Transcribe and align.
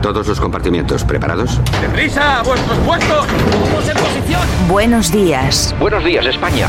A 0.00 0.02
todos 0.02 0.26
los 0.26 0.40
compartimientos, 0.40 1.04
¿preparados? 1.04 1.60
¡Deprisa! 1.82 2.38
¡A 2.38 2.42
vuestros 2.42 2.78
puestos! 2.78 3.26
¡Vamos 3.62 3.86
en 3.86 3.96
posición! 3.98 4.40
Buenos 4.66 5.12
días. 5.12 5.74
Buenos 5.78 6.02
días, 6.02 6.24
España. 6.24 6.68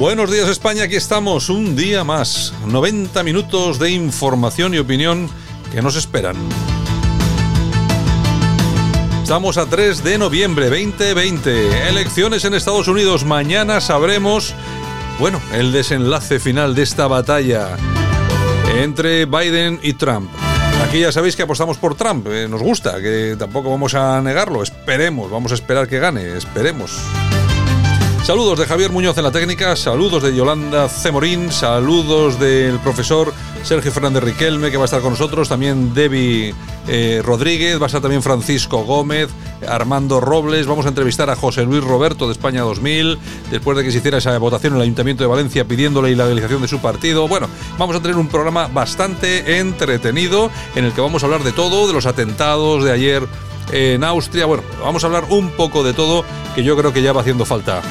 Buenos 0.00 0.30
días 0.30 0.48
España, 0.48 0.84
aquí 0.84 0.96
estamos 0.96 1.50
un 1.50 1.76
día 1.76 2.04
más. 2.04 2.54
90 2.66 3.22
minutos 3.22 3.78
de 3.78 3.90
información 3.90 4.72
y 4.72 4.78
opinión 4.78 5.28
que 5.70 5.82
nos 5.82 5.94
esperan. 5.94 6.36
Estamos 9.22 9.58
a 9.58 9.66
3 9.66 10.02
de 10.02 10.16
noviembre 10.16 10.70
2020. 10.70 11.90
Elecciones 11.90 12.46
en 12.46 12.54
Estados 12.54 12.88
Unidos. 12.88 13.26
Mañana 13.26 13.82
sabremos, 13.82 14.54
bueno, 15.18 15.38
el 15.52 15.70
desenlace 15.70 16.40
final 16.40 16.74
de 16.74 16.82
esta 16.82 17.06
batalla 17.06 17.76
entre 18.78 19.26
Biden 19.26 19.80
y 19.82 19.92
Trump. 19.92 20.30
Aquí 20.82 21.00
ya 21.00 21.12
sabéis 21.12 21.36
que 21.36 21.42
apostamos 21.42 21.76
por 21.76 21.94
Trump. 21.94 22.26
eh, 22.28 22.48
nos 22.48 22.62
gusta, 22.62 23.02
que 23.02 23.36
tampoco 23.38 23.68
vamos 23.68 23.92
a 23.94 24.22
negarlo. 24.22 24.62
Esperemos, 24.62 25.30
vamos 25.30 25.52
a 25.52 25.56
esperar 25.56 25.86
que 25.88 25.98
gane. 25.98 26.38
Esperemos. 26.38 26.90
Saludos 28.30 28.60
de 28.60 28.66
Javier 28.66 28.92
Muñoz 28.92 29.18
en 29.18 29.24
la 29.24 29.32
técnica, 29.32 29.74
saludos 29.74 30.22
de 30.22 30.32
Yolanda 30.32 30.88
Cemorín, 30.88 31.50
saludos 31.50 32.38
del 32.38 32.78
profesor 32.78 33.34
Sergio 33.64 33.90
Fernández 33.90 34.22
Riquelme 34.22 34.70
que 34.70 34.76
va 34.76 34.84
a 34.84 34.86
estar 34.86 35.00
con 35.00 35.14
nosotros, 35.14 35.48
también 35.48 35.92
Debbie 35.94 36.54
eh, 36.86 37.22
Rodríguez, 37.24 37.80
va 37.80 37.86
a 37.86 37.86
estar 37.86 38.00
también 38.00 38.22
Francisco 38.22 38.84
Gómez, 38.84 39.30
Armando 39.66 40.20
Robles, 40.20 40.68
vamos 40.68 40.86
a 40.86 40.90
entrevistar 40.90 41.28
a 41.28 41.34
José 41.34 41.64
Luis 41.64 41.82
Roberto 41.82 42.26
de 42.26 42.32
España 42.32 42.60
2000, 42.60 43.18
después 43.50 43.76
de 43.76 43.82
que 43.82 43.90
se 43.90 43.98
hiciera 43.98 44.18
esa 44.18 44.38
votación 44.38 44.74
en 44.74 44.76
el 44.76 44.82
Ayuntamiento 44.82 45.24
de 45.24 45.28
Valencia 45.28 45.66
pidiendo 45.66 46.00
la 46.00 46.08
ilegalización 46.08 46.62
de 46.62 46.68
su 46.68 46.78
partido. 46.78 47.26
Bueno, 47.26 47.48
vamos 47.78 47.96
a 47.96 48.00
tener 48.00 48.16
un 48.16 48.28
programa 48.28 48.68
bastante 48.68 49.58
entretenido 49.58 50.52
en 50.76 50.84
el 50.84 50.92
que 50.92 51.00
vamos 51.00 51.24
a 51.24 51.26
hablar 51.26 51.42
de 51.42 51.50
todo, 51.50 51.88
de 51.88 51.94
los 51.94 52.06
atentados 52.06 52.84
de 52.84 52.92
ayer 52.92 53.26
en 53.72 54.04
Austria, 54.04 54.46
bueno, 54.46 54.62
vamos 54.84 55.02
a 55.02 55.08
hablar 55.08 55.24
un 55.30 55.50
poco 55.50 55.82
de 55.82 55.94
todo 55.94 56.24
que 56.54 56.62
yo 56.62 56.76
creo 56.76 56.92
que 56.92 57.02
ya 57.02 57.12
va 57.12 57.22
haciendo 57.22 57.44
falta. 57.44 57.82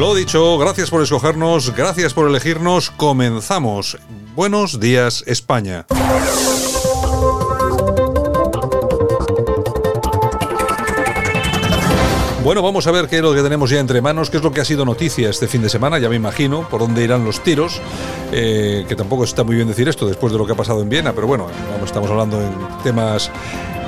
Lo 0.00 0.14
dicho, 0.14 0.56
gracias 0.56 0.88
por 0.88 1.02
escogernos, 1.02 1.76
gracias 1.76 2.14
por 2.14 2.26
elegirnos. 2.26 2.90
Comenzamos. 2.90 3.98
Buenos 4.34 4.80
días, 4.80 5.22
España. 5.26 5.84
Bueno, 12.42 12.62
vamos 12.62 12.86
a 12.86 12.92
ver 12.92 13.08
qué 13.08 13.16
es 13.16 13.22
lo 13.22 13.34
que 13.34 13.42
tenemos 13.42 13.68
ya 13.68 13.78
entre 13.78 14.00
manos, 14.00 14.30
qué 14.30 14.38
es 14.38 14.42
lo 14.42 14.52
que 14.52 14.62
ha 14.62 14.64
sido 14.64 14.86
noticia 14.86 15.28
este 15.28 15.46
fin 15.46 15.60
de 15.60 15.68
semana, 15.68 15.98
ya 15.98 16.08
me 16.08 16.16
imagino, 16.16 16.66
por 16.66 16.80
dónde 16.80 17.04
irán 17.04 17.26
los 17.26 17.40
tiros, 17.40 17.82
eh, 18.32 18.86
que 18.88 18.96
tampoco 18.96 19.24
está 19.24 19.44
muy 19.44 19.54
bien 19.54 19.68
decir 19.68 19.86
esto 19.86 20.06
después 20.06 20.32
de 20.32 20.38
lo 20.38 20.46
que 20.46 20.52
ha 20.52 20.56
pasado 20.56 20.80
en 20.80 20.88
Viena, 20.88 21.12
pero 21.12 21.26
bueno, 21.26 21.46
estamos 21.84 22.08
hablando 22.08 22.40
en 22.40 22.54
temas, 22.82 23.30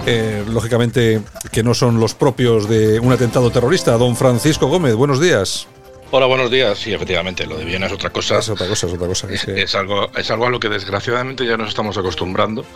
eh, 0.05 0.45
lógicamente, 0.47 1.23
que 1.51 1.63
no 1.63 1.73
son 1.73 1.99
los 1.99 2.13
propios 2.13 2.69
de 2.69 3.01
un 3.01 3.13
atentado 3.13 3.51
terrorista. 3.51 3.97
Don 3.97 4.15
Francisco 4.15 4.67
Gómez, 4.67 4.95
buenos 4.95 5.19
días. 5.19 5.69
Hola, 6.15 6.27
buenos 6.27 6.51
días. 6.51 6.79
Sí, 6.79 6.93
efectivamente, 6.93 7.47
lo 7.47 7.57
de 7.57 7.65
Viena 7.65 7.87
es 7.87 7.93
otra 7.93 8.11
cosa. 8.11 8.39
Es 8.39 8.49
otra 8.51 8.67
cosa, 8.69 8.87
es 8.87 8.93
otra 8.93 9.07
cosa. 9.07 9.33
Es 9.33 9.47
que- 9.47 9.63
Es 9.63 9.75
algo, 9.75 10.11
es 10.15 10.31
algo 10.31 10.47
a 10.47 10.51
lo 10.51 10.61
que 10.61 10.69
desgraciadamente 10.69 11.47
ya 11.47 11.57
nos 11.57 11.71
estamos 11.71 11.97
acostumbrando, 11.97 12.67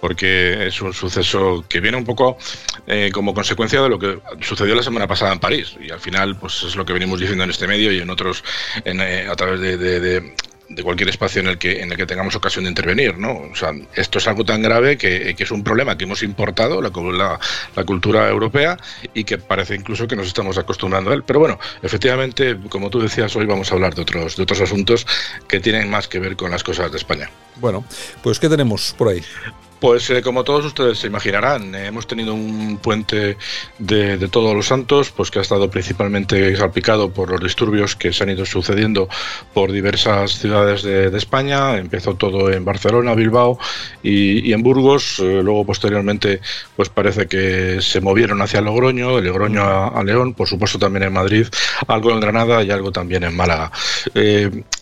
porque 0.00 0.66
es 0.66 0.80
un 0.82 0.92
suceso 0.92 1.64
que 1.68 1.78
viene 1.80 1.96
un 1.96 2.04
poco 2.04 2.36
eh, 2.88 3.10
como 3.14 3.32
consecuencia 3.32 3.80
de 3.80 3.88
lo 3.88 3.96
que 3.98 4.18
sucedió 4.40 4.74
la 4.74 4.82
semana 4.82 5.06
pasada 5.06 5.32
en 5.32 5.38
París. 5.38 5.76
Y 5.80 5.92
al 5.92 6.00
final, 6.00 6.36
pues 6.36 6.64
es 6.64 6.74
lo 6.74 6.84
que 6.84 6.92
venimos 6.92 7.20
diciendo 7.20 7.44
en 7.44 7.50
este 7.50 7.68
medio 7.68 7.92
y 7.92 8.00
en 8.00 8.10
otros, 8.10 8.42
en, 8.84 9.00
eh, 9.00 9.28
a 9.30 9.36
través 9.36 9.60
de, 9.60 9.76
de- 9.76 10.00
de- 10.00 10.34
de 10.70 10.84
cualquier 10.84 11.08
espacio 11.08 11.40
en 11.40 11.48
el 11.48 11.58
que 11.58 11.82
en 11.82 11.90
el 11.90 11.98
que 11.98 12.06
tengamos 12.06 12.34
ocasión 12.36 12.64
de 12.64 12.70
intervenir, 12.70 13.18
¿no? 13.18 13.32
O 13.52 13.54
sea, 13.56 13.72
esto 13.94 14.18
es 14.18 14.28
algo 14.28 14.44
tan 14.44 14.62
grave 14.62 14.96
que, 14.96 15.34
que 15.34 15.42
es 15.42 15.50
un 15.50 15.64
problema 15.64 15.98
que 15.98 16.04
hemos 16.04 16.22
importado 16.22 16.80
la, 16.80 16.90
la 17.76 17.84
cultura 17.84 18.28
europea 18.28 18.76
y 19.12 19.24
que 19.24 19.38
parece 19.38 19.74
incluso 19.74 20.06
que 20.06 20.14
nos 20.14 20.28
estamos 20.28 20.56
acostumbrando 20.58 21.10
a 21.10 21.14
él. 21.14 21.24
Pero 21.24 21.40
bueno, 21.40 21.58
efectivamente, 21.82 22.56
como 22.68 22.88
tú 22.88 23.00
decías, 23.00 23.34
hoy 23.34 23.46
vamos 23.46 23.70
a 23.70 23.74
hablar 23.74 23.94
de 23.94 24.02
otros 24.02 24.36
de 24.36 24.42
otros 24.44 24.60
asuntos 24.60 25.06
que 25.48 25.58
tienen 25.58 25.90
más 25.90 26.06
que 26.06 26.20
ver 26.20 26.36
con 26.36 26.52
las 26.52 26.62
cosas 26.62 26.90
de 26.92 26.98
España. 26.98 27.28
Bueno, 27.56 27.84
pues 28.22 28.38
¿qué 28.38 28.48
tenemos 28.48 28.94
por 28.96 29.08
ahí? 29.08 29.22
Pues 29.80 30.10
eh, 30.10 30.20
como 30.20 30.44
todos 30.44 30.66
ustedes 30.66 30.98
se 30.98 31.06
imaginarán, 31.06 31.74
eh, 31.74 31.86
hemos 31.86 32.06
tenido 32.06 32.34
un 32.34 32.78
puente 32.82 33.38
de, 33.78 34.18
de 34.18 34.28
todos 34.28 34.54
los 34.54 34.66
santos, 34.66 35.10
pues 35.10 35.30
que 35.30 35.38
ha 35.38 35.42
estado 35.42 35.70
principalmente 35.70 36.54
salpicado 36.54 37.10
por 37.10 37.30
los 37.30 37.40
disturbios 37.40 37.96
que 37.96 38.12
se 38.12 38.22
han 38.22 38.30
ido 38.30 38.44
sucediendo 38.44 39.08
por 39.54 39.72
diversas 39.72 40.32
ciudades 40.32 40.82
de, 40.82 41.16
España. 41.16 41.78
Empezó 41.78 42.14
todo 42.14 42.50
en 42.52 42.64
Barcelona, 42.64 43.14
Bilbao 43.14 43.58
y, 44.02 44.48
y 44.48 44.52
en 44.52 44.62
Burgos. 44.62 45.18
Eh, 45.18 45.40
luego 45.42 45.64
posteriormente, 45.64 46.40
pues 46.76 46.90
parece 46.90 47.26
que 47.26 47.80
se 47.80 48.00
movieron 48.02 48.42
hacia 48.42 48.60
Logroño, 48.60 49.16
de 49.16 49.22
Logroño 49.22 49.62
a, 49.62 49.88
a 49.88 50.04
León, 50.04 50.34
por 50.34 50.46
supuesto 50.46 50.78
también 50.78 51.04
en 51.04 51.12
Madrid, 51.14 51.46
algo 51.86 52.10
en 52.10 52.20
Granada 52.20 52.62
y 52.62 52.70
algo 52.70 52.92
también 52.92 53.24
en 53.24 53.34
Málaga. 53.34 53.72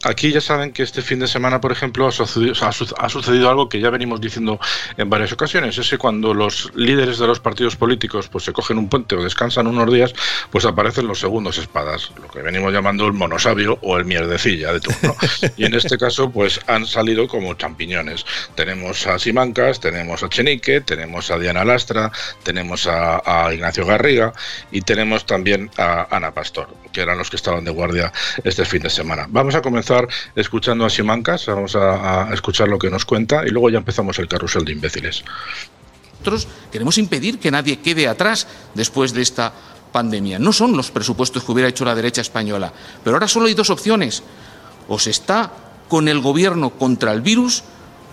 Aquí 0.09 0.33
ya 0.33 0.41
saben 0.41 0.73
que 0.73 0.83
este 0.83 1.03
fin 1.03 1.19
de 1.19 1.27
semana, 1.29 1.61
por 1.61 1.71
ejemplo, 1.71 2.07
ha 2.09 2.13
sucedido, 2.13 2.55
ha 2.63 2.73
su- 2.73 2.95
ha 2.97 3.09
sucedido 3.11 3.51
algo 3.51 3.69
que 3.69 3.79
ya 3.79 3.91
venimos 3.91 4.21
diciendo 4.23 4.59
en 4.97 5.11
varias 5.11 5.33
ocasiones, 5.33 5.77
es 5.77 5.91
que 5.91 5.99
cuando 5.99 6.33
los 6.33 6.73
líderes 6.75 7.19
de 7.19 7.27
los 7.27 7.41
partidos 7.41 7.77
políticos 7.77 8.29
pues 8.29 8.45
se 8.45 8.53
cogen 8.55 8.79
un 8.79 8.89
puente 8.89 9.17
o 9.17 9.23
descansan 9.23 9.67
unos 9.67 9.93
días, 9.93 10.15
pues 10.51 10.65
aparecen 10.65 11.07
los 11.07 11.21
segundos 11.21 11.59
espadas, 11.59 12.11
lo 12.21 12.29
que 12.29 12.41
venimos 12.41 12.73
llamando 12.73 13.07
el 13.07 13.13
monosabio 13.13 13.79
o 13.83 13.99
el 13.99 14.07
mierdecilla 14.07 14.73
de 14.73 14.81
turno. 14.81 15.15
y 15.59 15.65
en 15.67 15.75
este 15.75 15.99
caso, 15.99 16.31
pues 16.31 16.59
han 16.67 16.87
salido 16.87 17.29
como 17.29 17.53
champiñones. 17.55 18.25
Tenemos 18.55 19.07
a 19.07 19.19
Simancas, 19.19 19.79
tenemos 19.81 20.23
a 20.23 20.29
Chenique, 20.31 20.81
tenemos 20.81 21.31
a 21.31 21.39
Diana 21.39 21.65
Lastra, 21.65 22.11
tenemos 22.45 22.87
a 22.87 23.53
Ignacio 23.53 23.85
Garriga 23.85 24.33
y 24.71 24.81
tenemos 24.81 25.27
también 25.27 25.71
a 25.77 26.07
Ana 26.17 26.33
Pastor, 26.33 26.69
que 26.93 27.03
eran 27.03 27.19
los 27.19 27.29
que 27.29 27.37
estaban 27.37 27.65
de 27.65 27.73
guardia 27.73 28.11
este 28.45 28.65
fin 28.65 28.81
de 28.83 28.91
semana. 28.91 29.27
Vamos 29.29 29.55
a 29.55 29.61
comenzar 29.61 29.98
escuchando 30.37 30.85
a 30.85 30.91
Simancas, 30.91 31.47
vamos 31.47 31.75
a, 31.77 32.29
escuchar 32.33 32.69
lo 32.69 32.79
que 32.79 32.91
nos 32.91 33.05
cuenta 33.05 33.47
y 33.47 33.51
luego 33.51 33.71
ya 33.71 33.79
empezamos 33.79 34.19
el 34.19 34.29
carrusel 34.29 34.65
de 34.65 34.73
imbéciles. 34.73 35.25
Nosotros 36.13 36.49
queremos 36.71 36.99
impedir 36.99 37.39
que 37.39 37.51
nadie 37.51 37.79
quede 37.79 38.09
atrás 38.09 38.47
después 38.75 39.13
de 39.13 39.23
esta 39.23 39.53
pandemia. 39.93 40.39
No 40.39 40.53
son 40.53 40.77
los 40.77 40.91
presupuestos 40.91 41.45
que 41.45 41.53
hubiera 41.53 41.69
hecho 41.69 41.85
la 41.85 41.95
derecha 41.95 42.21
española, 42.21 42.73
pero 43.03 43.17
ahora 43.17 43.29
solo 43.29 43.47
hay 43.47 43.55
dos 43.55 43.71
opciones. 43.71 44.23
O 44.89 44.99
se 44.99 45.11
está 45.11 45.53
con 45.89 46.09
el 46.09 46.21
gobierno 46.21 46.71
contra 46.71 47.13
el 47.13 47.21
virus 47.21 47.63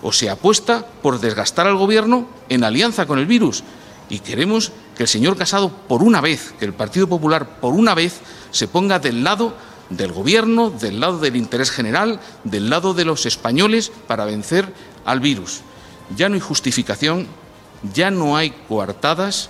o 0.02 0.12
se 0.12 0.29
apuesta 0.29 0.85
por 1.02 1.19
desgastar 1.19 1.67
al 1.67 1.75
gobierno 1.75 2.28
en 2.50 2.63
alianza 2.63 3.06
con 3.06 3.19
el 3.19 3.25
virus. 3.25 3.63
Y 4.09 4.19
queremos 4.19 4.72
que 4.96 5.03
el 5.03 5.09
señor 5.09 5.35
Casado, 5.35 5.70
por 5.70 6.03
una 6.03 6.22
vez, 6.22 6.53
que 6.59 6.66
el 6.66 6.73
Partido 6.73 7.08
Popular, 7.08 7.59
por 7.59 7.73
una 7.73 7.96
vez, 7.96 8.22
se 8.52 8.67
ponga 8.67 8.99
del 8.99 9.23
lado 9.23 9.55
del 9.90 10.11
gobierno, 10.11 10.70
del 10.70 10.99
lado 10.99 11.20
del 11.20 11.35
interés 11.35 11.72
general, 11.72 12.20
del 12.43 12.70
lado 12.70 12.93
de 12.93 13.05
los 13.05 13.26
españoles 13.26 13.91
para 14.08 14.26
vencer 14.26 14.72
al 15.05 15.20
virus. 15.20 15.61
Ya 16.16 16.29
no 16.29 16.35
hay 16.35 16.41
justificación, 16.41 17.28
ya 17.93 18.11
no 18.11 18.37
hay 18.37 18.52
coartadas, 18.67 19.49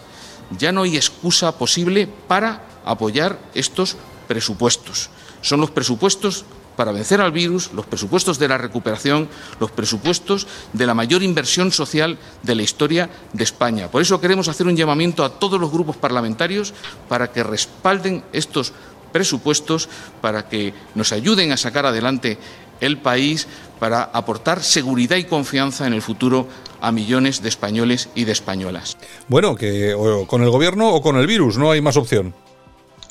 ya 0.57 0.71
no 0.71 0.83
hay 0.83 0.95
excusa 0.95 1.57
posible 1.57 2.07
para 2.27 2.63
apoyar 2.85 3.39
estos 3.53 3.97
presupuestos. 4.27 5.09
Son 5.41 5.59
los 5.59 5.71
presupuestos 5.71 6.45
para 6.75 6.91
vencer 6.91 7.21
al 7.21 7.31
virus, 7.31 7.71
los 7.73 7.85
presupuestos 7.85 8.37
de 8.37 8.47
la 8.47 8.57
recuperación, 8.57 9.29
los 9.59 9.71
presupuestos 9.71 10.47
de 10.73 10.85
la 10.85 10.93
mayor 10.93 11.23
inversión 11.23 11.71
social 11.71 12.17
de 12.43 12.55
la 12.55 12.63
historia 12.63 13.09
de 13.33 13.43
España. 13.43 13.89
Por 13.89 14.01
eso 14.01 14.19
queremos 14.19 14.47
hacer 14.47 14.67
un 14.67 14.75
llamamiento 14.75 15.23
a 15.23 15.39
todos 15.39 15.59
los 15.59 15.71
grupos 15.71 15.95
parlamentarios 15.95 16.73
para 17.07 17.31
que 17.31 17.43
respalden 17.43 18.23
estos 18.33 18.73
presupuestos, 19.15 19.87
para 20.19 20.49
que 20.49 20.73
nos 20.93 21.13
ayuden 21.13 21.53
a 21.53 21.57
sacar 21.57 21.85
adelante 21.85 22.37
el 22.81 22.97
país, 22.97 23.47
para 23.79 24.03
aportar 24.03 24.61
seguridad 24.61 25.15
y 25.15 25.23
confianza 25.23 25.87
en 25.87 25.93
el 25.93 26.01
futuro 26.01 26.49
a 26.81 26.91
millones 26.91 27.41
de 27.41 27.47
españoles 27.47 28.09
y 28.13 28.25
de 28.25 28.33
españolas. 28.33 28.97
Bueno, 29.29 29.55
que 29.55 29.95
con 30.27 30.43
el 30.43 30.49
gobierno 30.49 30.89
o 30.89 31.01
con 31.01 31.15
el 31.15 31.27
virus, 31.27 31.57
no 31.57 31.71
hay 31.71 31.79
más 31.79 31.95
opción. 31.95 32.35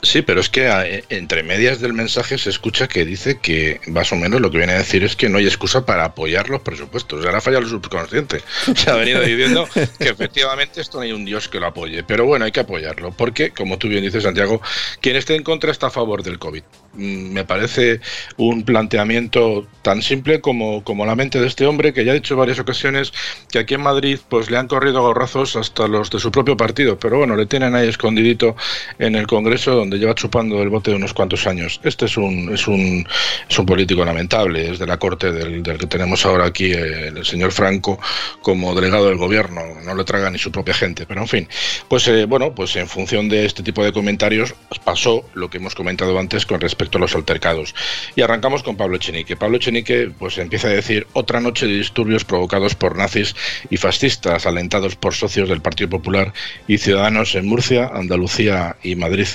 Sí, 0.05 0.23
pero 0.23 0.41
es 0.41 0.49
que 0.49 0.69
eh, 0.69 1.05
entre 1.09 1.43
medias 1.43 1.81
del 1.81 1.93
mensaje 1.93 2.39
se 2.39 2.51
escucha 2.51 2.87
que 2.89 3.05
dice 3.05 3.39
que 3.41 3.81
más 3.87 4.13
o 4.13 4.17
menos 4.17 4.41
lo 4.41 4.51
que 4.51 4.59
viene 4.59 4.75
a 4.75 4.79
decir 4.79 5.03
es 5.03 5.17
que 5.17 5.29
no 5.29 5.39
hay 5.39 5.47
excusa 5.47 5.87
para 5.87 6.05
apoyar 6.05 6.51
los 6.51 6.61
presupuestos. 6.61 7.25
Ahora 7.25 7.41
falla 7.41 7.59
el 7.59 7.67
subconsciente. 7.67 8.43
Se 8.77 8.91
ha 8.91 8.95
venido 8.95 9.21
diciendo 9.21 9.67
que 9.99 10.09
efectivamente 10.09 10.81
esto 10.81 10.99
no 10.99 11.05
hay 11.05 11.13
un 11.13 11.25
Dios 11.25 11.49
que 11.49 11.59
lo 11.59 11.67
apoye. 11.67 12.03
Pero 12.05 12.27
bueno, 12.27 12.45
hay 12.45 12.53
que 12.53 12.61
apoyarlo. 12.61 13.13
Porque, 13.13 13.51
como 13.51 13.79
tú 13.79 13.89
bien 13.89 14.05
dices, 14.05 14.23
Santiago, 14.23 14.61
quien 15.01 15.17
esté 15.17 15.35
en 15.37 15.43
contra 15.43 15.71
está 15.71 15.87
a 15.87 15.91
favor 15.91 16.23
del 16.23 16.39
COVID. 16.39 16.63
Mm, 16.95 17.33
me 17.33 17.45
parece 17.45 18.01
un 18.37 18.65
planteamiento 18.65 19.67
tan 19.83 20.03
simple 20.03 20.41
como, 20.41 20.85
como 20.85 21.07
la 21.07 21.17
mente 21.17 21.41
de 21.41 21.47
este 21.47 21.67
hombre 21.67 21.93
que 21.93 22.05
ya 22.05 22.13
ha 22.13 22.15
dicho 22.15 22.37
varias 22.37 22.59
ocasiones 22.59 23.13
que 23.51 23.59
aquí 23.59 23.75
en 23.75 23.81
Madrid 23.81 24.19
pues 24.29 24.51
le 24.51 24.59
han 24.59 24.69
corrido 24.69 25.03
gorrazos 25.03 25.57
hasta 25.57 25.89
los 25.89 26.11
de 26.11 26.19
su 26.19 26.31
propio 26.31 26.57
partido. 26.57 26.99
Pero 26.99 27.19
bueno, 27.19 27.37
le 27.37 27.47
tienen 27.47 27.75
ahí 27.75 27.89
escondidito 27.89 28.55
en 28.99 29.15
el 29.15 29.27
Congreso 29.27 29.75
donde 29.75 29.94
lleva 29.99 30.15
chupando 30.15 30.63
el 30.63 30.69
bote 30.69 30.95
unos 30.95 31.13
cuantos 31.15 31.47
años. 31.47 31.81
Este 31.83 32.07
es 32.07 32.17
un, 32.17 32.53
es 32.53 32.67
un, 32.67 33.07
es 33.49 33.59
un 33.59 33.67
político 33.67 34.05
lamentable, 34.05 34.71
es 34.71 34.79
de 34.79 34.87
la 34.87 34.99
corte 34.99 35.33
del, 35.33 35.63
que 35.63 35.87
tenemos 35.87 36.25
ahora 36.27 36.47
aquí, 36.47 36.73
el, 36.73 37.25
señor 37.25 37.53
Franco, 37.53 37.99
como 38.43 38.75
delegado 38.75 39.09
del 39.09 39.19
gobierno. 39.19 39.63
No 39.85 39.95
le 39.95 40.05
traga 40.05 40.31
ni 40.31 40.39
su 40.39 40.51
propia 40.51 40.75
gente. 40.75 41.07
Pero 41.07 41.23
en 41.23 41.29
fin, 41.29 41.49
pues 41.89 42.07
eh, 42.09 42.25
bueno, 42.27 42.55
pues 42.55 42.77
en 42.77 42.89
función 42.89 43.29
de 43.29 43.47
este 43.47 43.63
tipo 43.63 43.85
de 43.85 43.93
comentarios 43.93 44.55
pasó 44.85 45.29
lo 45.35 45.51
que 45.51 45.59
hemos 45.59 45.75
comentado 45.75 46.19
antes 46.19 46.47
con 46.47 46.61
respecto 46.61 46.99
a 46.99 47.01
los 47.01 47.15
altercados. 47.15 47.75
Y 48.17 48.23
arrancamos 48.23 48.63
con 48.63 48.77
Pablo 48.77 48.99
Chenique. 48.99 49.37
Pablo 49.37 49.59
Chenique 49.59 50.11
pues 50.19 50.39
empieza 50.39 50.69
a 50.69 50.73
decir 50.73 51.07
otra 51.13 51.41
noche 51.41 51.67
de 51.67 51.75
disturbios 51.75 52.25
provocados 52.25 52.75
por 52.75 52.97
nazis 52.97 53.35
y 53.71 53.77
fascistas, 53.77 54.47
alentados 54.47 54.97
por 54.97 55.15
socios 55.15 55.49
del 55.49 55.61
Partido 55.61 55.91
Popular 55.91 56.33
y 56.69 56.79
ciudadanos 56.79 57.35
en 57.35 57.47
Murcia, 57.47 57.91
Andalucía 57.93 58.77
y 58.83 58.97
Madrid 58.97 59.29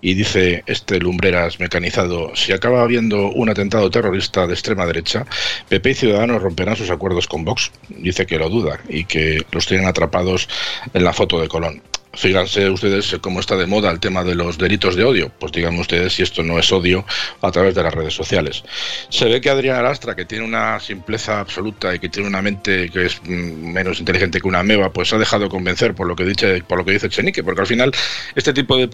y 0.00 0.14
dice 0.14 0.62
este 0.66 0.98
lumbreras 0.98 1.58
mecanizado, 1.60 2.34
si 2.34 2.52
acaba 2.52 2.82
habiendo 2.82 3.30
un 3.30 3.48
atentado 3.48 3.90
terrorista 3.90 4.46
de 4.46 4.54
extrema 4.54 4.86
derecha, 4.86 5.26
PP 5.68 5.90
y 5.90 5.94
Ciudadanos 5.94 6.42
romperán 6.42 6.76
sus 6.76 6.90
acuerdos 6.90 7.26
con 7.26 7.44
Vox. 7.44 7.70
Dice 7.88 8.26
que 8.26 8.38
lo 8.38 8.48
duda 8.48 8.80
y 8.88 9.04
que 9.04 9.44
los 9.52 9.66
tienen 9.66 9.86
atrapados 9.86 10.48
en 10.92 11.04
la 11.04 11.12
foto 11.12 11.40
de 11.40 11.48
Colón. 11.48 11.82
Fíjense 12.16 12.70
ustedes 12.70 13.14
cómo 13.20 13.40
está 13.40 13.56
de 13.56 13.66
moda 13.66 13.90
el 13.90 14.00
tema 14.00 14.24
de 14.24 14.34
los 14.34 14.56
delitos 14.56 14.96
de 14.96 15.04
odio. 15.04 15.30
Pues 15.38 15.52
digan 15.52 15.78
ustedes 15.78 16.14
si 16.14 16.22
esto 16.22 16.42
no 16.42 16.58
es 16.58 16.72
odio 16.72 17.04
a 17.42 17.50
través 17.52 17.74
de 17.74 17.82
las 17.82 17.92
redes 17.92 18.14
sociales. 18.14 18.64
Se 19.10 19.26
ve 19.26 19.40
que 19.40 19.50
Adrián 19.50 19.76
Alastra, 19.76 20.16
que 20.16 20.24
tiene 20.24 20.44
una 20.44 20.80
simpleza 20.80 21.40
absoluta 21.40 21.94
y 21.94 21.98
que 21.98 22.08
tiene 22.08 22.28
una 22.28 22.40
mente 22.40 22.88
que 22.90 23.06
es 23.06 23.20
mm, 23.22 23.72
menos 23.72 24.00
inteligente 24.00 24.40
que 24.40 24.48
una 24.48 24.62
meba, 24.62 24.90
pues 24.90 25.12
ha 25.12 25.18
dejado 25.18 25.50
convencer 25.50 25.94
por 25.94 26.06
lo 26.06 26.16
que 26.16 26.24
dice, 26.24 26.62
por 26.66 26.78
lo 26.78 26.86
que 26.86 26.92
dice 26.92 27.10
Chenique, 27.10 27.44
porque 27.44 27.60
al 27.60 27.66
final 27.66 27.92
este 28.34 28.54
tipo 28.54 28.78
de, 28.78 28.88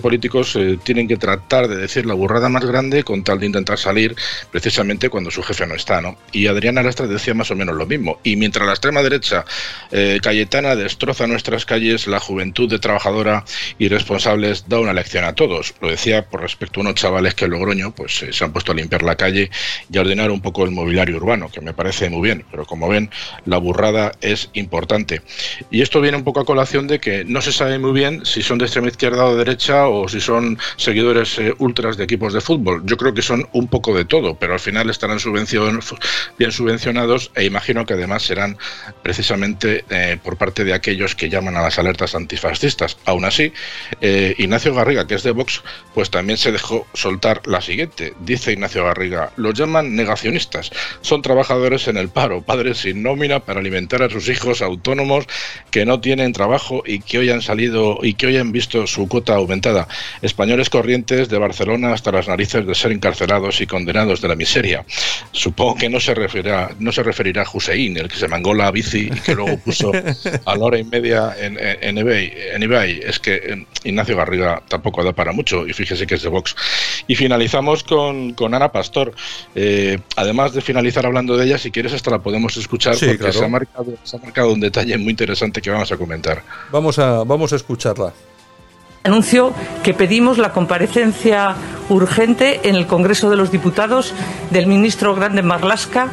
políticos 0.00 0.54
eh, 0.56 0.78
tienen 0.82 1.08
que 1.08 1.16
tratar 1.16 1.68
de 1.68 1.76
decir 1.76 2.04
la 2.04 2.14
burrada 2.14 2.50
más 2.50 2.66
grande 2.66 3.02
con 3.02 3.24
tal 3.24 3.40
de 3.40 3.46
intentar 3.46 3.78
salir 3.78 4.14
precisamente 4.50 5.08
cuando 5.08 5.30
su 5.30 5.42
jefe 5.42 5.66
no 5.66 5.74
está, 5.74 6.02
¿no? 6.02 6.18
Y 6.32 6.48
Adrián 6.48 6.76
Alastra 6.76 7.06
decía 7.06 7.32
más 7.32 7.50
o 7.50 7.56
menos 7.56 7.76
lo 7.76 7.86
mismo. 7.86 8.18
Y 8.22 8.36
mientras 8.36 8.66
la 8.66 8.72
extrema 8.72 9.02
derecha 9.02 9.46
eh, 9.90 10.20
Cayetana 10.22 10.76
destroza 10.76 11.26
nuestras 11.26 11.64
calles, 11.64 12.06
la 12.06 12.20
juventud 12.20 12.41
juventud 12.42 12.68
de 12.68 12.80
trabajadora 12.80 13.44
y 13.78 13.86
responsables 13.86 14.64
da 14.68 14.80
una 14.80 14.92
lección 14.92 15.24
a 15.24 15.32
todos. 15.32 15.74
Lo 15.80 15.88
decía 15.88 16.28
por 16.28 16.40
respecto 16.40 16.80
a 16.80 16.82
unos 16.82 16.96
chavales 16.96 17.34
que 17.34 17.44
en 17.44 17.52
Logroño 17.52 17.92
pues, 17.94 18.20
eh, 18.24 18.32
se 18.32 18.44
han 18.44 18.52
puesto 18.52 18.72
a 18.72 18.74
limpiar 18.74 19.02
la 19.02 19.14
calle 19.14 19.48
y 19.88 19.96
a 19.96 20.00
ordenar 20.00 20.32
un 20.32 20.40
poco 20.40 20.64
el 20.64 20.72
mobiliario 20.72 21.18
urbano, 21.18 21.48
que 21.52 21.60
me 21.60 21.72
parece 21.72 22.10
muy 22.10 22.22
bien, 22.22 22.44
pero 22.50 22.64
como 22.64 22.88
ven, 22.88 23.10
la 23.46 23.58
burrada 23.58 24.10
es 24.20 24.50
importante. 24.54 25.22
Y 25.70 25.82
esto 25.82 26.00
viene 26.00 26.16
un 26.16 26.24
poco 26.24 26.40
a 26.40 26.44
colación 26.44 26.88
de 26.88 26.98
que 26.98 27.24
no 27.24 27.40
se 27.40 27.52
sabe 27.52 27.78
muy 27.78 27.92
bien 27.92 28.26
si 28.26 28.42
son 28.42 28.58
de 28.58 28.64
extrema 28.64 28.88
izquierda 28.88 29.24
o 29.24 29.36
derecha 29.36 29.86
o 29.86 30.08
si 30.08 30.20
son 30.20 30.58
seguidores 30.76 31.38
eh, 31.38 31.54
ultras 31.58 31.96
de 31.96 32.02
equipos 32.04 32.32
de 32.32 32.40
fútbol. 32.40 32.82
Yo 32.84 32.96
creo 32.96 33.14
que 33.14 33.22
son 33.22 33.48
un 33.52 33.68
poco 33.68 33.94
de 33.94 34.04
todo, 34.04 34.34
pero 34.34 34.54
al 34.54 34.60
final 34.60 34.90
estarán 34.90 35.18
bien 36.38 36.52
subvencionados 36.52 37.30
e 37.36 37.44
imagino 37.44 37.86
que 37.86 37.94
además 37.94 38.24
serán 38.24 38.58
precisamente 39.04 39.84
eh, 39.90 40.18
por 40.20 40.36
parte 40.36 40.64
de 40.64 40.74
aquellos 40.74 41.14
que 41.14 41.28
llaman 41.28 41.56
a 41.56 41.62
las 41.62 41.78
alertas 41.78 42.16
anti 42.16 42.31
antifascistas. 42.32 42.96
Aún 43.04 43.24
así, 43.24 43.52
eh, 44.00 44.34
Ignacio 44.38 44.74
Garriga, 44.74 45.06
que 45.06 45.14
es 45.14 45.22
de 45.22 45.32
Vox, 45.32 45.62
pues 45.94 46.10
también 46.10 46.38
se 46.38 46.50
dejó 46.50 46.86
soltar 46.94 47.42
la 47.46 47.60
siguiente. 47.60 48.14
Dice 48.20 48.52
Ignacio 48.52 48.84
Garriga, 48.84 49.32
los 49.36 49.54
llaman 49.54 49.94
negacionistas. 49.94 50.70
Son 51.02 51.20
trabajadores 51.20 51.88
en 51.88 51.96
el 51.98 52.08
paro, 52.08 52.42
padres 52.42 52.78
sin 52.78 53.02
nómina 53.02 53.40
para 53.40 53.60
alimentar 53.60 54.02
a 54.02 54.10
sus 54.10 54.28
hijos 54.28 54.62
autónomos 54.62 55.26
que 55.70 55.84
no 55.84 56.00
tienen 56.00 56.32
trabajo 56.32 56.82
y 56.86 57.00
que 57.00 57.18
hoy 57.18 57.30
han 57.30 57.42
salido 57.42 57.98
y 58.02 58.14
que 58.14 58.26
hoy 58.26 58.38
han 58.38 58.52
visto 58.52 58.86
su 58.86 59.08
cuota 59.08 59.34
aumentada. 59.34 59.88
Españoles 60.22 60.70
corrientes 60.70 61.28
de 61.28 61.38
Barcelona 61.38 61.92
hasta 61.92 62.12
las 62.12 62.28
narices 62.28 62.66
de 62.66 62.74
ser 62.74 62.92
encarcelados 62.92 63.60
y 63.60 63.66
condenados 63.66 64.22
de 64.22 64.28
la 64.28 64.36
miseria. 64.36 64.84
Supongo 65.32 65.74
que 65.76 65.90
no 65.90 66.00
se 66.00 66.14
referirá, 66.14 66.70
no 66.78 66.92
se 66.92 67.02
referirá 67.02 67.42
a 67.42 67.50
Hussein, 67.52 67.96
el 67.98 68.08
que 68.08 68.16
se 68.16 68.28
mangó 68.28 68.54
la 68.54 68.70
bici 68.70 69.10
y 69.12 69.20
que 69.20 69.34
luego 69.34 69.58
puso 69.58 69.92
a 70.44 70.56
la 70.56 70.64
hora 70.64 70.78
y 70.78 70.84
media 70.84 71.34
en, 71.38 71.58
en 71.60 71.98
eBay 71.98 72.21
en 72.30 72.62
eBay, 72.62 73.00
es 73.02 73.18
que 73.18 73.34
eh, 73.34 73.66
Ignacio 73.84 74.16
Garriga 74.16 74.62
tampoco 74.68 75.02
da 75.02 75.12
para 75.12 75.32
mucho 75.32 75.66
y 75.66 75.72
fíjese 75.72 76.06
que 76.06 76.16
es 76.16 76.22
de 76.22 76.28
Vox. 76.28 76.54
Y 77.06 77.14
finalizamos 77.14 77.82
con, 77.82 78.34
Ana 78.54 78.70
Pastor. 78.70 79.14
Eh, 79.54 79.98
además 80.16 80.52
de 80.52 80.60
finalizar 80.60 81.06
hablando 81.06 81.36
de 81.36 81.46
ella, 81.46 81.58
si 81.58 81.70
quieres 81.70 81.92
hasta 81.92 82.10
la 82.10 82.18
podemos 82.18 82.56
escuchar 82.56 82.96
porque 82.98 83.32
se, 83.32 83.44
ha 83.44 83.48
marcado, 83.48 83.94
se 84.02 84.16
ha 84.16 84.20
marcado 84.20 84.52
un 84.52 84.60
detalle 84.60 84.96
muy 84.98 85.10
interesante 85.10 85.60
que 85.62 85.70
vamos 85.70 85.90
a 85.92 85.96
comentar. 85.96 86.42
Vamos 86.70 86.98
a, 86.98 87.24
vamos 87.24 87.52
a 87.52 87.56
escucharla. 87.56 88.12
Anuncio 89.04 89.52
que 89.82 89.94
pedimos 89.94 90.38
la 90.38 90.52
comparecencia 90.52 91.56
urgente 91.88 92.60
en 92.68 92.76
el 92.76 92.86
Congreso 92.86 93.30
de 93.30 93.36
los 93.36 93.50
Diputados 93.50 94.14
del 94.50 94.68
ministro 94.68 95.14
Grande 95.16 95.42
Marlasca, 95.42 96.08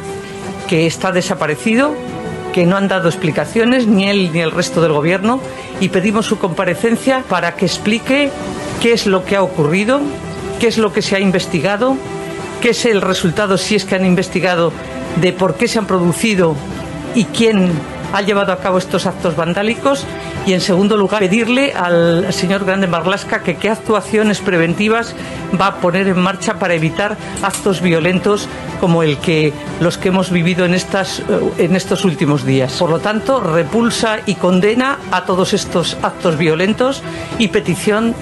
que 0.68 0.86
está 0.86 1.12
desaparecido 1.12 1.94
que 2.52 2.66
no 2.66 2.76
han 2.76 2.88
dado 2.88 3.08
explicaciones, 3.08 3.86
ni 3.86 4.08
él 4.08 4.30
ni 4.32 4.40
el 4.40 4.50
resto 4.50 4.80
del 4.80 4.92
Gobierno, 4.92 5.40
y 5.80 5.88
pedimos 5.88 6.26
su 6.26 6.38
comparecencia 6.38 7.24
para 7.28 7.54
que 7.54 7.66
explique 7.66 8.30
qué 8.80 8.92
es 8.92 9.06
lo 9.06 9.24
que 9.24 9.36
ha 9.36 9.42
ocurrido, 9.42 10.00
qué 10.58 10.66
es 10.68 10.78
lo 10.78 10.92
que 10.92 11.02
se 11.02 11.16
ha 11.16 11.20
investigado, 11.20 11.96
qué 12.60 12.70
es 12.70 12.84
el 12.84 13.00
resultado, 13.00 13.56
si 13.56 13.74
es 13.74 13.84
que 13.84 13.94
han 13.94 14.04
investigado, 14.04 14.72
de 15.20 15.32
por 15.32 15.54
qué 15.54 15.68
se 15.68 15.78
han 15.78 15.86
producido 15.86 16.54
y 17.14 17.24
quién 17.24 17.72
ha 18.12 18.22
llevado 18.22 18.52
a 18.52 18.58
cabo 18.58 18.78
estos 18.78 19.06
actos 19.06 19.36
vandálicos 19.36 20.04
y 20.46 20.52
en 20.52 20.60
segundo 20.60 20.96
lugar 20.96 21.20
pedirle 21.20 21.72
al 21.72 22.32
señor 22.32 22.64
Grande 22.64 22.86
Marlasca 22.86 23.42
que 23.42 23.56
qué 23.56 23.70
actuaciones 23.70 24.40
preventivas 24.40 25.14
va 25.60 25.66
a 25.66 25.80
poner 25.80 26.08
en 26.08 26.18
marcha 26.18 26.58
para 26.58 26.74
evitar 26.74 27.16
actos 27.42 27.80
violentos 27.80 28.48
como 28.80 29.02
el 29.02 29.18
que 29.18 29.52
los 29.80 29.98
que 29.98 30.08
hemos 30.08 30.30
vivido 30.30 30.64
en 30.64 30.74
estas 30.74 31.20
eh, 31.20 31.24
en 31.58 31.76
estos 31.76 32.04
últimos 32.04 32.44
días. 32.44 32.72
Por 32.78 32.90
lo 32.90 32.98
tanto, 32.98 33.40
repulsa 33.40 34.18
y 34.26 34.34
condena 34.34 34.98
a 35.10 35.24
todos 35.24 35.52
estos 35.52 35.96
actos 36.02 36.38
violentos 36.38 37.02
y 37.38 37.48
petición 37.48 38.14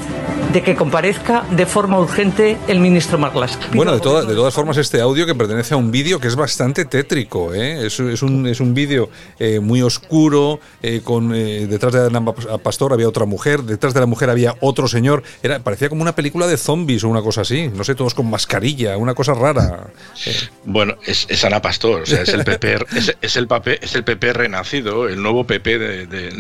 de 0.53 0.63
que 0.63 0.75
comparezca 0.75 1.45
de 1.51 1.67
forma 1.67 1.99
urgente 1.99 2.57
el 2.69 2.81
ministro 2.81 3.19
Marlasca. 3.19 3.67
Bueno, 3.75 3.93
de, 3.93 3.99
de 3.99 4.35
todas 4.35 4.55
formas, 4.55 4.77
este 4.79 5.01
audio 5.01 5.27
que 5.27 5.35
pertenece 5.35 5.75
a 5.75 5.77
un 5.77 5.91
vídeo 5.91 6.19
que 6.19 6.29
es 6.29 6.37
bastante 6.37 6.85
tétrico, 6.85 7.53
¿eh? 7.53 7.87
es, 7.87 8.01
es, 8.01 8.23
un, 8.23 8.47
es 8.47 8.61
un 8.61 8.73
vídeo 8.73 9.11
eh, 9.39 9.61
muy 9.61 9.78
oscuro, 9.83 10.61
eh, 10.83 11.01
con 11.03 11.31
detrás 11.31 11.93
de 11.93 12.11
la 12.11 12.21
pastor 12.63 12.93
había 12.93 13.09
otra 13.09 13.25
mujer, 13.25 13.63
detrás 13.63 13.95
de 13.95 14.01
la 14.01 14.07
mujer 14.07 14.31
había 14.31 14.55
otro 14.61 14.89
señor, 14.89 15.23
era 15.43 15.59
parecía 15.61 15.89
como 15.89 16.03
una 16.03 16.15
película 16.15 16.47
de 16.47 16.57
zombies 16.57 17.05
o 17.05 17.09
una 17.09 17.23
cosa 17.23 17.43
así, 17.43 17.69
no 17.69 17.85
sé, 17.85 17.95
todos 17.95 18.15
con 18.15 18.29
mascarilla, 18.31 18.97
una 18.97 19.15
cosa 19.15 19.35
rara. 19.35 19.89
Bueno, 20.65 20.97
es, 21.07 21.45
Ana 21.45 21.63
Pastor, 21.63 22.03
o 22.03 22.07
sea, 22.07 22.23
es 22.23 22.29
el 22.31 22.45
PP, 22.45 22.79
es, 23.21 23.37
el 23.37 23.47
papel, 23.47 23.79
es 23.81 23.95
el 23.95 24.05
PP 24.05 24.33
renacido, 24.33 25.09
el 25.09 25.23
nuevo 25.23 25.45
PP 25.45 25.79
de, 25.79 26.07
de, 26.07 26.31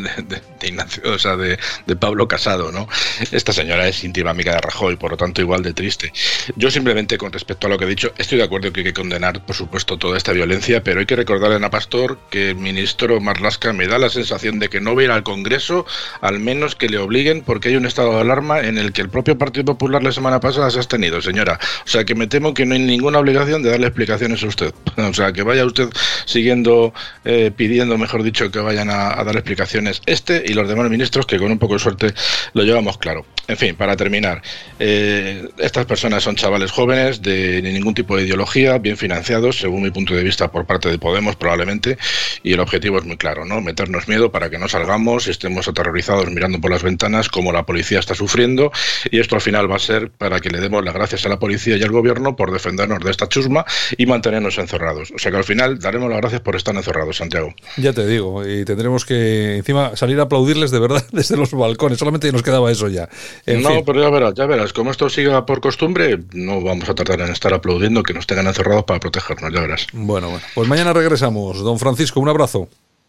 de 0.60 0.68
Ignacio, 0.68 1.02
o 1.12 1.18
sea, 1.18 1.36
de, 1.36 1.58
Pablo 1.98 2.28
Casado, 2.28 2.70
¿no? 2.70 2.88
Esta 3.32 3.52
señora 3.52 3.88
es 3.88 4.04
íntima 4.04 4.30
amiga 4.30 4.52
de 4.54 4.60
Rajoy, 4.60 4.96
por 4.96 5.10
lo 5.10 5.16
tanto 5.16 5.40
igual 5.40 5.62
de 5.62 5.72
triste. 5.72 6.12
Yo 6.56 6.70
simplemente 6.70 7.18
con 7.18 7.32
respecto 7.32 7.66
a 7.66 7.70
lo 7.70 7.78
que 7.78 7.84
he 7.84 7.88
dicho, 7.88 8.12
estoy 8.18 8.38
de 8.38 8.44
acuerdo 8.44 8.72
que 8.72 8.80
hay 8.80 8.84
que 8.84 8.92
condenar, 8.92 9.44
por 9.44 9.56
supuesto, 9.56 9.98
toda 9.98 10.16
esta 10.16 10.32
violencia, 10.32 10.82
pero 10.82 11.00
hay 11.00 11.06
que 11.06 11.16
recordarle 11.16 11.54
a 11.54 11.58
Ana 11.58 11.70
Pastor 11.70 12.18
que 12.30 12.50
el 12.50 12.56
ministro 12.56 13.20
Marlasca 13.28 13.74
me 13.74 13.86
da 13.86 13.98
la 13.98 14.08
sensación 14.08 14.58
de 14.58 14.70
que 14.70 14.80
no 14.80 14.94
va 14.94 15.02
a 15.02 15.04
ir 15.04 15.10
al 15.10 15.22
Congreso, 15.22 15.84
al 16.22 16.38
menos 16.38 16.74
que 16.74 16.88
le 16.88 16.96
obliguen, 16.96 17.42
porque 17.42 17.68
hay 17.68 17.76
un 17.76 17.84
estado 17.84 18.14
de 18.14 18.20
alarma 18.22 18.60
en 18.60 18.78
el 18.78 18.92
que 18.92 19.02
el 19.02 19.10
propio 19.10 19.36
Partido 19.36 19.66
Popular 19.66 20.02
la 20.02 20.12
semana 20.12 20.40
pasada 20.40 20.70
se 20.70 20.78
ha 20.78 20.80
abstenido, 20.80 21.20
señora. 21.20 21.58
O 21.84 21.88
sea 21.88 22.04
que 22.04 22.14
me 22.14 22.26
temo 22.26 22.54
que 22.54 22.64
no 22.64 22.74
hay 22.74 22.80
ninguna 22.80 23.18
obligación 23.18 23.62
de 23.62 23.70
darle 23.70 23.88
explicaciones 23.88 24.42
a 24.42 24.46
usted. 24.46 24.74
O 25.08 25.14
sea 25.14 25.32
que 25.32 25.42
vaya 25.42 25.64
usted 25.64 25.88
siguiendo, 26.26 26.92
eh, 27.24 27.50
pidiendo, 27.54 27.96
mejor 27.98 28.22
dicho, 28.22 28.50
que 28.50 28.58
vayan 28.58 28.90
a, 28.90 29.22
dar 29.24 29.34
explicaciones 29.36 30.00
este 30.06 30.42
y 30.46 30.54
los 30.54 30.68
demás 30.68 30.88
ministros, 30.90 31.26
que 31.26 31.38
con 31.38 31.50
un 31.50 31.58
poco 31.58 31.74
de 31.74 31.80
suerte 31.80 32.14
lo 32.52 32.62
llevamos 32.62 32.98
claro. 32.98 33.24
En 33.46 33.56
fin, 33.56 33.74
para 33.74 33.96
terminar, 33.96 34.42
eh, 34.78 35.48
estas 35.58 35.86
personas 35.86 36.22
son 36.22 36.36
chavales 36.36 36.70
jóvenes 36.70 37.22
de 37.22 37.62
ningún 37.62 37.94
tipo 37.94 38.16
de 38.16 38.24
ideología, 38.24 38.78
bien 38.78 38.96
financiados, 38.96 39.58
según 39.58 39.82
mi 39.82 39.90
punto 39.90 40.14
de 40.14 40.22
vista, 40.22 40.50
por 40.50 40.66
parte 40.66 40.90
de 40.90 40.98
Podemos 40.98 41.36
probablemente, 41.36 41.96
y 42.42 42.52
el 42.52 42.60
objetivo 42.60 42.98
es 42.98 43.04
muy 43.04 43.16
claro, 43.18 43.44
¿no? 43.44 43.60
Meternos 43.60 44.08
miedo 44.08 44.32
para 44.32 44.48
que 44.48 44.58
no 44.58 44.68
salgamos, 44.68 45.26
estemos 45.26 45.68
aterrorizados 45.68 46.30
mirando 46.30 46.60
por 46.60 46.70
las 46.70 46.82
ventanas 46.82 47.28
como 47.28 47.52
la 47.52 47.66
policía 47.66 47.98
está 47.98 48.14
sufriendo, 48.14 48.72
y 49.10 49.20
esto 49.20 49.34
al 49.34 49.42
final 49.42 49.70
va 49.70 49.76
a 49.76 49.80
ser 49.80 50.10
para 50.10 50.40
que 50.40 50.50
le 50.50 50.60
demos 50.60 50.84
las 50.84 50.94
gracias 50.94 51.26
a 51.26 51.28
la 51.28 51.38
policía 51.38 51.76
y 51.76 51.82
al 51.82 51.90
gobierno 51.90 52.36
por 52.36 52.52
defendernos 52.52 53.00
de 53.04 53.10
esta 53.10 53.28
chusma 53.28 53.66
y 53.96 54.06
mantenernos 54.06 54.56
encerrados. 54.58 55.10
O 55.14 55.18
sea 55.18 55.30
que 55.30 55.36
al 55.36 55.44
final 55.44 55.78
daremos 55.78 56.08
las 56.08 56.20
gracias 56.20 56.40
por 56.40 56.56
estar 56.56 56.74
encerrados, 56.74 57.18
Santiago. 57.18 57.54
Ya 57.76 57.92
te 57.92 58.06
digo, 58.06 58.46
y 58.46 58.64
tendremos 58.64 59.04
que 59.04 59.56
encima 59.56 59.96
salir 59.96 60.18
a 60.20 60.22
aplaudirles 60.22 60.70
de 60.70 60.78
verdad 60.78 61.04
desde 61.12 61.36
los 61.36 61.52
balcones, 61.52 61.98
solamente 61.98 62.32
nos 62.32 62.42
quedaba 62.42 62.70
eso 62.70 62.88
ya 62.88 63.08
no, 63.56 63.84
pero 63.84 64.00
ya 64.00 64.10
verás, 64.10 64.34
ya 64.34 64.46
verás, 64.46 64.72
como 64.72 64.90
esto 64.90 65.08
siga 65.08 65.44
por 65.46 65.60
costumbre, 65.60 66.18
no 66.32 66.60
vamos 66.62 66.88
a 66.88 66.94
tardar 66.94 67.20
en 67.20 67.30
estar 67.30 67.52
aplaudiendo 67.52 68.02
que 68.02 68.14
nos 68.14 68.26
tengan 68.26 68.46
encerrados 68.46 68.84
para 68.84 69.00
protegernos, 69.00 69.52
ya 69.52 69.60
verás. 69.60 69.86
Bueno, 69.92 70.30
bueno, 70.30 70.44
pues 70.54 70.68
mañana 70.68 70.92
regresamos. 70.92 71.58
Don 71.60 71.78
Francisco, 71.78 72.20
un 72.20 72.28
abrazo. 72.28 72.68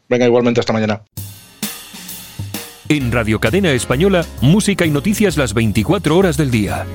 Venga, 0.09 0.25
igualmente 0.25 0.59
hasta 0.59 0.73
mañana. 0.73 1.03
En 2.89 3.11
Radio 3.11 3.39
Cadena 3.39 3.71
Española, 3.71 4.25
música 4.41 4.85
y 4.85 4.89
noticias 4.89 5.37
las 5.37 5.53
24 5.53 6.17
horas 6.17 6.37
del 6.37 6.49
día. 6.49 6.87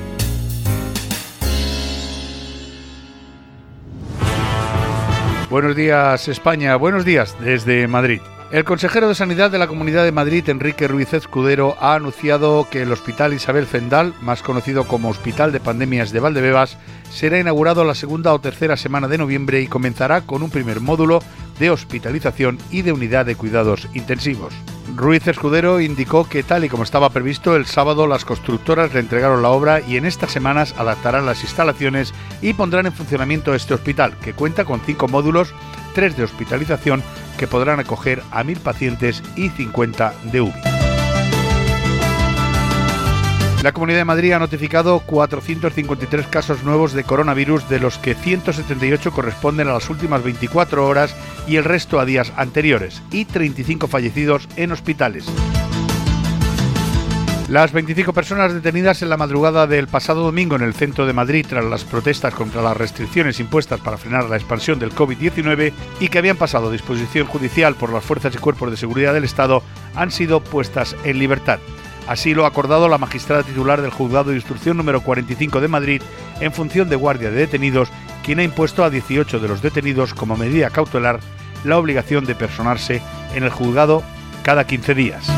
Buenos 5.49 5.75
días 5.77 6.27
España, 6.27 6.75
buenos 6.75 7.05
días 7.05 7.37
desde 7.39 7.87
Madrid. 7.87 8.19
El 8.51 8.63
consejero 8.63 9.07
de 9.07 9.15
Sanidad 9.15 9.49
de 9.49 9.57
la 9.57 9.67
Comunidad 9.67 10.03
de 10.03 10.11
Madrid, 10.11 10.47
Enrique 10.49 10.87
Ruiz 10.87 11.13
Escudero, 11.13 11.75
ha 11.79 11.95
anunciado 11.95 12.67
que 12.69 12.83
el 12.83 12.91
Hospital 12.91 13.33
Isabel 13.33 13.65
Fendal, 13.65 14.13
más 14.21 14.43
conocido 14.43 14.87
como 14.87 15.09
Hospital 15.09 15.51
de 15.51 15.59
Pandemias 15.59 16.11
de 16.11 16.19
Valdebebas, 16.19 16.77
será 17.11 17.39
inaugurado 17.39 17.83
la 17.83 17.95
segunda 17.95 18.33
o 18.33 18.39
tercera 18.39 18.77
semana 18.77 19.07
de 19.07 19.17
noviembre 19.17 19.61
y 19.61 19.67
comenzará 19.67 20.21
con 20.21 20.43
un 20.43 20.51
primer 20.51 20.79
módulo 20.79 21.21
de 21.59 21.71
hospitalización 21.71 22.59
y 22.69 22.83
de 22.83 22.91
unidad 22.91 23.25
de 23.25 23.35
cuidados 23.35 23.89
intensivos. 23.95 24.53
Ruiz 24.95 25.27
Escudero 25.27 25.81
indicó 25.81 26.29
que 26.29 26.43
tal 26.43 26.65
y 26.65 26.69
como 26.69 26.83
estaba 26.83 27.09
previsto, 27.09 27.55
el 27.55 27.65
sábado 27.65 28.05
las 28.05 28.25
constructoras 28.25 28.93
le 28.93 28.99
entregaron 28.99 29.41
la 29.41 29.49
obra 29.49 29.81
y 29.81 29.97
en 29.97 30.05
estas 30.05 30.31
semanas 30.31 30.75
adaptarán 30.77 31.25
las 31.25 31.41
instalaciones 31.43 32.13
y 32.41 32.53
pondrán 32.53 32.85
en 32.85 32.93
funcionamiento 32.93 33.55
este 33.55 33.73
hospital, 33.73 34.15
que 34.19 34.33
cuenta 34.33 34.65
con 34.65 34.81
cinco 34.81 35.07
módulos, 35.07 35.53
tres 35.95 36.15
de 36.15 36.23
hospitalización 36.23 37.01
que 37.39 37.47
podrán 37.47 37.79
acoger 37.79 38.21
a 38.29 38.43
mil 38.43 38.59
pacientes 38.59 39.23
y 39.35 39.49
50 39.49 40.13
de 40.31 40.41
UBI. 40.41 40.61
La 43.63 43.71
Comunidad 43.71 43.97
de 43.97 44.05
Madrid 44.05 44.33
ha 44.33 44.37
notificado 44.37 44.99
453 44.99 46.27
casos 46.27 46.63
nuevos 46.63 46.93
de 46.93 47.03
coronavirus, 47.03 47.67
de 47.67 47.79
los 47.79 47.97
que 47.97 48.13
178 48.13 49.11
corresponden 49.11 49.67
a 49.67 49.73
las 49.73 49.89
últimas 49.89 50.23
24 50.23 50.87
horas 50.87 51.15
y 51.47 51.55
el 51.55 51.63
resto 51.63 51.99
a 51.99 52.05
días 52.05 52.31
anteriores, 52.35 53.01
y 53.09 53.25
35 53.25 53.87
fallecidos 53.87 54.47
en 54.55 54.71
hospitales. 54.71 55.25
Las 57.47 57.73
25 57.73 58.11
personas 58.11 58.55
detenidas 58.55 59.03
en 59.03 59.09
la 59.09 59.17
madrugada 59.17 59.67
del 59.67 59.87
pasado 59.87 60.23
domingo 60.23 60.55
en 60.55 60.63
el 60.63 60.73
centro 60.73 61.05
de 61.05 61.13
Madrid 61.13 61.45
tras 61.47 61.63
las 61.63 61.83
protestas 61.83 62.33
contra 62.33 62.63
las 62.63 62.75
restricciones 62.75 63.39
impuestas 63.39 63.79
para 63.79 63.97
frenar 63.97 64.27
la 64.27 64.35
expansión 64.35 64.79
del 64.79 64.91
COVID-19 64.91 65.71
y 65.99 66.07
que 66.07 66.17
habían 66.17 66.37
pasado 66.37 66.69
a 66.69 66.71
disposición 66.71 67.27
judicial 67.27 67.75
por 67.75 67.93
las 67.93 68.03
fuerzas 68.03 68.33
y 68.33 68.39
cuerpos 68.39 68.71
de 68.71 68.77
seguridad 68.77 69.13
del 69.13 69.25
Estado 69.25 69.61
han 69.93 70.09
sido 70.09 70.43
puestas 70.43 70.95
en 71.03 71.19
libertad. 71.19 71.59
Así 72.07 72.33
lo 72.33 72.45
ha 72.45 72.47
acordado 72.47 72.89
la 72.89 72.97
magistrada 72.97 73.43
titular 73.43 73.79
del 73.79 73.91
Juzgado 73.91 74.31
de 74.31 74.37
Instrucción 74.37 74.75
número 74.75 75.01
45 75.01 75.61
de 75.61 75.67
Madrid 75.67 76.01
en 76.39 76.51
función 76.51 76.89
de 76.89 76.95
guardia 76.95 77.29
de 77.29 77.37
detenidos, 77.37 77.89
quien 78.23 78.39
ha 78.39 78.43
impuesto 78.43 78.83
a 78.83 78.89
18 78.89 79.39
de 79.39 79.47
los 79.47 79.61
detenidos 79.61 80.15
como 80.15 80.35
medida 80.35 80.71
cautelar 80.71 81.19
la 81.63 81.77
obligación 81.77 82.25
de 82.25 82.33
personarse 82.33 83.03
en 83.35 83.43
el 83.43 83.51
juzgado 83.51 84.01
cada 84.41 84.65
15 84.65 84.95
días. 84.95 85.31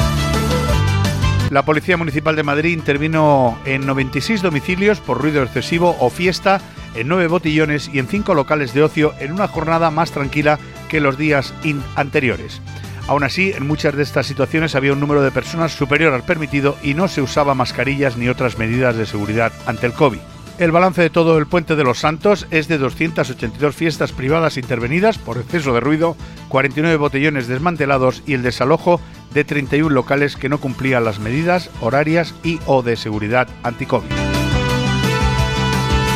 La 1.49 1.63
Policía 1.63 1.95
Municipal 1.95 2.35
de 2.35 2.43
Madrid 2.43 2.73
intervino 2.73 3.57
en 3.65 3.85
96 3.85 4.41
domicilios 4.41 4.99
por 4.99 5.21
ruido 5.21 5.41
excesivo 5.43 5.95
o 5.99 6.09
fiesta, 6.09 6.59
en 6.93 7.07
nueve 7.07 7.27
botillones 7.27 7.89
y 7.93 7.99
en 7.99 8.07
cinco 8.07 8.33
locales 8.33 8.73
de 8.73 8.83
ocio 8.83 9.13
en 9.19 9.31
una 9.31 9.47
jornada 9.47 9.89
más 9.89 10.11
tranquila 10.11 10.59
que 10.89 10.99
los 10.99 11.17
días 11.17 11.53
anteriores. 11.95 12.61
Aún 13.07 13.23
así, 13.23 13.53
en 13.55 13.65
muchas 13.65 13.95
de 13.95 14.03
estas 14.03 14.27
situaciones 14.27 14.75
había 14.75 14.91
un 14.91 14.99
número 14.99 15.21
de 15.21 15.31
personas 15.31 15.71
superior 15.71 16.13
al 16.13 16.23
permitido 16.23 16.75
y 16.83 16.95
no 16.95 17.07
se 17.07 17.21
usaba 17.21 17.55
mascarillas 17.55 18.17
ni 18.17 18.27
otras 18.27 18.57
medidas 18.57 18.97
de 18.97 19.05
seguridad 19.05 19.53
ante 19.65 19.85
el 19.85 19.93
COVID. 19.93 20.19
El 20.59 20.71
balance 20.71 21.03
de 21.03 21.11
todo 21.11 21.37
el 21.37 21.45
Puente 21.45 21.75
de 21.75 21.83
los 21.83 21.99
Santos 21.99 22.47
es 22.49 22.67
de 22.67 22.79
282 22.79 23.75
fiestas 23.75 24.11
privadas 24.11 24.57
intervenidas 24.57 25.19
por 25.19 25.37
exceso 25.37 25.71
de 25.73 25.81
ruido, 25.81 26.17
49 26.49 26.97
botellones 26.97 27.47
desmantelados 27.47 28.23
y 28.25 28.33
el 28.33 28.41
desalojo 28.41 28.99
de 29.35 29.43
31 29.43 29.93
locales 29.93 30.35
que 30.35 30.49
no 30.49 30.59
cumplían 30.59 31.05
las 31.05 31.19
medidas 31.19 31.69
horarias 31.79 32.33
y 32.43 32.59
o 32.65 32.81
de 32.81 32.95
seguridad 32.95 33.47
anti-COVID. 33.61 34.09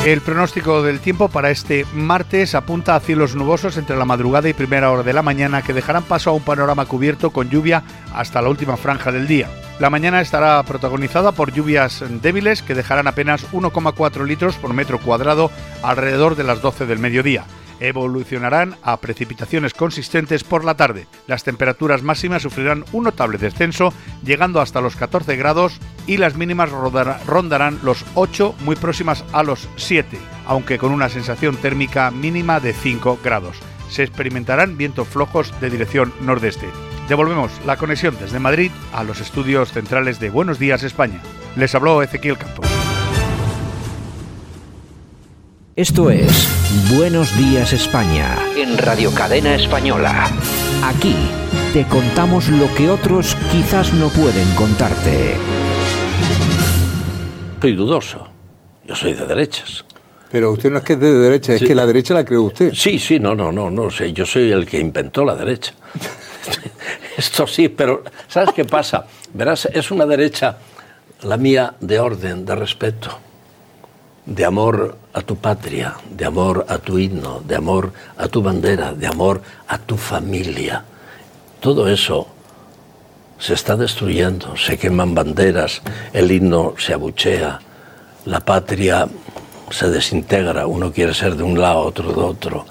El 0.06 0.22
pronóstico 0.22 0.82
del 0.82 1.00
tiempo 1.00 1.30
para 1.30 1.52
este 1.52 1.86
martes 1.94 2.56
apunta 2.56 2.96
a 2.96 3.00
cielos 3.00 3.36
nubosos 3.36 3.78
entre 3.78 3.96
la 3.96 4.06
madrugada 4.06 4.50
y 4.50 4.54
primera 4.54 4.90
hora 4.90 5.04
de 5.04 5.14
la 5.14 5.22
mañana 5.22 5.62
que 5.62 5.74
dejarán 5.74 6.02
paso 6.02 6.32
a 6.32 6.34
un 6.34 6.42
panorama 6.42 6.88
cubierto 6.88 7.30
con 7.30 7.52
lluvia 7.52 7.84
hasta 8.12 8.42
la 8.42 8.50
última 8.50 8.76
franja 8.76 9.12
del 9.12 9.28
día. 9.28 9.48
La 9.82 9.90
mañana 9.90 10.22
estará 10.22 10.62
protagonizada 10.62 11.32
por 11.32 11.52
lluvias 11.52 12.04
débiles 12.22 12.62
que 12.62 12.76
dejarán 12.76 13.08
apenas 13.08 13.52
1,4 13.52 14.28
litros 14.28 14.56
por 14.58 14.76
metro 14.76 15.00
cuadrado 15.00 15.50
alrededor 15.82 16.36
de 16.36 16.44
las 16.44 16.62
12 16.62 16.86
del 16.86 17.00
mediodía. 17.00 17.46
Evolucionarán 17.80 18.76
a 18.84 18.98
precipitaciones 18.98 19.74
consistentes 19.74 20.44
por 20.44 20.64
la 20.64 20.76
tarde. 20.76 21.08
Las 21.26 21.44
temperaturas 21.44 22.04
máximas 22.04 22.44
sufrirán 22.44 22.86
un 22.92 23.06
notable 23.06 23.40
descenso, 23.40 23.92
llegando 24.24 24.62
hasta 24.62 24.82
los 24.82 24.96
14 24.96 25.36
grados, 25.36 25.80
y 26.06 26.18
las 26.18 26.36
mínimas 26.36 26.70
rondarán 27.26 27.80
los 27.82 28.06
8, 28.14 28.54
muy 28.60 28.76
próximas 28.76 29.26
a 29.34 29.42
los 29.42 29.68
7, 29.78 30.16
aunque 30.46 30.78
con 30.78 30.92
una 30.92 31.10
sensación 31.10 31.56
térmica 31.56 32.12
mínima 32.12 32.60
de 32.60 32.74
5 32.74 33.18
grados. 33.24 33.58
Se 33.90 34.04
experimentarán 34.04 34.78
vientos 34.78 35.08
flojos 35.08 35.60
de 35.60 35.72
dirección 35.72 36.14
nordeste. 36.22 36.68
Devolvemos 37.12 37.52
la 37.66 37.76
conexión 37.76 38.16
desde 38.22 38.40
Madrid 38.40 38.72
a 38.94 39.04
los 39.04 39.20
estudios 39.20 39.74
centrales 39.74 40.22
de 40.22 40.30
Buenos 40.30 40.60
Días 40.60 40.82
España. 40.84 41.22
Les 41.58 41.76
habló 41.76 42.02
Ezequiel 42.02 42.38
Campos. 42.38 42.66
Esto 45.76 46.10
es 46.10 46.48
Buenos 46.96 47.38
Días 47.38 47.74
España 47.74 48.38
en 48.56 48.78
Radio 48.78 49.14
Cadena 49.14 49.56
Española. 49.56 50.30
Aquí 50.86 51.14
te 51.74 51.86
contamos 51.86 52.48
lo 52.48 52.74
que 52.76 52.90
otros 52.90 53.36
quizás 53.52 53.94
no 53.94 54.08
pueden 54.08 54.50
contarte. 54.56 55.36
Soy 57.60 57.76
dudoso. 57.76 58.26
Yo 58.88 58.96
soy 58.96 59.16
de 59.16 59.26
derechas. 59.26 59.84
Pero 60.32 60.54
usted 60.54 60.72
no 60.72 60.78
es 60.78 60.86
que 60.86 60.94
es 60.94 61.00
de 61.02 61.12
derecha, 61.12 61.56
es 61.56 61.62
que 61.62 61.76
la 61.76 61.86
derecha 61.86 62.14
la 62.14 62.24
creó 62.24 62.44
usted. 62.44 62.72
Sí, 62.74 62.98
sí, 62.98 63.20
no, 63.20 63.36
no, 63.36 63.52
no, 63.52 63.70
no 63.70 63.90
sé. 63.90 64.14
Yo 64.14 64.26
soy 64.26 64.50
el 64.54 64.66
que 64.66 64.80
inventó 64.80 65.26
la 65.26 65.36
derecha. 65.36 65.74
Esto 67.18 67.48
sí, 67.48 67.70
pero 67.70 68.04
¿sabes 68.28 68.54
qué 68.54 68.66
pasa? 68.66 69.06
Verás, 69.34 69.66
es 69.66 69.92
una 69.92 70.06
derecha, 70.06 70.58
la 71.24 71.38
mía, 71.38 71.74
de 71.80 72.00
orden, 72.00 72.46
de 72.46 72.56
respeto, 72.56 73.10
de 74.26 74.46
amor 74.46 74.98
a 75.14 75.22
tu 75.22 75.36
patria, 75.36 75.96
de 76.10 76.26
amor 76.26 76.66
a 76.70 76.78
tu 76.78 76.98
himno, 76.98 77.42
de 77.42 77.56
amor 77.56 77.92
a 78.18 78.28
tu 78.28 78.42
bandera, 78.42 78.94
de 78.94 79.08
amor 79.08 79.42
a 79.68 79.78
tu 79.78 79.98
familia. 79.98 80.84
Todo 81.60 81.88
eso 81.88 82.28
se 83.38 83.54
está 83.54 83.76
destruyendo, 83.76 84.56
se 84.56 84.78
queman 84.78 85.14
banderas, 85.14 85.82
el 86.14 86.32
himno 86.32 86.76
se 86.78 86.94
abuchea, 86.94 87.60
la 88.26 88.40
patria 88.40 89.08
se 89.70 89.90
desintegra, 89.90 90.68
uno 90.68 90.92
quiere 90.92 91.14
ser 91.14 91.36
de 91.36 91.44
un 91.44 91.60
lado, 91.60 91.80
otro 91.80 92.14
de 92.14 92.22
otro 92.22 92.66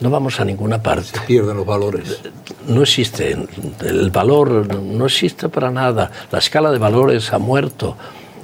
no 0.00 0.10
vamos 0.10 0.38
a 0.38 0.44
ninguna 0.44 0.82
parte. 0.82 1.18
Pierden 1.26 1.56
los 1.56 1.66
valores. 1.66 2.20
No 2.68 2.82
existe, 2.82 3.36
el 3.80 4.10
valor 4.10 4.74
no 4.80 5.06
existe 5.06 5.48
para 5.48 5.70
nada, 5.70 6.10
la 6.30 6.38
escala 6.38 6.70
de 6.70 6.78
valores 6.78 7.32
ha 7.32 7.38
muerto 7.38 7.96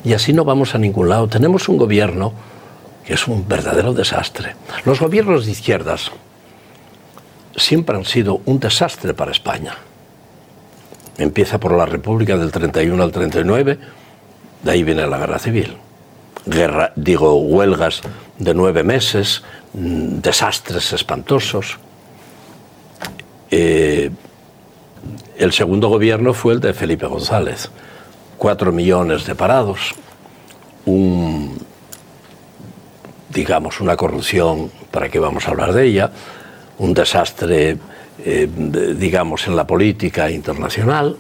y 0.03 0.15
así 0.15 0.33
no 0.33 0.45
vamos 0.45 0.75
a 0.75 0.79
ningún 0.79 1.09
lado. 1.11 1.29
Tenemos 1.29 1.69
un 1.69 1.77
gobierno 1.77 2.33
que 3.05 3.15
es 3.15 3.29
un 3.29 3.47
verdadero 3.47 3.93
desastre. 3.93 4.57
Los 4.87 5.01
gobiernos 5.01 5.45
de 5.45 5.53
izquierdas 5.53 6.11
siempre 7.55 7.97
han 7.97 8.07
sido 8.07 8.41
un 8.47 8.59
desastre 8.59 9.15
para 9.15 9.31
España. 9.31 9.75
Empieza 11.19 11.61
por 11.61 11.73
la 11.73 11.87
República 11.87 12.37
del 12.37 12.51
31 12.51 13.03
al 13.03 13.13
39, 13.13 13.79
de 14.63 14.71
ahí 14.71 14.83
viene 14.83 15.07
la 15.07 15.19
guerra 15.19 15.39
civil. 15.39 15.77
Guerra, 16.47 16.93
digo, 16.97 17.37
huelgas 17.37 18.01
de 18.39 18.55
nueve 18.55 18.83
meses, 18.83 19.43
mm, 19.75 20.21
desastres 20.21 20.93
espantosos. 20.93 21.79
Eh, 23.51 24.11
el 25.37 25.53
segundo 25.53 25.89
gobierno 25.89 26.33
fue 26.35 26.55
el 26.55 26.61
de 26.61 26.73
Felipe 26.73 27.07
González. 27.07 27.71
Cuatro 28.39 28.73
millones 28.73 29.27
de 29.27 29.35
parados, 29.35 29.95
un, 30.87 31.59
digamos, 33.31 33.81
una 33.81 33.97
corrupción, 33.97 34.71
¿para 34.91 35.09
qué 35.09 35.19
vamos 35.19 35.47
a 35.47 35.51
hablar 35.51 35.73
de 35.73 35.87
ella? 35.87 36.11
Un 36.79 36.95
desastre, 36.95 37.79
eh, 38.25 38.49
digamos, 38.97 39.47
en 39.47 39.57
la 39.57 39.67
política 39.67 40.31
internacional. 40.31 41.17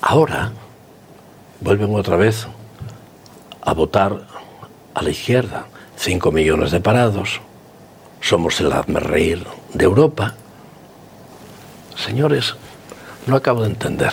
Ahora 0.00 0.52
vuelven 1.60 1.94
otra 1.94 2.16
vez 2.16 2.46
a 3.62 3.72
votar 3.72 4.20
a 4.94 5.02
la 5.02 5.10
izquierda. 5.10 5.66
Cinco 5.96 6.32
millones 6.32 6.70
de 6.70 6.80
parados. 6.80 7.40
Somos 8.20 8.60
el 8.60 8.72
reír 8.72 9.46
de 9.72 9.84
Europa. 9.84 10.34
Señores, 11.96 12.54
no 13.26 13.36
acabo 13.36 13.62
de 13.62 13.68
entender. 13.68 14.12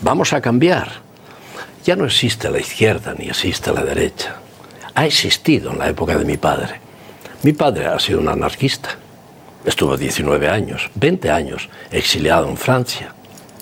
Vamos 0.00 0.32
a 0.32 0.40
cambiar. 0.40 0.88
Ya 1.84 1.96
no 1.96 2.04
existe 2.04 2.50
la 2.50 2.58
izquierda 2.58 3.14
ni 3.18 3.28
existe 3.28 3.72
la 3.72 3.82
derecha. 3.82 4.36
Ha 4.94 5.06
existido 5.06 5.72
en 5.72 5.78
la 5.78 5.88
época 5.88 6.16
de 6.16 6.24
mi 6.24 6.36
padre. 6.36 6.80
Mi 7.42 7.52
padre 7.52 7.86
ha 7.86 7.98
sido 7.98 8.20
un 8.20 8.28
anarquista. 8.28 8.90
Estuvo 9.64 9.96
19 9.96 10.48
años, 10.48 10.90
20 10.94 11.30
años, 11.30 11.68
exiliado 11.90 12.48
en 12.48 12.56
Francia. 12.56 13.14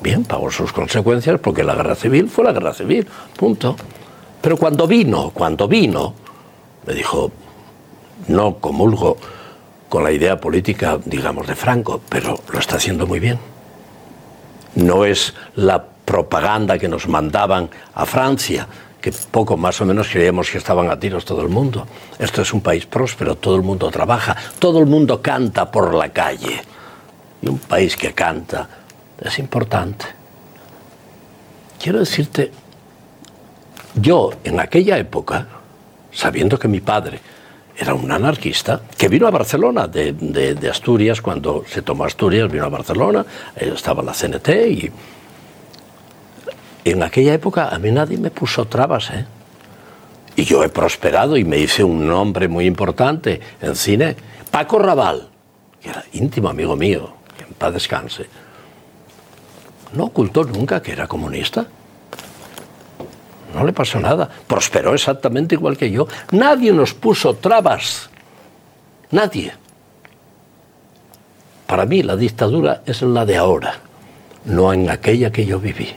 Bien, 0.03 0.25
pagó 0.25 0.51
sus 0.51 0.73
consecuencias 0.73 1.41
porque 1.41 1.65
la 1.65 1.75
guerra 1.75 1.95
civil 1.95 2.29
fue 2.29 2.45
la 2.45 2.53
guerra 2.53 2.75
civil. 2.75 3.07
Punto. 3.37 3.77
Pero 4.41 4.57
cuando 4.57 4.87
vino, 4.87 5.31
cuando 5.31 5.67
vino, 5.67 6.15
me 6.87 6.95
dijo, 6.95 7.31
no 8.29 8.59
comulgo 8.59 9.17
con 9.89 10.03
la 10.03 10.11
idea 10.11 10.41
política, 10.41 10.99
digamos, 11.05 11.47
de 11.47 11.55
Franco, 11.55 12.01
pero 12.09 12.41
lo 12.53 12.59
está 12.59 12.77
haciendo 12.77 13.07
muy 13.07 13.21
bien. 13.21 13.39
No 14.75 15.05
es 15.05 15.35
la 15.55 15.83
propaganda 15.83 16.79
que 16.79 16.89
nos 16.89 17.09
mandaban 17.09 17.71
a 17.95 18.07
Francia, 18.07 18.67
que 19.01 19.13
poco 19.31 19.57
más 19.57 19.81
o 19.81 19.87
menos 19.87 20.09
creíamos 20.09 20.51
que 20.51 20.59
estaban 20.59 20.91
a 20.91 20.99
tiros 20.99 21.25
todo 21.25 21.43
el 21.43 21.49
mundo. 21.49 21.87
Esto 22.19 22.43
es 22.43 22.53
un 22.53 22.61
país 22.61 22.87
próspero, 22.87 23.37
todo 23.37 23.57
el 23.57 23.63
mundo 23.63 23.91
trabaja, 23.91 24.37
todo 24.59 24.79
el 24.79 24.87
mundo 24.87 25.23
canta 25.23 25.71
por 25.71 25.95
la 25.95 26.09
calle. 26.11 26.63
Y 27.41 27.49
un 27.49 27.59
país 27.59 27.97
que 27.97 28.13
canta 28.13 28.69
es 29.21 29.39
importante. 29.39 30.07
Quiero 31.81 32.01
decirte, 32.01 32.51
yo 33.95 34.33
en 34.45 34.61
aquella 34.61 34.99
época, 34.99 35.47
sabiendo 36.13 36.59
que 36.59 36.69
mi 36.69 36.81
padre 36.81 37.21
era 37.79 37.95
un 37.95 38.11
anarquista, 38.11 38.81
que 38.97 39.09
vino 39.09 39.27
a 39.27 39.31
Barcelona 39.31 39.87
de, 39.87 40.69
Asturias, 40.71 41.21
cuando 41.21 41.65
se 41.69 41.83
tomó 41.83 42.05
Asturias, 42.05 42.51
vino 42.51 42.65
a 42.65 42.69
Barcelona, 42.69 43.25
estaba 43.55 44.03
la 44.03 44.13
CNT 44.13 44.49
y 44.69 44.93
en 46.85 47.03
aquella 47.03 47.35
época 47.35 47.69
a 47.69 47.79
mí 47.79 47.91
nadie 47.91 48.17
me 48.17 48.31
puso 48.31 48.65
trabas, 48.67 49.11
¿eh? 49.11 49.27
Y 50.37 50.45
yo 50.45 50.63
he 50.63 50.69
prosperado 50.69 51.37
y 51.37 51.45
me 51.45 51.59
hice 51.59 51.83
un 51.83 52.07
nombre 52.07 52.47
muy 52.47 52.67
importante 52.67 53.41
en 53.61 53.75
cine. 53.75 54.17
Paco 54.51 54.79
Raval, 54.79 55.29
que 55.81 55.89
era 55.89 56.05
íntimo 56.13 56.51
amigo 56.51 56.77
mío, 56.77 57.15
que 57.37 57.45
en 57.45 57.55
paz 57.55 57.73
descanse, 57.73 58.27
no 59.95 60.05
ocultó 60.05 60.45
nunca 60.45 60.83
que 60.83 60.93
era 60.93 61.07
comunista. 61.07 61.67
No 63.57 63.65
le 63.65 63.73
pasó 63.73 63.99
nada. 63.99 64.29
Prosperó 64.47 64.93
exactamente 64.93 65.55
igual 65.55 65.79
que 65.79 65.91
yo. 65.91 66.07
Nadie 66.31 66.73
nos 66.73 66.93
puso 66.93 67.37
trabas. 67.37 68.11
Nadie. 69.11 69.55
Para 71.67 71.87
mí 71.87 72.03
la 72.03 72.17
dictadura 72.17 72.83
es 72.85 73.01
la 73.01 73.25
de 73.25 73.39
ahora, 73.39 73.81
no 74.45 74.75
en 74.75 74.91
aquella 74.91 75.33
que 75.33 75.47
yo 75.47 75.59
viví. 75.59 75.89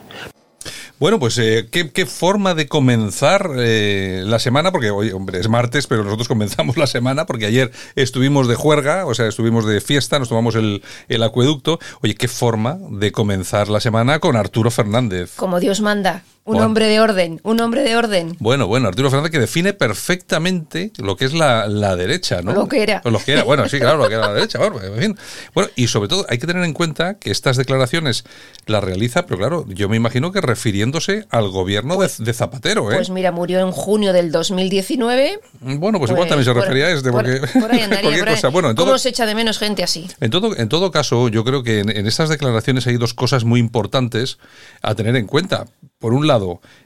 Bueno, 0.99 1.19
pues 1.19 1.37
eh, 1.37 1.67
¿qué, 1.69 2.05
forma 2.05 2.55
de 2.55 2.67
comenzar 2.67 3.51
eh, 3.57 4.23
la 4.25 4.39
semana, 4.39 4.71
porque 4.71 4.89
hoy, 4.89 5.11
hombre, 5.11 5.39
es 5.39 5.49
martes, 5.49 5.85
pero 5.85 6.03
nosotros 6.03 6.27
comenzamos 6.29 6.77
la 6.77 6.87
semana 6.87 7.25
porque 7.25 7.45
ayer 7.45 7.71
estuvimos 7.95 8.47
de 8.47 8.55
juerga, 8.55 9.05
o 9.05 9.13
sea, 9.13 9.27
estuvimos 9.27 9.65
de 9.65 9.81
fiesta, 9.81 10.17
nos 10.17 10.29
tomamos 10.29 10.55
el, 10.55 10.81
el 11.09 11.23
acueducto. 11.23 11.79
Oye, 12.01 12.15
¿qué 12.15 12.29
forma 12.29 12.77
de 12.89 13.11
comenzar 13.11 13.67
la 13.67 13.81
semana 13.81 14.19
con 14.19 14.37
Arturo 14.37 14.71
Fernández? 14.71 15.35
Como 15.35 15.59
Dios 15.59 15.81
manda. 15.81 16.23
Un 16.49 16.61
hombre 16.61 16.87
de 16.87 16.99
orden, 16.99 17.39
un 17.43 17.59
hombre 17.59 17.83
de 17.83 17.95
orden. 17.95 18.35
Bueno, 18.39 18.67
bueno, 18.67 18.87
Arturo 18.87 19.09
Fernández 19.09 19.31
que 19.31 19.39
define 19.39 19.73
perfectamente 19.73 20.91
lo 20.97 21.15
que 21.15 21.25
es 21.25 21.33
la, 21.33 21.67
derecha, 21.95 22.41
¿no? 22.41 22.53
Lo 22.53 22.67
que 22.67 22.83
era. 22.83 23.01
Lo 23.05 23.19
que 23.19 23.33
era, 23.33 23.43
bueno, 23.43 23.67
sí, 23.69 23.79
claro, 23.79 23.97
lo 23.97 24.07
que 24.07 24.15
era 24.15 24.27
la 24.27 24.33
derecha. 24.33 24.59
Bueno, 24.59 24.81
en 24.81 24.99
fin. 24.99 25.17
bueno, 25.53 25.69
y 25.75 25.87
sobre 25.87 26.09
todo 26.09 26.25
hay 26.29 26.37
que 26.37 26.47
tener 26.47 26.63
en 26.63 26.73
cuenta 26.73 27.15
que 27.15 27.31
estas 27.31 27.57
declaraciones 27.57 28.23
las 28.65 28.83
realiza, 28.83 29.25
pero 29.25 29.37
claro, 29.37 29.65
yo 29.67 29.89
me 29.89 29.97
imagino 29.97 30.31
que 30.31 30.41
refiriéndose 30.41 31.25
al 31.29 31.49
gobierno 31.49 31.97
de, 31.97 32.33
Zapatero, 32.33 32.91
¿eh? 32.91 32.95
Pues 32.95 33.09
mira, 33.09 33.31
murió 33.31 33.59
en 33.59 33.71
junio 33.71 34.13
del 34.13 34.31
2019. 34.31 35.39
Bueno, 35.61 35.99
pues, 35.99 36.11
igual 36.11 36.27
también 36.27 36.45
se 36.45 36.53
pues, 36.53 36.63
refería 36.63 36.85
a 36.85 36.91
este, 36.91 37.11
porque... 37.11 37.41
Por, 37.59 37.71
ahí 37.71 37.81
andaría, 37.81 38.49
Bueno, 38.51 38.73
¿Cómo 38.75 38.97
se 38.97 39.09
echa 39.09 39.25
de 39.25 39.35
menos 39.35 39.57
gente 39.57 39.83
así? 39.83 40.07
En 40.21 40.31
todo, 40.31 40.55
en 40.55 40.69
todo 40.69 40.91
caso, 40.91 41.27
yo 41.27 41.43
creo 41.43 41.63
que 41.63 41.79
en, 41.79 41.89
en 41.89 42.07
estas 42.07 42.29
declaraciones 42.29 42.87
hay 42.87 42.97
dos 42.97 43.13
cosas 43.13 43.43
muy 43.43 43.59
importantes 43.59 44.37
a 44.81 44.95
tener 44.95 45.15
en 45.15 45.27
cuenta. 45.27 45.65
Por 45.99 46.13
un 46.13 46.27
lado, 46.27 46.38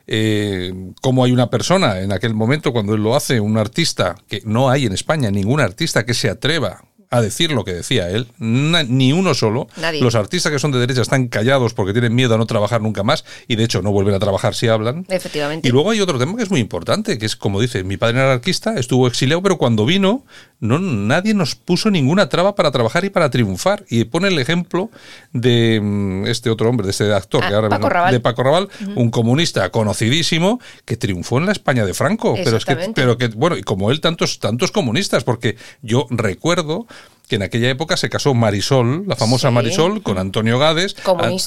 eh, 0.08 0.74
cómo 1.02 1.24
hay 1.24 1.32
una 1.32 1.50
persona 1.50 2.00
en 2.00 2.12
aquel 2.12 2.34
momento 2.34 2.74
cuando 2.74 2.96
él 2.96 3.04
lo 3.04 3.16
hace, 3.16 3.40
un 3.40 3.58
artista, 3.58 4.16
que 4.28 4.42
no 4.46 4.70
hay 4.70 4.86
en 4.86 4.94
España 4.94 5.32
ningún 5.32 5.60
artista 5.60 6.06
que 6.06 6.14
se 6.14 6.30
atreva 6.30 6.84
a 7.14 7.22
decir 7.22 7.52
lo 7.52 7.64
que 7.64 7.74
decía 7.74 8.10
él, 8.10 8.28
ni 8.40 9.14
uno 9.14 9.36
solo. 9.36 9.68
Los 10.02 10.16
artistas 10.16 10.52
que 10.52 10.58
son 10.58 10.72
de 10.72 10.80
derecha 10.80 11.04
están 11.04 11.28
callados 11.28 11.76
porque 11.76 11.94
tienen 11.94 12.16
miedo 12.16 12.34
a 12.34 12.38
no 12.40 12.48
trabajar 12.48 12.82
nunca 12.82 13.04
más 13.04 13.24
y 13.48 13.56
de 13.56 13.64
hecho 13.64 13.84
no 13.84 13.92
vuelven 13.92 14.16
a 14.16 14.20
trabajar 14.20 14.56
si 14.56 14.68
hablan. 14.68 15.06
Efectivamente. 15.10 15.68
Y 15.68 15.72
luego 15.72 15.92
hay 15.92 16.02
otro 16.02 16.18
tema 16.18 16.36
que 16.36 16.42
es 16.42 16.50
muy 16.50 16.60
importante, 16.60 17.20
que 17.20 17.28
es 17.28 17.36
como 17.36 17.62
dice, 17.62 17.84
mi 17.84 17.98
padre 17.98 18.18
era 18.18 18.32
anarquista, 18.32 18.74
estuvo 18.80 19.06
exiliado, 19.06 19.44
pero 19.44 19.60
cuando 19.60 19.86
vino 19.86 20.24
no 20.64 20.80
nadie 20.80 21.34
nos 21.34 21.56
puso 21.56 21.92
ninguna 21.92 22.30
traba 22.30 22.56
para 22.56 22.72
trabajar 22.72 23.04
y 23.04 23.10
para 23.10 23.30
triunfar. 23.30 23.86
Y 23.90 24.06
pone 24.06 24.30
el 24.30 24.40
ejemplo 24.40 24.90
de 25.34 25.80
mm, 25.82 26.26
este 26.26 26.50
otro 26.50 26.70
hombre, 26.70 26.86
de 26.86 26.92
este 26.92 27.14
actor, 27.14 27.44
ah, 27.44 27.50
que 27.50 27.54
ahora 27.54 27.70
Paco 27.70 27.90
de 28.10 28.20
Paco 28.22 28.44
Raval, 28.44 28.70
un 28.96 29.12
comunista 29.12 29.70
conocidísimo 29.72 30.62
que 30.86 30.96
triunfó 30.96 31.38
en 31.38 31.48
la 31.48 31.52
España 31.52 31.86
de 31.86 31.94
Franco. 31.94 32.36
Pero 32.42 32.56
es 32.56 32.64
que, 32.64 32.76
pero 32.96 33.18
que, 33.18 33.28
bueno, 33.28 33.58
y 33.58 33.62
como 33.62 33.92
él 33.92 34.00
tantos, 34.00 34.40
tantos 34.40 34.72
comunistas, 34.72 35.26
porque 35.26 35.58
yo 35.82 36.08
recuerdo 36.10 36.88
que 37.28 37.36
en 37.36 37.44
aquella 37.44 37.70
época 37.70 37.98
se 37.98 38.10
casó 38.10 38.34
Marisol, 38.34 39.08
la 39.08 39.16
famosa 39.16 39.50
Marisol, 39.52 40.04
con 40.04 40.18
Antonio 40.18 40.60
Gades. 40.60 40.96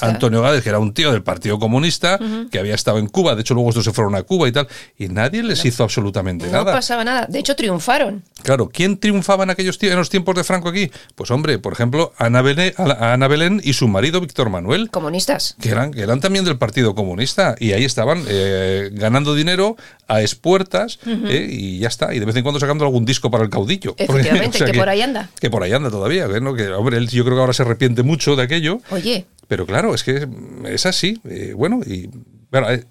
Antonio 0.01 0.41
Gades, 0.41 0.63
que 0.63 0.69
era 0.69 0.79
un 0.79 0.93
tío 0.93 1.11
del 1.11 1.23
Partido 1.23 1.59
Comunista, 1.59 2.19
que 2.51 2.59
había 2.59 2.75
estado 2.75 2.97
en 2.97 3.07
Cuba, 3.07 3.35
de 3.35 3.41
hecho 3.41 3.53
luego 3.53 3.69
estos 3.69 3.85
se 3.85 3.93
fueron 3.93 4.15
a 4.15 4.23
Cuba 4.23 4.47
y 4.47 4.51
tal, 4.51 4.67
y 4.97 5.07
nadie 5.07 5.43
les 5.43 5.63
hizo 5.65 5.83
absolutamente 5.83 6.47
nada. 6.47 6.71
No 6.71 6.77
pasaba 6.77 7.03
nada, 7.03 7.25
de 7.27 7.39
hecho 7.39 7.55
triunfaron. 7.55 8.23
Claro, 8.43 8.69
¿quién 8.69 8.97
triunfaba 8.97 9.43
en 9.43 9.51
aquellos 9.51 9.77
en 9.81 9.95
los 9.95 10.09
tiempos 10.09 10.35
de 10.35 10.43
Franco 10.43 10.69
aquí? 10.69 10.91
Pues 11.15 11.31
hombre, 11.31 11.59
por 11.59 11.73
ejemplo, 11.73 12.13
Ana 12.17 12.41
Belén, 12.41 12.73
Ana 12.77 13.27
Belén 13.27 13.61
y 13.63 13.73
su 13.73 13.87
marido 13.87 14.19
Víctor 14.21 14.49
Manuel. 14.49 14.89
Comunistas. 14.89 15.55
Que 15.59 15.69
eran, 15.69 15.91
que 15.91 16.01
eran 16.01 16.19
también 16.19 16.45
del 16.45 16.57
Partido 16.57 16.95
Comunista, 16.95 17.55
y 17.59 17.73
ahí 17.73 17.85
estaban 17.85 18.23
eh, 18.27 18.89
ganando 18.93 19.35
dinero 19.35 19.75
a 20.07 20.21
espuertas, 20.21 20.99
eh, 21.05 21.47
y 21.49 21.79
ya 21.79 21.87
está, 21.87 22.13
y 22.13 22.19
de 22.19 22.25
vez 22.25 22.35
en 22.35 22.43
cuando 22.43 22.59
sacando 22.59 22.85
algún 22.85 23.05
disco 23.05 23.29
para 23.29 23.43
el 23.43 23.49
caudillo. 23.49 23.95
Efectivamente, 23.97 24.63
que, 24.63 24.73
por 24.73 24.89
ahí 24.89 25.01
anda. 25.01 25.29
Que 25.39 25.49
por 25.49 25.63
ahí 25.63 25.66
anda 25.73 25.89
todavía. 25.89 26.25
¿eh? 26.25 26.41
Que, 26.55 26.69
hombre, 26.69 26.97
él 26.97 27.07
yo 27.09 27.23
creo 27.23 27.35
que 27.35 27.41
ahora 27.41 27.53
se 27.53 27.63
arrepiente 27.63 28.03
mucho 28.03 28.35
de 28.35 28.43
aquello. 28.43 28.79
Oye. 28.89 29.25
Pero 29.47 29.65
claro, 29.65 29.93
es 29.93 30.03
que 30.03 30.27
es 30.65 30.85
así. 30.85 31.19
Eh, 31.29 31.53
bueno, 31.55 31.81
y 31.85 32.09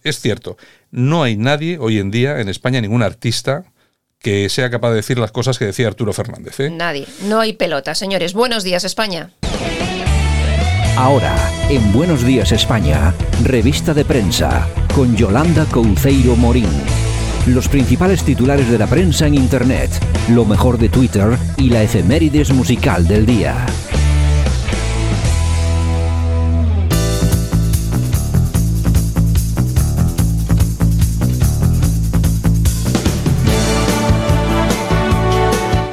es 0.03 0.21
cierto. 0.21 0.57
No 0.91 1.23
hay 1.23 1.37
nadie 1.37 1.79
hoy 1.79 1.99
en 1.99 2.11
día 2.11 2.41
en 2.41 2.49
España, 2.49 2.81
ningún 2.81 3.03
artista 3.03 3.65
que 4.19 4.49
sea 4.49 4.71
capaz 4.71 4.91
de 4.91 4.97
decir 4.97 5.19
las 5.19 5.33
cosas 5.33 5.59
que 5.59 5.67
decía 5.67 5.89
Arturo 5.89 6.13
Fernández. 6.13 6.59
¿eh? 6.61 6.71
Nadie. 6.71 7.07
No 7.25 7.41
hay 7.41 7.53
pelota, 7.53 7.95
señores. 7.95 8.33
Buenos 8.33 8.65
días, 8.65 8.85
España. 8.85 9.31
Ahora, 10.97 11.37
en 11.69 11.93
Buenos 11.93 12.25
Días 12.25 12.53
España, 12.53 13.15
revista 13.45 13.93
de 13.93 14.07
prensa, 14.07 14.67
con 14.95 15.15
Yolanda 15.15 15.67
Couceiro 15.67 16.37
Morín 16.37 16.71
los 17.47 17.69
principales 17.69 18.25
titulares 18.25 18.69
de 18.69 18.79
la 18.79 18.87
prensa 18.87 19.27
en 19.27 19.35
Internet, 19.35 19.91
lo 20.31 20.45
mejor 20.45 20.79
de 20.79 20.89
Twitter 20.89 21.39
y 21.57 21.71
la 21.71 21.83
efemérides 21.83 22.53
musical 22.53 23.07
del 23.07 23.25
día. 23.25 23.67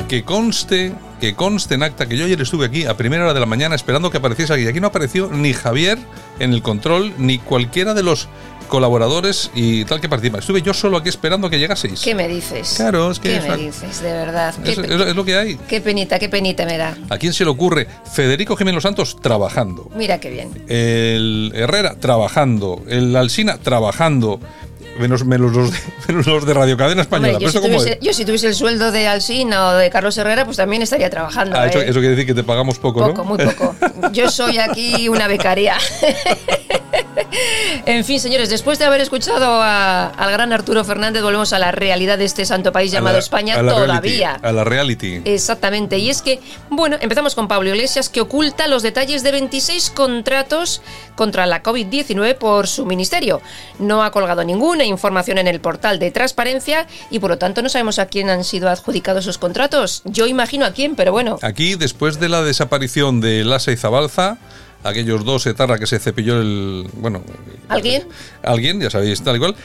Que 0.08 0.24
conste 0.24 0.94
que 1.24 1.36
conste 1.36 1.76
en 1.76 1.84
acta 1.84 2.06
que 2.06 2.18
yo 2.18 2.26
ayer 2.26 2.42
estuve 2.42 2.66
aquí 2.66 2.86
a 2.86 2.98
primera 2.98 3.24
hora 3.24 3.34
de 3.34 3.40
la 3.40 3.46
mañana 3.46 3.76
esperando 3.76 4.12
que 4.12 4.18
apareciese 4.18 4.52
aquí. 4.52 4.68
Aquí 4.68 4.82
no 4.82 4.88
apareció 4.88 5.30
ni 5.32 5.54
Javier 5.54 5.98
en 6.40 6.52
el 6.52 6.62
control, 6.62 7.14
ni 7.18 7.40
cualquiera 7.40 7.94
de 7.94 8.04
los 8.04 8.28
colaboradores 8.74 9.52
y 9.54 9.86
tal 9.86 10.02
que 10.02 10.10
participan. 10.10 10.40
Estuve 10.40 10.64
yo 10.64 10.74
solo 10.74 10.98
aquí 10.98 11.08
esperando 11.08 11.48
que 11.48 11.60
llegaseis. 11.60 12.02
¿Qué 12.02 12.16
me 12.16 12.28
dices? 12.28 12.74
Claro, 12.76 13.12
es 13.12 13.20
que 13.20 13.30
¿Qué 13.30 13.38
es 13.38 13.48
me 13.48 13.56
dices? 13.58 14.02
De 14.02 14.12
verdad. 14.12 14.52
¿Qué, 14.64 14.72
Es, 14.72 14.80
es 14.80 15.16
lo 15.16 15.24
que 15.24 15.38
hay. 15.38 15.58
qué 15.68 15.80
penita, 15.80 16.18
qué 16.18 16.28
penita 16.28 16.66
me 16.66 16.78
da. 16.80 16.98
¿A 17.12 17.20
quién 17.20 17.34
se 17.34 17.44
le 17.44 17.52
ocurre? 17.52 17.86
Federico 18.12 18.56
Jiménez 18.56 18.78
Los 18.78 18.82
Santos 18.82 19.16
trabajando. 19.22 19.92
Mira 19.96 20.20
qué 20.20 20.32
bien. 20.32 20.66
El 20.68 21.52
Herrera 21.54 22.00
trabajando. 22.00 22.82
El 22.88 23.16
Alsina 23.16 23.60
trabajando. 23.60 24.40
Menos, 25.00 25.26
menos 25.26 25.54
los, 25.54 25.72
de, 25.72 25.78
menos 26.08 26.28
los 26.28 26.46
de 26.46 26.54
Radio 26.54 26.78
Cadena 26.78 27.02
Española. 27.02 27.34
Hombre, 27.34 27.46
yo, 27.46 27.52
¿Pero 27.52 27.64
si 27.64 27.70
tuviese, 27.72 27.92
es? 27.94 28.00
yo 28.06 28.14
si 28.14 28.26
tuviese 28.26 28.48
el 28.48 28.56
sueldo 28.56 28.92
de 28.92 29.08
Alsina 29.08 29.70
o 29.70 29.74
de 29.74 29.90
Carlos 29.90 30.18
Herrera, 30.18 30.46
pues 30.46 30.58
también 30.58 30.82
estaría 30.82 31.10
trabajando. 31.10 31.58
Ah, 31.58 31.68
eso, 31.68 31.80
¿eh? 31.80 31.86
eso 31.90 32.00
quiere 32.00 32.16
decir 32.16 32.28
que 32.28 32.34
te 32.36 32.44
pagamos 32.44 32.78
poco, 32.80 33.00
Poco, 33.00 33.24
¿no? 33.24 33.24
muy 33.24 33.38
poco. 33.44 33.76
Yo 34.12 34.30
soy 34.30 34.60
aquí 34.60 35.10
una 35.10 35.28
becaria. 35.28 35.76
en 37.86 38.06
fin, 38.06 38.20
señores, 38.20 38.50
después 38.50 38.80
de 38.80 38.86
haber 38.86 39.02
escuchado 39.02 39.62
a- 39.62 40.08
al 40.08 40.32
gran 40.32 40.54
Arturo 40.54 40.84
Fernández, 40.84 41.22
volvemos 41.24 41.54
a 41.54 41.60
la 41.60 41.72
realidad 41.72 42.18
de 42.18 42.26
este 42.26 42.46
santo 42.46 42.72
país 42.72 42.92
A 42.94 42.98
llamado 42.98 43.18
la- 43.18 43.24
España 43.24 43.56
a 43.56 43.62
todavía. 43.62 44.38
reality, 44.38 44.48
a 44.48 44.52
la 44.52 44.64
reality. 44.64 45.22
Exactamente, 45.26 45.98
y 45.98 46.10
es 46.10 46.22
que, 46.22 46.40
bueno, 46.70 46.98
empezamos 47.02 47.36
con 47.36 47.48
Pablo 47.48 47.70
Iglesias, 47.70 48.10
que 48.10 48.22
oculta 48.22 48.68
los 48.68 48.84
detalles 48.84 49.24
de 49.24 49.32
26 49.32 49.90
contratos 49.92 50.82
contra 51.16 51.46
la 51.46 51.64
COVID-19 51.64 52.36
por 52.36 52.68
su 52.68 52.86
ministerio. 52.86 53.42
No 53.80 54.04
ha 54.04 54.12
colgado 54.12 54.44
información 54.86 55.38
en 55.38 55.48
el 55.48 55.60
portal 55.60 56.00
de 56.00 56.12
transparencia 56.12 56.88
y 57.10 57.20
por 57.20 57.30
lo 57.32 57.38
tanto 57.38 57.62
no 57.62 57.70
sabemos 57.70 58.00
a 58.00 58.06
quién 58.08 58.30
han 58.30 58.44
sido 58.44 58.70
adjudicados 58.70 59.26
esos 59.26 59.38
contratos. 59.38 60.02
Yo 60.06 60.28
imagino 60.28 60.66
a 60.66 60.72
quién, 60.72 60.96
pero 60.96 61.12
bueno. 61.12 61.38
Aquí, 61.42 61.76
después 61.76 62.20
de 62.20 62.30
la 62.30 62.42
desaparición 62.44 63.22
de 63.22 63.44
Lasa 63.44 63.72
y 63.72 63.78
Zabalza, 63.78 64.38
aquellos 64.84 65.24
dos 65.26 65.46
etarra 65.46 65.80
que 65.80 65.88
se 65.88 66.00
cepilló 66.00 66.40
el. 66.42 66.88
Bueno. 66.94 67.24
¿Alguien? 67.70 68.08
Alguien, 68.44 68.82
ya 68.82 68.90
sabéis, 68.90 69.22
tal 69.24 69.36
y 69.38 69.40
cual. 69.40 69.56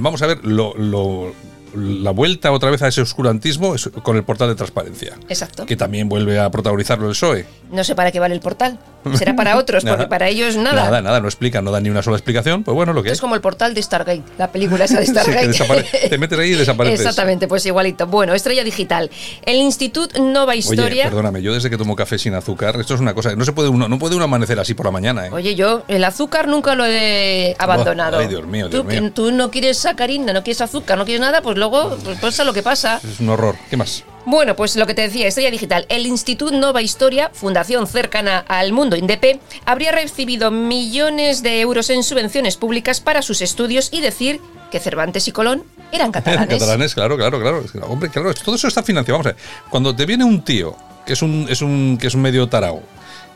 Vamos 0.00 0.22
a 0.22 0.26
ver 0.26 0.44
lo, 0.44 0.74
lo- 0.76 1.32
la 1.72 2.10
vuelta 2.10 2.50
otra 2.50 2.68
vez 2.68 2.82
a 2.82 2.88
ese 2.88 3.00
oscurantismo 3.00 3.76
es 3.76 3.88
con 4.02 4.16
el 4.16 4.24
portal 4.24 4.48
de 4.48 4.56
transparencia. 4.56 5.16
Exacto. 5.28 5.66
Que 5.66 5.76
también 5.76 6.08
vuelve 6.08 6.36
a 6.40 6.50
protagonizarlo 6.50 7.06
el 7.06 7.12
PSOE. 7.12 7.46
No 7.70 7.84
sé 7.84 7.94
para 7.94 8.10
qué 8.10 8.18
vale 8.18 8.34
el 8.34 8.40
portal. 8.40 8.76
Será 9.14 9.34
para 9.34 9.56
otros, 9.56 9.84
porque 9.84 10.06
para 10.06 10.28
ellos 10.28 10.56
nada. 10.56 10.84
Nada, 10.84 11.02
nada, 11.02 11.20
no 11.20 11.26
explica, 11.28 11.62
no 11.62 11.70
da 11.70 11.80
ni 11.80 11.88
una 11.90 12.02
sola 12.02 12.16
explicación. 12.16 12.62
Pues 12.64 12.74
bueno, 12.74 12.92
lo 12.92 13.02
que 13.02 13.08
Es 13.10 13.14
es. 13.14 13.20
como 13.20 13.34
el 13.34 13.40
portal 13.40 13.72
de 13.74 13.82
Stargate, 13.82 14.22
la 14.38 14.52
película 14.52 14.84
esa 14.84 15.00
de 15.00 15.06
Sí, 15.10 15.12
que 15.12 15.20
Stargate. 15.20 15.48
desapare- 15.50 16.08
te 16.10 16.18
metes 16.18 16.38
ahí 16.38 16.50
y 16.50 16.54
desapareces. 16.56 17.00
Exactamente, 17.00 17.48
pues 17.48 17.64
igualito. 17.66 18.06
Bueno, 18.06 18.34
Estrella 18.34 18.62
Digital. 18.64 19.10
El 19.44 19.56
Instituto 19.56 20.22
Nova 20.22 20.50
Oye, 20.52 20.58
Historia. 20.60 21.04
perdóname, 21.04 21.42
yo 21.42 21.52
desde 21.54 21.70
que 21.70 21.76
tomo 21.78 21.96
café 21.96 22.18
sin 22.18 22.34
azúcar, 22.34 22.76
esto 22.80 22.94
es 22.94 23.00
una 23.00 23.14
cosa, 23.14 23.34
no 23.36 23.44
se 23.44 23.52
puede 23.52 23.68
uno, 23.68 23.88
no 23.88 23.98
puede 23.98 24.14
uno 24.16 24.24
amanecer 24.24 24.58
así 24.60 24.74
por 24.74 24.86
la 24.86 24.92
mañana, 24.92 25.26
¿eh? 25.26 25.30
Oye, 25.32 25.54
yo 25.54 25.82
el 25.88 26.04
azúcar 26.04 26.46
nunca 26.48 26.74
lo 26.74 26.84
he 26.86 27.56
abandonado. 27.58 28.18
Ay, 28.18 28.28
Dios 28.28 28.46
mío, 28.46 28.68
Dios 28.68 28.82
tú, 28.82 28.88
mío. 28.88 29.10
tú 29.14 29.32
no 29.32 29.50
quieres 29.50 29.78
sacarina, 29.78 30.32
no 30.32 30.42
quieres 30.42 30.60
azúcar, 30.60 30.98
no 30.98 31.04
quieres 31.04 31.20
nada, 31.20 31.40
pues 31.42 31.56
luego 31.56 31.96
pues 32.04 32.18
pasa 32.18 32.44
lo 32.44 32.52
que 32.52 32.62
pasa. 32.62 33.00
Es 33.02 33.20
un 33.20 33.28
horror. 33.30 33.56
¿Qué 33.70 33.76
más? 33.76 34.04
Bueno, 34.26 34.54
pues 34.54 34.76
lo 34.76 34.86
que 34.86 34.94
te 34.94 35.02
decía, 35.02 35.26
Estrella 35.26 35.50
Digital, 35.50 35.86
el 35.88 36.06
Instituto 36.06 36.56
Nova 36.56 36.82
Historia, 36.82 37.30
fundación 37.32 37.86
cercana 37.86 38.44
al 38.48 38.72
mundo 38.72 38.96
INDEP, 38.96 39.40
habría 39.64 39.92
recibido 39.92 40.50
millones 40.50 41.42
de 41.42 41.60
euros 41.60 41.90
en 41.90 42.02
subvenciones 42.02 42.56
públicas 42.56 43.00
para 43.00 43.22
sus 43.22 43.40
estudios 43.40 43.88
y 43.92 44.00
decir 44.00 44.40
que 44.70 44.78
Cervantes 44.78 45.26
y 45.26 45.32
Colón 45.32 45.64
eran 45.90 46.12
catalanes. 46.12 46.58
Catalanes, 46.58 46.94
claro, 46.94 47.16
claro, 47.16 47.40
claro. 47.40 47.64
Hombre, 47.88 48.10
claro, 48.10 48.34
todo 48.34 48.56
eso 48.56 48.68
está 48.68 48.82
financiado. 48.82 49.18
Vamos 49.18 49.26
a 49.26 49.34
ver, 49.34 49.42
cuando 49.70 49.96
te 49.96 50.06
viene 50.06 50.24
un 50.24 50.42
tío 50.44 50.76
que 51.06 51.14
es 51.14 51.22
un, 51.22 51.46
es 51.48 51.62
un, 51.62 51.98
que 51.98 52.06
es 52.06 52.14
un 52.14 52.22
medio 52.22 52.48
tarao, 52.48 52.82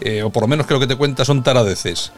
eh, 0.00 0.22
o 0.22 0.30
por 0.30 0.42
lo 0.42 0.48
menos 0.48 0.66
que 0.66 0.74
lo 0.74 0.80
que 0.80 0.86
te 0.86 0.96
cuenta 0.96 1.24
son 1.24 1.42
taradeces, 1.42 2.12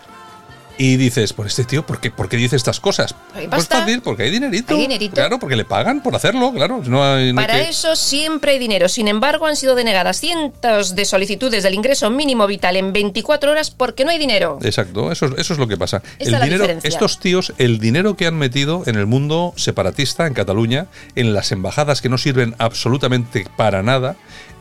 y 0.79 0.97
dices, 0.97 1.33
pues 1.33 1.49
este 1.51 1.65
tío, 1.65 1.87
¿por 1.87 2.01
qué, 2.01 2.11
por 2.11 2.29
qué 2.29 2.37
dice 2.37 2.57
estas 2.57 2.81
cosas? 2.81 3.15
Hay 3.35 3.49
Pues 3.49 3.67
fácil, 3.69 4.03
porque 4.03 4.25
hay 4.25 4.31
dinerito. 4.31 4.75
Hay 4.75 4.81
dinerito. 4.81 5.15
Claro, 5.15 5.39
porque 5.39 5.57
le 5.57 5.65
pagan 5.65 6.03
por 6.03 6.15
hacerlo, 6.15 6.53
claro. 6.53 6.83
No 6.87 7.03
hay, 7.05 7.33
no 7.33 7.41
hay 7.41 7.47
Para 7.47 7.63
que- 7.63 7.71
eso 7.71 7.97
siempre 7.97 8.53
hay 8.53 8.59
dinero. 8.59 8.89
Sin 8.89 9.09
embargo, 9.09 9.47
han 9.47 9.57
sido 9.57 9.75
denegadas 9.75 10.21
cientos 10.21 10.95
de 10.95 11.05
solicitudes 11.05 11.63
del 11.63 11.75
ingreso 11.75 12.11
mínimo 12.11 12.47
vital 12.47 12.77
en 12.77 12.93
24 12.93 13.51
horas 13.53 13.71
porque 13.71 14.05
no 14.05 14.11
hay 14.11 14.19
dinero. 14.19 14.59
Exacto, 14.63 15.11
eso, 15.13 15.27
es- 15.27 15.33
eso 15.39 15.53
es 15.55 15.59
lo 15.59 15.67
que 15.69 15.77
pasa. 15.77 16.03
es 16.19 16.31
la 16.31 16.41
dinero, 16.41 16.63
diferencia. 16.65 16.89
estos 16.89 17.21
tíos, 17.21 17.53
el 17.59 17.79
dinero 17.79 18.17
que 18.17 18.27
han 18.27 18.37
metido 18.37 18.83
en 18.87 18.97
el 18.97 19.07
mundo 19.07 19.55
separatista 19.57 20.27
en 20.27 20.35
Cataluña, 20.35 20.87
en 21.15 21.33
las 21.33 21.53
embajadas 21.53 22.01
que 22.03 22.09
no 22.09 22.19
sirven 22.19 22.55
absolutamente 22.59 23.47
para 23.57 23.83
nada, 23.83 24.17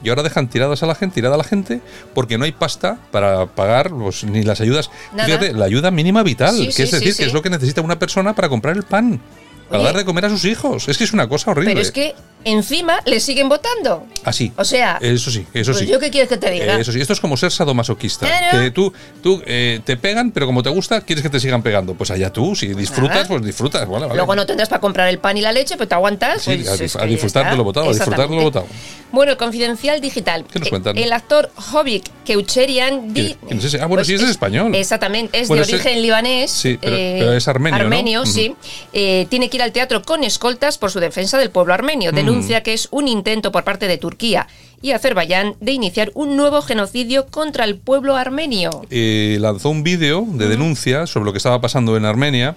y 0.05 0.09
ahora 0.09 0.21
dejan 0.21 0.47
tiradas 0.47 0.83
a 0.83 0.85
la 0.85 0.93
gente, 0.93 1.15
tirada 1.15 1.33
a 1.33 1.37
la 1.39 1.43
gente, 1.43 1.81
porque 2.13 2.37
no 2.37 2.45
hay 2.45 2.51
pasta 2.51 2.99
para 3.11 3.47
pagar 3.47 3.89
pues, 3.89 4.23
ni 4.23 4.43
las 4.43 4.61
ayudas. 4.61 4.91
Nada. 5.13 5.25
Fíjate, 5.25 5.53
la 5.53 5.65
ayuda 5.65 5.89
mínima 5.89 6.21
vital, 6.21 6.55
Sí, 6.55 6.67
que 6.67 6.71
sí, 6.71 6.83
es 6.83 6.91
decir, 6.91 7.13
sí. 7.13 7.23
que 7.23 7.27
es 7.27 7.33
lo 7.33 7.41
que 7.41 7.49
necesita 7.49 7.81
una 7.81 7.97
persona 7.97 8.35
para 8.35 8.47
comprar 8.47 8.77
el 8.77 8.83
pan, 8.83 9.19
para 9.69 9.79
Oye. 9.81 9.85
dar 9.87 9.97
de 9.97 10.05
comer 10.05 10.25
a 10.25 10.29
sus 10.29 10.45
hijos. 10.45 10.87
Es 10.87 10.97
que 10.97 11.03
es 11.03 11.13
una 11.13 11.27
cosa 11.27 11.51
horrible. 11.51 11.71
Pero 11.71 11.81
es 11.81 11.91
que 11.91 12.13
encima 12.43 12.99
le 13.05 13.19
siguen 13.19 13.49
votando. 13.49 14.05
Así. 14.23 14.51
O 14.55 14.63
sea, 14.63 14.99
Eso 15.01 15.31
sí, 15.31 15.45
eso 15.53 15.71
pues 15.71 15.79
sí. 15.83 15.87
yo 15.91 15.99
qué 15.99 16.11
quieres 16.11 16.29
que 16.29 16.37
te 16.37 16.51
diga. 16.51 16.77
Eh, 16.77 16.81
Eso 16.81 16.91
sí, 16.91 17.01
esto 17.01 17.13
es 17.13 17.19
como 17.19 17.35
ser 17.37 17.51
sadomasoquista. 17.51 18.27
Claro. 18.27 18.59
Que 18.59 18.69
tú, 18.71 18.93
tú 19.23 19.41
eh, 19.47 19.79
te 19.83 19.97
pegan, 19.97 20.29
pero 20.31 20.45
como 20.45 20.61
te 20.61 20.69
gusta, 20.69 21.01
quieres 21.01 21.23
que 21.23 21.29
te 21.29 21.39
sigan 21.39 21.63
pegando. 21.63 21.95
Pues 21.95 22.11
allá 22.11 22.31
tú, 22.31 22.55
si 22.55 22.67
disfrutas, 22.67 23.15
Nada. 23.15 23.27
pues 23.27 23.43
disfrutas. 23.43 23.87
Vale. 23.89 24.07
Luego 24.13 24.35
no 24.35 24.45
tendrás 24.45 24.69
para 24.69 24.79
comprar 24.81 25.07
el 25.09 25.17
pan 25.17 25.35
y 25.37 25.41
la 25.41 25.51
leche, 25.51 25.75
pero 25.77 25.87
te 25.87 25.95
aguantas. 25.95 26.43
Sí, 26.43 26.61
pues 26.63 26.95
a, 26.95 27.03
es 27.03 27.09
disfrutar 27.09 27.49
de 27.49 27.57
lo 27.57 27.63
votado, 27.63 27.89
a 27.89 27.93
disfrutar 27.93 28.29
de 28.29 28.35
lo 28.35 28.43
votado. 28.43 28.67
Bueno, 29.11 29.31
el 29.31 29.37
confidencial 29.37 30.01
digital. 30.01 30.45
¿Qué 30.51 30.59
nos 30.59 30.67
Eh, 30.67 30.71
cuentan? 30.71 30.97
El 30.97 31.13
actor 31.13 31.49
Hobbit 31.71 32.09
Keucherian 32.25 33.13
di- 33.13 33.35
¿Quién 33.47 33.59
es 33.59 33.65
ese? 33.65 33.77
Ah, 33.77 33.85
bueno, 33.85 33.95
pues 34.01 34.07
sí, 34.07 34.13
ese 34.15 34.25
es 34.25 34.31
español. 34.31 34.75
Exactamente, 34.75 35.39
es 35.39 35.47
Bueno, 35.47 35.61
de 35.63 35.67
ese- 35.71 35.75
origen 35.75 36.01
libanés. 36.01 36.51
Sí, 36.51 36.77
pero- 36.81 36.95
pero 36.95 37.33
es 37.33 37.47
armenio, 37.47 38.19
¿no? 38.19 38.21
Ujú. 38.23 38.31
sí. 38.31 38.55
Eh, 38.93 39.25
tiene 39.29 39.49
que 39.49 39.54
ir 39.55 39.61
al 39.61 39.71
teatro 39.71 40.01
con 40.03 40.23
escoltas 40.23 40.77
por 40.77 40.91
su 40.91 40.99
defensa 40.99 41.37
del 41.37 41.49
pueblo 41.49 41.73
armenio. 41.73 42.11
Mm. 42.11 42.15
Denuncia 42.15 42.63
que 42.63 42.73
es 42.73 42.87
un 42.91 43.07
intento 43.07 43.51
por 43.51 43.63
parte 43.63 43.87
de 43.87 43.97
Turquía 43.97 44.47
y 44.81 44.91
Azerbaiyán 44.91 45.55
de 45.59 45.71
iniciar 45.71 46.11
un 46.13 46.37
nuevo 46.37 46.61
genocidio 46.61 47.25
contra 47.27 47.65
el 47.65 47.77
pueblo 47.77 48.15
armenio. 48.15 48.85
Eh, 48.91 49.37
lanzó 49.39 49.69
un 49.69 49.83
vídeo 49.83 50.25
de 50.27 50.47
denuncia 50.47 51.07
sobre 51.07 51.25
lo 51.25 51.31
que 51.31 51.37
estaba 51.37 51.59
pasando 51.59 51.97
en 51.97 52.05
Armenia, 52.05 52.55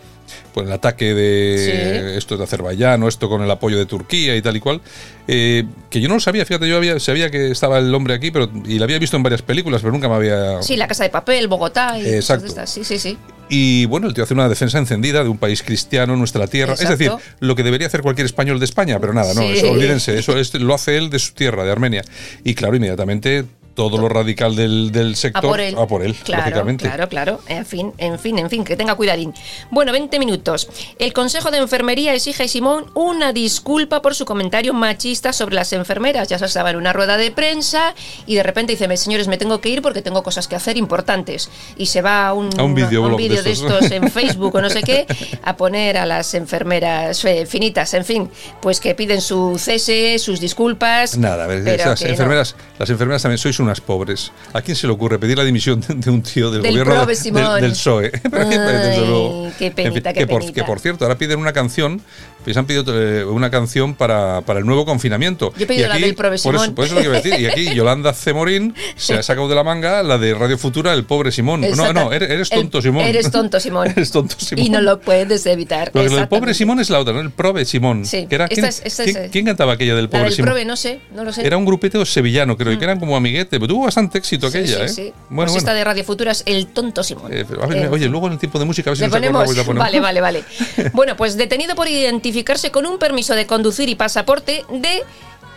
por 0.58 0.66
el 0.66 0.72
ataque 0.72 1.14
de 1.14 2.10
Sí. 2.12 2.16
esto 2.18 2.36
de 2.36 2.42
Azerbaiyán 2.44 3.00
o 3.02 3.08
esto 3.08 3.28
con 3.28 3.42
el 3.42 3.50
apoyo 3.50 3.78
de 3.78 3.86
Turquía 3.86 4.34
y 4.34 4.42
tal 4.42 4.56
y 4.56 4.60
cual, 4.60 4.80
eh, 5.28 5.64
que 5.88 6.00
yo 6.00 6.08
no 6.08 6.14
lo 6.14 6.20
sabía, 6.20 6.44
fíjate, 6.44 6.68
yo 6.68 6.76
había, 6.76 6.98
sabía 6.98 7.30
que 7.30 7.50
estaba 7.52 7.78
el 7.78 7.94
hombre 7.94 8.14
aquí, 8.14 8.30
pero 8.32 8.50
y 8.66 8.78
lo 8.78 8.84
había 8.84 8.98
visto 8.98 9.16
en 9.16 9.22
varias 9.22 9.42
películas, 9.42 9.82
pero 9.82 9.92
nunca 9.92 10.08
me 10.08 10.16
había... 10.16 10.60
Sí, 10.62 10.76
la 10.76 10.88
Casa 10.88 11.04
de 11.04 11.10
Papel, 11.10 11.46
Bogotá 11.46 11.96
y 11.96 12.02
cosas 12.02 12.14
Exacto. 12.14 12.42
de 12.42 12.48
estas. 12.48 12.70
Sí, 12.70 12.82
sí, 12.84 12.98
sí. 12.98 13.16
Y 13.48 13.86
bueno, 13.86 14.08
el 14.08 14.14
tío 14.14 14.24
hace 14.24 14.34
una 14.34 14.48
defensa 14.48 14.78
encendida 14.78 15.22
de 15.22 15.28
un 15.28 15.38
país 15.38 15.62
cristiano, 15.62 16.16
nuestra 16.16 16.48
tierra. 16.48 16.72
Exacto. 16.72 16.92
Es 16.94 16.98
decir, 16.98 17.12
lo 17.40 17.54
que 17.54 17.62
debería 17.62 17.86
hacer 17.86 18.02
cualquier 18.02 18.26
español 18.26 18.58
de 18.58 18.64
España, 18.64 18.98
pero 18.98 19.14
nada, 19.14 19.32
no, 19.34 19.42
Sí. 19.42 19.52
eso, 19.58 19.70
olvídense, 19.70 20.18
eso 20.18 20.36
es- 20.36 20.52
lo 20.54 20.74
hace 20.74 20.98
él 20.98 21.08
de 21.08 21.18
su 21.20 21.32
tierra, 21.34 21.64
de 21.64 21.70
Armenia. 21.70 22.02
Y 22.44 22.54
claro, 22.54 22.74
inmediatamente 22.76 23.44
todo 23.78 23.96
lo 23.96 24.08
radical 24.08 24.56
del, 24.56 24.90
del 24.90 25.14
sector 25.14 25.44
A 25.44 25.48
por 25.48 25.60
él. 25.60 25.76
a 25.78 25.86
por 25.86 26.02
él, 26.02 26.16
claro, 26.24 26.42
lógicamente. 26.46 26.84
Claro, 26.84 27.08
claro. 27.08 27.40
En 27.46 27.64
fin, 27.64 27.92
en 27.98 28.18
fin, 28.18 28.36
en 28.40 28.50
fin, 28.50 28.64
que 28.64 28.76
tenga 28.76 28.96
cuidadín. 28.96 29.32
Bueno, 29.70 29.92
20 29.92 30.18
minutos. 30.18 30.68
El 30.98 31.12
Consejo 31.12 31.52
de 31.52 31.58
Enfermería 31.58 32.12
exige 32.12 32.42
a 32.42 32.48
Simón 32.48 32.86
una 32.94 33.32
disculpa 33.32 34.02
por 34.02 34.16
su 34.16 34.24
comentario 34.24 34.74
machista 34.74 35.32
sobre 35.32 35.54
las 35.54 35.72
enfermeras. 35.72 36.26
Ya 36.26 36.40
se 36.40 36.46
estaba 36.46 36.70
en 36.70 36.76
una 36.76 36.92
rueda 36.92 37.16
de 37.16 37.30
prensa 37.30 37.94
y 38.26 38.34
de 38.34 38.42
repente 38.42 38.72
dice, 38.72 38.88
"Me- 38.88 38.96
señores, 38.96 39.28
me 39.28 39.38
tengo 39.38 39.60
que 39.60 39.68
ir 39.68 39.80
porque 39.80 40.02
tengo 40.02 40.24
cosas 40.24 40.48
que 40.48 40.56
hacer 40.56 40.76
importantes. 40.76 41.48
Y 41.76 41.86
se 41.86 42.02
va 42.02 42.26
a 42.26 42.32
un, 42.32 42.50
A 42.58 42.64
un 42.64 42.74
vídeo 42.74 43.08
de 43.08 43.42
de 43.44 43.50
estos. 43.52 43.90
en 43.92 44.10
Facebook 44.10 44.56
o 44.56 44.60
no 44.60 44.70
sé 44.70 44.82
qué 44.82 45.06
a 45.44 45.56
poner 45.56 45.98
a 45.98 46.04
las 46.04 46.34
enfermeras 46.34 47.24
eh, 47.24 47.46
finitas, 47.46 47.94
en 47.94 48.04
fin, 48.04 48.28
pues 48.60 48.80
que 48.80 48.96
piden 48.96 49.20
su 49.20 49.56
cese, 49.56 50.18
sus 50.18 50.40
disculpas. 50.40 51.16
Nada, 51.16 51.44
a 51.44 51.46
ver, 51.46 51.66
esas 51.68 52.02
no. 52.02 52.08
enfermeras, 52.08 52.56
las 52.78 52.90
enfermeras 52.90 53.22
también 53.22 53.38
sois 53.38 53.58
unas 53.68 53.80
pobres. 53.80 54.32
¿A 54.52 54.62
quién 54.62 54.76
se 54.76 54.86
le 54.86 54.92
ocurre 54.92 55.18
pedir 55.18 55.36
la 55.38 55.44
dimisión 55.44 55.82
de, 55.86 56.10
un 56.10 56.22
tío 56.22 56.50
del, 56.50 56.62
Del 56.62 56.72
gobierno 56.72 57.06
de- 57.06 57.14
del, 57.16 57.60
del 57.60 57.70
PSOE? 57.72 58.10
Que, 58.10 58.20
Ay, 58.32 59.52
qué 59.58 59.70
penita, 59.70 59.82
en 59.82 59.92
fin, 59.94 60.02
qué 60.02 60.12
que, 60.14 60.26
por, 60.26 60.40
penita. 60.40 60.54
que 60.60 60.64
por 60.66 60.80
cierto, 60.80 61.04
ahora 61.04 61.18
piden 61.18 61.38
una 61.38 61.52
canción, 61.52 62.00
pues 62.44 62.56
han 62.56 62.66
pedido 62.66 62.84
eh, 62.88 63.24
una 63.24 63.50
canción 63.50 63.94
para, 63.94 64.40
para 64.42 64.60
el 64.60 64.66
nuevo 64.66 64.84
confinamiento. 64.86 65.52
Yo 65.56 65.64
he 65.64 65.66
pedido 65.66 65.86
Y 65.86 65.88
la 65.88 65.98
del 65.98 66.14
prove, 66.14 66.38
por 66.38 66.54
eso, 66.54 66.62
Simón. 66.64 66.74
por 66.74 66.84
eso 66.86 66.94
es 66.98 67.04
lo 67.06 67.12
que 67.12 67.18
iba 67.18 67.18
a 67.18 67.20
decir. 67.22 67.40
Y 67.40 67.46
aquí 67.46 67.74
Yolanda 67.74 68.12
Cemorín 68.14 68.74
se 68.96 69.14
ha 69.14 69.22
sacado 69.22 69.48
de 69.48 69.54
la 69.54 69.64
manga 69.64 70.02
la 70.02 70.18
de 70.18 70.34
Radio 70.34 70.56
Futura, 70.58 70.92
el 70.94 71.04
pobre 71.04 71.30
Simón. 71.32 71.60
No, 71.60 71.66
Exacto. 71.68 71.92
no, 71.94 72.12
eres, 72.12 72.50
El- 72.50 72.58
tonto, 72.58 72.80
Simón. 72.82 73.04
Eres 73.04 73.30
tonto, 73.30 73.60
Simón. 73.60 73.88
eres 73.88 74.10
tonto, 74.10 74.34
Simón. 74.38 74.64
Y 74.64 74.70
no 74.70 74.80
lo 74.80 75.00
puedes 75.00 75.44
evitar. 75.46 75.90
Porque 75.92 76.06
Exactamente. 76.06 76.28
pobre 76.40 76.54
Simón 76.54 76.80
es 76.80 76.90
la 76.90 77.00
otra, 77.00 77.12
¿no? 77.12 77.20
El 77.20 77.30
prove 77.30 77.64
Simón. 77.64 78.04
Sí, 78.06 78.26
Que 78.26 78.34
era, 78.36 78.44
esta 78.44 78.54
¿quién, 78.54 78.66
es- 78.66 78.82
esta 78.84 79.04
es- 79.04 79.12
quién- 79.16 79.30
quién 79.30 79.44
cantaba 79.46 79.72
aquella 79.74 79.94
del 79.94 80.04
La 80.04 80.10
pobre 80.10 80.24
del 80.24 80.32
Simón? 80.32 80.48
prove, 80.50 80.64
no 80.64 80.76
sé, 80.76 81.00
no 81.14 81.24
lo 81.24 81.32
sé. 81.32 81.46
Era 81.46 81.56
un 81.56 81.64
grupete 81.64 82.04
sevillano, 82.06 82.56
creo, 82.56 82.78
que 82.78 82.84
eran 82.84 82.98
como 83.00 83.16
pero 83.50 83.66
tuvo 83.68 83.84
bastante 83.84 84.18
éxito 84.18 84.46
aquella, 84.48 84.84
¿eh? 84.84 84.88
sí. 84.88 85.12
Bueno, 85.30 85.50
pues 85.52 85.62
esta 85.62 85.74
de 85.74 85.84
Radio 85.84 86.04
Futura 86.04 86.32
es 86.32 86.42
el 86.46 86.66
tonto 86.68 87.02
Simón. 87.02 87.32
Eh, 87.32 87.44
pero, 87.48 87.62
a 87.62 87.66
ver, 87.66 87.84
Eh, 87.84 87.88
oye, 87.88 88.08
luego 88.08 88.26
en 88.26 88.34
el 88.34 88.38
tiempo 88.38 88.58
de 88.58 88.64
música, 88.64 88.90
a 88.90 88.92
ver 88.92 88.96
si 88.98 89.02
Le 89.04 89.08
nos 89.08 89.16
acordamos 89.16 89.38
ponemos. 89.46 89.54
y 89.54 89.58
la 89.58 89.64
ponemos. 89.64 89.86
Vale, 89.86 90.00
vale, 90.00 90.20
vale. 90.20 90.44
Bueno, 90.92 91.16
pues 91.16 91.36
detenido 91.36 91.74
por 91.74 91.88
identificarse 91.88 92.70
con 92.70 92.86
un 92.86 92.98
permiso 92.98 93.34
de 93.34 93.46
conducir 93.46 93.88
y 93.88 93.94
pasaporte 93.94 94.64
de 94.70 95.02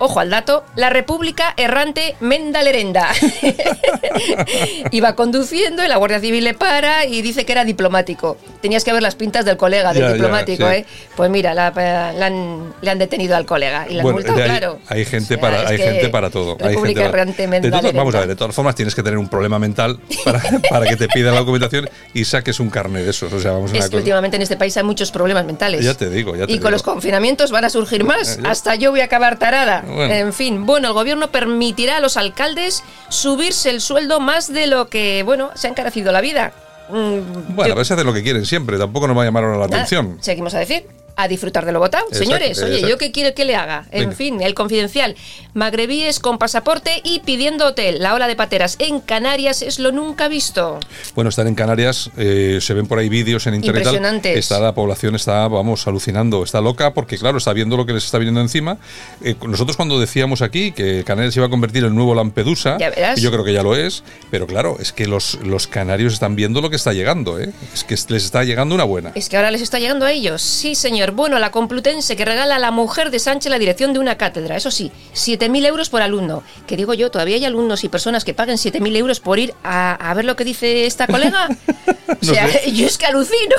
ojo 0.02 0.20
al 0.20 0.30
dato, 0.30 0.64
la 0.76 0.90
República 0.90 1.54
Errante 1.58 2.16
Mendalerenda. 2.20 3.10
Iba 4.92 5.16
conduciendo 5.16 5.84
y 5.84 5.88
la 5.88 5.98
Guardia 5.98 6.20
Civil 6.20 6.44
le 6.44 6.54
para 6.54 7.06
y 7.06 7.22
dice 7.22 7.46
que 7.46 7.52
era 7.52 7.66
diplomático. 7.66 8.38
Tenías 8.62 8.84
que 8.84 8.94
ver 8.94 9.02
las 9.02 9.16
pintas 9.16 9.46
del 9.46 9.58
colega, 9.58 9.94
del 9.94 10.02
Ya, 10.04 10.08
ya, 10.10 10.14
diplomático, 10.14 10.68
sí. 10.70 10.76
¿eh? 10.76 10.86
Pues 11.16 11.30
mira, 11.30 11.54
la- 11.54 11.72
la 11.72 12.26
han- 12.26 12.74
le 12.82 12.92
han 12.92 13.00
detenido 13.00 13.36
al 13.36 13.46
colega 13.46 13.86
y 13.90 13.94
le 13.94 14.00
han 14.00 14.04
Bueno, 14.04 14.18
multado, 14.18 14.38
ahí- 14.40 14.44
claro. 14.46 14.80
hay 14.88 15.06
gente 15.06 15.36
O 15.36 15.38
sea, 15.40 15.42
para 15.42 15.68
hay 15.68 15.78
gente 15.78 16.10
para 16.10 16.30
todo. 16.30 16.58
Hay 16.60 16.70
República 16.70 17.02
gente 17.02 17.12
para- 17.12 17.24
Errante 17.24 17.42
De 17.42 17.48
todas- 17.48 17.62
Mendalerenda. 17.62 18.00
vamos 18.02 18.16
a 18.16 18.20
ver, 18.20 18.28
de 18.28 18.36
todas 18.36 18.56
formas 18.56 18.76
tienes 18.76 18.96
que 18.96 19.04
tener 19.04 19.18
un 19.18 19.28
problema 19.30 19.60
mental 19.60 20.00
para, 20.26 20.42
para 20.70 20.86
que 20.88 20.96
te 20.96 21.08
pidan 21.08 21.34
la 21.34 21.40
documentación 21.42 21.90
y 22.14 22.26
saques 22.26 22.60
un 22.60 22.70
carnet 22.70 23.04
de 23.04 23.12
esos. 23.12 23.32
O 23.34 23.40
sea, 23.40 23.52
vamos 23.52 23.72
a 23.72 23.74
Es 23.74 23.80
una 23.80 23.86
que 23.86 23.90
cosa. 23.90 23.98
últimamente 23.98 24.36
en 24.38 24.42
este 24.44 24.58
país 24.58 24.76
hay 24.78 24.84
muchos 24.84 25.12
problemas 25.12 25.46
mentales. 25.46 25.84
Ya 25.86 25.94
te 25.94 26.10
digo, 26.10 26.36
ya 26.36 26.46
te 26.46 26.52
y 26.52 26.56
digo. 26.56 26.64
con 26.64 26.72
los 26.72 26.84
confinamientos 26.84 27.52
van 27.52 27.66
a 27.66 27.70
surgir 27.70 28.04
más. 28.04 28.38
Eh. 28.38 28.42
Hasta 28.46 28.76
yo 28.76 28.92
voy 28.92 29.02
a 29.02 29.06
acabar 29.06 29.38
tarada. 29.38 29.84
Bueno. 29.94 30.14
En 30.14 30.34
fin, 30.34 30.66
bueno, 30.66 30.88
el 30.90 30.94
gobierno 30.94 31.32
permitirá 31.32 31.98
a 31.98 32.00
los 32.00 32.18
alcaldes 32.18 32.84
subirse 33.10 33.70
el 33.70 33.82
sueldo 33.82 34.20
más 34.20 34.52
de 34.52 34.68
lo 34.68 34.88
que, 34.90 35.24
bueno, 35.24 35.52
se 35.56 35.68
ha 35.68 35.70
encarecido 35.70 36.12
la 36.12 36.22
vida. 36.22 36.54
Mm, 36.90 37.56
Bueno, 37.56 37.68
yo- 37.68 37.74
a 37.74 37.78
veces 37.78 37.92
hacen 37.92 38.06
lo 38.06 38.14
que 38.14 38.24
quieren 38.24 38.46
siempre, 38.46 38.78
tampoco 38.78 39.08
nos 39.08 39.18
va 39.18 39.22
a 39.22 39.26
llamar 39.26 39.44
la 39.44 39.50
nada, 39.52 39.66
atención. 39.66 40.18
seguimos 40.22 40.54
a 40.56 40.60
decir. 40.60 40.86
A 41.16 41.28
disfrutar 41.28 41.66
de 41.66 41.72
lo 41.72 41.80
votado. 41.80 42.06
Exacto, 42.06 42.26
Señores, 42.26 42.62
oye. 42.62 42.82
¿yo 42.82 42.98
qué 42.98 43.12
quiero 43.12 43.34
que 43.36 43.46
le 43.46 43.56
haga? 43.56 43.86
En 43.92 44.02
Venga. 44.02 44.16
fin, 44.16 44.42
el 44.42 44.54
confidencial. 44.54 45.16
Magrebíes 45.54 46.20
con 46.20 46.38
pasaporte 46.38 47.02
y 47.04 47.20
pidiendo 47.20 47.66
hotel. 47.66 48.00
La 48.00 48.14
ola 48.14 48.28
de 48.28 48.36
pateras 48.36 48.76
en 48.80 49.00
Canarias 49.02 49.62
es 49.62 49.80
lo 49.80 49.92
nunca 49.92 50.28
visto. 50.28 50.80
Bueno, 51.14 51.30
están 51.30 51.48
en 51.48 51.56
Canarias, 51.56 52.10
eh, 52.18 52.60
se 52.62 52.74
ven 52.74 52.88
por 52.88 53.00
ahí 53.00 53.10
vídeos 53.10 53.46
en 53.48 53.56
internet. 53.56 53.84
Impresionantes. 53.84 54.38
Está 54.38 54.60
la 54.60 54.74
población 54.74 55.16
está, 55.16 55.48
vamos, 55.48 55.88
alucinando, 55.88 56.44
está 56.44 56.62
loca 56.62 56.94
porque 56.94 57.18
claro, 57.18 57.38
está 57.38 57.54
viendo 57.54 57.78
lo 57.78 57.86
que 57.86 57.94
les 57.94 58.06
está 58.06 58.18
viniendo 58.18 58.42
encima. 58.42 58.78
Eh, 59.22 59.36
nosotros 59.46 59.76
cuando 59.76 60.00
decíamos 60.00 60.42
aquí 60.42 60.72
que 60.72 61.04
Canarias 61.04 61.34
se 61.34 61.40
iba 61.40 61.48
a 61.48 61.50
convertir 61.50 61.84
en 61.84 61.90
el 61.90 61.96
nuevo 61.96 62.16
Lampedusa, 62.16 62.78
y 63.16 63.22
yo 63.22 63.32
creo 63.32 63.44
que 63.44 63.54
ya 63.54 63.64
lo 63.64 63.76
es, 63.76 64.04
pero 64.30 64.48
claro, 64.48 64.78
es 64.80 64.94
que 64.94 65.08
los, 65.08 65.36
los 65.44 65.68
canarios 65.68 66.14
están 66.14 66.36
viendo 66.36 66.62
lo 66.62 66.70
que 66.70 66.76
está 66.76 66.94
llegando, 66.94 67.40
¿eh? 67.40 67.52
Es 67.74 67.84
que 67.84 67.96
les 67.96 68.24
está 68.24 68.44
llegando 68.44 68.76
una 68.76 68.84
buena. 68.84 69.12
Es 69.16 69.30
que 69.30 69.38
ahora 69.38 69.52
les 69.52 69.62
está 69.62 69.80
llegando 69.80 70.06
a 70.06 70.12
ellos. 70.12 70.42
Sí, 70.42 70.76
señor. 70.76 71.01
Bueno, 71.10 71.40
la 71.40 71.50
Complutense 71.50 72.16
que 72.16 72.24
regala 72.26 72.58
a 72.58 72.60
la 72.60 72.70
mujer 72.70 73.10
de 73.10 73.18
Sánchez 73.18 73.50
la 73.50 73.58
dirección 73.58 73.94
de 73.94 73.98
una 74.00 74.20
cátedra. 74.20 74.56
Eso 74.56 74.70
sí, 74.70 74.92
7.000 75.16 75.66
euros 75.66 75.90
por 75.90 76.04
alumno. 76.04 76.44
Que 76.68 76.78
digo 76.78 76.94
yo, 76.94 77.10
¿todavía 77.10 77.38
hay 77.38 77.46
alumnos 77.46 77.84
y 77.84 77.90
personas 77.90 78.24
que 78.24 78.36
paguen 78.36 78.58
7.000 78.58 78.96
euros 78.98 79.20
por 79.20 79.40
ir 79.40 79.56
a, 79.64 79.94
a 79.96 80.14
ver 80.14 80.26
lo 80.26 80.36
que 80.36 80.44
dice 80.44 80.86
esta 80.86 81.08
colega? 81.08 81.50
o 82.22 82.24
sea, 82.26 82.48
sé. 82.48 82.72
yo 82.76 82.86
es 82.86 83.00
que 83.00 83.08
alucino. 83.08 83.56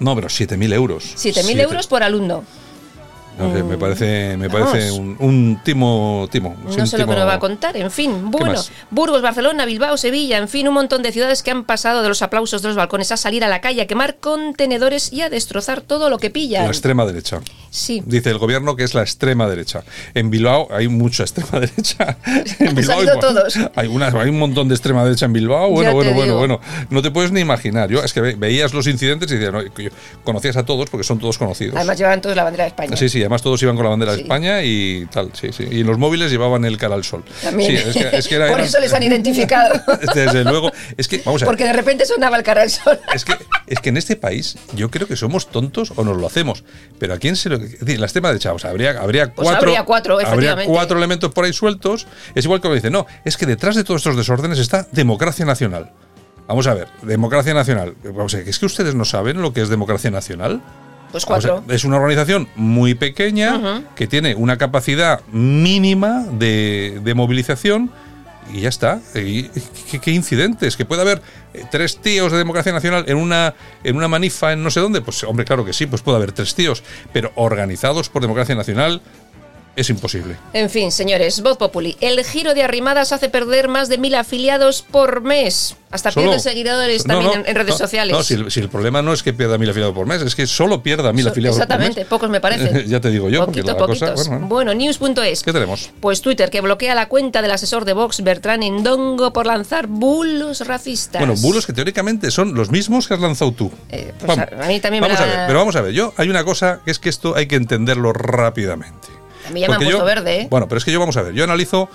No, 0.00 0.16
pero 0.16 0.26
7.000 0.28 0.72
euros. 0.74 1.04
7.000 1.14 1.42
Siete- 1.42 1.62
euros 1.62 1.86
por 1.86 2.02
alumno. 2.02 2.42
No 3.38 3.52
sé, 3.52 3.62
me 3.64 3.76
parece, 3.76 4.36
me 4.36 4.46
Vamos. 4.48 4.70
parece 4.70 4.92
un, 4.92 5.16
un 5.18 5.60
timo, 5.64 6.28
timo. 6.30 6.56
No 6.62 6.70
un 6.70 6.86
sé 6.86 6.98
lo 6.98 7.04
que 7.06 7.12
timo- 7.12 7.18
nos 7.18 7.26
va 7.28 7.34
a 7.34 7.38
contar. 7.40 7.76
En 7.76 7.90
fin, 7.90 8.30
bueno? 8.30 8.60
Burgos, 8.90 9.22
Barcelona, 9.22 9.64
Bilbao, 9.64 9.96
Sevilla, 9.96 10.38
en 10.38 10.48
fin, 10.48 10.68
un 10.68 10.74
montón 10.74 11.02
de 11.02 11.10
ciudades 11.10 11.42
que 11.42 11.50
han 11.50 11.64
pasado 11.64 12.02
de 12.02 12.08
los 12.08 12.22
aplausos 12.22 12.62
de 12.62 12.68
los 12.68 12.76
balcones 12.76 13.10
a 13.10 13.16
salir 13.16 13.42
a 13.42 13.48
la 13.48 13.60
calle, 13.60 13.82
a 13.82 13.86
quemar 13.88 14.16
contenedores 14.16 15.12
y 15.12 15.22
a 15.22 15.30
destrozar 15.30 15.80
todo 15.80 16.10
lo 16.10 16.18
que 16.18 16.30
pillan. 16.30 16.62
La 16.64 16.68
extrema 16.70 17.04
derecha. 17.04 17.40
Sí. 17.70 18.02
Dice 18.06 18.30
el 18.30 18.38
gobierno 18.38 18.76
que 18.76 18.84
es 18.84 18.94
la 18.94 19.02
extrema 19.02 19.48
derecha. 19.48 19.82
En 20.14 20.30
Bilbao 20.30 20.68
hay 20.70 20.86
mucha 20.86 21.24
extrema 21.24 21.58
derecha. 21.60 22.16
En 22.60 22.74
Bilbao 22.76 23.00
hay, 23.00 23.06
salido 23.06 23.18
todos. 23.18 23.58
hay 23.74 23.88
una- 23.88 24.08
hay 24.08 24.28
un 24.28 24.38
montón 24.38 24.68
de 24.68 24.74
extrema 24.76 25.02
derecha 25.04 25.26
en 25.26 25.32
Bilbao. 25.32 25.70
Bueno, 25.70 25.90
Ya 25.90 25.94
bueno, 25.94 26.12
bueno, 26.14 26.36
bueno. 26.38 26.60
No 26.90 27.02
te 27.02 27.10
puedes 27.10 27.32
ni 27.32 27.40
imaginar. 27.40 27.90
Yo 27.90 28.00
es 28.04 28.12
que 28.12 28.20
ve- 28.20 28.36
veías 28.36 28.72
los 28.74 28.86
incidentes 28.86 29.28
y 29.32 29.36
decías, 29.36 29.52
no, 29.52 29.60
conocías 30.22 30.56
a 30.56 30.64
todos 30.64 30.88
porque 30.88 31.02
son 31.04 31.18
todos 31.18 31.36
conocidos. 31.36 31.74
Además 31.76 31.98
llevaban 31.98 32.20
todos 32.20 32.36
la 32.36 32.44
bandera 32.44 32.64
de 32.64 32.68
España. 32.68 32.96
Sí, 32.96 33.08
sí, 33.08 33.23
además 33.24 33.42
todos 33.42 33.62
iban 33.62 33.76
con 33.76 33.84
la 33.84 33.90
bandera 33.90 34.12
de. 34.14 34.22
España 34.22 34.62
y 34.62 35.06
tal, 35.12 35.30
sí, 35.34 35.48
sí. 35.52 35.66
Y 35.70 35.80
en 35.80 35.86
los 35.86 35.98
móviles 35.98 36.30
llevaban 36.30 36.64
el 36.64 36.76
cara 36.78 36.94
al 36.94 37.04
sol. 37.04 37.24
También. 37.42 37.70
Sí, 37.70 37.76
es 37.76 37.94
que, 38.10 38.16
es 38.16 38.28
que 38.28 38.34
era- 38.36 38.46
Por 38.48 38.56
eran- 38.58 38.66
eso 38.68 38.80
les 38.80 38.92
han 38.92 39.02
identificado. 39.02 39.74
Desde 40.14 40.44
luego, 40.44 40.70
es 40.96 41.08
que, 41.08 41.22
vamos 41.24 41.42
a 41.42 41.44
ver. 41.44 41.50
Porque 41.50 41.64
de 41.64 41.72
repente 41.72 42.06
sonaba 42.06 42.36
el 42.36 42.42
cara 42.42 42.62
al 42.62 42.70
sol. 42.70 42.98
Es 43.14 43.24
que, 43.24 43.34
es 43.66 43.80
que 43.80 43.88
en 43.90 43.96
este 43.96 44.16
país 44.16 44.56
yo 44.74 44.90
creo 44.90 45.06
que 45.08 45.16
somos 45.16 45.48
tontos 45.48 45.92
o 45.96 46.04
nos 46.04 46.16
lo 46.16 46.26
hacemos. 46.26 46.64
Pero 46.98 47.14
a 47.14 47.18
quién 47.18 47.36
se 47.36 47.48
lo. 47.48 47.56
Es 47.56 47.80
decir, 47.80 47.98
la 48.00 48.06
extrema 48.06 48.28
derecha, 48.28 48.52
o 48.52 48.58
sea, 48.58 48.70
habría, 48.70 48.90
habría 49.00 49.32
Pues 49.32 49.46
cuatro. 49.48 49.68
habría 49.68 49.84
cuatro, 49.84 50.14
habría 50.14 50.28
efectivamente. 50.28 50.72
cuatro 50.72 50.98
elementos 50.98 51.32
por 51.32 51.44
ahí 51.44 51.52
sueltos. 51.52 52.06
Es 52.34 52.44
igual 52.44 52.60
que 52.60 52.68
me 52.68 52.74
dice, 52.76 52.90
no, 52.90 53.06
es 53.24 53.36
que 53.36 53.46
detrás 53.46 53.74
de 53.76 53.84
todos 53.84 54.00
estos 54.00 54.16
desórdenes 54.16 54.58
está 54.58 54.86
democracia 54.92 55.44
nacional. 55.44 55.92
Vamos 56.46 56.66
a 56.66 56.74
ver, 56.74 56.88
democracia 57.02 57.54
nacional. 57.54 57.94
Vamos 58.04 58.34
a 58.34 58.36
ver, 58.38 58.48
¿es 58.48 58.58
que 58.58 58.66
ustedes 58.66 58.94
no 58.94 59.06
saben 59.06 59.40
lo 59.40 59.52
que 59.54 59.62
es 59.62 59.70
democracia 59.70 60.10
nacional? 60.10 60.60
Pues 61.64 61.76
es 61.76 61.84
una 61.84 61.96
organización 61.96 62.48
muy 62.56 62.94
pequeña 62.94 63.84
que 63.94 64.06
tiene 64.06 64.34
una 64.34 64.56
capacidad 64.58 65.20
mínima 65.32 66.24
de, 66.30 67.00
de 67.02 67.14
movilización 67.14 67.90
y 68.52 68.60
ya 68.60 68.68
está. 68.68 69.00
Y, 69.14 69.44
¿qué, 69.90 70.00
qué 70.00 70.10
incidentes? 70.10 70.76
Que 70.76 70.84
puede 70.84 71.02
haber 71.02 71.22
eh, 71.54 71.64
tres 71.70 71.98
tíos 71.98 72.30
de 72.30 72.38
Democracia 72.38 72.72
Nacional 72.72 73.04
en 73.08 73.16
una, 73.16 73.54
en 73.82 73.96
una 73.96 74.08
manifa 74.08 74.52
en 74.52 74.62
no 74.62 74.70
sé 74.70 74.80
dónde. 74.80 75.00
Pues 75.00 75.24
hombre, 75.24 75.44
claro 75.44 75.64
que 75.64 75.72
sí, 75.72 75.86
pues 75.86 76.02
puede 76.02 76.16
haber 76.16 76.32
tres 76.32 76.54
tíos. 76.54 76.82
Pero 77.12 77.32
organizados 77.36 78.08
por 78.08 78.22
Democracia 78.22 78.54
Nacional 78.54 79.00
es 79.76 79.90
imposible. 79.90 80.36
En 80.52 80.70
fin, 80.70 80.90
señores, 80.92 81.40
Voz 81.42 81.56
Populi. 81.58 81.96
El 82.00 82.22
giro 82.24 82.54
de 82.54 82.62
arrimadas 82.62 83.12
hace 83.12 83.28
perder 83.28 83.68
más 83.68 83.88
de 83.88 83.98
mil 83.98 84.14
afiliados 84.14 84.82
por 84.82 85.22
mes. 85.22 85.76
Hasta 85.90 86.10
Solo- 86.10 86.26
pierde 86.26 86.40
seguidores 86.40 87.06
No, 87.06 87.14
también 87.14 87.42
no, 87.42 87.46
en, 87.48 87.54
redes 87.54 87.74
no, 87.74 87.78
sociales. 87.78 88.16
No, 88.16 88.22
si 88.24 88.34
el, 88.34 88.50
si 88.50 88.58
el 88.58 88.68
problema 88.68 89.00
no 89.00 89.12
es 89.12 89.22
que 89.22 89.32
pierda 89.32 89.58
mil 89.58 89.70
afiliados 89.70 89.94
por 89.94 90.06
mes, 90.06 90.22
es 90.22 90.34
que 90.34 90.44
solo 90.48 90.82
pierda 90.82 91.12
mil 91.12 91.24
So- 91.24 91.30
afiliados 91.30 91.56
por 91.56 91.68
mes. 91.68 91.74
Exactamente, 91.76 92.04
pocos 92.10 92.30
me 92.30 92.40
parecen. 92.40 92.84
ya 92.88 93.00
te 93.00 93.10
digo 93.10 93.28
yo, 93.30 93.44
porque 93.44 93.62
Poquito, 93.62 93.78
la 94.02 94.14
cosa. 94.14 94.30
Bueno, 94.30 94.46
Bueno, 94.48 94.74
news.es. 94.74 95.42
¿Qué 95.44 95.52
tenemos? 95.52 95.90
Pues 96.00 96.20
Twitter, 96.20 96.50
que 96.50 96.60
bloquea 96.60 96.96
la 96.96 97.06
cuenta 97.08 97.42
del 97.42 97.52
asesor 97.52 97.84
de 97.84 97.92
Vox, 97.92 98.22
Bertrán 98.24 98.64
Endongo, 98.64 99.32
por 99.32 99.46
lanzar 99.46 99.86
bulos 99.86 100.66
racistas. 100.66 101.20
Bueno, 101.20 101.34
bulos 101.40 101.64
que 101.64 101.72
teóricamente 101.72 102.32
son 102.32 102.54
los 102.54 102.70
mismos 102.70 103.06
que 103.06 103.14
has 103.14 103.20
lanzado 103.20 103.52
tú. 103.52 103.70
Eh, 103.90 104.12
pues 104.18 104.36
Vamos, 104.36 104.46
a, 104.60 104.66
mí 104.66 104.80
también 104.80 105.00
me 105.04 105.10
a 105.10 105.12
la- 105.14 105.24
ver, 105.26 105.46
pero 105.46 105.58
vamos 105.60 105.76
a 105.76 105.80
ver, 105.80 105.92
yo 105.92 106.12
hay 106.16 106.28
una 106.28 106.42
cosa 106.42 106.80
que 106.84 106.90
es 106.90 106.98
que 106.98 107.08
esto 107.08 107.36
hay 107.36 107.46
que 107.46 107.54
entenderlo 107.56 108.12
rápidamente. 108.12 109.08
A 109.48 109.50
mí 109.50 109.60
ya 109.60 109.68
me 109.68 109.74
han 109.74 109.80
puesto 109.80 109.98
yo- 109.98 110.04
verde, 110.04 110.40
¿eh? 110.42 110.46
Bueno, 110.50 110.68
pero 110.68 110.78
es 110.78 110.84
que 110.84 110.92
yo 110.92 111.00
vamos 111.00 111.16
a 111.16 111.22
ver, 111.22 111.34
yo 111.34 111.44
analizo 111.44 111.88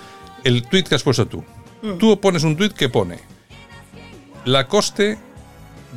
el 0.44 0.66
tweet 0.68 0.84
que 0.84 0.94
has 0.94 1.02
puesto 1.02 1.26
tú. 1.26 1.44
Mm. 1.82 1.98
Tú 1.98 2.20
pones 2.20 2.44
un 2.44 2.56
tweet 2.56 2.70
que 2.70 2.88
pone 2.88 3.18
la 4.44 4.66
coste 4.66 5.18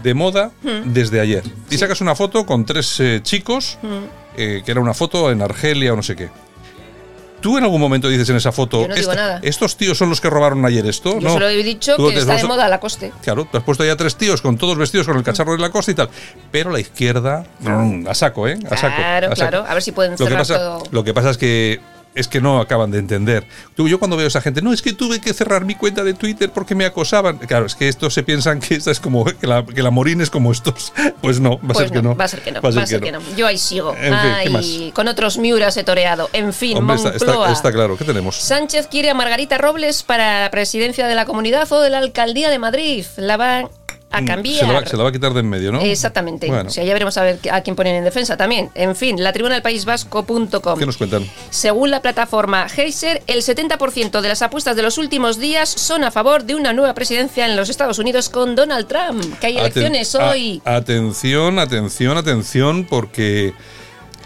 de 0.01 0.13
moda 0.13 0.51
Mm. 0.63 0.93
desde 0.93 1.19
ayer. 1.19 1.43
Y 1.69 1.77
sacas 1.77 2.01
una 2.01 2.15
foto 2.15 2.45
con 2.45 2.65
tres 2.65 2.99
eh, 2.99 3.19
chicos, 3.23 3.77
Mm. 3.81 3.87
eh, 4.37 4.61
que 4.65 4.71
era 4.71 4.81
una 4.81 4.93
foto 4.93 5.31
en 5.31 5.41
Argelia 5.41 5.93
o 5.93 5.95
no 5.95 6.03
sé 6.03 6.15
qué. 6.15 6.29
Tú 7.43 7.57
en 7.57 7.63
algún 7.65 7.79
momento 7.81 8.07
dices 8.07 8.27
en 8.29 8.37
esa 8.37 8.51
foto, 8.51 8.81
Yo 8.83 8.87
no 8.87 8.95
digo 8.95 9.11
"Esta- 9.11 9.21
nada. 9.21 9.39
estos 9.43 9.75
tíos 9.77 9.97
son 9.97 10.09
los 10.09 10.19
que 10.21 10.29
robaron 10.29 10.65
ayer 10.65 10.83
esto. 10.87 11.15
Yo 11.19 11.27
no. 11.27 11.33
solo 11.33 11.49
he 11.49 11.61
dicho 11.61 11.97
que 11.97 12.13
te 12.13 12.19
está 12.19 12.37
de 12.37 12.43
moda 12.45 12.67
la 12.69 12.79
coste. 12.79 13.11
Claro, 13.21 13.45
tú 13.51 13.57
has 13.57 13.63
puesto 13.63 13.83
ya 13.83 13.95
tres 13.97 14.15
tíos 14.15 14.41
con 14.41 14.57
todos 14.57 14.77
vestidos 14.77 15.05
con 15.05 15.17
el 15.17 15.23
cacharro 15.23 15.51
de 15.51 15.57
la 15.59 15.69
costa 15.69 15.91
y 15.91 15.93
tal. 15.95 16.09
Pero 16.51 16.71
la 16.71 16.79
izquierda, 16.79 17.45
brum, 17.59 18.07
a 18.07 18.13
saco, 18.15 18.47
¿eh? 18.47 18.57
A 18.71 18.77
saco. 18.77 18.95
Claro, 18.95 19.27
a 19.27 19.35
saco. 19.35 19.49
claro. 19.49 19.65
A 19.67 19.73
ver 19.73 19.83
si 19.83 19.91
pueden 19.91 20.13
Lo 20.13 20.17
que, 20.17 20.23
cerrar 20.23 20.39
pasa, 20.39 20.57
todo. 20.57 20.83
lo 20.89 21.03
que 21.03 21.13
pasa 21.13 21.29
es 21.31 21.37
que 21.37 21.81
es 22.15 22.27
que 22.27 22.41
no 22.41 22.59
acaban 22.59 22.91
de 22.91 22.99
entender. 22.99 23.45
Tú, 23.75 23.87
yo 23.87 23.99
cuando 23.99 24.15
veo 24.17 24.25
a 24.25 24.27
esa 24.27 24.41
gente, 24.41 24.61
no, 24.61 24.73
es 24.73 24.81
que 24.81 24.93
tuve 24.93 25.19
que 25.19 25.33
cerrar 25.33 25.65
mi 25.65 25.75
cuenta 25.75 26.03
de 26.03 26.13
Twitter 26.13 26.51
porque 26.51 26.75
me 26.75 26.85
acosaban. 26.85 27.37
Claro, 27.39 27.65
es 27.65 27.75
que 27.75 27.87
estos 27.87 28.13
se 28.13 28.23
piensan 28.23 28.59
que 28.59 28.75
esta 28.75 28.91
es 28.91 28.99
como 28.99 29.25
que 29.25 29.47
la, 29.47 29.65
que 29.65 29.81
la 29.81 29.91
Morín 29.91 30.21
es 30.21 30.29
como 30.29 30.51
estos. 30.51 30.93
Pues 31.21 31.39
no, 31.39 31.51
va 31.51 31.55
a 31.55 31.67
Pues 31.67 31.77
ser 31.77 31.91
que 31.91 32.01
no. 32.01 32.15
Va 32.17 32.25
a 32.25 32.27
ser 32.27 32.41
que 32.41 32.51
no. 32.51 32.61
Va 32.61 32.69
a 32.69 32.85
ser 32.85 32.99
que 33.01 33.11
no. 33.11 33.19
Yo 33.37 33.47
ahí 33.47 33.57
sigo. 33.57 33.91
En 33.95 34.13
fin, 34.13 34.33
¿qué 34.43 34.57
Ay, 34.57 34.91
con 34.93 35.07
otros 35.07 35.37
Miuras 35.37 35.77
he 35.77 35.83
toreado. 35.85 36.29
En 36.33 36.51
fin, 36.53 36.77
Hombre, 36.77 36.97
está, 36.97 37.09
está- 37.11 37.25
Moncloa. 37.27 37.51
está 37.51 37.71
claro. 37.71 37.97
¿Qué 37.97 38.03
tenemos? 38.03 38.35
Sánchez 38.35 38.87
quiere 38.87 39.09
a 39.09 39.13
Margarita 39.13 39.57
Robles 39.57 40.03
para 40.03 40.41
la 40.41 40.51
presidencia 40.51 41.07
de 41.07 41.15
la 41.15 41.25
comunidad 41.25 41.71
o 41.71 41.79
de 41.79 41.89
la 41.89 41.99
alcaldía 41.99 42.49
de 42.49 42.59
Madrid. 42.59 43.05
La 43.15 43.37
van 43.37 43.69
a 44.13 44.21
Mm, 44.21 44.25
cambiar. 44.25 44.59
Se 44.59 44.65
la, 44.67 44.73
va, 44.73 44.85
se 44.85 44.95
la 44.95 45.03
va 45.03 45.09
a 45.09 45.11
quitar 45.11 45.33
de 45.33 45.39
en 45.41 45.49
medio, 45.49 45.71
¿no? 45.71 45.81
Exactamente. 45.81 46.47
Bueno, 46.47 46.69
O 46.69 46.71
sea, 46.71 46.83
ya 46.83 46.93
veremos 46.93 47.17
a 47.17 47.23
ver 47.23 47.39
a 47.51 47.61
quién 47.61 47.75
ponen 47.75 47.95
en 47.95 48.03
defensa 48.03 48.37
también. 48.37 48.69
En 48.75 48.95
fin, 48.95 49.21
la 49.21 49.33
tribuna 49.33 49.55
del 49.55 49.63
País 49.63 49.83
Vasco.com. 49.85 50.79
¿qué 50.79 50.85
nos 50.85 50.97
cuentan? 50.97 51.27
Según 51.49 51.91
la 51.91 52.01
plataforma 52.01 52.67
Heiser, 52.75 53.21
el 53.27 53.41
70% 53.41 54.21
de 54.21 54.27
las 54.29 54.41
apuestas 54.41 54.75
de 54.75 54.83
los 54.83 54.97
últimos 54.97 55.39
días 55.39 55.67
son 55.69 56.03
a 56.03 56.11
favor 56.11 56.43
de 56.43 56.55
una 56.55 56.71
nueva 56.73 56.93
presidencia 56.93 57.45
en 57.45 57.55
los 57.55 57.69
Estados 57.69 57.99
Unidos 57.99 58.29
con 58.29 58.55
Donald 58.55 58.87
Trump. 58.87 59.39
Que 59.39 59.47
hay 59.47 59.57
elecciones 59.57 60.13
hoy. 60.15 60.61
atención, 60.63 61.59
atención, 61.59 62.17
atención, 62.17 62.85
porque 62.85 63.53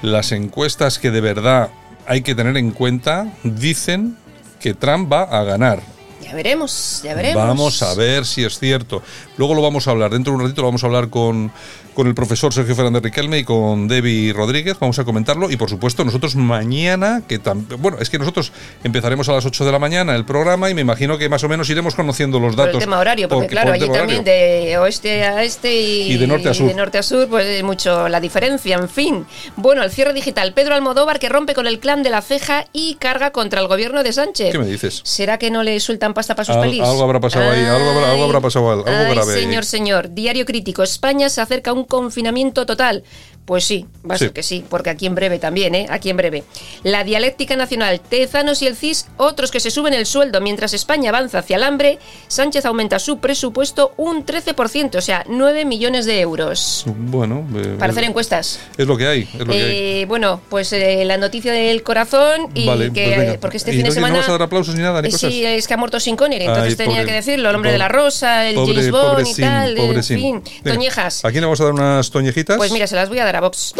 las 0.01 0.31
encuestas 0.33 0.99
que 0.99 1.11
de 1.11 1.21
verdad 1.21 1.69
hay 2.05 2.21
que 2.21 2.35
tener 2.35 2.57
en 2.57 2.71
cuenta 2.71 3.33
dicen 3.43 4.17
que 4.59 4.73
Trump 4.73 5.11
va 5.11 5.23
a 5.23 5.43
ganar. 5.43 5.81
Ya 6.21 6.33
veremos, 6.35 7.01
ya 7.03 7.13
veremos. 7.13 7.41
Vamos 7.47 7.81
a 7.83 7.93
ver 7.93 8.25
si 8.25 8.43
es 8.43 8.59
cierto. 8.59 9.01
Luego 9.37 9.53
lo 9.53 9.61
vamos 9.61 9.87
a 9.87 9.91
hablar, 9.91 10.11
dentro 10.11 10.31
de 10.33 10.37
un 10.37 10.43
ratito 10.43 10.61
lo 10.61 10.67
vamos 10.67 10.83
a 10.83 10.87
hablar 10.87 11.09
con, 11.09 11.51
con 11.93 12.07
el 12.07 12.15
profesor 12.15 12.53
Sergio 12.53 12.75
Fernández 12.75 13.03
Riquelme 13.03 13.39
y 13.39 13.43
con 13.43 13.87
Debbie 13.87 14.33
Rodríguez, 14.33 14.77
vamos 14.79 14.97
a 14.99 15.03
comentarlo 15.03 15.49
y 15.49 15.57
por 15.57 15.69
supuesto 15.69 16.03
nosotros 16.03 16.35
mañana, 16.35 17.21
que 17.27 17.39
también, 17.39 17.81
bueno, 17.81 17.97
es 17.99 18.09
que 18.09 18.19
nosotros 18.19 18.51
empezaremos 18.83 19.29
a 19.29 19.33
las 19.33 19.45
8 19.45 19.65
de 19.65 19.71
la 19.71 19.79
mañana 19.79 20.15
el 20.15 20.25
programa 20.25 20.69
y 20.69 20.73
me 20.73 20.81
imagino 20.81 21.17
que 21.17 21.29
más 21.29 21.43
o 21.43 21.49
menos 21.49 21.69
iremos 21.69 21.95
conociendo 21.95 22.39
los 22.39 22.55
datos. 22.55 22.73
Por 22.73 22.81
el 22.81 22.87
tema 22.87 22.99
horario, 22.99 23.29
porque, 23.29 23.47
claro, 23.47 23.73
allí 23.73 23.87
también 23.89 24.23
de 24.23 24.77
oeste 24.79 25.23
a 25.23 25.43
este 25.43 25.73
y, 25.73 26.13
y, 26.13 26.17
de 26.17 26.27
norte 26.27 26.49
a 26.49 26.53
sur. 26.53 26.67
de 26.67 26.73
norte 26.73 26.97
a 26.97 27.03
sur, 27.03 27.27
pues 27.27 27.45
es 27.45 27.63
mucho 27.63 28.09
la 28.09 28.19
diferencia, 28.19 28.75
en 28.75 28.89
fin. 28.89 29.25
Bueno, 29.55 29.83
el 29.83 29.91
cierre 29.91 30.13
digital, 30.13 30.53
Pedro 30.53 30.75
Almodóvar 30.75 31.19
que 31.19 31.29
rompe 31.29 31.53
con 31.53 31.67
el 31.67 31.79
clan 31.79 32.03
de 32.03 32.09
la 32.09 32.21
ceja 32.21 32.65
y 32.73 32.95
carga 32.95 33.31
contra 33.31 33.61
el 33.61 33.67
gobierno 33.67 34.03
de 34.03 34.13
Sánchez. 34.13 34.51
¿Qué 34.51 34.59
me 34.59 34.65
dices? 34.65 35.01
¿Será 35.03 35.37
que 35.37 35.51
no 35.51 35.63
le 35.63 35.79
sueltan 35.79 36.13
pasta 36.13 36.35
para 36.35 36.45
sus 36.45 36.55
Al, 36.55 36.61
pelis? 36.63 36.81
Algo 36.81 37.03
habrá 37.03 37.19
pasado 37.19 37.49
ahí, 37.49 37.63
algo 37.63 37.89
habrá, 37.89 38.11
algo 38.11 38.23
habrá 38.23 38.41
pasado, 38.41 38.71
algo 38.71 38.85
Ay. 38.87 39.26
Señor, 39.33 39.65
señor. 39.65 40.13
Diario 40.13 40.45
crítico. 40.45 40.83
España 40.83 41.29
se 41.29 41.41
acerca 41.41 41.71
a 41.71 41.73
un 41.73 41.83
confinamiento 41.83 42.65
total. 42.65 43.03
Pues 43.47 43.63
sí, 43.63 43.85
va 44.05 44.15
a 44.15 44.17
Sí. 44.17 44.25
ser 44.25 44.33
que 44.33 44.43
sí, 44.43 44.65
porque 44.69 44.89
aquí 44.89 45.05
en 45.05 45.15
breve 45.15 45.39
también, 45.39 45.73
¿eh? 45.73 45.85
Aquí 45.89 46.09
en 46.09 46.17
breve. 46.17 46.43
La 46.83 47.05
dialéctica 47.05 47.55
nacional, 47.55 48.01
Tezanos 48.01 48.61
y 48.61 48.67
el 48.67 48.75
CIS, 48.75 49.07
otros 49.15 49.51
que 49.51 49.61
se 49.61 49.71
suben 49.71 49.93
el 49.93 50.05
sueldo 50.05 50.41
mientras 50.41 50.73
España 50.73 51.11
avanza 51.11 51.39
hacia 51.39 51.55
el 51.55 51.63
hambre, 51.63 51.97
Sánchez 52.27 52.65
aumenta 52.65 52.99
su 52.99 53.19
presupuesto 53.19 53.93
un 53.95 54.25
13%, 54.25 54.97
o 54.97 55.01
sea, 55.01 55.23
9 55.29 55.63
millones 55.63 56.05
de 56.05 56.19
euros. 56.19 56.83
Bueno, 56.87 57.47
eh, 57.55 57.77
Para 57.79 57.93
hacer 57.93 58.03
encuestas. 58.03 58.59
es 58.77 58.85
lo 58.85 58.97
que 58.97 59.07
hay, 59.07 59.21
es 59.21 59.39
lo 59.39 59.45
que 59.45 59.53
hay. 59.53 59.61
Eh, 60.01 60.05
bueno, 60.09 60.41
pues 60.49 60.73
eh, 60.73 61.05
la 61.05 61.15
noticia 61.15 61.53
del 61.53 61.83
corazón 61.83 62.49
y 62.53 62.67
Vale, 62.67 62.91
que 62.91 63.05
pues 63.05 63.17
venga. 63.17 63.39
porque 63.39 63.55
este 63.57 63.71
¿Y 63.71 63.75
fin 63.75 63.83
no, 63.83 63.87
de 63.87 63.93
semana 63.93 64.13
no 64.15 64.19
vas 64.19 64.27
a 64.27 64.31
dar 64.33 64.41
aplausos 64.41 64.75
ni 64.75 64.81
nada, 64.81 65.01
ni 65.01 65.07
Eh, 65.07 65.11
cosas? 65.11 65.31
Sí, 65.31 65.45
es 65.45 65.67
que 65.69 65.73
ha 65.73 65.77
muerto 65.77 66.01
Sin 66.01 66.17
Connery, 66.17 66.43
entonces 66.47 66.71
Ay, 66.71 66.75
tenía 66.75 66.97
pobre- 66.97 67.05
que 67.05 67.13
decirlo, 67.13 67.49
el 67.49 67.55
hombre 67.55 67.71
de 67.71 67.77
la 67.77 67.87
rosa, 67.87 68.45
el 68.45 68.55
pobre- 68.55 68.73
James 68.73 68.91
Bond 68.91 69.21
y 69.25 69.33
Sin, 69.33 69.45
tal, 69.45 69.75
pobre 69.75 69.97
en 69.99 70.03
fin, 70.03 70.43
Venga, 70.65 70.75
toñejas. 70.75 71.23
¿A 71.23 71.29
quién 71.31 71.39
le 71.39 71.45
vamos 71.45 71.61
a 71.61 71.63
dar 71.63 71.71
unas 71.73 72.11
toñejitas? 72.11 72.57
Pues 72.57 72.73
mira, 72.73 72.87
se 72.87 72.95
las 72.97 73.07
voy 73.07 73.19
a 73.19 73.23
dar 73.23 73.36
a 73.37 73.41
Vox. 73.41 73.73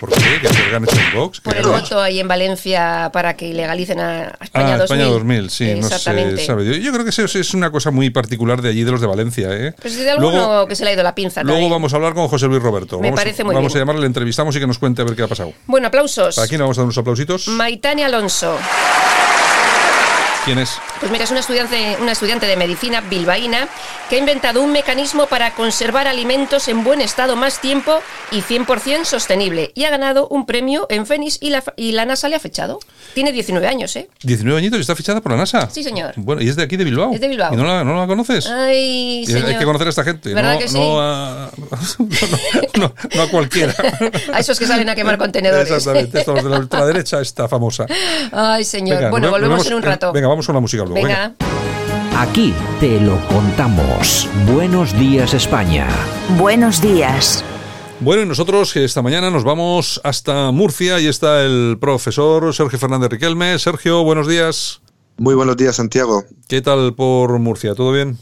¿Por 0.00 0.10
qué? 0.10 0.40
¿Que 0.40 0.48
se 0.48 1.16
Vox? 1.16 1.40
Por 1.40 1.52
¿Qué 1.52 1.60
el 1.60 1.66
voto 1.66 2.00
ahí 2.00 2.20
en 2.20 2.28
Valencia 2.28 3.10
para 3.12 3.36
que 3.36 3.48
ilegalicen 3.48 4.00
a 4.00 4.32
España 4.40 4.74
ah, 4.74 4.78
2000. 4.78 4.82
España 4.82 5.04
2000, 5.04 5.50
sí, 5.50 5.74
no 5.74 5.86
Exactamente. 5.86 6.36
se 6.38 6.46
sabe. 6.46 6.64
Yo, 6.64 6.72
yo 6.72 6.92
creo 6.92 7.04
que 7.04 7.10
eso 7.10 7.24
es 7.24 7.54
una 7.54 7.70
cosa 7.70 7.90
muy 7.90 8.08
particular 8.10 8.62
de 8.62 8.70
allí, 8.70 8.82
de 8.82 8.92
los 8.92 9.00
de 9.00 9.06
Valencia. 9.06 9.48
¿eh? 9.52 9.74
Pues 9.80 9.96
de 9.96 10.10
alguno 10.10 10.30
Luego, 10.30 10.66
que 10.66 10.74
se 10.74 10.84
le 10.84 10.90
ha 10.90 10.94
ido 10.94 11.02
la 11.02 11.14
pinza 11.14 11.42
luego 11.42 11.56
también. 11.56 11.70
vamos 11.72 11.92
a 11.92 11.96
hablar 11.96 12.14
con 12.14 12.28
José 12.28 12.46
Luis 12.46 12.62
Roberto. 12.62 12.98
Me 12.98 13.08
vamos, 13.08 13.20
parece 13.20 13.44
muy 13.44 13.54
Vamos 13.54 13.72
bien. 13.72 13.78
a 13.78 13.82
llamarle, 13.82 14.00
le 14.00 14.06
entrevistamos 14.06 14.56
y 14.56 14.60
que 14.60 14.66
nos 14.66 14.78
cuente 14.78 15.02
a 15.02 15.04
ver 15.04 15.14
qué 15.14 15.22
ha 15.22 15.28
pasado. 15.28 15.52
Bueno, 15.66 15.88
aplausos. 15.88 16.38
¿A 16.38 16.48
quién 16.48 16.58
le 16.58 16.62
vamos 16.62 16.78
a 16.78 16.80
dar 16.80 16.86
unos 16.86 16.98
aplausitos? 16.98 17.48
Maitane 17.48 18.04
Alonso. 18.04 18.56
¿Quién 20.44 20.58
es? 20.58 20.78
Pues 21.00 21.10
mira, 21.10 21.24
es 21.24 21.30
una 21.30 21.40
estudiante, 21.40 21.96
una 22.00 22.12
estudiante 22.12 22.46
de 22.46 22.56
medicina 22.56 23.00
bilbaína 23.00 23.68
que 24.10 24.16
ha 24.16 24.18
inventado 24.18 24.60
un 24.62 24.70
mecanismo 24.70 25.26
para 25.26 25.54
conservar 25.54 26.06
alimentos 26.06 26.68
en 26.68 26.84
buen 26.84 27.00
estado 27.00 27.36
más 27.36 27.60
tiempo 27.60 28.00
y 28.30 28.42
100% 28.42 29.04
sostenible. 29.04 29.72
Y 29.74 29.84
ha 29.84 29.90
ganado 29.90 30.28
un 30.28 30.44
premio 30.46 30.86
en 30.90 31.06
Fénix 31.06 31.38
y 31.40 31.50
la, 31.50 31.64
y 31.76 31.92
la 31.92 32.04
NASA 32.04 32.28
le 32.28 32.36
ha 32.36 32.40
fechado. 32.40 32.78
Tiene 33.14 33.32
19 33.32 33.66
años, 33.66 33.96
¿eh? 33.96 34.08
19 34.24 34.58
añitos 34.58 34.78
y 34.78 34.82
está 34.82 34.94
fichada 34.94 35.20
por 35.20 35.32
la 35.32 35.38
NASA. 35.38 35.70
Sí, 35.70 35.82
señor. 35.82 36.12
Bueno, 36.16 36.42
y 36.42 36.48
es 36.48 36.56
de 36.56 36.62
aquí 36.64 36.76
de 36.76 36.84
Bilbao. 36.84 37.12
Es 37.14 37.20
de 37.20 37.28
Bilbao. 37.28 37.52
¿Y 37.54 37.56
no 37.56 37.64
la, 37.64 37.82
no 37.82 37.98
la 37.98 38.06
conoces? 38.06 38.46
Ay, 38.46 39.24
señor. 39.26 39.46
Hay 39.46 39.56
que 39.58 39.64
conocer 39.64 39.86
a 39.86 39.90
esta 39.90 40.04
gente, 40.04 40.34
¿Verdad 40.34 40.54
no, 40.54 40.58
que 40.58 40.68
sí? 40.68 40.74
no, 40.78 41.00
a, 41.00 41.50
no, 41.58 41.68
no- 42.78 42.94
no 43.14 43.22
a 43.22 43.28
cualquiera. 43.28 43.74
A 44.32 44.40
esos 44.40 44.58
que 44.58 44.66
salen 44.66 44.88
a 44.88 44.94
quemar 44.94 45.18
contenedores. 45.18 45.70
Exactamente, 45.70 46.20
estos 46.20 46.42
de 46.44 46.50
la 46.50 46.58
ultraderecha, 46.58 47.20
esta 47.20 47.48
famosa. 47.48 47.86
Ay, 48.32 48.64
señor. 48.64 48.96
Venga, 48.98 49.10
bueno, 49.10 49.30
volvemos 49.30 49.58
vemos- 49.58 49.66
en 49.68 49.74
un 49.74 49.82
rato. 49.82 50.12
Venga, 50.12 50.28
vamos 50.28 50.46
con 50.46 50.54
la 50.54 50.60
música 50.60 50.84
venga. 50.94 51.34
Venga. 51.38 52.20
Aquí 52.20 52.54
te 52.80 53.00
lo 53.00 53.18
contamos. 53.28 54.28
Buenos 54.52 54.98
días 54.98 55.32
España. 55.32 55.88
Buenos 56.38 56.82
días. 56.82 57.44
Bueno, 58.00 58.22
y 58.22 58.26
nosotros 58.26 58.72
que 58.72 58.84
esta 58.84 59.02
mañana 59.02 59.30
nos 59.30 59.44
vamos 59.44 60.00
hasta 60.04 60.50
Murcia 60.52 61.00
y 61.00 61.06
está 61.06 61.44
el 61.44 61.76
profesor 61.80 62.54
Sergio 62.54 62.78
Fernández 62.78 63.10
Riquelme. 63.10 63.58
Sergio, 63.58 64.04
buenos 64.04 64.26
días. 64.26 64.80
Muy 65.18 65.34
buenos 65.34 65.56
días, 65.56 65.76
Santiago. 65.76 66.24
¿Qué 66.48 66.62
tal 66.62 66.94
por 66.94 67.38
Murcia? 67.38 67.74
¿Todo 67.74 67.92
bien? 67.92 68.18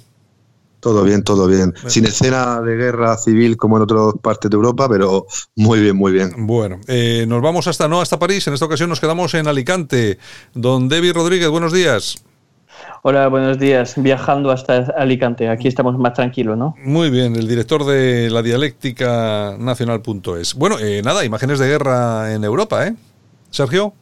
Todo 0.81 1.03
bien, 1.03 1.23
todo 1.25 1.47
bien. 1.47 1.75
Sin 1.87 2.07
escena 2.07 2.61
de 2.61 2.77
guerra 2.77 3.17
civil 3.17 3.57
como 3.57 3.77
en 3.77 3.83
otras 3.83 4.15
partes 4.23 4.51
de 4.51 4.57
Europa, 4.57 4.89
pero 4.89 5.27
muy 5.57 5.81
bien, 5.81 5.97
muy 5.97 6.13
bien. 6.13 6.47
Bueno, 6.47 6.81
eh, 6.87 7.25
nos 7.29 7.43
vamos 7.43 7.67
hasta 7.67 7.89
no 7.89 8.01
hasta 8.01 8.19
París. 8.19 8.47
En 8.47 8.55
esta 8.55 8.67
ocasión 8.67 8.89
nos 8.89 9.01
quedamos 9.01 9.35
en 9.35 9.49
Alicante. 9.49 10.19
Don 10.55 10.89
David 10.89 11.15
Rodríguez, 11.15 11.49
buenos 11.49 11.73
días. 11.73 12.23
Hola, 13.11 13.27
buenos 13.29 13.59
días. 13.59 13.95
Viajando 13.97 14.51
hasta 14.51 14.93
Alicante. 14.95 15.49
Aquí 15.49 15.67
estamos 15.67 15.97
más 15.97 16.13
tranquilos, 16.13 16.59
¿no? 16.59 16.75
Muy 16.85 17.09
bien, 17.09 17.37
el 17.37 17.49
director 17.49 17.87
de 17.87 18.29
la 18.29 18.43
dialéctica 18.43 19.57
nacional.es. 19.59 20.53
Bueno, 20.53 20.79
eh, 20.79 21.01
nada, 21.03 21.25
imágenes 21.25 21.59
de 21.59 21.69
guerra 21.69 22.35
en 22.35 22.45
Europa, 22.45 22.87
¿eh? 22.87 22.95
Sergio. 23.49 23.95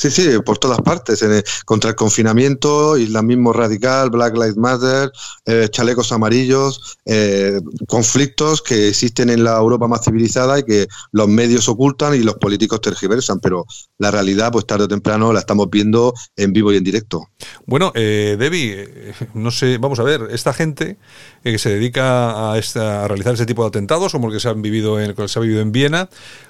Sí, 0.00 0.10
sí, 0.10 0.30
por 0.46 0.56
todas 0.56 0.80
partes. 0.80 1.20
en 1.20 1.30
el- 1.32 1.44
contra 1.66 1.90
el 1.90 1.96
confinamiento, 1.96 2.96
islamismo 2.96 3.52
radical, 3.52 4.08
Black 4.08 4.32
Lives 4.32 4.56
Matter, 4.56 5.12
eh, 5.44 5.68
chalecos 5.70 6.10
amarillos, 6.10 6.96
eh, 7.04 7.60
conflictos 7.86 8.62
que 8.62 8.88
existen 8.88 9.28
en 9.28 9.44
la 9.44 9.58
Europa 9.58 9.88
más 9.88 10.02
civilizada 10.02 10.58
y 10.58 10.62
que 10.62 10.86
los 11.12 11.28
medios 11.28 11.68
ocultan 11.68 12.14
y 12.14 12.20
los 12.20 12.36
políticos 12.36 12.80
tergiversan. 12.80 13.40
Pero 13.40 13.66
la 13.98 14.10
realidad, 14.10 14.50
pues 14.50 14.64
tarde 14.66 14.84
o 14.84 14.88
temprano, 14.88 15.34
la 15.34 15.40
estamos 15.40 15.68
viendo 15.68 16.14
en 16.34 16.54
vivo 16.54 16.72
y 16.72 16.78
en 16.78 16.84
directo. 16.84 17.28
Bueno, 17.66 17.92
eh, 17.94 18.36
Debbie, 18.38 18.76
eh, 18.78 19.14
no 19.34 19.50
sé, 19.50 19.76
vamos 19.76 19.98
a 20.00 20.02
ver, 20.02 20.28
esta 20.30 20.54
gente 20.54 20.96
eh, 21.44 21.52
que 21.52 21.58
se 21.58 21.68
dedica 21.68 22.52
a, 22.52 22.58
esta- 22.58 23.04
a 23.04 23.08
realizar 23.08 23.34
ese 23.34 23.44
tipo 23.44 23.62
de 23.64 23.68
atentados, 23.68 24.12
como 24.12 24.28
el 24.28 24.32
que 24.32 24.40
se 24.40 24.48
han 24.48 24.62
vivido 24.62 24.98
en, 24.98 25.14
que 25.14 25.28
se 25.28 25.38
ha 25.38 25.42
vivido 25.42 25.60
en 25.60 25.72
Viena, 25.72 26.08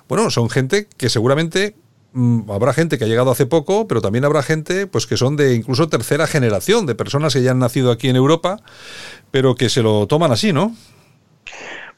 bueno, 0.09 0.31
son 0.31 0.49
gente 0.51 0.87
que 0.97 1.09
seguramente 1.09 1.75
habrá 2.49 2.73
gente 2.73 2.99
que 2.99 3.05
ha 3.05 3.09
llegado 3.09 3.31
hace 3.31 3.46
poco, 3.46 3.87
pero 3.87 4.01
también 4.01 4.25
habrá 4.25 4.42
gente 4.42 4.87
pues 4.87 5.07
que 5.07 5.16
son 5.16 5.37
de 5.37 5.55
incluso 5.55 5.88
tercera 5.88 6.27
generación, 6.27 6.87
de 6.87 6.94
personas 6.94 7.33
que 7.33 7.42
ya 7.42 7.53
han 7.53 7.59
nacido 7.59 7.90
aquí 7.90 8.09
en 8.09 8.16
Europa, 8.16 8.61
pero 9.31 9.55
que 9.55 9.68
se 9.68 9.83
lo 9.83 10.07
toman 10.07 10.33
así, 10.33 10.53
¿no? 10.53 10.75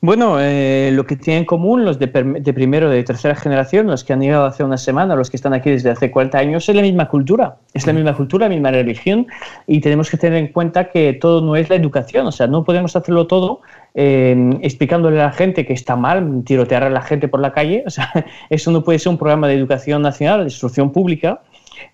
Bueno, 0.05 0.41
eh, 0.41 0.91
lo 0.93 1.07
que 1.07 1.15
tienen 1.15 1.43
en 1.43 1.47
común 1.47 1.85
los 1.85 1.97
de, 2.01 2.09
primero, 2.09 2.91
de 2.91 3.05
tercera 3.05 3.37
generación, 3.37 3.87
los 3.87 4.03
que 4.03 4.13
han 4.13 4.21
llegado 4.21 4.47
hace 4.47 4.65
una 4.65 4.77
semana, 4.77 5.15
los 5.15 5.31
que 5.31 5.37
están 5.37 5.55
aquí 5.55 5.71
desde 5.71 5.91
hace 5.91 6.11
40 6.11 6.39
años, 6.39 6.69
es 6.69 6.75
la 6.75 6.83
misma 6.83 7.07
cultura. 7.09 7.59
Es 7.73 7.87
la 7.87 7.93
misma 7.93 8.17
cultura, 8.17 8.47
la 8.47 8.53
misma 8.53 8.73
religión 8.73 9.29
y 9.69 9.81
tenemos 9.81 10.11
que 10.11 10.17
tener 10.17 10.41
en 10.41 10.49
cuenta 10.49 10.91
que 10.91 11.13
todo 11.13 11.41
no 11.41 11.55
es 11.55 11.71
la 11.71 11.77
educación. 11.77 12.27
O 12.27 12.33
sea, 12.33 12.49
no 12.49 12.65
podemos 12.65 12.97
hacerlo 12.97 13.29
todo 13.29 13.61
eh, 13.95 14.59
explicándole 14.63 15.21
a 15.21 15.27
la 15.27 15.33
gente 15.33 15.65
que 15.65 15.73
está 15.73 15.95
mal 15.95 16.43
tirotear 16.45 16.83
a 16.83 16.91
la 16.91 17.03
gente 17.03 17.29
por 17.29 17.39
la 17.39 17.53
calle. 17.53 17.85
O 17.87 17.91
sea, 17.91 18.11
eso 18.51 18.73
no 18.73 18.83
puede 18.83 18.99
ser 18.99 19.11
un 19.11 19.19
programa 19.19 19.47
de 19.47 19.55
educación 19.55 20.03
nacional, 20.03 20.41
de 20.41 20.47
instrucción 20.47 20.91
pública. 20.91 21.43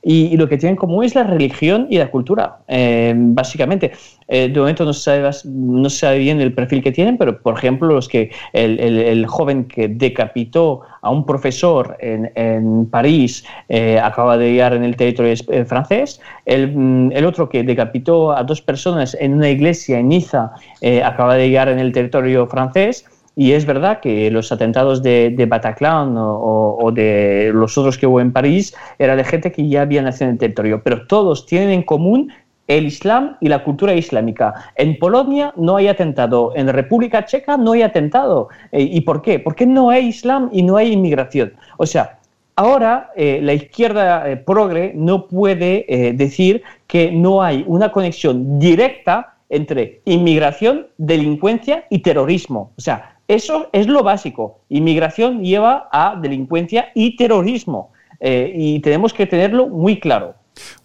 Y, 0.02 0.26
y 0.26 0.36
lo 0.36 0.48
que 0.48 0.56
tienen 0.58 0.74
en 0.74 0.76
común 0.76 1.04
es 1.04 1.14
la 1.14 1.24
religión 1.24 1.86
y 1.90 1.98
la 1.98 2.10
cultura, 2.10 2.58
eh, 2.68 3.12
básicamente. 3.16 3.92
Eh, 4.28 4.48
de 4.48 4.60
momento 4.60 4.84
no 4.84 4.92
se, 4.92 5.00
sabe, 5.02 5.30
no 5.46 5.88
se 5.88 5.98
sabe 5.98 6.18
bien 6.18 6.40
el 6.40 6.52
perfil 6.52 6.82
que 6.82 6.92
tienen, 6.92 7.16
pero 7.16 7.40
por 7.40 7.56
ejemplo, 7.56 7.88
los 7.88 8.08
que 8.08 8.30
el, 8.52 8.78
el- 8.80 8.98
el 8.98 9.26
joven 9.26 9.64
que 9.64 9.88
decapitó 9.88 10.82
a 11.00 11.10
un 11.10 11.24
profesor 11.24 11.96
en, 12.00 12.30
en 12.34 12.86
París 12.86 13.44
eh, 13.68 13.98
acaba 14.02 14.36
de 14.36 14.50
llegar 14.52 14.74
en 14.74 14.84
el 14.84 14.96
territorio 14.96 15.32
eh, 15.48 15.64
francés, 15.64 16.20
el, 16.44 16.72
mm, 16.76 17.12
el 17.12 17.24
otro 17.24 17.48
que 17.48 17.62
decapitó 17.62 18.32
a 18.32 18.42
dos 18.44 18.60
personas 18.60 19.16
en 19.20 19.34
una 19.34 19.48
iglesia 19.48 19.98
en 19.98 20.08
Niza 20.08 20.52
eh, 20.80 21.02
acaba 21.02 21.34
de 21.36 21.48
llegar 21.48 21.68
en 21.68 21.78
el 21.78 21.92
territorio 21.92 22.46
francés. 22.46 23.04
Y 23.38 23.52
es 23.52 23.66
verdad 23.66 24.00
que 24.00 24.32
los 24.32 24.50
atentados 24.50 25.00
de, 25.00 25.30
de 25.30 25.46
Bataclan 25.46 26.16
o, 26.18 26.90
de 26.92 27.52
los 27.54 27.78
otros 27.78 27.96
que 27.96 28.04
hubo 28.04 28.20
en 28.20 28.32
París 28.32 28.74
era 28.98 29.14
de 29.14 29.22
gente 29.22 29.52
que 29.52 29.68
ya 29.68 29.82
había 29.82 30.02
nacido 30.02 30.24
en 30.24 30.32
el 30.32 30.38
territorio, 30.38 30.82
pero 30.82 31.06
todos 31.06 31.46
tienen 31.46 31.70
en 31.70 31.84
común 31.84 32.32
el 32.66 32.86
Islam 32.86 33.36
y 33.40 33.46
la 33.46 33.62
cultura 33.62 33.94
islámica. 33.94 34.72
En 34.74 34.98
Polonia 34.98 35.52
no 35.54 35.76
hay 35.76 35.86
atentado, 35.86 36.50
en 36.56 36.66
República 36.66 37.26
Checa 37.26 37.56
no 37.56 37.70
hay 37.70 37.82
atentado. 37.82 38.48
Eh, 38.72 38.82
¿Y 38.82 39.02
por 39.02 39.22
qué? 39.22 39.38
Porque 39.38 39.66
no 39.66 39.90
hay 39.90 40.08
Islam 40.08 40.50
y 40.52 40.64
no 40.64 40.76
hay 40.76 40.92
inmigración. 40.92 41.52
O 41.76 41.86
sea, 41.86 42.18
Ahora, 42.56 43.12
eh, 43.14 43.38
la 43.40 43.52
izquierda 43.52 44.28
eh, 44.28 44.36
progre 44.36 44.90
no 44.96 45.28
puede 45.28 45.86
decir 46.16 46.64
que 46.88 47.12
no 47.12 47.40
hay 47.40 47.64
una 47.68 47.92
conexión 47.92 48.58
directa 48.58 49.36
entre 49.48 50.00
inmigración, 50.06 50.88
delincuencia 50.96 51.84
y 51.88 52.00
terrorismo. 52.00 52.72
O 52.76 52.80
sea, 52.80 53.17
eso 53.28 53.68
es 53.72 53.86
lo 53.86 54.02
básico. 54.02 54.60
Inmigración 54.70 55.44
lleva 55.44 55.88
a 55.92 56.16
delincuencia 56.16 56.90
y 56.94 57.16
terrorismo. 57.16 57.92
Eh, 58.20 58.52
y 58.54 58.80
tenemos 58.80 59.12
que 59.12 59.26
tenerlo 59.26 59.68
muy 59.68 60.00
claro. 60.00 60.34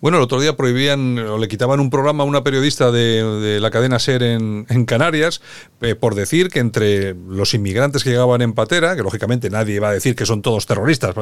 Bueno, 0.01 0.17
el 0.17 0.23
otro 0.23 0.39
día 0.39 0.55
prohibían 0.55 1.17
o 1.17 1.37
le 1.37 1.47
quitaban 1.47 1.79
un 1.79 1.89
programa 1.89 2.23
a 2.23 2.27
una 2.27 2.43
periodista 2.43 2.91
de, 2.91 3.59
la 3.59 3.71
cadena 3.71 3.99
SER 3.99 4.23
en, 4.23 4.85
Canarias 4.85 5.41
eh, 5.81 5.95
por 5.95 6.15
decir 6.15 6.49
que 6.49 6.59
entre 6.59 7.15
los 7.27 7.53
inmigrantes 7.53 8.03
que 8.03 8.09
llegaban 8.09 8.41
en 8.41 8.53
patera, 8.53 8.95
que 8.95 9.01
lógicamente 9.01 9.49
nadie 9.49 9.79
va 9.79 9.89
a 9.89 9.93
decir 9.93 10.15
que 10.15 10.25
son 10.25 10.41
todos 10.41 10.65
terroristas, 10.65 11.15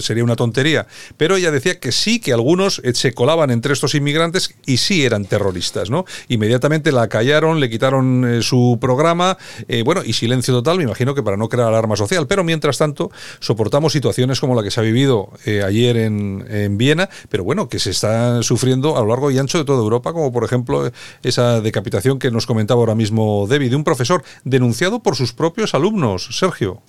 sería 0.00 0.24
una 0.24 0.36
tontería, 0.36 0.86
pero 1.16 1.36
ella 1.36 1.50
decía 1.50 1.78
que 1.80 1.92
sí, 1.92 2.20
que 2.20 2.32
algunos 2.32 2.80
eh, 2.84 2.94
se 2.94 3.12
colaban 3.12 3.50
entre 3.50 3.72
estos 3.72 3.94
inmigrantes 3.94 4.54
y 4.66 4.76
sí 4.76 5.04
eran 5.04 5.24
terroristas, 5.24 5.90
¿no? 5.90 6.04
Inmediatamente 6.28 6.92
la 6.92 7.08
callaron, 7.08 7.60
le 7.60 7.68
quitaron 7.68 8.24
eh, 8.24 8.42
su 8.42 8.78
programa, 8.80 9.36
bueno, 9.84 10.02
y 10.04 10.12
silencio 10.12 10.54
total, 10.54 10.78
me 10.78 10.84
imagino 10.84 11.14
que 11.14 11.22
para 11.22 11.36
no 11.36 11.48
crear 11.48 11.68
alarma 11.68 11.96
social, 11.96 12.26
pero 12.26 12.44
mientras 12.44 12.78
tanto 12.78 13.10
soportamos 13.40 13.92
situaciones 13.92 14.40
como 14.40 14.54
la 14.54 14.62
que 14.62 14.70
se 14.70 14.80
ha 14.80 14.82
vivido 14.82 15.30
ayer 15.46 15.96
en, 15.96 16.44
en 16.48 16.78
Viena, 16.78 17.08
pero 17.28 17.44
bueno, 17.44 17.68
que 17.68 17.78
se 17.78 17.89
está 17.90 18.42
sufriendo 18.42 18.96
a 18.96 19.00
lo 19.00 19.08
largo 19.08 19.30
y 19.30 19.38
ancho 19.38 19.58
de 19.58 19.64
toda 19.64 19.82
Europa, 19.82 20.12
como 20.12 20.32
por 20.32 20.44
ejemplo 20.44 20.90
esa 21.22 21.60
decapitación 21.60 22.18
que 22.18 22.30
nos 22.30 22.46
comentaba 22.46 22.80
ahora 22.80 22.94
mismo 22.94 23.46
David, 23.48 23.70
de 23.70 23.76
un 23.76 23.84
profesor 23.84 24.22
denunciado 24.44 25.02
por 25.02 25.16
sus 25.16 25.32
propios 25.32 25.74
alumnos. 25.74 26.28
Sergio. 26.32 26.82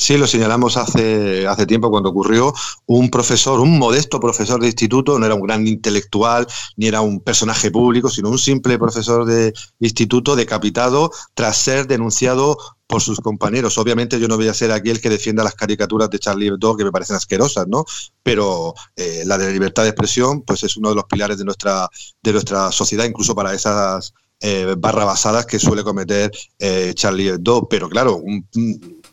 Sí, 0.00 0.16
lo 0.16 0.28
señalamos 0.28 0.76
hace, 0.76 1.44
hace 1.48 1.66
tiempo 1.66 1.90
cuando 1.90 2.10
ocurrió. 2.10 2.54
Un 2.86 3.10
profesor, 3.10 3.58
un 3.58 3.80
modesto 3.80 4.20
profesor 4.20 4.60
de 4.60 4.68
instituto, 4.68 5.18
no 5.18 5.26
era 5.26 5.34
un 5.34 5.42
gran 5.42 5.66
intelectual 5.66 6.46
ni 6.76 6.86
era 6.86 7.00
un 7.00 7.18
personaje 7.20 7.72
público, 7.72 8.08
sino 8.08 8.30
un 8.30 8.38
simple 8.38 8.78
profesor 8.78 9.24
de 9.24 9.52
instituto 9.80 10.36
decapitado 10.36 11.10
tras 11.34 11.56
ser 11.56 11.88
denunciado 11.88 12.56
por 12.86 13.02
sus 13.02 13.18
compañeros. 13.18 13.76
Obviamente 13.76 14.20
yo 14.20 14.28
no 14.28 14.36
voy 14.36 14.46
a 14.46 14.54
ser 14.54 14.70
aquí 14.70 14.88
el 14.90 15.00
que 15.00 15.10
defienda 15.10 15.42
las 15.42 15.56
caricaturas 15.56 16.08
de 16.10 16.20
Charlie 16.20 16.46
Hebdo 16.46 16.76
que 16.76 16.84
me 16.84 16.92
parecen 16.92 17.16
asquerosas, 17.16 17.66
¿no? 17.66 17.84
Pero 18.22 18.74
eh, 18.94 19.24
la 19.26 19.36
de 19.36 19.46
la 19.46 19.52
libertad 19.52 19.82
de 19.82 19.88
expresión, 19.90 20.42
pues 20.42 20.62
es 20.62 20.76
uno 20.76 20.90
de 20.90 20.94
los 20.94 21.04
pilares 21.06 21.38
de 21.38 21.44
nuestra, 21.44 21.88
de 22.22 22.32
nuestra 22.32 22.70
sociedad, 22.70 23.04
incluso 23.04 23.34
para 23.34 23.52
esas 23.52 24.14
eh, 24.40 24.76
barrabasadas 24.78 25.44
que 25.44 25.58
suele 25.58 25.82
cometer 25.82 26.30
eh, 26.60 26.92
Charlie 26.94 27.30
Hebdo. 27.30 27.68
Pero 27.68 27.88
claro, 27.88 28.16
un 28.16 28.46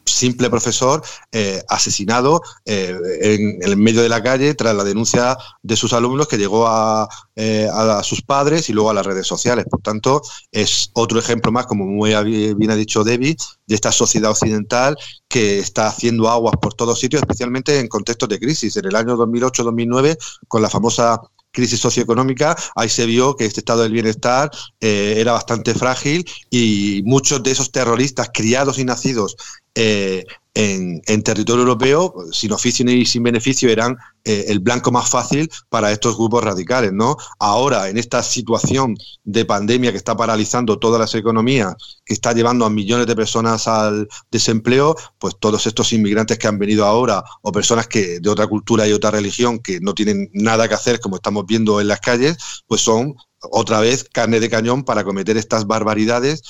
simple 0.05 0.49
profesor 0.49 1.01
eh, 1.31 1.61
asesinado 1.67 2.41
eh, 2.65 2.95
en, 3.21 3.59
el 3.61 3.75
medio 3.77 4.01
de 4.01 4.09
la 4.09 4.21
calle 4.21 4.53
tras 4.53 4.75
la 4.75 4.83
denuncia 4.83 5.37
de 5.63 5.75
sus 5.75 5.93
alumnos 5.93 6.27
que 6.27 6.37
llegó 6.37 6.67
a, 6.67 7.09
eh, 7.35 7.67
a, 7.71 8.03
sus 8.03 8.21
padres 8.21 8.69
y 8.69 8.73
luego 8.73 8.89
a 8.89 8.93
las 8.93 9.05
redes 9.05 9.27
sociales. 9.27 9.65
Por 9.69 9.81
tanto, 9.81 10.21
es 10.51 10.91
otro 10.93 11.19
ejemplo 11.19 11.51
más, 11.51 11.65
como 11.65 11.85
muy 11.85 12.13
bien 12.55 12.71
ha 12.71 12.75
dicho 12.75 13.03
Debbie, 13.03 13.35
de 13.67 13.75
esta 13.75 13.91
sociedad 13.91 14.31
occidental 14.31 14.95
que 15.27 15.59
está 15.59 15.87
haciendo 15.87 16.29
aguas 16.29 16.55
por 16.61 16.73
todos 16.75 16.99
sitios, 16.99 17.21
especialmente 17.21 17.79
en 17.79 17.87
contextos 17.87 18.29
de 18.29 18.39
crisis. 18.39 18.77
En 18.77 18.85
el 18.85 18.95
año 18.95 19.17
2008-2009, 19.17 20.17
con 20.47 20.61
la 20.61 20.69
famosa 20.69 21.19
crisis 21.55 21.79
socioeconómica, 21.79 22.55
ahí 22.75 22.89
se 22.89 23.05
vio 23.05 23.35
que 23.35 23.45
este 23.45 23.61
estado 23.61 23.81
del 23.83 23.91
bienestar 23.91 24.51
era 24.79 25.31
bastante 25.31 25.73
frágil 25.73 26.25
y 26.51 27.01
muchos 27.05 27.41
de 27.41 27.51
esos 27.51 27.71
terroristas 27.71 28.29
criados 28.33 28.77
y 28.77 28.85
nacidos 28.85 29.35
eh, 29.75 30.25
en, 30.55 31.23
territorio 31.23 31.63
europeo, 31.63 32.13
sin 32.31 32.53
oficio 32.53 32.85
ni 32.85 33.05
sin 33.05 33.23
beneficio, 33.23 33.69
eran 33.69 33.97
eh, 34.23 34.45
el 34.47 34.59
blanco 34.59 34.89
más 34.89 35.09
fácil 35.09 35.51
para 35.69 35.91
estos 35.91 36.15
grupos 36.15 36.43
radicales. 36.43 36.93
¿no? 36.93 37.17
Ahora, 37.39 37.89
en 37.89 37.97
esta 37.97 38.23
situación 38.23 38.95
de 39.25 39.43
pandemia 39.43 39.91
que 39.91 39.97
está 39.97 40.15
paralizando 40.15 40.79
todas 40.79 40.99
las 40.99 41.13
economías, 41.13 41.75
que 42.05 42.13
está 42.13 42.31
llevando 42.31 42.65
a 42.65 42.69
millones 42.69 43.05
de 43.05 43.15
personas 43.15 43.67
al 43.67 44.07
desempleo, 44.31 44.95
pues 45.19 45.35
todos 45.37 45.67
estos 45.67 45.91
inmigrantes 45.91 46.39
que 46.39 46.47
han 46.47 46.57
venido 46.57 46.85
ahora, 46.85 47.21
o 47.41 47.51
personas 47.51 47.87
que 47.87 48.21
de 48.21 48.29
otra 48.29 48.47
cultura 48.47 48.87
y 48.87 48.93
otra 48.93 49.11
religión 49.11 49.59
que 49.59 49.81
no 49.81 49.93
tienen 49.93 50.29
nada 50.33 50.69
que 50.69 50.75
hacer, 50.75 51.01
como 51.01 51.17
estamos 51.17 51.45
viendo 51.45 51.81
en 51.81 51.89
las 51.89 51.99
calles, 51.99 52.37
pues 52.65 52.79
son 52.79 53.15
otra 53.51 53.81
vez 53.81 54.05
carne 54.05 54.39
de 54.39 54.49
cañón 54.49 54.85
para 54.85 55.03
cometer 55.03 55.37
estas 55.37 55.67
barbaridades 55.67 56.41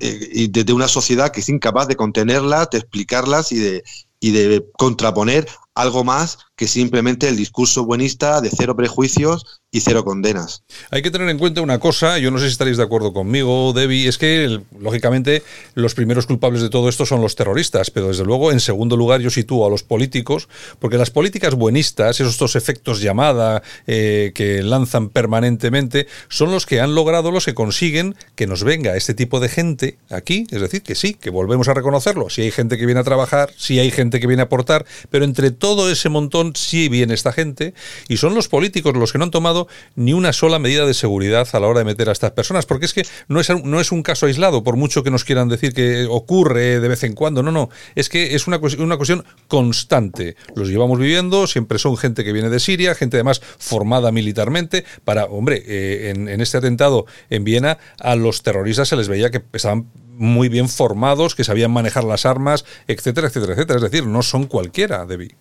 y 0.00 0.48
desde 0.48 0.72
una 0.72 0.88
sociedad 0.88 1.30
que 1.30 1.40
es 1.40 1.48
incapaz 1.48 1.88
de 1.88 1.96
contenerlas, 1.96 2.70
de 2.70 2.78
explicarlas 2.78 3.52
y 3.52 3.58
de, 3.58 3.84
y 4.20 4.30
de 4.30 4.64
contraponer 4.78 5.46
algo 5.74 6.04
más 6.04 6.38
que 6.56 6.66
simplemente 6.66 7.28
el 7.28 7.36
discurso 7.36 7.84
buenista 7.84 8.40
de 8.40 8.50
cero 8.50 8.74
prejuicios 8.74 9.60
y 9.70 9.80
cero 9.80 10.04
condenas. 10.04 10.62
Hay 10.90 11.02
que 11.02 11.10
tener 11.10 11.28
en 11.28 11.38
cuenta 11.38 11.60
una 11.60 11.78
cosa, 11.78 12.18
yo 12.18 12.30
no 12.30 12.38
sé 12.38 12.46
si 12.46 12.52
estaréis 12.52 12.78
de 12.78 12.82
acuerdo 12.82 13.12
conmigo, 13.12 13.74
Debbie, 13.74 14.08
es 14.08 14.16
que 14.16 14.60
lógicamente 14.78 15.42
los 15.74 15.94
primeros 15.94 16.26
culpables 16.26 16.62
de 16.62 16.70
todo 16.70 16.88
esto 16.88 17.04
son 17.04 17.20
los 17.20 17.36
terroristas, 17.36 17.90
pero 17.90 18.08
desde 18.08 18.24
luego 18.24 18.52
en 18.52 18.60
segundo 18.60 18.96
lugar 18.96 19.20
yo 19.20 19.28
sitúo 19.28 19.66
a 19.66 19.70
los 19.70 19.82
políticos, 19.82 20.48
porque 20.78 20.96
las 20.96 21.10
políticas 21.10 21.54
buenistas, 21.54 22.20
esos 22.20 22.38
dos 22.38 22.56
efectos 22.56 23.00
llamada 23.02 23.62
eh, 23.86 24.32
que 24.34 24.62
lanzan 24.62 25.10
permanentemente, 25.10 26.06
son 26.28 26.52
los 26.52 26.64
que 26.64 26.80
han 26.80 26.94
logrado, 26.94 27.30
los 27.30 27.44
que 27.44 27.54
consiguen 27.54 28.14
que 28.34 28.46
nos 28.46 28.64
venga 28.64 28.96
este 28.96 29.12
tipo 29.12 29.40
de 29.40 29.50
gente 29.50 29.98
aquí, 30.08 30.46
es 30.50 30.60
decir, 30.62 30.82
que 30.82 30.94
sí, 30.94 31.14
que 31.14 31.28
volvemos 31.28 31.68
a 31.68 31.74
reconocerlo, 31.74 32.30
si 32.30 32.40
hay 32.42 32.50
gente 32.50 32.78
que 32.78 32.86
viene 32.86 33.00
a 33.00 33.04
trabajar, 33.04 33.52
si 33.58 33.78
hay 33.78 33.90
gente 33.90 34.20
que 34.20 34.26
viene 34.26 34.42
a 34.42 34.46
aportar, 34.46 34.86
pero 35.10 35.26
entre 35.26 35.50
todo 35.50 35.90
ese 35.90 36.08
montón 36.08 36.45
sí 36.54 36.88
viene 36.88 37.14
esta 37.14 37.32
gente 37.32 37.74
y 38.08 38.16
son 38.18 38.34
los 38.34 38.48
políticos 38.48 38.96
los 38.96 39.12
que 39.12 39.18
no 39.18 39.24
han 39.24 39.30
tomado 39.30 39.68
ni 39.94 40.12
una 40.12 40.32
sola 40.32 40.58
medida 40.58 40.86
de 40.86 40.94
seguridad 40.94 41.48
a 41.52 41.60
la 41.60 41.66
hora 41.66 41.80
de 41.80 41.84
meter 41.84 42.08
a 42.08 42.12
estas 42.12 42.32
personas, 42.32 42.66
porque 42.66 42.86
es 42.86 42.94
que 42.94 43.02
no 43.28 43.40
es, 43.40 43.50
no 43.64 43.80
es 43.80 43.92
un 43.92 44.02
caso 44.02 44.26
aislado, 44.26 44.62
por 44.62 44.76
mucho 44.76 45.02
que 45.02 45.10
nos 45.10 45.24
quieran 45.24 45.48
decir 45.48 45.72
que 45.72 46.06
ocurre 46.08 46.80
de 46.80 46.88
vez 46.88 47.02
en 47.04 47.14
cuando, 47.14 47.42
no, 47.42 47.52
no, 47.52 47.70
es 47.94 48.08
que 48.08 48.34
es 48.34 48.46
una, 48.46 48.60
una 48.78 48.96
cuestión 48.96 49.24
constante. 49.48 50.36
Los 50.54 50.68
llevamos 50.68 50.98
viviendo, 50.98 51.46
siempre 51.46 51.78
son 51.78 51.96
gente 51.96 52.24
que 52.24 52.32
viene 52.32 52.50
de 52.50 52.60
Siria, 52.60 52.94
gente 52.94 53.16
además 53.16 53.40
formada 53.58 54.12
militarmente, 54.12 54.84
para, 55.04 55.24
hombre, 55.26 55.62
eh, 55.66 56.10
en, 56.10 56.28
en 56.28 56.40
este 56.40 56.58
atentado 56.58 57.06
en 57.30 57.44
Viena 57.44 57.78
a 58.00 58.16
los 58.16 58.42
terroristas 58.42 58.88
se 58.88 58.96
les 58.96 59.08
veía 59.08 59.30
que 59.30 59.42
estaban 59.52 59.86
muy 60.16 60.48
bien 60.48 60.68
formados, 60.68 61.34
que 61.34 61.44
sabían 61.44 61.70
manejar 61.70 62.04
las 62.04 62.26
armas, 62.26 62.64
etcétera, 62.86 63.28
etcétera, 63.28 63.52
etcétera. 63.52 63.76
Es 63.76 63.90
decir, 63.90 64.06
no 64.06 64.22
son 64.22 64.46
cualquiera, 64.46 65.06
Debbie. 65.06 65.36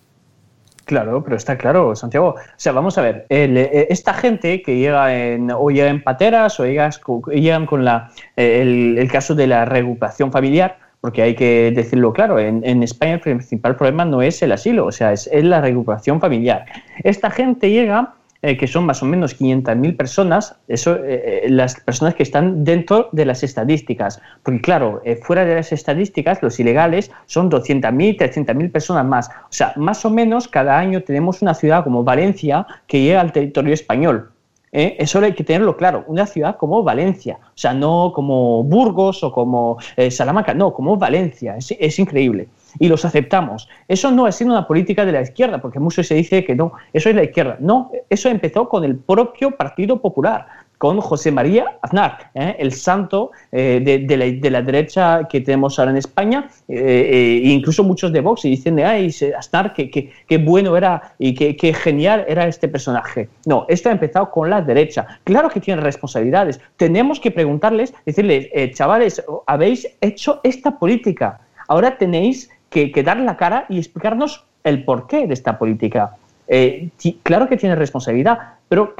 Claro, 0.85 1.23
pero 1.23 1.35
está 1.35 1.57
claro, 1.57 1.95
Santiago. 1.95 2.35
O 2.37 2.57
sea, 2.57 2.71
vamos 2.71 2.97
a 2.97 3.01
ver, 3.01 3.25
eh, 3.29 3.87
esta 3.89 4.13
gente 4.13 4.61
que 4.61 4.77
llega 4.77 5.15
en, 5.15 5.49
o 5.51 5.69
llega 5.71 5.89
en 5.89 6.03
pateras 6.03 6.59
o 6.59 6.65
llegan 6.65 7.65
con 7.65 7.83
la, 7.83 8.11
el, 8.35 9.09
caso 9.11 9.33
de 9.33 9.47
la 9.47 9.65
reagrupación 9.65 10.31
familiar, 10.31 10.77
porque 11.01 11.23
hay 11.23 11.35
que 11.35 11.71
decirlo 11.75 12.13
claro, 12.13 12.37
en, 12.39 12.63
en, 12.63 12.83
España 12.83 13.13
el 13.13 13.19
principal 13.19 13.75
problema 13.75 14.05
no 14.05 14.21
es 14.21 14.41
el 14.43 14.51
asilo, 14.51 14.85
o 14.85 14.91
sea, 14.91 15.11
es, 15.11 15.27
es 15.31 15.43
la 15.43 15.59
reagrupación 15.59 16.21
familiar. 16.21 16.65
Esta 17.03 17.31
gente 17.31 17.71
llega 17.71 18.13
eh, 18.47 18.57
que 18.57 18.67
son 18.67 18.85
más 18.85 19.01
o 19.01 19.07
menos 19.07 19.35
500.000 19.41 19.97
personas, 19.97 20.55
eso, 20.67 20.97
eh, 20.97 21.45
eh, 21.45 21.49
las 21.49 21.79
personas 21.79 22.13
que 22.13 22.21
están 22.21 22.63
dentro 22.63 23.09
de 23.11 23.25
las 23.25 23.41
estadísticas. 23.41 24.21
Porque 24.43 24.61
claro, 24.61 25.01
fuera 25.23 25.45
de 25.45 25.55
las 25.55 25.71
estadísticas, 25.71 26.43
los 26.43 26.59
ilegales 26.59 27.09
son 27.25 27.49
200.000, 27.49 28.19
300.000 28.19 28.71
personas 28.71 29.03
más. 29.03 29.29
O 29.29 29.47
sea, 29.49 29.73
más 29.77 30.05
o 30.05 30.11
menos 30.11 30.47
cada 30.47 30.77
año 30.77 31.01
tenemos 31.01 31.41
una 31.41 31.55
ciudad 31.55 31.83
como 31.83 32.03
Valencia 32.03 32.67
que 32.85 33.01
llega 33.01 33.19
al 33.19 33.31
territorio 33.31 33.73
español. 33.73 34.29
Eso 34.71 35.21
hay 35.21 35.33
que 35.33 35.43
tenerlo 35.43 35.75
claro. 35.75 36.03
Una 36.05 36.27
ciudad 36.27 36.57
como 36.57 36.83
Valencia, 36.83 37.39
o 37.41 37.57
sea, 37.57 37.73
no 37.73 38.11
como 38.13 38.63
Burgos 38.63 39.23
o 39.23 39.31
como 39.31 39.77
Salamanca, 40.11 40.53
no, 40.53 40.71
como 40.71 40.97
Valencia. 40.97 41.55
Es 41.57 41.97
increíble 41.97 42.47
y 42.79 42.87
los 42.87 43.05
aceptamos. 43.05 43.67
Eso 43.87 44.11
no 44.11 44.25
ha 44.25 44.31
sido 44.31 44.51
una 44.51 44.67
política 44.67 45.05
de 45.05 45.11
la 45.11 45.21
izquierda, 45.21 45.61
porque 45.61 45.79
mucho 45.79 46.03
se 46.03 46.15
dice 46.15 46.43
que 46.43 46.55
no, 46.55 46.73
eso 46.93 47.09
es 47.09 47.15
la 47.15 47.23
izquierda. 47.23 47.57
No, 47.59 47.91
eso 48.09 48.29
empezó 48.29 48.69
con 48.69 48.83
el 48.83 48.95
propio 48.97 49.51
Partido 49.51 50.01
Popular 50.01 50.47
con 50.77 50.99
José 50.99 51.31
María 51.31 51.77
Aznar, 51.81 52.31
¿eh? 52.33 52.55
el 52.59 52.73
santo 52.73 53.31
eh, 53.51 54.05
de, 54.07 54.51
la, 54.51 54.61
derecha 54.61 55.27
que 55.29 55.41
tenemos 55.41 55.79
ahora 55.79 55.91
en 55.91 55.97
España, 55.97 56.49
e 56.67 57.41
incluso 57.43 57.83
muchos 57.83 58.11
de 58.11 58.21
Vox 58.21 58.45
y 58.45 58.51
dicen, 58.51 58.79
ay, 58.79 59.13
Aznar, 59.37 59.73
qué, 59.73 60.37
bueno 60.37 60.75
era 60.75 61.15
y 61.17 61.33
qué, 61.33 61.73
genial 61.73 62.25
era 62.27 62.47
este 62.47 62.67
personaje. 62.67 63.29
No, 63.45 63.65
esto 63.69 63.89
ha 63.89 63.93
empezado 63.93 64.29
con 64.31 64.49
la 64.49 64.61
derecha. 64.61 65.19
Claro 65.23 65.49
que 65.49 65.59
tiene 65.59 65.81
responsabilidades. 65.81 66.59
Tenemos 66.77 67.19
que 67.19 67.31
preguntarles, 67.31 67.93
decirles, 68.05 68.49
chavales, 68.73 69.23
habéis 69.47 69.87
hecho 70.01 70.39
esta 70.43 70.77
política, 70.77 71.39
ahora 71.67 71.97
tenéis 71.97 72.49
que, 72.69 73.03
dar 73.03 73.17
la 73.19 73.37
cara 73.37 73.65
y 73.69 73.77
explicarnos 73.77 74.43
el 74.63 74.83
porqué 74.83 75.27
de 75.27 75.33
esta 75.33 75.57
política. 75.57 76.15
Eh, 76.47 76.89
claro 77.23 77.47
que 77.47 77.57
tiene 77.57 77.75
responsabilidad, 77.75 78.37
pero 78.67 78.93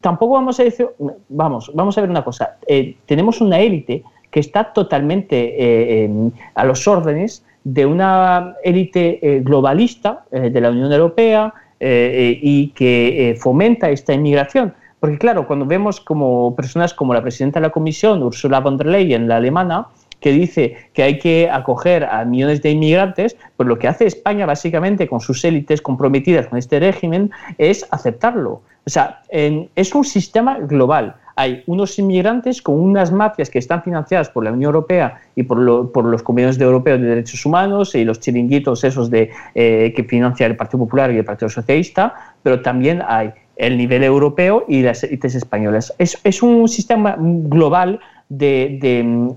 tampoco 0.00 0.34
vamos 0.34 0.60
a 0.60 0.64
decir, 0.64 0.88
vamos, 1.28 1.70
vamos 1.74 1.96
a 1.96 2.00
ver 2.00 2.10
una 2.10 2.24
cosa, 2.24 2.56
eh, 2.66 2.96
tenemos 3.06 3.40
una 3.40 3.58
élite 3.60 4.02
que 4.30 4.40
está 4.40 4.72
totalmente 4.72 5.54
eh, 5.56 6.10
a 6.54 6.64
los 6.64 6.86
órdenes 6.86 7.44
de 7.64 7.86
una 7.86 8.54
élite 8.62 9.40
globalista 9.42 10.24
de 10.30 10.60
la 10.60 10.70
Unión 10.70 10.92
Europea 10.92 11.52
y 11.80 12.68
que 12.68 13.36
fomenta 13.40 13.90
esta 13.90 14.12
inmigración. 14.12 14.72
Porque 15.00 15.18
claro, 15.18 15.46
cuando 15.46 15.66
vemos 15.66 16.00
como 16.00 16.54
personas 16.54 16.94
como 16.94 17.12
la 17.12 17.22
presidenta 17.22 17.60
de 17.60 17.66
la 17.66 17.72
Comisión, 17.72 18.22
Ursula 18.22 18.60
von 18.60 18.76
der 18.76 18.86
Leyen, 18.86 19.28
la 19.28 19.36
alemana, 19.36 19.88
que 20.20 20.32
dice 20.32 20.76
que 20.92 21.02
hay 21.02 21.18
que 21.18 21.48
acoger 21.50 22.04
a 22.04 22.24
millones 22.24 22.62
de 22.62 22.70
inmigrantes, 22.70 23.36
pues 23.56 23.68
lo 23.68 23.78
que 23.78 23.88
hace 23.88 24.06
España 24.06 24.46
básicamente 24.46 25.06
con 25.06 25.20
sus 25.20 25.44
élites 25.44 25.80
comprometidas 25.82 26.46
con 26.46 26.58
este 26.58 26.80
régimen 26.80 27.30
es 27.58 27.86
aceptarlo. 27.90 28.62
O 28.86 28.90
sea, 28.90 29.22
es 29.30 29.94
un 29.94 30.04
sistema 30.04 30.58
global. 30.60 31.16
Hay 31.34 31.64
unos 31.66 31.98
inmigrantes 31.98 32.62
con 32.62 32.80
unas 32.80 33.10
mafias 33.12 33.50
que 33.50 33.58
están 33.58 33.82
financiadas 33.82 34.30
por 34.30 34.44
la 34.44 34.52
Unión 34.52 34.68
Europea 34.68 35.20
y 35.34 35.42
por, 35.42 35.58
los 35.58 36.22
convenios 36.22 36.58
europeos 36.58 37.00
de 37.00 37.08
derechos 37.08 37.44
humanos 37.44 37.94
y 37.94 38.04
los 38.04 38.20
chiringuitos 38.20 38.84
esos 38.84 39.10
de, 39.10 39.30
eh, 39.54 39.92
que 39.94 40.04
financia 40.04 40.46
el 40.46 40.56
Partido 40.56 40.78
Popular 40.78 41.12
y 41.12 41.18
el 41.18 41.24
Partido 41.24 41.48
Socialista, 41.48 42.14
pero 42.42 42.62
también 42.62 43.02
hay 43.06 43.32
el 43.56 43.76
nivel 43.76 44.04
europeo 44.04 44.64
y 44.68 44.82
las 44.82 45.02
élites 45.02 45.34
españolas. 45.34 45.94
Es, 45.98 46.42
un 46.42 46.68
sistema 46.68 47.16
global 47.18 48.00
de, 48.28 48.78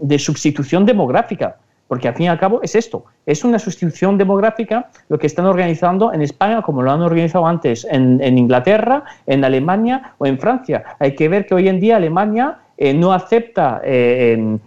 de 0.02 0.20
sustitución 0.20 0.86
demográfica 0.86 1.58
porque 1.90 2.08
al 2.08 2.14
fin 2.14 2.28
y 2.28 2.30
al 2.30 2.40
cabo 2.40 2.62
es 2.62 2.76
esto, 2.76 3.04
es 3.26 3.44
una 3.44 3.58
sustitución 3.58 4.16
demográfica 4.18 4.90
lo 5.10 5.18
que 5.18 5.26
están 5.26 5.48
organizando 5.48 6.14
en 6.14 6.22
España 6.22 6.62
como 6.62 6.84
lo 6.84 6.92
han 6.92 7.02
organizado 7.02 7.48
antes 7.48 7.86
en, 7.90 8.38
Inglaterra, 8.38 9.04
en 9.26 9.44
Alemania 9.44 10.14
o 10.20 10.28
en 10.28 10.38
Francia. 10.38 10.84
Hay 11.00 11.16
que 11.16 11.28
ver 11.28 11.48
que 11.48 11.56
hoy 11.56 11.68
en 11.68 11.80
día 11.80 11.96
Alemania 11.96 12.60
eh, 12.78 12.94
no 12.94 13.12
acepta 13.12 13.82
eh, 13.84 14.60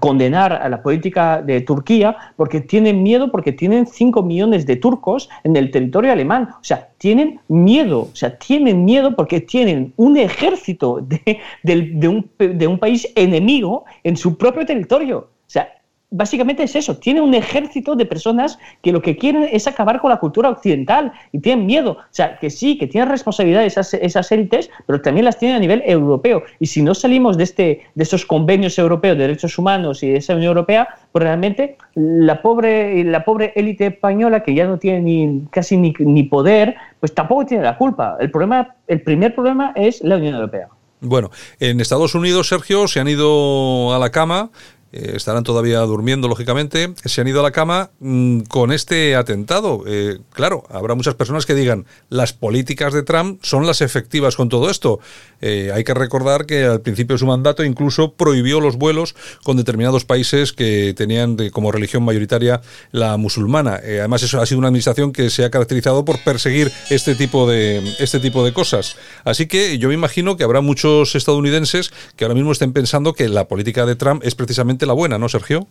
condenar 0.00 0.52
a 0.52 0.68
la 0.68 0.82
política 0.82 1.42
de 1.42 1.60
Turquía 1.60 2.16
porque 2.36 2.60
tienen 2.60 3.02
miedo, 3.02 3.30
porque 3.30 3.52
tienen 3.52 3.86
5 3.86 4.22
millones 4.22 4.66
de 4.66 4.76
turcos 4.76 5.28
en 5.44 5.56
el 5.56 5.70
territorio 5.70 6.12
alemán. 6.12 6.48
O 6.60 6.64
sea, 6.64 6.88
tienen 6.98 7.40
miedo, 7.48 8.08
o 8.12 8.16
sea, 8.16 8.38
tienen 8.38 8.84
miedo 8.84 9.16
porque 9.16 9.40
tienen 9.40 9.92
un 9.96 10.16
ejército 10.16 11.00
de, 11.00 12.08
un, 12.08 12.30
de 12.38 12.66
un 12.66 12.78
país 12.78 13.10
enemigo 13.14 13.84
en 14.04 14.16
su 14.16 14.36
propio 14.36 14.66
territorio. 14.66 15.18
O 15.18 15.50
sea, 15.50 15.77
básicamente 16.10 16.62
es 16.62 16.74
eso, 16.74 16.96
tiene 16.96 17.20
un 17.20 17.34
ejército 17.34 17.94
de 17.94 18.06
personas 18.06 18.58
que 18.82 18.92
lo 18.92 19.02
que 19.02 19.16
quieren 19.16 19.48
es 19.52 19.66
acabar 19.66 20.00
con 20.00 20.10
la 20.10 20.18
cultura 20.18 20.48
occidental 20.48 21.12
y 21.32 21.40
tienen 21.40 21.66
miedo. 21.66 21.92
O 21.92 22.06
sea, 22.10 22.38
que 22.38 22.50
sí, 22.50 22.78
que 22.78 22.86
tienen 22.86 23.10
responsabilidad 23.10 23.64
esas, 23.64 23.92
esas 23.94 24.32
élites, 24.32 24.70
pero 24.86 25.02
también 25.02 25.26
las 25.26 25.38
tienen 25.38 25.56
a 25.56 25.60
nivel 25.60 25.82
europeo. 25.84 26.42
Y 26.60 26.66
si 26.66 26.82
no 26.82 26.94
salimos 26.94 27.36
de, 27.36 27.44
este, 27.44 27.82
de 27.94 28.02
estos 28.02 28.24
convenios 28.24 28.78
europeos 28.78 29.18
de 29.18 29.26
derechos 29.26 29.58
humanos 29.58 30.02
y 30.02 30.08
de 30.08 30.16
esa 30.16 30.34
Unión 30.34 30.48
Europea, 30.48 30.88
pues 31.12 31.22
realmente 31.22 31.76
la 31.94 32.40
pobre, 32.40 33.04
la 33.04 33.24
pobre 33.24 33.52
élite 33.54 33.86
española, 33.86 34.42
que 34.42 34.54
ya 34.54 34.66
no 34.66 34.78
tiene 34.78 35.00
ni, 35.00 35.42
casi 35.50 35.76
ni, 35.76 35.94
ni 35.98 36.22
poder, 36.22 36.74
pues 37.00 37.14
tampoco 37.14 37.44
tiene 37.44 37.64
la 37.64 37.76
culpa. 37.76 38.16
El, 38.18 38.30
problema, 38.30 38.76
el 38.86 39.02
primer 39.02 39.34
problema 39.34 39.72
es 39.76 40.02
la 40.02 40.16
Unión 40.16 40.34
Europea. 40.36 40.68
Bueno, 41.00 41.30
en 41.60 41.80
Estados 41.80 42.14
Unidos, 42.16 42.48
Sergio, 42.48 42.88
se 42.88 42.98
han 42.98 43.06
ido 43.06 43.94
a 43.94 43.98
la 43.98 44.10
cama 44.10 44.50
eh, 44.90 45.12
estarán 45.16 45.44
todavía 45.44 45.80
durmiendo, 45.80 46.28
lógicamente, 46.28 46.94
se 47.04 47.20
han 47.20 47.28
ido 47.28 47.40
a 47.40 47.42
la 47.42 47.50
cama 47.50 47.90
mm, 48.00 48.40
con 48.42 48.72
este 48.72 49.16
atentado. 49.16 49.84
Eh, 49.86 50.18
claro, 50.32 50.64
habrá 50.70 50.94
muchas 50.94 51.14
personas 51.14 51.44
que 51.44 51.54
digan, 51.54 51.84
las 52.08 52.32
políticas 52.32 52.94
de 52.94 53.02
Trump 53.02 53.38
son 53.42 53.66
las 53.66 53.82
efectivas 53.82 54.34
con 54.34 54.48
todo 54.48 54.70
esto. 54.70 54.98
Eh, 55.42 55.70
hay 55.74 55.84
que 55.84 55.92
recordar 55.92 56.46
que 56.46 56.64
al 56.64 56.80
principio 56.80 57.14
de 57.14 57.18
su 57.18 57.26
mandato 57.26 57.64
incluso 57.64 58.14
prohibió 58.14 58.60
los 58.60 58.76
vuelos 58.76 59.14
con 59.44 59.58
determinados 59.58 60.06
países 60.06 60.54
que 60.54 60.94
tenían 60.96 61.36
como 61.50 61.70
religión 61.70 62.02
mayoritaria 62.02 62.62
la 62.90 63.16
musulmana. 63.18 63.74
además, 63.74 64.22
eso 64.22 64.40
ha 64.40 64.46
sido 64.46 64.58
una 64.58 64.68
administración 64.68 65.12
que 65.12 65.28
se 65.28 65.44
ha 65.44 65.50
caracterizado 65.50 66.04
por 66.04 66.22
perseguir 66.24 66.72
este 66.88 67.14
tipo 67.14 67.48
de, 67.48 67.94
este 67.98 68.20
tipo 68.20 68.42
de 68.42 68.52
cosas. 68.54 68.96
Así 69.24 69.46
que 69.46 69.78
yo 69.78 69.88
me 69.88 69.94
imagino 69.94 70.36
que 70.36 70.44
habrá 70.44 70.60
muchos 70.62 71.14
estadounidenses 71.14 71.92
que 72.16 72.24
ahora 72.24 72.34
mismo 72.34 72.52
estén 72.52 72.72
pensando 72.72 73.12
que 73.12 73.28
la 73.28 73.48
política 73.48 73.84
de 73.84 73.94
Trump 73.94 74.22
es 74.24 74.34
precisamente 74.34 74.77
la 74.86 74.92
buena, 74.94 75.18
¿no, 75.18 75.28
Sergio? 75.28 75.68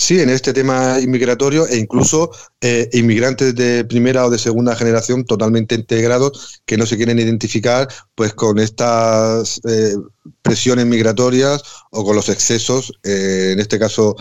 Sí, 0.00 0.20
en 0.20 0.30
este 0.30 0.52
tema 0.52 1.00
inmigratorio 1.00 1.66
e 1.66 1.76
incluso 1.76 2.30
eh, 2.60 2.88
inmigrantes 2.92 3.52
de 3.56 3.84
primera 3.84 4.26
o 4.26 4.30
de 4.30 4.38
segunda 4.38 4.76
generación 4.76 5.24
totalmente 5.24 5.74
integrados 5.74 6.62
que 6.66 6.76
no 6.76 6.86
se 6.86 6.96
quieren 6.96 7.18
identificar 7.18 7.88
pues 8.14 8.32
con 8.32 8.60
estas 8.60 9.60
eh, 9.68 9.96
presiones 10.40 10.86
migratorias 10.86 11.62
o 11.90 12.04
con 12.04 12.14
los 12.14 12.28
excesos, 12.28 12.92
eh, 13.02 13.50
en 13.52 13.58
este 13.58 13.78
caso 13.78 14.14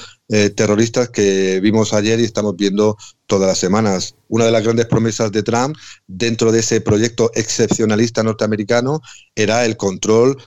terroristas 0.56 1.10
que 1.10 1.62
vimos 1.62 1.94
ayer 1.94 2.20
y 2.20 2.26
estamos 2.26 2.56
viendo 2.58 2.98
todas 3.28 3.48
las 3.48 3.60
semanas. 3.60 4.16
Una 4.30 4.46
de 4.46 4.52
las 4.52 4.64
grandes 4.64 4.88
promesas 4.88 5.32
de 5.32 5.44
Trump 5.44 5.78
dentro 6.08 6.52
de 6.52 6.60
ese 6.60 6.82
proyecto 6.82 7.32
excepcionalista 7.36 8.24
norteamericano 8.24 9.02
era 9.36 9.66
el 9.66 9.78
control 9.78 10.38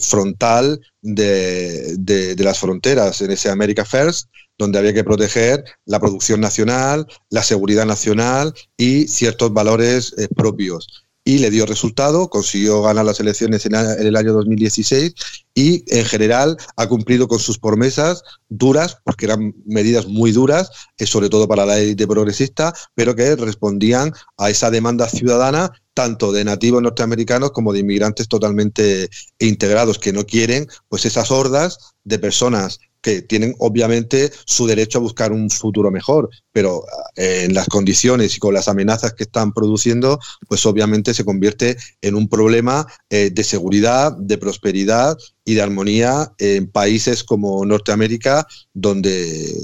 frontal 0.00 0.80
de, 1.00 1.96
de 1.96 2.44
las 2.44 2.58
fronteras 2.58 3.20
en 3.20 3.30
ese 3.30 3.48
America 3.50 3.84
First 3.84 4.28
donde 4.58 4.78
había 4.78 4.94
que 4.94 5.04
proteger 5.04 5.64
la 5.84 6.00
producción 6.00 6.40
nacional, 6.40 7.06
la 7.30 7.42
seguridad 7.42 7.86
nacional 7.86 8.54
y 8.76 9.08
ciertos 9.08 9.52
valores 9.52 10.14
eh, 10.18 10.28
propios. 10.34 11.05
Y 11.28 11.38
le 11.38 11.50
dio 11.50 11.66
resultado, 11.66 12.30
consiguió 12.30 12.82
ganar 12.82 13.04
las 13.04 13.18
elecciones 13.18 13.66
en, 13.66 13.74
el 13.74 14.14
año 14.14 14.32
2016 14.32 15.12
y 15.54 15.82
en 15.88 16.04
general 16.04 16.56
ha 16.76 16.86
cumplido 16.86 17.26
con 17.26 17.40
sus 17.40 17.58
promesas 17.58 18.22
duras, 18.48 18.98
porque 19.02 19.24
eran 19.24 19.52
medidas 19.66 20.06
muy 20.06 20.30
duras, 20.30 20.70
eh, 20.98 21.04
sobre 21.04 21.28
todo 21.28 21.48
para 21.48 21.66
la 21.66 21.80
élite 21.80 22.06
progresista, 22.06 22.72
pero 22.94 23.16
que 23.16 23.34
respondían 23.34 24.12
a 24.38 24.50
esa 24.50 24.70
demanda 24.70 25.08
ciudadana 25.08 25.72
tanto 25.94 26.30
de 26.30 26.44
nativos 26.44 26.80
norteamericanos 26.80 27.50
como 27.50 27.72
de 27.72 27.80
inmigrantes 27.80 28.28
totalmente 28.28 29.10
integrados 29.40 29.98
que 29.98 30.12
no 30.12 30.26
quieren 30.26 30.68
pues 30.88 31.06
esas 31.06 31.32
hordas 31.32 31.96
de 32.04 32.20
personas 32.20 32.78
que 33.06 33.22
tienen 33.22 33.54
obviamente 33.60 34.32
su 34.46 34.66
derecho 34.66 34.98
a 34.98 35.00
buscar 35.00 35.30
un 35.30 35.48
futuro 35.48 35.92
mejor, 35.92 36.28
pero 36.50 36.82
eh, 37.14 37.44
en 37.44 37.54
las 37.54 37.68
condiciones 37.68 38.36
y 38.36 38.40
con 38.40 38.52
las 38.52 38.66
amenazas 38.66 39.12
que 39.12 39.22
están 39.22 39.52
produciendo, 39.52 40.18
pues 40.48 40.66
obviamente 40.66 41.14
se 41.14 41.24
convierte 41.24 41.76
en 42.02 42.16
un 42.16 42.28
problema 42.28 42.84
eh, 43.08 43.30
de 43.30 43.44
seguridad, 43.44 44.10
de 44.18 44.38
prosperidad 44.38 45.16
y 45.44 45.54
de 45.54 45.62
armonía 45.62 46.32
en 46.38 46.68
países 46.68 47.22
como 47.22 47.64
Norteamérica, 47.64 48.44
donde 48.74 49.54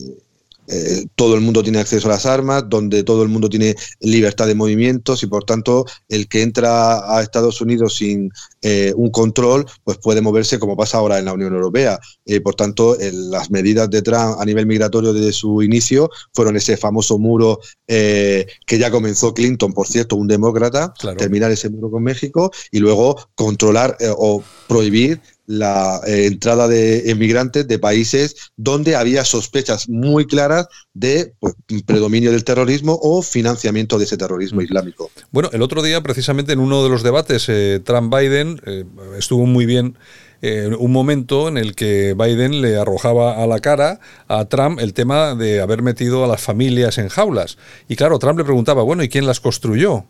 eh, 0.73 1.07
todo 1.17 1.35
el 1.35 1.43
mundo 1.43 1.63
tiene 1.63 1.81
acceso 1.81 2.09
a 2.09 2.13
las 2.13 2.25
armas, 2.25 2.65
donde 2.67 3.05
todo 3.05 3.23
el 3.23 3.29
mundo 3.29 3.51
tiene 3.51 3.77
libertad 4.01 4.47
de 4.47 4.55
movimientos 4.55 5.23
y 5.23 5.27
por 5.27 5.45
tanto 5.45 5.85
el 6.09 6.29
que 6.29 6.41
entra 6.41 7.15
a 7.15 7.23
Estados 7.23 7.61
Unidos 7.61 7.97
sin 7.97 8.31
eh, 8.63 8.95
un 8.97 9.11
control, 9.11 9.67
pues 9.85 9.99
puede 9.99 10.23
moverse 10.23 10.59
como 10.59 10.75
pasa 10.75 10.97
ahora 10.97 11.19
en 11.19 11.27
la 11.27 11.35
Unión 11.35 11.53
Europea. 11.55 12.01
Eh, 12.25 12.41
por 12.41 12.55
tanto, 12.55 12.97
las 13.01 13.51
medidas 13.51 13.91
de 13.91 14.01
Trump 14.01 14.37
a 14.39 14.45
nivel 14.47 14.67
migratorio 14.67 15.13
desde 15.13 15.33
su 15.33 15.63
inicio 15.63 16.11
fueron 16.33 16.57
ese 16.57 16.77
famoso 16.77 17.19
muro 17.19 17.61
que 17.87 18.79
ya 18.79 18.91
comenzó 18.91 19.35
Clinton, 19.35 19.75
por 19.75 19.87
cierto, 19.87 20.17
un 20.17 20.27
demócrata, 20.27 20.95
terminar 21.19 21.51
ese 21.51 21.69
muro 21.69 21.91
con 21.91 22.03
México 22.03 22.51
y 22.71 22.79
luego 22.79 23.29
controlar 23.35 23.99
o 24.17 24.43
prohibir 24.67 25.21
la 25.47 26.01
eh, 26.07 26.27
entrada 26.27 26.69
de 26.69 27.11
emigrantes 27.11 27.67
de 27.67 27.79
países 27.79 28.37
donde 28.57 28.97
había 28.97 29.25
sospechas 29.25 29.89
muy 29.89 30.27
claras 30.27 30.69
de 30.95 31.35
pues, 31.41 31.55
predominio 31.85 32.31
del 32.31 32.45
terrorismo 32.45 32.99
o 33.03 33.23
financiamiento 33.23 33.99
de 33.99 34.05
ese 34.05 34.17
terrorismo 34.17 34.61
mm. 34.61 34.65
islámico. 34.65 35.11
Bueno, 35.31 35.51
el 35.53 35.63
otro 35.63 35.83
día, 35.83 36.01
precisamente 36.03 36.53
en 36.53 36.61
uno 36.61 36.83
de 36.83 36.91
los 36.91 37.03
debates, 37.03 37.47
eh, 37.49 37.81
Trump-Biden 37.85 38.61
eh, 38.67 38.85
estuvo 39.19 39.47
muy 39.47 39.67
bien 39.67 39.97
un 40.45 40.91
momento 40.91 41.47
en 41.47 41.57
el 41.57 41.77
que 41.77 42.17
Biden 42.19 42.63
le 42.63 42.77
arrojaba 42.77 43.41
a 43.41 43.47
la 43.47 43.61
cara 43.61 44.01
a 44.27 44.47
Trump 44.47 44.81
el 44.81 44.93
tema 44.93 45.37
de 45.37 45.61
haber 45.61 45.83
metido 45.83 46.25
a 46.25 46.27
las 46.27 46.41
familias 46.41 46.99
en 46.99 47.11
jaulas. 47.11 47.59
Y 47.87 47.95
claro, 47.95 48.19
Trump 48.19 48.39
le 48.39 48.45
preguntaba, 48.45 48.83
bueno, 48.83 49.05
¿y 49.05 49.09
quién 49.09 49.25
las 49.25 49.39
construyó? 49.39 50.05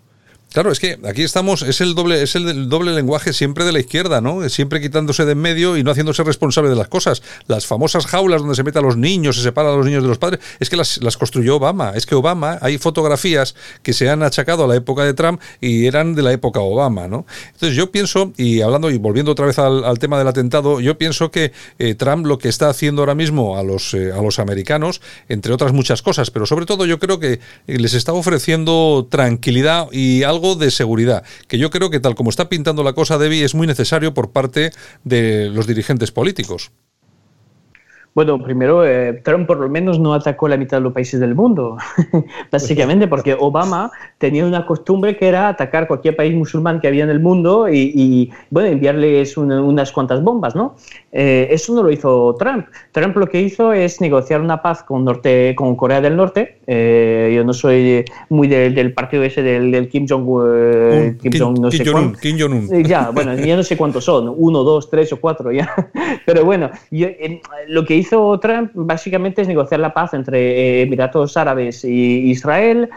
Claro, 0.52 0.70
es 0.70 0.80
que 0.80 0.98
aquí 1.04 1.22
estamos, 1.22 1.62
es 1.62 1.80
el 1.80 1.94
doble, 1.94 2.22
es 2.22 2.34
el 2.36 2.68
doble 2.68 2.92
lenguaje 2.92 3.32
siempre 3.32 3.64
de 3.64 3.72
la 3.72 3.80
izquierda, 3.80 4.20
¿no? 4.20 4.46
Siempre 4.50 4.80
quitándose 4.80 5.24
de 5.24 5.32
en 5.32 5.38
medio 5.38 5.76
y 5.76 5.82
no 5.82 5.90
haciéndose 5.90 6.22
responsable 6.22 6.70
de 6.70 6.76
las 6.76 6.88
cosas. 6.88 7.22
Las 7.46 7.66
famosas 7.66 8.06
jaulas 8.06 8.42
donde 8.42 8.54
se 8.54 8.62
meten 8.62 8.84
a 8.84 8.86
los 8.86 8.96
niños, 8.96 9.36
se 9.36 9.42
separan 9.42 9.72
a 9.72 9.76
los 9.76 9.86
niños 9.86 10.02
de 10.02 10.08
los 10.08 10.18
padres, 10.18 10.40
es 10.60 10.70
que 10.70 10.76
las, 10.76 11.00
construyó 11.18 11.56
Obama. 11.56 11.92
Es 11.94 12.06
que 12.06 12.14
Obama, 12.14 12.58
hay 12.60 12.78
fotografías 12.78 13.54
que 13.82 13.92
se 13.92 14.08
han 14.08 14.22
achacado 14.22 14.64
a 14.64 14.68
la 14.68 14.76
época 14.76 15.04
de 15.04 15.14
Trump 15.14 15.40
y 15.60 15.86
eran 15.86 16.14
de 16.14 16.22
la 16.22 16.32
época 16.32 16.60
Obama, 16.60 17.08
¿no? 17.08 17.26
Entonces 17.52 17.76
yo 17.76 17.90
pienso, 17.90 18.32
y 18.36 18.60
hablando 18.60 18.90
y 18.90 18.98
volviendo 18.98 19.32
otra 19.32 19.46
vez 19.46 19.58
al, 19.58 19.98
tema 19.98 20.18
del 20.18 20.28
atentado, 20.28 20.80
yo 20.80 20.98
pienso 20.98 21.30
que 21.30 21.52
eh, 21.78 21.94
Trump 21.94 22.26
lo 22.26 22.38
que 22.38 22.48
está 22.48 22.68
haciendo 22.68 23.02
ahora 23.02 23.14
mismo 23.14 23.56
a 23.56 23.62
los, 23.62 23.94
eh, 23.94 24.12
a 24.12 24.20
los 24.20 24.38
americanos, 24.38 25.00
entre 25.28 25.52
otras 25.52 25.72
muchas 25.72 26.02
cosas, 26.02 26.30
pero 26.30 26.44
sobre 26.44 26.66
todo 26.66 26.84
yo 26.84 26.98
creo 26.98 27.18
que 27.18 27.40
les 27.66 27.94
está 27.94 28.12
ofreciendo 28.12 29.06
tranquilidad 29.10 29.88
y 29.92 30.24
algo 30.24 30.41
de 30.56 30.70
seguridad, 30.70 31.24
que 31.48 31.58
yo 31.58 31.70
creo 31.70 31.90
que 31.90 32.00
tal 32.00 32.14
como 32.14 32.30
está 32.30 32.48
pintando 32.48 32.82
la 32.82 32.92
cosa 32.92 33.18
Debbie 33.18 33.44
es 33.44 33.54
muy 33.54 33.66
necesario 33.66 34.12
por 34.14 34.30
parte 34.30 34.70
de 35.04 35.50
los 35.50 35.66
dirigentes 35.66 36.10
políticos. 36.10 36.72
Bueno, 38.14 38.42
primero, 38.42 38.84
eh, 38.86 39.22
Trump 39.24 39.46
por 39.46 39.58
lo 39.58 39.70
menos 39.70 39.98
no 39.98 40.12
atacó 40.12 40.46
la 40.46 40.58
mitad 40.58 40.76
de 40.76 40.82
los 40.82 40.92
países 40.92 41.18
del 41.18 41.34
mundo, 41.34 41.78
básicamente 42.52 43.08
porque 43.08 43.34
Obama 43.38 43.90
tenía 44.18 44.44
una 44.44 44.66
costumbre 44.66 45.16
que 45.16 45.28
era 45.28 45.48
atacar 45.48 45.88
cualquier 45.88 46.14
país 46.14 46.34
musulmán 46.34 46.78
que 46.78 46.88
había 46.88 47.04
en 47.04 47.10
el 47.10 47.20
mundo 47.20 47.70
y, 47.70 48.30
bueno, 48.50 48.68
enviarles 48.68 49.38
unas 49.38 49.92
cuantas 49.92 50.22
bombas, 50.22 50.54
¿no? 50.54 50.76
Eh, 51.14 51.48
eso 51.50 51.74
no 51.74 51.82
lo 51.82 51.92
hizo 51.92 52.34
Trump. 52.38 52.66
Trump 52.90 53.16
lo 53.16 53.26
que 53.26 53.40
hizo 53.40 53.72
es 53.74 54.00
negociar 54.00 54.40
una 54.40 54.62
paz 54.62 54.82
con, 54.82 55.04
Norte, 55.04 55.54
con 55.54 55.76
Corea 55.76 56.00
del 56.00 56.16
Norte. 56.16 56.58
Eh, 56.66 57.32
yo 57.36 57.44
no 57.44 57.52
soy 57.52 58.04
muy 58.30 58.48
del 58.48 58.94
partido 58.94 59.22
ese 59.22 59.42
del, 59.42 59.88
Kim 59.88 60.06
Jong, 60.08 60.26
un 60.26 61.18
Kim, 61.20 61.32
Jong 61.38 61.58
no 61.60 61.70
sé 61.70 61.84
Jong 61.84 62.16
Kim 62.18 62.38
Jong 62.40 62.70
Un. 62.70 62.84
Ya, 62.84 63.10
bueno, 63.10 63.34
ya 63.36 63.56
no 63.56 63.62
sé 63.62 63.76
cuántos 63.76 64.04
son, 64.04 64.32
uno, 64.34 64.62
dos, 64.64 64.88
tres 64.88 65.12
o 65.12 65.20
cuatro 65.20 65.52
ya. 65.52 65.70
Pero 66.26 66.46
bueno, 66.46 66.70
lo 67.68 67.84
que 67.84 67.96
hizo 67.96 68.40
Trump 68.40 68.70
básicamente 68.74 69.42
es 69.42 69.48
negociar 69.48 69.80
la 69.80 69.92
paz 69.92 70.14
entre 70.14 70.82
Emiratos 70.82 71.36
Árabes 71.36 71.84
y 71.84 72.30
Israel. 72.30 72.88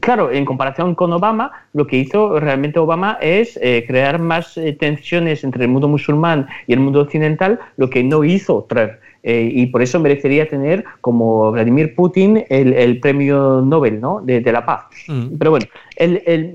Claro, 0.00 0.30
en 0.30 0.44
comparación 0.44 0.94
con 0.94 1.12
Obama, 1.12 1.50
lo 1.72 1.86
que 1.86 1.96
hizo 1.96 2.38
realmente 2.38 2.78
Obama 2.78 3.18
es 3.20 3.58
eh, 3.60 3.84
crear 3.86 4.20
más 4.20 4.56
eh, 4.56 4.72
tensiones 4.72 5.42
entre 5.44 5.64
el 5.64 5.70
mundo 5.70 5.88
musulmán 5.88 6.46
y 6.66 6.72
el 6.72 6.80
mundo 6.80 7.00
occidental, 7.00 7.58
lo 7.76 7.90
que 7.90 8.04
no 8.04 8.22
hizo 8.24 8.64
Trump. 8.68 8.92
Eh, 9.24 9.50
y 9.52 9.66
por 9.66 9.82
eso 9.82 10.00
merecería 10.00 10.48
tener 10.48 10.84
como 11.00 11.52
Vladimir 11.52 11.94
Putin 11.94 12.44
el, 12.48 12.98
premio 12.98 13.60
Nobel 13.64 14.00
¿no? 14.00 14.20
de, 14.20 14.40
la 14.50 14.66
paz. 14.66 14.86
Mm. 15.06 15.36
Pero 15.38 15.52
bueno, 15.52 15.66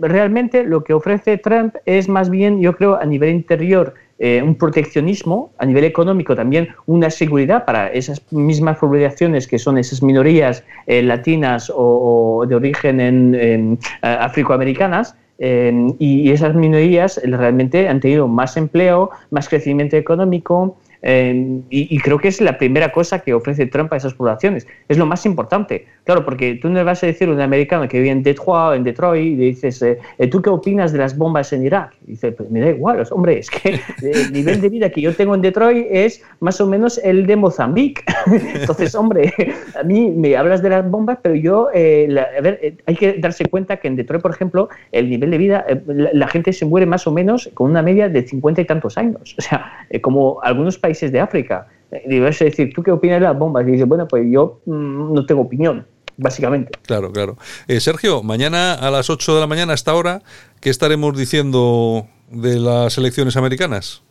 realmente 0.02 0.64
lo 0.64 0.84
que 0.84 0.94
ofrece 0.94 1.38
Trump 1.38 1.76
es 1.86 2.10
más 2.10 2.30
bien, 2.30 2.60
yo 2.60 2.76
creo, 2.76 2.96
a 2.96 3.06
nivel 3.06 3.30
interior 3.30 3.94
eh, 4.20 4.42
un 4.42 4.56
proteccionismo, 4.56 5.52
a 5.58 5.66
nivel 5.66 5.84
económico 5.84 6.36
también 6.36 6.70
una 6.86 7.10
seguridad 7.10 7.66
para 7.66 7.88
esas 7.88 8.22
mismas 8.32 8.78
poblaciones 8.78 9.48
que 9.48 9.60
son 9.60 9.78
esas 9.78 10.02
minorías 10.02 10.64
eh, 10.88 11.04
latinas 11.04 11.72
o, 11.74 12.46
de 12.48 12.56
origen 12.56 13.00
en, 13.00 13.36
en 13.36 13.80
afroamericanas. 14.02 15.16
y 15.40 16.32
esas 16.32 16.56
minorías 16.56 17.22
realmente 17.24 17.88
han 17.88 18.00
tenido 18.00 18.28
más 18.28 18.58
empleo, 18.58 19.12
más 19.30 19.48
crecimiento 19.48 19.96
económico, 19.96 20.78
Em, 21.02 21.64
y, 21.70 22.00
creo 22.00 22.18
que 22.18 22.28
es 22.28 22.42
la 22.42 22.58
primera 22.58 22.92
cosa 22.92 23.20
que 23.20 23.34
ofrece 23.34 23.66
Trump 23.68 23.94
a 23.94 23.98
esas 23.98 24.14
poblaciones. 24.14 24.68
Es 24.88 24.98
lo 24.98 25.06
más 25.06 25.26
importante. 25.26 25.86
Claro, 26.04 26.24
porque 26.26 26.56
tú 26.56 26.70
no 26.70 26.76
le 26.76 26.84
vas 26.84 27.04
a 27.04 27.08
decir 27.08 27.28
a 27.30 27.32
un 27.32 27.42
americano 27.42 27.88
que 27.88 28.00
vive 28.00 28.12
en 28.12 28.24
Detroit, 28.24 28.78
en 28.78 28.84
Detroit 28.84 29.26
y 29.26 29.36
le 29.36 29.46
dices, 29.46 29.82
eh, 29.82 30.00
eh, 30.18 30.28
¿tú 30.28 30.42
qué 30.42 30.50
opinas 30.50 30.92
de 30.92 31.00
las 31.00 31.18
bombas 31.18 31.52
en 31.54 31.66
Irak? 31.66 31.96
Y 32.06 32.12
dice, 32.12 32.32
pues 32.32 32.50
me 32.50 32.62
da 32.62 32.70
igual, 32.70 33.06
hombre, 33.12 33.40
es 33.40 33.50
que 33.50 33.80
el 34.02 34.32
nivel 34.32 34.62
de 34.62 34.70
vida 34.70 34.90
que 34.90 35.02
yo 35.02 35.14
tengo 35.14 35.36
en 35.36 35.42
Detroit 35.42 35.86
es 35.90 36.24
más 36.40 36.60
o 36.62 36.68
menos 36.68 37.00
el 37.04 37.28
de 37.28 37.36
Mozambique. 37.36 38.04
Entonces, 38.56 38.96
hombre, 38.96 39.34
a 39.80 39.84
mí 39.84 40.12
me 40.12 40.36
hablas 40.36 40.62
de 40.62 40.70
las 40.70 40.90
bombas, 40.90 41.20
pero 41.22 41.36
yo, 41.36 41.70
eh, 41.74 42.08
a 42.38 42.42
ver, 42.42 42.78
hay 42.86 42.96
que 42.96 43.14
darse 43.14 43.46
cuenta 43.46 43.78
que 43.78 43.88
en 43.88 43.96
Detroit, 43.96 44.22
por 44.22 44.32
ejemplo, 44.32 44.70
el 44.92 45.10
nivel 45.10 45.32
de 45.32 45.38
vida, 45.38 45.66
la, 45.88 46.28
gente 46.28 46.52
se 46.54 46.66
muere 46.66 46.86
más 46.86 47.08
o 47.08 47.12
menos 47.12 47.50
con 47.54 47.70
una 47.70 47.82
media 47.82 48.10
de 48.10 48.28
50 48.28 48.62
y 48.62 48.66
tantos 48.66 48.98
años. 48.98 49.36
O 49.38 49.42
sea, 49.42 49.88
como 50.02 50.40
algunos 50.42 50.78
países 50.78 50.87
países 50.88 51.12
de 51.12 51.20
África. 51.20 51.68
Y 52.08 52.20
vas 52.20 52.42
a 52.42 52.46
decir, 52.46 52.72
¿tú 52.74 52.82
qué 52.82 52.92
opinas 52.92 53.20
de 53.20 53.28
las 53.28 53.38
bombas? 53.38 53.68
Y 53.68 53.72
dices, 53.72 53.88
bueno, 53.88 54.08
pues 54.08 54.26
yo 54.30 54.62
mm, 54.66 55.14
no 55.14 55.26
tengo 55.26 55.42
opinión, 55.42 55.86
básicamente. 56.18 56.72
Claro, 56.86 57.12
claro. 57.12 57.38
Eh, 57.68 57.80
Sergio, 57.80 58.24
mañana 58.24 58.74
a 58.74 58.90
las 58.90 59.10
8 59.10 59.36
de 59.36 59.42
la 59.42 59.48
mañana, 59.48 59.74
hasta 59.74 59.92
ahora, 59.92 60.22
¿qué 60.62 60.70
estaremos 60.70 61.18
diciendo 61.18 62.08
de 62.32 62.60
las 62.60 62.98
elecciones 62.98 63.36
americanas? 63.38 64.04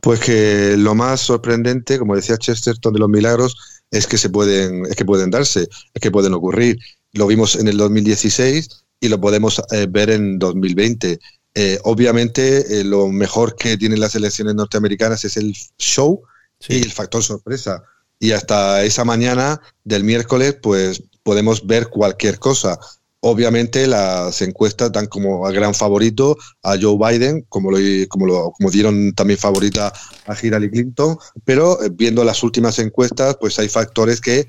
Pues 0.00 0.20
que 0.20 0.76
lo 0.76 0.94
más 0.94 1.20
sorprendente, 1.20 1.98
como 1.98 2.14
decía 2.14 2.36
Chesterton 2.36 2.92
de 2.92 3.00
los 3.00 3.08
milagros, 3.08 3.82
es 3.90 4.06
que 4.06 4.18
se 4.18 4.30
pueden, 4.30 4.86
es 4.86 4.96
que 4.96 5.04
pueden 5.04 5.30
darse, 5.30 5.68
es 5.94 6.00
que 6.00 6.10
pueden 6.10 6.34
ocurrir. 6.34 6.78
Lo 7.12 7.26
vimos 7.26 7.56
en 7.56 7.66
el 7.66 7.76
2016 7.76 8.84
y 9.00 9.08
lo 9.08 9.20
podemos 9.20 9.60
eh, 9.72 9.86
ver 9.88 10.10
en 10.10 10.38
2020. 10.38 11.18
Eh, 11.58 11.78
obviamente, 11.84 12.80
eh, 12.80 12.84
lo 12.84 13.08
mejor 13.08 13.56
que 13.56 13.78
tienen 13.78 13.98
las 13.98 14.14
elecciones 14.14 14.54
norteamericanas 14.54 15.24
es 15.24 15.38
el 15.38 15.56
show 15.78 16.20
y 16.68 16.82
el 16.82 16.92
factor 16.92 17.22
sorpresa. 17.22 17.82
Y 18.20 18.32
hasta 18.32 18.84
esa 18.84 19.06
mañana 19.06 19.62
del 19.82 20.04
miércoles, 20.04 20.58
pues 20.62 21.02
podemos 21.22 21.66
ver 21.66 21.88
cualquier 21.88 22.38
cosa. 22.38 22.78
Obviamente 23.20 23.86
las 23.86 24.42
encuestas 24.42 24.92
dan 24.92 25.06
como 25.06 25.46
a 25.46 25.50
gran 25.50 25.74
favorito 25.74 26.36
a 26.62 26.76
Joe 26.78 26.98
Biden, 26.98 27.46
como 27.48 27.70
lo, 27.70 27.78
como 28.08 28.26
lo 28.26 28.50
como 28.50 28.70
dieron 28.70 29.14
también 29.14 29.38
favorita 29.38 29.90
a 30.26 30.36
Hillary 30.40 30.70
Clinton, 30.70 31.16
pero 31.42 31.82
eh, 31.82 31.88
viendo 31.90 32.22
las 32.22 32.42
últimas 32.42 32.78
encuestas, 32.80 33.38
pues 33.40 33.58
hay 33.58 33.70
factores 33.70 34.20
que 34.20 34.46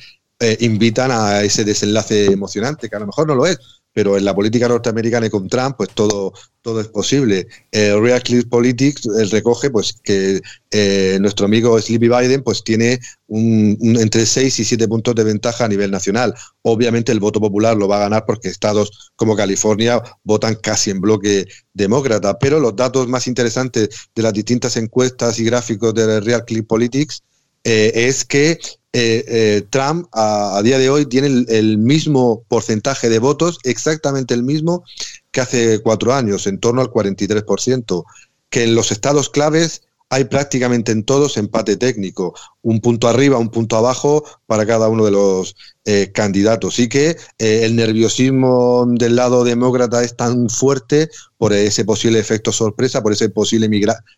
invitan 0.59 1.09
a 1.11 1.41
ese 1.41 1.63
desenlace 1.63 2.25
emocionante, 2.25 2.89
que 2.89 2.95
a 2.95 2.99
lo 2.99 3.07
mejor 3.07 3.27
no 3.27 3.33
lo 3.33 3.47
es, 3.47 3.57
pero 3.97 4.15
en 4.15 4.25
la 4.25 4.35
política 4.35 4.67
norteamericana 4.67 5.25
y 5.25 5.31
con 5.31 5.49
Trump, 5.49 5.75
pues 5.75 5.89
todo, 5.89 6.31
todo 6.61 6.81
es 6.81 6.87
posible. 6.87 7.47
Eh, 7.71 7.99
Real 7.99 8.21
Clear 8.21 8.45
Politics 8.47 9.09
recoge 9.31 9.71
pues 9.71 9.95
que 10.03 10.39
eh, 10.69 11.17
nuestro 11.19 11.47
amigo 11.47 11.81
Sleepy 11.81 12.07
Biden 12.07 12.43
pues 12.43 12.63
tiene 12.63 12.99
un, 13.25 13.75
entre 13.99 14.27
6 14.27 14.59
y 14.59 14.65
7 14.65 14.87
puntos 14.87 15.15
de 15.15 15.23
ventaja 15.23 15.65
a 15.65 15.67
nivel 15.67 15.89
nacional. 15.89 16.35
Obviamente 16.61 17.11
el 17.11 17.19
voto 17.19 17.41
popular 17.41 17.75
lo 17.75 17.87
va 17.87 17.97
a 17.97 18.01
ganar 18.01 18.25
porque 18.27 18.49
estados 18.49 19.09
como 19.15 19.35
California 19.35 19.99
votan 20.23 20.53
casi 20.53 20.91
en 20.91 21.01
bloque 21.01 21.47
demócrata, 21.73 22.37
pero 22.37 22.59
los 22.59 22.75
datos 22.75 23.07
más 23.07 23.25
interesantes 23.25 23.89
de 24.13 24.21
las 24.21 24.33
distintas 24.33 24.77
encuestas 24.77 25.39
y 25.39 25.43
gráficos 25.43 25.95
de 25.95 26.19
Real 26.19 26.45
Clear 26.45 26.65
Politics 26.65 27.23
es 27.67 28.23
que 28.23 28.59
eh, 28.93 29.23
eh, 29.27 29.61
Trump 29.69 30.07
a, 30.13 30.59
día 30.63 30.79
de 30.79 30.89
hoy 30.89 31.05
tiene 31.05 31.27
el, 31.27 31.77
mismo 31.77 32.43
porcentaje 32.47 33.09
de 33.09 33.19
votos, 33.19 33.59
exactamente 33.63 34.33
el 34.33 34.41
mismo 34.41 34.83
que 35.29 35.41
hace 35.41 35.79
cuatro 35.83 36.13
años, 36.13 36.47
en 36.47 36.59
torno 36.59 36.81
al 36.81 36.89
43%, 36.89 38.05
que 38.49 38.63
en 38.63 38.73
los 38.73 38.91
estados 38.91 39.29
claves 39.29 39.83
hay 40.09 40.25
prácticamente 40.25 40.91
en 40.91 41.03
todos 41.03 41.37
empate 41.37 41.75
técnico, 41.75 42.33
un 42.61 42.79
punto 42.79 43.07
arriba, 43.07 43.37
un 43.37 43.49
punto 43.49 43.75
abajo 43.75 44.23
para 44.45 44.65
cada 44.65 44.87
uno 44.87 45.03
de 45.05 45.11
los 45.11 45.55
eh, 45.85 46.11
candidatos. 46.13 46.79
Y 46.79 46.87
que 46.87 47.17
eh, 47.37 47.61
el 47.63 47.75
nerviosismo 47.75 48.85
del 48.87 49.15
lado 49.17 49.43
demócrata 49.43 50.03
es 50.03 50.15
tan 50.15 50.49
fuerte 50.49 51.09
por 51.37 51.53
ese 51.53 51.83
posible 51.83 52.19
efecto 52.19 52.51
sorpresa, 52.51 53.03
por 53.03 53.11
ese 53.11 53.29
posible 53.29 53.69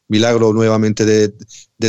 milagro 0.07 0.53
nuevamente 0.53 1.05
de, 1.05 1.33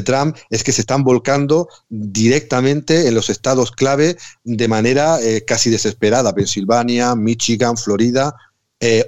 Trump, 0.02 0.36
es 0.50 0.64
que 0.64 0.72
se 0.72 0.82
están 0.82 1.02
volcando 1.04 1.68
directamente 1.88 3.08
en 3.08 3.14
los 3.14 3.28
estados 3.28 3.70
clave 3.72 4.16
de 4.44 4.68
manera 4.68 5.20
eh, 5.20 5.44
casi 5.44 5.68
desesperada. 5.68 6.34
Pensilvania, 6.34 7.14
Michigan, 7.16 7.76
Florida, 7.76 8.34
eh, 8.80 9.06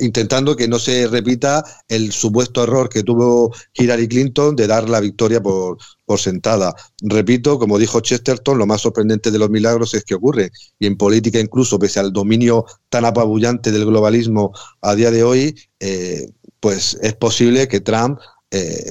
intentando 0.00 0.56
que 0.56 0.66
no 0.66 0.78
se 0.78 1.06
repita 1.06 1.62
el 1.88 2.10
supuesto 2.10 2.62
error 2.62 2.88
que 2.88 3.02
tuvo 3.02 3.54
Hillary 3.74 4.08
Clinton 4.08 4.56
de 4.56 4.66
dar 4.66 4.88
la 4.88 4.98
victoria 4.98 5.42
por, 5.42 5.76
por 6.06 6.18
sentada. 6.18 6.74
Repito, 7.02 7.58
como 7.58 7.78
dijo 7.78 8.00
Chesterton, 8.00 8.56
lo 8.56 8.66
más 8.66 8.80
sorprendente 8.80 9.30
de 9.30 9.38
los 9.38 9.50
milagros 9.50 9.92
es 9.92 10.04
que 10.04 10.14
ocurre. 10.14 10.50
Y 10.78 10.86
en 10.86 10.96
política, 10.96 11.38
incluso 11.38 11.78
pese 11.78 12.00
al 12.00 12.12
dominio 12.12 12.64
tan 12.88 13.04
apabullante 13.04 13.70
del 13.70 13.84
globalismo 13.84 14.52
a 14.80 14.94
día 14.94 15.10
de 15.10 15.22
hoy, 15.22 15.54
eh, 15.80 16.30
pues 16.58 16.98
es 17.02 17.14
posible 17.14 17.68
que 17.68 17.80
Trump 17.80 18.18
eh, 18.50 18.90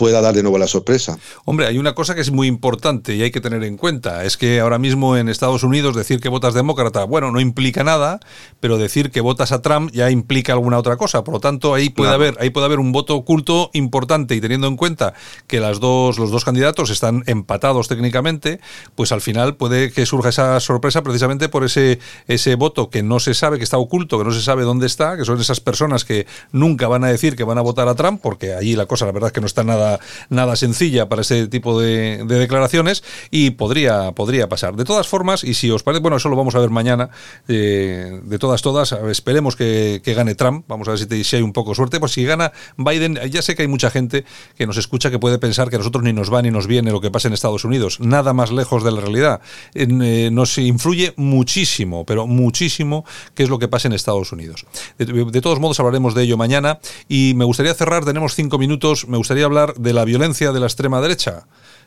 pueda 0.00 0.22
dar 0.22 0.34
de 0.34 0.42
nuevo 0.42 0.56
la 0.56 0.66
sorpresa. 0.66 1.18
Hombre, 1.44 1.66
hay 1.66 1.76
una 1.76 1.94
cosa 1.94 2.14
que 2.14 2.22
es 2.22 2.30
muy 2.30 2.46
importante 2.46 3.16
y 3.16 3.22
hay 3.22 3.30
que 3.30 3.42
tener 3.42 3.62
en 3.64 3.76
cuenta, 3.76 4.24
es 4.24 4.38
que 4.38 4.58
ahora 4.58 4.78
mismo 4.78 5.14
en 5.18 5.28
Estados 5.28 5.62
Unidos 5.62 5.94
decir 5.94 6.20
que 6.20 6.30
votas 6.30 6.54
demócrata, 6.54 7.04
bueno, 7.04 7.30
no 7.30 7.38
implica 7.38 7.84
nada, 7.84 8.18
pero 8.60 8.78
decir 8.78 9.10
que 9.10 9.20
votas 9.20 9.52
a 9.52 9.60
Trump 9.60 9.90
ya 9.92 10.10
implica 10.10 10.54
alguna 10.54 10.78
otra 10.78 10.96
cosa. 10.96 11.22
Por 11.22 11.34
lo 11.34 11.40
tanto, 11.40 11.74
ahí 11.74 11.90
puede 11.90 12.14
haber, 12.14 12.38
ahí 12.40 12.48
puede 12.48 12.64
haber 12.64 12.78
un 12.78 12.92
voto 12.92 13.14
oculto 13.14 13.68
importante 13.74 14.34
y 14.34 14.40
teniendo 14.40 14.68
en 14.68 14.78
cuenta 14.78 15.12
que 15.46 15.60
las 15.60 15.80
dos, 15.80 16.18
los 16.18 16.30
dos 16.30 16.46
candidatos 16.46 16.88
están 16.88 17.22
empatados 17.26 17.86
técnicamente, 17.86 18.58
pues 18.94 19.12
al 19.12 19.20
final 19.20 19.56
puede 19.56 19.92
que 19.92 20.06
surja 20.06 20.30
esa 20.30 20.60
sorpresa 20.60 21.02
precisamente 21.02 21.50
por 21.50 21.62
ese, 21.62 21.98
ese 22.26 22.54
voto 22.54 22.88
que 22.88 23.02
no 23.02 23.20
se 23.20 23.34
sabe, 23.34 23.58
que 23.58 23.64
está 23.64 23.76
oculto, 23.76 24.16
que 24.16 24.24
no 24.24 24.32
se 24.32 24.40
sabe 24.40 24.62
dónde 24.62 24.86
está, 24.86 25.18
que 25.18 25.26
son 25.26 25.38
esas 25.38 25.60
personas 25.60 26.06
que 26.06 26.26
nunca 26.52 26.88
van 26.88 27.04
a 27.04 27.08
decir 27.08 27.36
que 27.36 27.44
van 27.44 27.58
a 27.58 27.60
votar 27.60 27.86
a 27.86 27.94
Trump, 27.94 28.22
porque 28.22 28.54
allí 28.54 28.76
la 28.76 28.86
cosa 28.86 29.04
la 29.04 29.12
verdad 29.12 29.26
es 29.26 29.34
que 29.34 29.42
no 29.42 29.46
está 29.46 29.62
nada 29.62 29.89
nada, 30.28 30.56
sencilla 30.56 31.08
para 31.08 31.22
ese 31.22 31.48
tipo 31.48 31.80
de, 31.80 32.24
declaraciones 32.26 33.02
y 33.30 33.50
podría, 33.50 34.12
podría 34.12 34.48
pasar. 34.48 34.76
De 34.76 34.84
todas 34.84 35.08
formas, 35.08 35.44
y 35.44 35.54
si 35.54 35.70
os 35.70 35.82
parece, 35.82 36.02
bueno, 36.02 36.16
eso 36.16 36.28
lo 36.28 36.36
vamos 36.36 36.54
a 36.54 36.58
ver 36.58 36.70
mañana, 36.70 37.10
eh, 37.48 38.20
de 38.22 38.38
todas, 38.38 38.62
todas, 38.62 38.92
esperemos 38.92 39.56
que, 39.56 40.02
gane 40.04 40.34
Trump, 40.34 40.64
vamos 40.68 40.88
a 40.88 40.92
ver 40.92 41.00
si, 41.00 41.24
si, 41.24 41.36
hay 41.36 41.42
un 41.42 41.52
poco 41.52 41.70
de 41.70 41.76
suerte, 41.76 42.00
pues 42.00 42.12
si 42.12 42.24
gana 42.24 42.52
Biden, 42.76 43.18
ya 43.30 43.42
sé 43.42 43.54
que 43.54 43.62
hay 43.62 43.68
mucha 43.68 43.90
gente 43.90 44.24
que 44.56 44.66
nos 44.66 44.76
escucha 44.76 45.10
que 45.10 45.18
puede 45.18 45.38
pensar 45.38 45.70
que 45.70 45.76
a 45.76 45.78
nosotros 45.78 46.04
ni 46.04 46.12
nos 46.12 46.32
va 46.32 46.42
ni 46.42 46.50
nos 46.50 46.66
viene 46.66 46.90
lo 46.90 47.00
que 47.00 47.10
pasa 47.10 47.28
en 47.28 47.34
Estados 47.34 47.64
Unidos, 47.64 48.00
nada 48.00 48.32
más 48.32 48.50
lejos 48.52 48.84
de 48.84 48.92
la 48.92 49.00
realidad. 49.00 49.40
Eh, 49.74 50.30
nos 50.32 50.58
influye 50.58 51.14
muchísimo, 51.16 52.04
pero 52.04 52.26
muchísimo, 52.26 53.04
qué 53.34 53.42
es 53.42 53.48
lo 53.48 53.58
que 53.58 53.68
pasa 53.68 53.88
en 53.88 53.94
Estados 53.94 54.32
Unidos. 54.32 54.66
De, 54.98 55.40
todos 55.40 55.60
modos, 55.60 55.78
hablaremos 55.80 56.14
de 56.14 56.24
ello 56.24 56.36
mañana 56.36 56.80
y 57.08 57.34
me 57.34 57.44
gustaría 57.44 57.74
cerrar, 57.74 58.04
tenemos 58.04 58.34
cinco 58.34 58.58
minutos, 58.58 59.08
me 59.08 59.16
gustaría 59.16 59.44
hablar 59.44 59.74
de 59.80 59.92
la 59.92 60.04
violencia 60.04 60.52
de 60.52 60.60
la 60.60 60.66
extrema 60.66 61.00
derecha, 61.00 61.46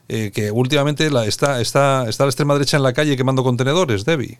eh, 0.09 0.31
que 0.33 0.51
últimamente 0.51 1.09
la, 1.09 1.25
está, 1.25 1.61
está, 1.61 2.07
está 2.09 2.23
la 2.25 2.29
extrema 2.29 2.53
derecha 2.53 2.77
en 2.77 2.83
la 2.83 2.93
calle 2.93 3.15
quemando 3.15 3.43
contenedores, 3.43 4.03
Debbie. 4.03 4.39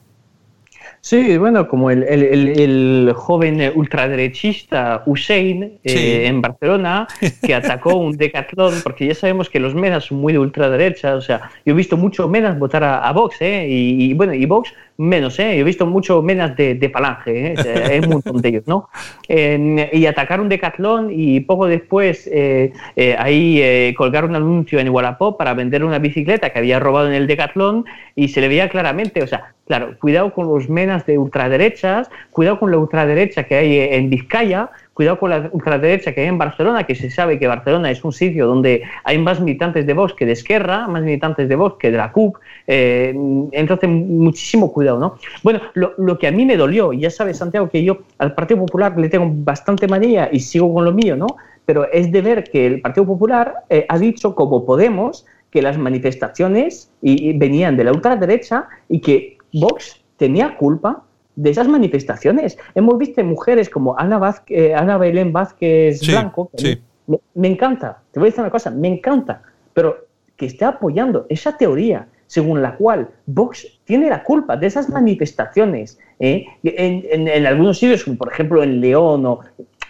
Sí, 1.06 1.38
bueno, 1.38 1.68
como 1.68 1.92
el, 1.92 2.02
el, 2.04 2.24
el, 2.24 2.60
el 2.60 3.14
joven 3.14 3.74
ultraderechista 3.76 5.04
Hussein 5.06 5.80
eh, 5.84 6.28
en 6.28 6.42
Barcelona, 6.42 7.08
que 7.46 7.54
atacó 7.54 7.96
un 7.96 8.16
decatlón, 8.16 8.76
porque 8.84 9.08
ya 9.08 9.14
sabemos 9.14 9.50
que 9.50 9.60
los 9.60 9.76
medas 9.76 10.06
son 10.06 10.20
muy 10.20 10.32
de 10.32 10.40
ultraderecha, 10.40 11.16
o 11.16 11.22
sea, 11.22 11.52
yo 11.66 11.74
he 11.74 11.76
visto 11.76 11.98
muchos 11.98 12.30
medas 12.30 12.58
votar 12.58 12.86
a, 12.86 13.00
a 13.00 13.12
Vox, 13.12 13.42
¿eh? 13.42 13.68
Y, 13.70 14.12
y, 14.12 14.14
bueno, 14.14 14.34
y 14.34 14.46
Vox 14.46 14.74
menos, 14.98 15.40
¿eh? 15.40 15.60
He 15.60 15.64
visto 15.64 15.86
muchos 15.86 16.24
medas 16.24 16.56
de, 16.56 16.76
de 16.76 16.90
Falange, 16.90 17.54
¿eh? 17.58 18.02
Un 18.04 18.10
montón 18.10 18.42
de 18.42 18.50
ellos, 18.50 18.64
¿no? 18.68 18.90
Y 19.28 20.06
atacar 20.06 20.42
un 20.42 20.50
decatlón 20.50 21.10
y 21.12 21.40
poco 21.42 21.68
después 21.68 22.28
eh, 22.32 22.74
eh, 22.96 23.16
ahí 23.18 23.62
eh, 23.62 23.94
colgar 23.98 24.26
un 24.26 24.36
anuncio 24.36 24.80
en 24.80 24.90
Wallapop 24.90 25.38
para 25.38 25.54
vender 25.54 25.84
una 25.84 26.00
bicicleta 26.00 26.50
que 26.50 26.60
había 26.60 26.80
robado 26.80 27.08
en 27.08 27.14
el 27.14 27.28
decatlón 27.28 27.86
y 28.16 28.30
se 28.30 28.42
le 28.42 28.48
veía 28.48 28.70
claramente, 28.70 29.24
o 29.24 29.28
sea, 29.28 29.54
claro, 29.66 29.98
cuidado 30.00 30.34
con 30.34 30.48
los 30.48 30.70
menas 30.70 31.06
de 31.06 31.18
ultraderechas, 31.18 32.10
cuidado 32.32 32.60
con 32.60 32.72
la 32.72 32.78
ultraderecha 32.78 33.44
que 33.44 33.56
hay 33.56 33.80
en 33.80 34.10
Vizcaya, 34.10 34.70
cuidado 34.94 35.20
con 35.20 35.32
la 35.32 35.50
ultraderecha 35.52 36.14
que 36.14 36.22
hay 36.22 36.28
en 36.28 36.38
Barcelona, 36.38 36.84
que 36.84 36.96
se 36.96 37.10
sabe 37.10 37.40
que 37.40 37.48
Barcelona 37.48 37.90
es 37.90 38.04
un 38.04 38.14
sitio 38.14 38.46
donde 38.46 38.84
hay 39.04 39.18
más 39.18 39.40
militantes 39.40 39.86
de 39.88 39.94
Vox 39.94 40.14
que 40.14 40.26
de 40.26 40.34
Esquerra, 40.34 40.88
más 40.88 41.02
militantes 41.02 41.50
de 41.50 41.56
Vox 41.56 41.78
que 41.80 41.92
de 41.92 41.98
la 41.98 42.12
CUP, 42.12 42.38
eh, 42.68 43.14
entonces 43.52 43.90
muchísimo 43.90 44.72
cuidado, 44.72 45.00
¿no? 45.00 45.16
Bueno, 45.42 45.62
lo, 45.74 45.94
lo 45.98 46.18
que 46.18 46.28
a 46.28 46.32
mí 46.32 46.46
me 46.46 46.58
dolió, 46.58 46.94
y 46.94 47.00
ya 47.00 47.10
sabes, 47.10 47.38
Santiago, 47.38 47.70
que 47.70 47.84
yo 47.84 48.00
al 48.20 48.36
Partido 48.36 48.60
Popular 48.60 48.98
le 48.98 49.10
tengo 49.10 49.30
bastante 49.30 49.88
manía 49.88 50.30
y 50.32 50.40
sigo 50.40 50.72
con 50.74 50.86
lo 50.86 50.92
mío, 50.92 51.16
¿no? 51.16 51.28
Pero 51.66 51.92
es 51.92 52.12
de 52.12 52.22
ver 52.22 52.44
que 52.44 52.68
el 52.68 52.82
Partido 52.82 53.06
Popular 53.06 53.64
eh, 53.70 53.86
ha 53.90 53.98
dicho, 53.98 54.36
como 54.36 54.66
Podemos, 54.66 55.26
que 55.50 55.62
las 55.62 55.78
manifestaciones 55.78 56.92
y, 57.02 57.30
y 57.30 57.38
venían 57.38 57.78
de 57.78 57.84
la 57.84 57.92
ultraderecha 57.92 58.68
y 58.90 59.00
que 59.00 59.38
Vox 59.54 60.04
tenía 60.18 60.58
culpa 60.58 61.03
de 61.36 61.50
esas 61.50 61.68
manifestaciones. 61.68 62.58
Hemos 62.76 62.98
visto 62.98 63.24
mujeres 63.24 63.70
como 63.70 63.98
Ana, 63.98 64.18
Vázquez, 64.20 64.58
eh, 64.58 64.76
Ana 64.76 64.98
Belén 64.98 65.32
Vázquez 65.34 66.00
Sí, 66.00 66.12
Blanco. 66.12 66.50
sí. 66.56 66.80
Me, 67.08 67.20
me 67.36 67.48
encanta, 67.50 68.02
te 68.12 68.20
voy 68.20 68.28
a 68.28 68.30
decir 68.30 68.42
una 68.42 68.52
cosa, 68.52 68.70
me 68.72 68.88
encanta, 68.88 69.42
pero 69.74 70.06
que 70.38 70.46
esté 70.46 70.64
apoyando 70.66 71.26
esa 71.30 71.58
teoría 71.58 72.08
según 72.28 72.62
la 72.62 72.76
cual 72.78 73.10
Vox 73.26 73.68
tiene 73.84 74.10
la 74.10 74.24
culpa 74.24 74.56
de 74.58 74.68
esas 74.68 74.90
manifestaciones 74.90 76.00
¿eh? 76.20 76.46
en, 76.64 77.04
en- 77.12 77.28
en 77.28 77.46
algunos 77.46 77.78
sitios, 77.80 78.04
como 78.06 78.18
por 78.18 78.32
ejemplo 78.32 78.64
en 78.64 78.80
León, 78.82 79.26
o, 79.26 79.40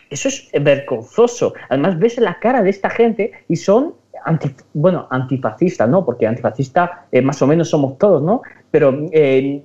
eso 0.10 0.28
es 0.28 0.50
vergonzoso. 0.62 1.54
Además, 1.70 1.98
ves 2.00 2.18
la 2.20 2.38
cara 2.40 2.62
de 2.62 2.70
esta 2.70 2.90
gente 2.90 3.32
y 3.48 3.56
son 3.56 3.94
anti, 4.26 4.50
bueno, 4.74 5.08
antifascistas, 5.10 5.88
¿no? 5.90 6.04
Porque 6.06 6.28
antifascista 6.28 7.06
eh, 7.12 7.22
más 7.22 7.42
o 7.42 7.48
menos 7.48 7.70
somos 7.70 7.98
todos, 7.98 8.22
¿no? 8.22 8.42
Pero 8.72 9.08
eh, 9.12 9.64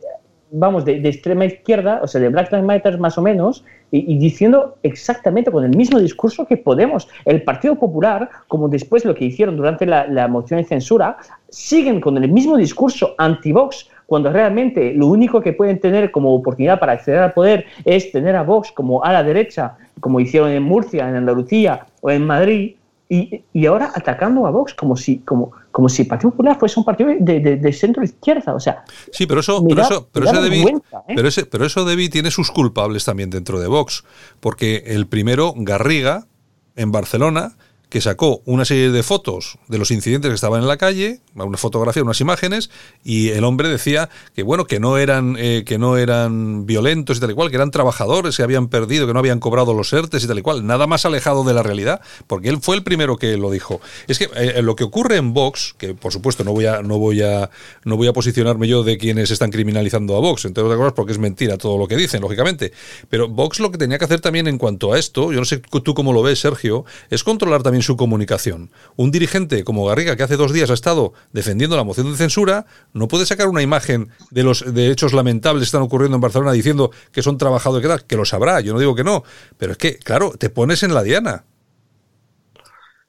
vamos, 0.51 0.84
de, 0.84 0.96
extrema 1.09 1.44
izquierda, 1.44 2.01
o 2.03 2.07
sea, 2.07 2.20
de 2.20 2.28
Black 2.28 2.51
Lives 2.53 2.66
Matter 2.66 2.99
más 2.99 3.18
o 3.18 3.22
menos, 3.22 3.64
y, 3.90 4.12
y 4.12 4.18
diciendo 4.18 4.76
exactamente 4.82 5.51
con 5.51 5.64
el 5.64 5.76
mismo 5.76 5.99
discurso 5.99 6.46
que 6.46 6.57
Podemos. 6.57 7.09
El 7.24 7.42
Partido 7.42 7.76
Popular, 7.76 8.28
como 8.49 8.68
después 8.68 9.05
lo 9.05 9.14
que 9.14 9.24
hicieron 9.24 9.57
durante 9.57 9.86
la, 9.86 10.07
la 10.07 10.28
moción 10.28 10.61
de 10.61 10.64
censura, 10.64 11.16
siguen 11.49 12.01
con 12.01 12.16
el 12.22 12.30
mismo 12.30 12.57
discurso 12.57 13.14
anti-Vox, 13.18 13.88
cuando 14.09 14.32
realmente 14.32 14.94
lo 14.94 15.07
único 15.07 15.42
que 15.42 15.53
pueden 15.53 15.80
tener 15.80 16.11
como 16.11 16.34
oportunidad 16.34 16.80
para 16.80 16.92
acceder 16.92 17.20
al 17.20 17.34
poder 17.34 17.66
es 17.84 18.11
tener 18.11 18.36
a 18.36 18.42
Vox 18.42 18.72
como 18.72 19.05
a 19.05 19.12
la 19.12 19.22
derecha, 19.22 19.76
como 20.01 20.18
hicieron 20.18 20.51
en 20.51 20.62
Murcia, 20.62 21.07
en 21.07 21.16
Andalucía 21.16 21.86
o 22.01 22.11
en 22.11 22.26
Madrid, 22.26 22.76
y, 23.09 23.42
y 23.52 23.66
ahora 23.66 23.90
atacando 23.94 24.46
a 24.46 24.50
Vox 24.50 24.74
como 24.74 24.96
si, 24.96 25.18
como, 25.20 25.52
como 25.70 25.88
si 25.88 26.02
el 26.02 26.09
Partido 26.09 26.30
Popular 26.30 26.59
fuese 26.59 26.78
un 26.78 26.84
partido 26.84 27.11
de, 27.18 27.40
de- 27.40 27.56
de 27.56 27.72
centro 27.72 28.04
izquierda. 28.04 28.54
O 28.54 28.61
sea, 28.61 28.84
Sí, 29.12 29.26
pero 29.26 29.40
eso, 29.40 29.62
pero 29.66 29.76
da- 29.82 29.88
eso, 29.88 30.09
pero 30.12 30.26
¿eh? 31.09 31.12
pero 31.16 31.28
ese, 31.28 31.46
pero 31.46 31.64
eso 31.64 31.84
Debi 31.84 32.09
tiene 32.11 32.30
sus 32.30 32.50
culpables 32.50 33.04
también 33.04 33.30
dentro 33.30 33.59
de 33.61 33.66
Vox, 33.66 34.04
porque 34.40 34.82
el 34.86 35.06
primero 35.06 35.54
Garriga 35.56 36.26
en 36.76 36.92
Barcelona 36.92 37.56
que 37.89 38.01
sacó 38.01 38.43
una 38.45 38.64
serie 38.64 38.91
de 38.91 39.03
fotos 39.03 39.59
de 39.68 39.78
los 39.78 39.91
incidentes 39.91 40.30
que 40.30 40.34
estaban 40.34 40.61
en 40.61 40.68
la 40.68 40.76
calle, 40.76 41.20
una 41.34 41.57
fotografía, 41.57 42.03
unas 42.03 42.20
imágenes, 42.20 42.70
y 43.05 43.30
el 43.30 43.45
hombre 43.45 43.68
decía 43.68 44.11
que 44.34 44.43
bueno, 44.43 44.66
que 44.66 44.78
no 44.78 44.99
eran, 44.99 45.36
eh, 45.39 45.64
que 45.66 45.78
no 45.78 45.97
eran 45.97 46.66
violentos 46.66 47.16
y 47.16 47.20
tal 47.20 47.30
y 47.30 47.34
cual, 47.34 47.51
que 47.51 47.57
eran 47.57 47.70
trabajadores 47.70 48.36
que 48.36 48.43
habían 48.43 48.68
perdido, 48.68 49.07
que 49.07 49.12
no 49.12 49.18
habían 49.18 49.41
cobrado 49.41 49.72
los 49.72 49.93
ERTES 49.93 50.24
y 50.24 50.26
tal 50.26 50.39
y 50.39 50.43
cual, 50.43 50.66
nada 50.66 50.86
más 50.86 51.07
alejado 51.07 51.45
de 51.45 51.55
la 51.55 51.62
realidad, 51.62 52.01
porque 52.26 52.49
él 52.49 52.59
fue 52.61 52.76
el 52.76 52.82
primero 52.82 53.16
que 53.16 53.36
lo 53.36 53.51
dijo. 53.51 53.80
Es 54.07 54.18
que 54.18 54.28
eh, 54.36 54.61
lo 54.62 54.76
que 54.76 54.84
ocurre 54.84 55.16
en 55.16 55.32
Vox, 55.32 55.74
que 55.78 55.95
por 55.95 56.12
supuesto 56.12 56.45
no 56.45 56.53
voy 56.53 56.66
a, 56.66 56.82
no 56.82 56.99
voy 56.99 57.22
a, 57.22 57.51
no 57.84 57.97
voy 57.97 58.09
a 58.09 58.12
posicionarme 58.12 58.68
yo 58.68 58.82
de 58.82 58.99
quienes 58.99 59.30
están 59.30 59.51
criminalizando 59.51 60.16
a 60.16 60.20
Vox, 60.20 60.45
entre 60.45 60.62
otras 60.62 60.76
cosas 60.78 60.93
porque 60.93 61.12
es 61.12 61.18
mentira 61.18 61.57
todo 61.57 61.78
lo 61.78 61.89
que 61.89 61.97
dicen, 61.97 62.20
lógicamente. 62.20 62.72
Pero 63.09 63.28
Vox 63.28 63.61
lo 63.61 63.70
que 63.70 63.78
tenía 63.78 63.99
que 63.99 64.05
hacer 64.05 64.20
también 64.20 64.47
en 64.47 64.59
cuanto 64.59 64.93
a 64.93 64.99
esto, 64.99 65.32
yo 65.32 65.39
no 65.39 65.45
sé 65.45 65.59
tú 65.59 65.95
cómo 65.95 66.12
lo 66.12 66.22
ves, 66.22 66.41
Sergio, 66.41 66.84
es 67.11 67.24
controlar 67.24 67.62
también 67.62 67.77
su 67.82 67.96
comunicación. 67.96 68.70
Un 68.96 69.10
dirigente 69.10 69.64
como 69.64 69.84
Garriga, 69.86 70.16
que 70.16 70.22
hace 70.22 70.36
dos 70.36 70.52
días 70.52 70.70
ha 70.70 70.74
estado 70.74 71.12
defendiendo 71.32 71.76
la 71.76 71.84
moción 71.84 72.10
de 72.10 72.16
censura, 72.16 72.66
no 72.92 73.08
puede 73.08 73.26
sacar 73.26 73.48
una 73.48 73.62
imagen 73.62 74.08
de 74.30 74.42
los 74.42 74.64
de 74.74 74.90
hechos 74.90 75.12
lamentables 75.12 75.60
que 75.62 75.66
están 75.66 75.82
ocurriendo 75.82 76.16
en 76.16 76.20
Barcelona 76.20 76.52
diciendo 76.52 76.90
que 77.12 77.22
son 77.22 77.38
trabajadores 77.38 77.82
que 77.82 77.88
tal, 77.88 78.04
que 78.06 78.16
lo 78.16 78.24
sabrá, 78.24 78.60
yo 78.60 78.72
no 78.72 78.78
digo 78.80 78.94
que 78.94 79.04
no, 79.04 79.22
pero 79.56 79.72
es 79.72 79.78
que, 79.78 79.98
claro, 79.98 80.32
te 80.38 80.50
pones 80.50 80.82
en 80.82 80.94
la 80.94 81.02
diana. 81.02 81.44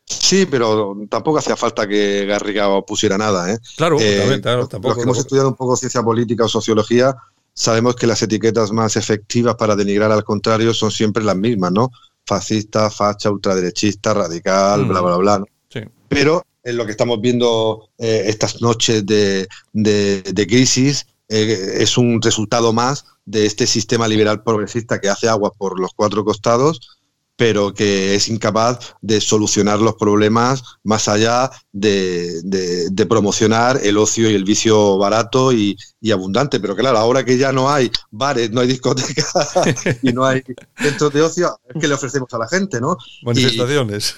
Sí, 0.06 0.48
pero 0.50 0.98
tampoco 1.10 1.38
hacía 1.38 1.56
falta 1.56 1.88
que 1.88 2.26
Garriga 2.26 2.82
pusiera 2.82 3.18
nada. 3.18 3.52
¿eh? 3.54 3.60
Claro, 3.78 3.98
Eh, 4.00 4.18
también, 4.20 4.42
claro, 4.42 4.68
tampoco- 4.68 4.90
Los 4.90 4.98
que 4.98 5.04
hemos 5.04 5.20
estudiado 5.20 5.50
un 5.50 5.56
poco 5.56 5.76
ciencia 5.78 6.02
política 6.02 6.46
o 6.46 6.50
sociología, 6.50 7.16
sabemos 7.54 7.96
que 7.96 8.08
las 8.08 8.22
etiquetas 8.24 8.72
más 8.72 8.96
efectivas 8.96 9.56
para 9.56 9.76
denigrar 9.76 10.12
al 10.12 10.24
contrario 10.24 10.74
son 10.74 10.90
siempre 10.90 11.24
las 11.24 11.36
mismas, 11.36 11.72
¿no? 11.72 11.92
Fascista, 12.30 12.92
facha, 12.92 13.32
ultraderechista, 13.32 14.14
radical, 14.14 14.86
Mm. 14.86 14.90
bla, 14.90 15.02
bla, 15.02 15.18
bla. 15.18 15.40
¿no? 15.40 15.46
Sí. 15.74 15.80
Pero 16.08 16.44
en 16.64 16.78
lo 16.78 16.86
que 16.86 16.92
estamos 16.92 17.20
viendo 17.20 17.90
eh, 17.98 18.26
estas 18.28 18.62
noches 18.62 19.04
de, 19.06 19.48
de- 19.74 20.22
de 20.22 20.48
crisis 20.48 21.08
eh, 21.28 21.78
es 21.80 21.98
un 21.98 22.22
resultado 22.22 22.72
más 22.72 23.06
de 23.26 23.46
este 23.48 23.66
sistema 23.66 24.08
liberal 24.08 24.44
progresista 24.44 25.00
que 25.00 25.10
hace 25.10 25.28
aguas 25.28 25.54
por 25.58 25.80
los 25.80 25.92
cuatro 25.96 26.24
costados, 26.24 26.99
pero 27.40 27.74
que 27.74 28.16
es 28.16 28.28
incapaz 28.28 28.96
de 29.02 29.22
solucionar 29.22 29.80
los 29.80 29.96
problemas 29.96 30.62
más 30.84 31.08
allá 31.08 31.50
de, 31.72 32.42
de- 32.44 32.90
de 32.90 33.06
promocionar 33.06 33.80
el 33.82 33.98
ocio 33.98 34.30
y 34.30 34.36
el 34.36 34.44
vicio 34.44 34.98
barato 34.98 35.54
y, 35.54 35.78
y 36.02 36.12
abundante. 36.12 36.60
Pero 36.60 36.76
claro, 36.76 36.98
ahora 36.98 37.24
que 37.24 37.38
ya 37.38 37.54
no 37.54 37.70
hay 37.72 37.90
bares, 38.12 38.52
no 38.52 38.60
hay 38.60 38.68
discotecas 38.68 39.54
y 40.04 40.12
no 40.12 40.26
hay 40.26 40.44
centros 40.78 41.14
de 41.14 41.22
ocio, 41.22 41.60
¿qué 41.80 41.88
le 41.88 41.94
ofrecemos 41.94 42.32
a 42.34 42.40
la 42.40 42.48
gente? 42.50 42.82
¿no? 42.82 42.98
Y- 43.22 43.26
Manifestaciones. 43.26 44.16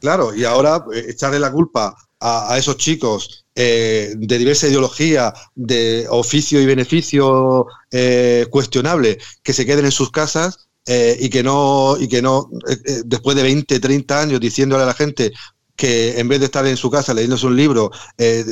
Claro, 0.00 0.32
y 0.34 0.44
ahora 0.44 0.84
eh, 0.94 1.06
echarle 1.08 1.40
la 1.40 1.50
culpa 1.50 1.96
a, 2.20 2.52
a 2.54 2.58
esos 2.58 2.76
chicos 2.76 3.44
eh, 3.56 4.14
de 4.16 4.38
diversa 4.38 4.68
ideología, 4.68 5.34
de 5.56 6.06
oficio 6.08 6.60
y 6.60 6.66
beneficio 6.66 7.66
eh, 7.90 8.46
cuestionable, 8.50 9.18
que 9.42 9.52
se 9.52 9.66
queden 9.66 9.86
en 9.86 9.90
sus 9.90 10.12
casas 10.12 10.67
eh, 10.88 11.16
y 11.20 11.28
que 11.28 11.42
no, 11.42 11.96
y 12.00 12.08
que 12.08 12.20
no 12.22 12.50
eh, 12.68 12.76
eh, 12.84 13.02
después 13.04 13.36
de 13.36 13.42
20, 13.44 13.78
30 13.78 14.20
años 14.20 14.40
diciéndole 14.40 14.82
a 14.82 14.86
la 14.86 14.94
gente 14.94 15.32
que 15.76 16.18
en 16.18 16.26
vez 16.26 16.40
de 16.40 16.46
estar 16.46 16.66
en 16.66 16.76
su 16.76 16.90
casa 16.90 17.14
leyéndose 17.14 17.46
un 17.46 17.54
libro, 17.56 17.90
eh, 18.16 18.44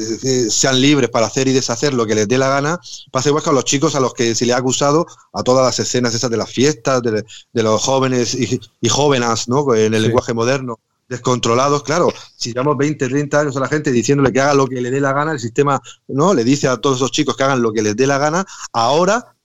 sean 0.49 0.80
libres 0.80 1.11
para 1.11 1.26
hacer 1.26 1.49
y 1.49 1.53
deshacer 1.53 1.93
lo 1.93 2.07
que 2.07 2.14
les 2.14 2.28
dé 2.28 2.39
la 2.39 2.49
gana, 2.49 2.78
pasa 3.11 3.30
igual 3.30 3.43
a 3.47 3.53
los 3.53 3.64
chicos 3.64 3.97
a 3.97 4.01
los 4.01 4.14
que 4.14 4.34
se 4.37 4.47
les 4.47 4.55
ha 4.55 4.59
acusado 4.59 5.05
a 5.32 5.43
todas 5.43 5.64
las 5.66 5.78
escenas 5.80 6.14
esas 6.14 6.30
de 6.30 6.37
las 6.37 6.51
fiestas, 6.51 7.03
de, 7.03 7.24
de 7.53 7.62
los 7.64 7.82
jóvenes 7.82 8.32
y, 8.34 8.61
y 8.80 8.89
jóvenes, 8.89 9.49
¿no? 9.49 9.74
En 9.74 9.93
el 9.95 10.03
Sí. 10.03 10.07
lenguaje 10.07 10.34
moderno 10.34 10.78
descontrolados, 11.09 11.84
claro, 11.84 12.12
si 12.37 12.53
llevamos 12.53 12.76
20, 12.76 13.09
30 13.09 13.41
años 13.41 13.57
a 13.57 13.61
la 13.61 13.68
gente 13.68 13.93
diciéndole 13.93 14.32
que 14.32 14.41
haga 14.41 14.55
lo 14.55 14.66
que 14.66 14.80
le 14.80 14.91
dé 14.91 15.01
la 15.01 15.12
gana, 15.12 15.30
el 15.32 15.39
sistema 15.39 15.80
no 16.09 16.34
le 16.34 16.43
dice 16.43 16.66
a 16.66 16.76
todos 16.78 16.97
esos 16.97 17.12
chicos 17.12 17.37
que 17.37 17.45
hagan 17.45 17.62
lo 17.62 17.72
que 17.72 17.80
les 17.82 17.95
dé 17.97 18.09
la 18.09 18.18
gana, 18.18 18.45
ahora 18.72 19.36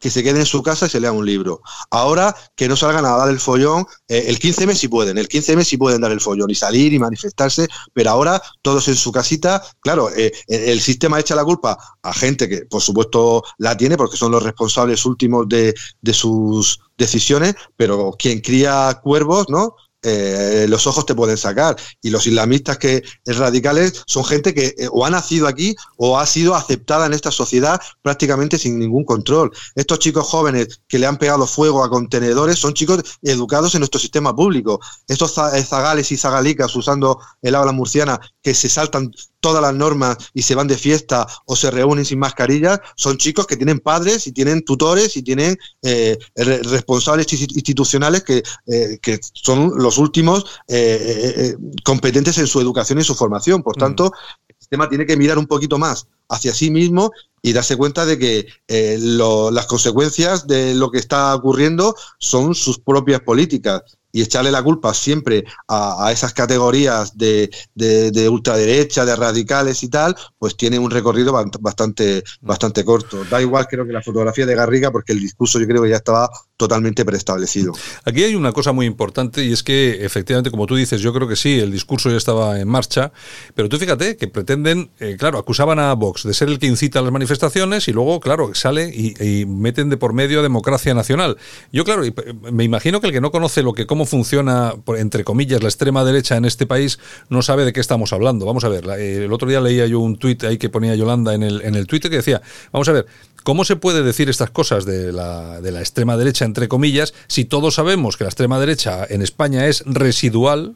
que 0.00 0.10
se 0.10 0.22
queden 0.22 0.38
en 0.38 0.46
su 0.46 0.62
casa 0.62 0.86
y 0.86 0.90
se 0.90 1.00
lean 1.00 1.16
un 1.16 1.26
libro. 1.26 1.62
Ahora 1.90 2.34
que 2.56 2.68
no 2.68 2.76
salgan 2.76 3.04
a 3.04 3.10
dar 3.10 3.28
el 3.28 3.38
follón, 3.38 3.86
eh, 4.08 4.24
el 4.28 4.38
15M 4.38 4.74
sí 4.74 4.88
pueden, 4.88 5.18
el 5.18 5.28
15M 5.28 5.62
sí 5.62 5.76
pueden 5.76 6.00
dar 6.00 6.10
el 6.10 6.20
follón 6.20 6.50
y 6.50 6.54
salir 6.54 6.92
y 6.92 6.98
manifestarse, 6.98 7.68
pero 7.92 8.10
ahora 8.10 8.42
todos 8.62 8.88
en 8.88 8.96
su 8.96 9.12
casita, 9.12 9.62
claro, 9.80 10.10
eh, 10.16 10.32
el 10.48 10.80
sistema 10.80 11.20
echa 11.20 11.34
la 11.34 11.44
culpa 11.44 11.78
a 12.02 12.12
gente 12.12 12.48
que 12.48 12.62
por 12.66 12.80
supuesto 12.80 13.44
la 13.58 13.76
tiene 13.76 13.96
porque 13.96 14.16
son 14.16 14.32
los 14.32 14.42
responsables 14.42 15.04
últimos 15.04 15.48
de, 15.48 15.74
de 16.00 16.14
sus 16.14 16.80
decisiones, 16.96 17.54
pero 17.76 18.12
quien 18.18 18.40
cría 18.40 18.98
cuervos, 19.02 19.46
¿no? 19.48 19.74
Eh, 20.02 20.66
los 20.68 20.86
ojos 20.86 21.06
te 21.06 21.14
pueden 21.14 21.36
sacar. 21.36 21.76
Y 22.02 22.10
los 22.10 22.26
islamistas 22.26 22.78
que 22.78 23.02
radicales 23.26 24.02
son 24.06 24.24
gente 24.24 24.54
que 24.54 24.74
eh, 24.78 24.88
o 24.90 25.04
ha 25.04 25.10
nacido 25.10 25.46
aquí 25.46 25.74
o 25.96 26.18
ha 26.18 26.26
sido 26.26 26.54
aceptada 26.54 27.06
en 27.06 27.12
esta 27.12 27.30
sociedad 27.30 27.80
prácticamente 28.02 28.58
sin 28.58 28.78
ningún 28.78 29.04
control. 29.04 29.50
Estos 29.74 29.98
chicos 29.98 30.26
jóvenes 30.26 30.80
que 30.88 30.98
le 30.98 31.06
han 31.06 31.18
pegado 31.18 31.46
fuego 31.46 31.84
a 31.84 31.90
contenedores 31.90 32.58
son 32.58 32.74
chicos 32.74 33.02
educados 33.22 33.74
en 33.74 33.80
nuestro 33.80 34.00
sistema 34.00 34.34
público. 34.34 34.80
Estos 35.06 35.36
eh, 35.38 35.62
zagales 35.64 36.10
y 36.12 36.16
zagalicas 36.16 36.74
usando 36.74 37.20
el 37.42 37.54
habla 37.54 37.72
murciana 37.72 38.20
que 38.42 38.54
se 38.54 38.68
saltan 38.68 39.10
todas 39.40 39.62
las 39.62 39.74
normas 39.74 40.16
y 40.34 40.42
se 40.42 40.54
van 40.54 40.68
de 40.68 40.76
fiesta 40.76 41.26
o 41.46 41.56
se 41.56 41.70
reúnen 41.70 42.04
sin 42.04 42.18
mascarillas, 42.18 42.80
son 42.96 43.16
chicos 43.18 43.46
que 43.46 43.56
tienen 43.56 43.80
padres 43.80 44.26
y 44.26 44.32
tienen 44.32 44.62
tutores 44.62 45.16
y 45.16 45.22
tienen 45.22 45.56
eh, 45.82 46.18
re- 46.36 46.62
responsables 46.62 47.26
insti- 47.28 47.52
institucionales 47.54 48.22
que, 48.22 48.42
eh, 48.66 48.98
que 49.00 49.18
son 49.34 49.72
los 49.76 49.98
últimos 49.98 50.44
eh, 50.68 51.56
competentes 51.84 52.38
en 52.38 52.46
su 52.46 52.60
educación 52.60 53.00
y 53.00 53.04
su 53.04 53.14
formación. 53.14 53.62
Por 53.62 53.76
tanto, 53.76 54.12
el 54.48 54.56
sistema 54.58 54.88
tiene 54.88 55.06
que 55.06 55.16
mirar 55.16 55.38
un 55.38 55.46
poquito 55.46 55.78
más 55.78 56.06
hacia 56.28 56.54
sí 56.54 56.70
mismo 56.70 57.10
y 57.42 57.52
darse 57.54 57.76
cuenta 57.76 58.04
de 58.04 58.18
que 58.18 58.46
eh, 58.68 58.98
lo- 59.00 59.50
las 59.50 59.66
consecuencias 59.66 60.46
de 60.46 60.74
lo 60.74 60.90
que 60.90 60.98
está 60.98 61.34
ocurriendo 61.34 61.94
son 62.18 62.54
sus 62.54 62.78
propias 62.78 63.22
políticas 63.22 63.82
y 64.12 64.22
echarle 64.22 64.50
la 64.50 64.62
culpa 64.62 64.92
siempre 64.94 65.44
a, 65.68 66.06
a 66.06 66.12
esas 66.12 66.32
categorías 66.34 67.16
de, 67.16 67.50
de- 67.74 68.10
de 68.10 68.28
ultraderecha, 68.28 69.04
de 69.04 69.16
radicales 69.16 69.82
y 69.82 69.88
tal, 69.88 70.16
pues 70.38 70.56
tiene 70.56 70.78
un 70.78 70.90
recorrido 70.90 71.32
bastante, 71.60 72.22
bastante 72.40 72.84
corto. 72.84 73.24
Da 73.30 73.40
igual 73.40 73.66
creo 73.68 73.86
que 73.86 73.92
la 73.92 74.02
fotografía 74.02 74.46
de 74.46 74.54
Garriga 74.54 74.90
porque 74.90 75.12
el 75.12 75.20
discurso 75.20 75.58
yo 75.60 75.66
creo 75.66 75.82
que 75.82 75.90
ya 75.90 75.96
estaba 75.96 76.28
totalmente 76.56 77.04
preestablecido. 77.04 77.72
Aquí 78.04 78.22
hay 78.22 78.34
una 78.34 78.52
cosa 78.52 78.72
muy 78.72 78.84
importante 78.86 79.44
y 79.44 79.52
es 79.52 79.62
que 79.62 80.04
efectivamente, 80.04 80.50
como 80.50 80.66
tú 80.66 80.76
dices, 80.76 81.00
yo 81.00 81.12
creo 81.14 81.26
que 81.26 81.36
sí, 81.36 81.58
el 81.58 81.72
discurso 81.72 82.10
ya 82.10 82.16
estaba 82.16 82.60
en 82.60 82.68
marcha, 82.68 83.12
pero 83.54 83.68
tú 83.68 83.78
fíjate 83.78 84.16
que 84.16 84.28
pretenden, 84.28 84.90
eh, 85.00 85.16
claro, 85.18 85.38
acusaban 85.38 85.78
a 85.78 85.94
Vox 85.94 86.24
de 86.24 86.34
ser 86.34 86.48
el 86.48 86.58
que 86.58 86.66
incita 86.66 86.98
a 86.98 87.02
las 87.02 87.12
manifestaciones 87.12 87.88
y 87.88 87.92
luego, 87.92 88.20
claro, 88.20 88.54
sale 88.54 88.90
y, 88.94 89.14
y 89.24 89.46
meten 89.46 89.88
de 89.88 89.96
por 89.96 90.12
medio 90.12 90.40
a 90.40 90.42
democracia 90.42 90.92
nacional. 90.92 91.38
Yo, 91.72 91.84
claro, 91.84 92.04
eh, 92.04 92.12
me 92.52 92.64
imagino 92.64 93.00
que 93.00 93.06
el 93.06 93.12
que 93.12 93.20
no 93.22 93.30
conoce 93.30 93.62
lo 93.62 93.72
que 93.72 93.86
cómo 93.86 93.99
funciona, 94.06 94.74
por- 94.84 94.98
entre 94.98 95.24
comillas, 95.24 95.62
la 95.62 95.68
extrema 95.68 96.04
derecha 96.04 96.36
en 96.36 96.44
este 96.44 96.66
país, 96.66 96.98
no 97.28 97.42
sabe 97.42 97.64
de 97.64 97.72
qué 97.72 97.80
estamos 97.80 98.12
hablando. 98.12 98.46
Vamos 98.46 98.64
a 98.64 98.68
ver, 98.68 98.84
eh, 98.98 99.24
el 99.24 99.32
otro 99.32 99.48
día 99.48 99.60
leía 99.60 99.86
yo 99.86 100.00
un 100.00 100.16
tuit 100.16 100.42
ahí 100.44 100.58
que 100.58 100.68
ponía 100.68 100.94
Yolanda 100.94 101.34
en 101.34 101.42
el, 101.42 101.62
en 101.62 101.74
el 101.74 101.86
Twitter 101.86 102.10
que 102.10 102.18
decía, 102.18 102.40
vamos 102.72 102.88
a 102.88 102.92
ver, 102.92 103.06
¿Cómo 103.42 103.64
se 103.64 103.74
puede 103.74 104.02
decir 104.02 104.28
estas 104.28 104.50
cosas 104.50 104.84
de 104.84 105.12
la, 105.12 105.62
de 105.62 105.72
la 105.72 105.80
extrema 105.80 106.18
derecha, 106.18 106.44
entre 106.44 106.68
comillas, 106.68 107.14
si 107.26 107.46
todos 107.46 107.74
sabemos 107.76 108.18
que 108.18 108.24
la 108.24 108.28
extrema 108.28 108.60
derecha 108.60 109.06
en 109.08 109.22
España 109.22 109.66
es 109.66 109.82
residual 109.86 110.74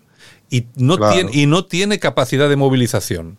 y 0.49 0.65
no, 0.75 0.97
Claro. 0.97 1.13
tiene, 1.15 1.31
y 1.35 1.45
no 1.45 1.67
tiene 1.67 1.99
capacidad 1.99 2.49
de 2.49 2.57
movilización? 2.57 3.37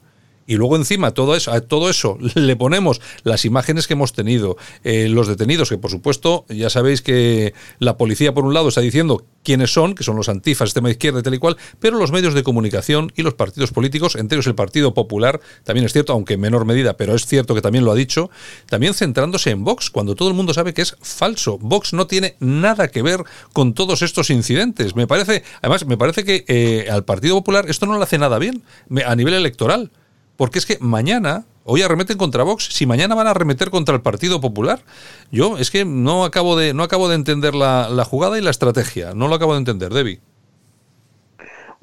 Y 0.48 0.56
luego 0.56 0.76
encima 0.76 1.12
todo 1.12 1.36
eso, 1.36 1.52
a 1.52 1.62
todo 1.62 1.90
eso 1.90 2.18
le 2.36 2.56
ponemos 2.56 3.02
las 3.24 3.46
imágenes 3.46 3.88
que 3.88 3.94
hemos 3.94 4.14
tenido, 4.14 4.58
eh, 4.84 5.08
los 5.10 5.28
detenidos, 5.28 5.70
que 5.70 5.78
por 5.78 5.92
supuesto 5.92 6.46
ya 6.50 6.70
sabéis 6.70 7.02
que 7.02 7.54
la 7.80 7.98
policía 7.98 8.34
por 8.34 8.46
un 8.46 8.54
lado 8.54 8.70
está 8.70 8.82
diciendo 8.82 9.26
quiénes 9.44 9.72
son, 9.72 9.96
que 9.96 10.04
son 10.04 10.16
los 10.16 10.30
antifas, 10.30 10.68
extrema 10.68 10.90
izquierda 10.90 11.20
y 11.20 11.24
tal 11.24 11.34
y 11.34 11.38
cual, 11.38 11.58
pero 11.80 11.98
los 11.98 12.12
medios 12.12 12.34
de 12.34 12.44
comunicación 12.44 13.12
y 13.16 13.22
los 13.22 13.36
partidos 13.36 13.72
políticos, 13.72 14.16
entre 14.16 14.38
ellos 14.38 14.48
el 14.48 14.56
Partido 14.56 14.94
Popular, 14.94 15.40
también 15.64 15.86
es 15.86 15.94
cierto, 15.94 16.14
aunque 16.14 16.34
en 16.34 16.42
menor 16.42 16.66
medida, 16.66 16.98
pero 16.98 17.16
es 17.16 17.26
cierto 17.26 17.54
que 17.56 17.62
también 17.62 17.86
lo 17.86 17.92
ha 17.92 17.96
dicho, 17.96 18.30
también 18.68 18.94
centrándose 18.94 19.52
en 19.52 19.64
Vox, 19.64 19.90
cuando 19.90 20.16
todo 20.16 20.30
el 20.30 20.34
mundo 20.34 20.54
sabe 20.54 20.74
que 20.74 20.82
es 20.82 20.96
falso. 21.02 21.58
Vox 21.60 21.94
no 21.94 22.08
tiene 22.08 22.36
nada 22.40 22.88
que 22.88 23.02
ver 23.02 23.24
con 23.54 23.74
todos 23.74 24.02
estos 24.02 24.30
incidentes. 24.30 24.96
Me 24.96 25.08
parece, 25.08 25.44
además, 25.62 25.86
me 25.86 25.98
parece 25.98 26.24
que 26.24 26.46
eh, 26.48 26.88
al 26.90 27.06
Partido 27.06 27.36
Popular 27.36 27.66
esto 27.70 27.86
no 27.86 27.98
le 27.98 28.04
hace 28.04 28.18
nada 28.18 28.40
bien 28.40 28.64
a 29.06 29.16
nivel 29.16 29.34
electoral. 29.34 29.92
Porque 30.38 30.60
es 30.60 30.66
que 30.66 30.78
mañana, 30.82 31.46
hoy 31.64 31.82
arremeten 31.82 32.18
contra 32.18 32.44
Vox, 32.44 32.68
si 32.72 32.86
mañana 32.86 33.16
van 33.16 33.28
a 33.28 33.32
arremeter 33.32 33.70
contra 33.70 33.96
el 33.96 34.02
Partido 34.02 34.42
Popular, 34.42 34.84
yo 35.32 35.58
es 35.58 35.72
que 35.72 35.86
no 35.86 36.26
acabo 36.26 36.56
de, 36.58 36.74
no 36.74 36.84
acabo 36.84 37.08
de 37.10 37.16
entender 37.16 37.56
la, 37.56 37.90
la 37.90 38.06
jugada 38.06 38.38
y 38.38 38.42
la 38.42 38.52
estrategia. 38.52 39.14
No 39.14 39.28
lo 39.28 39.36
acabo 39.36 39.54
de 39.54 39.60
entender, 39.60 39.94
Debbie. 39.94 40.22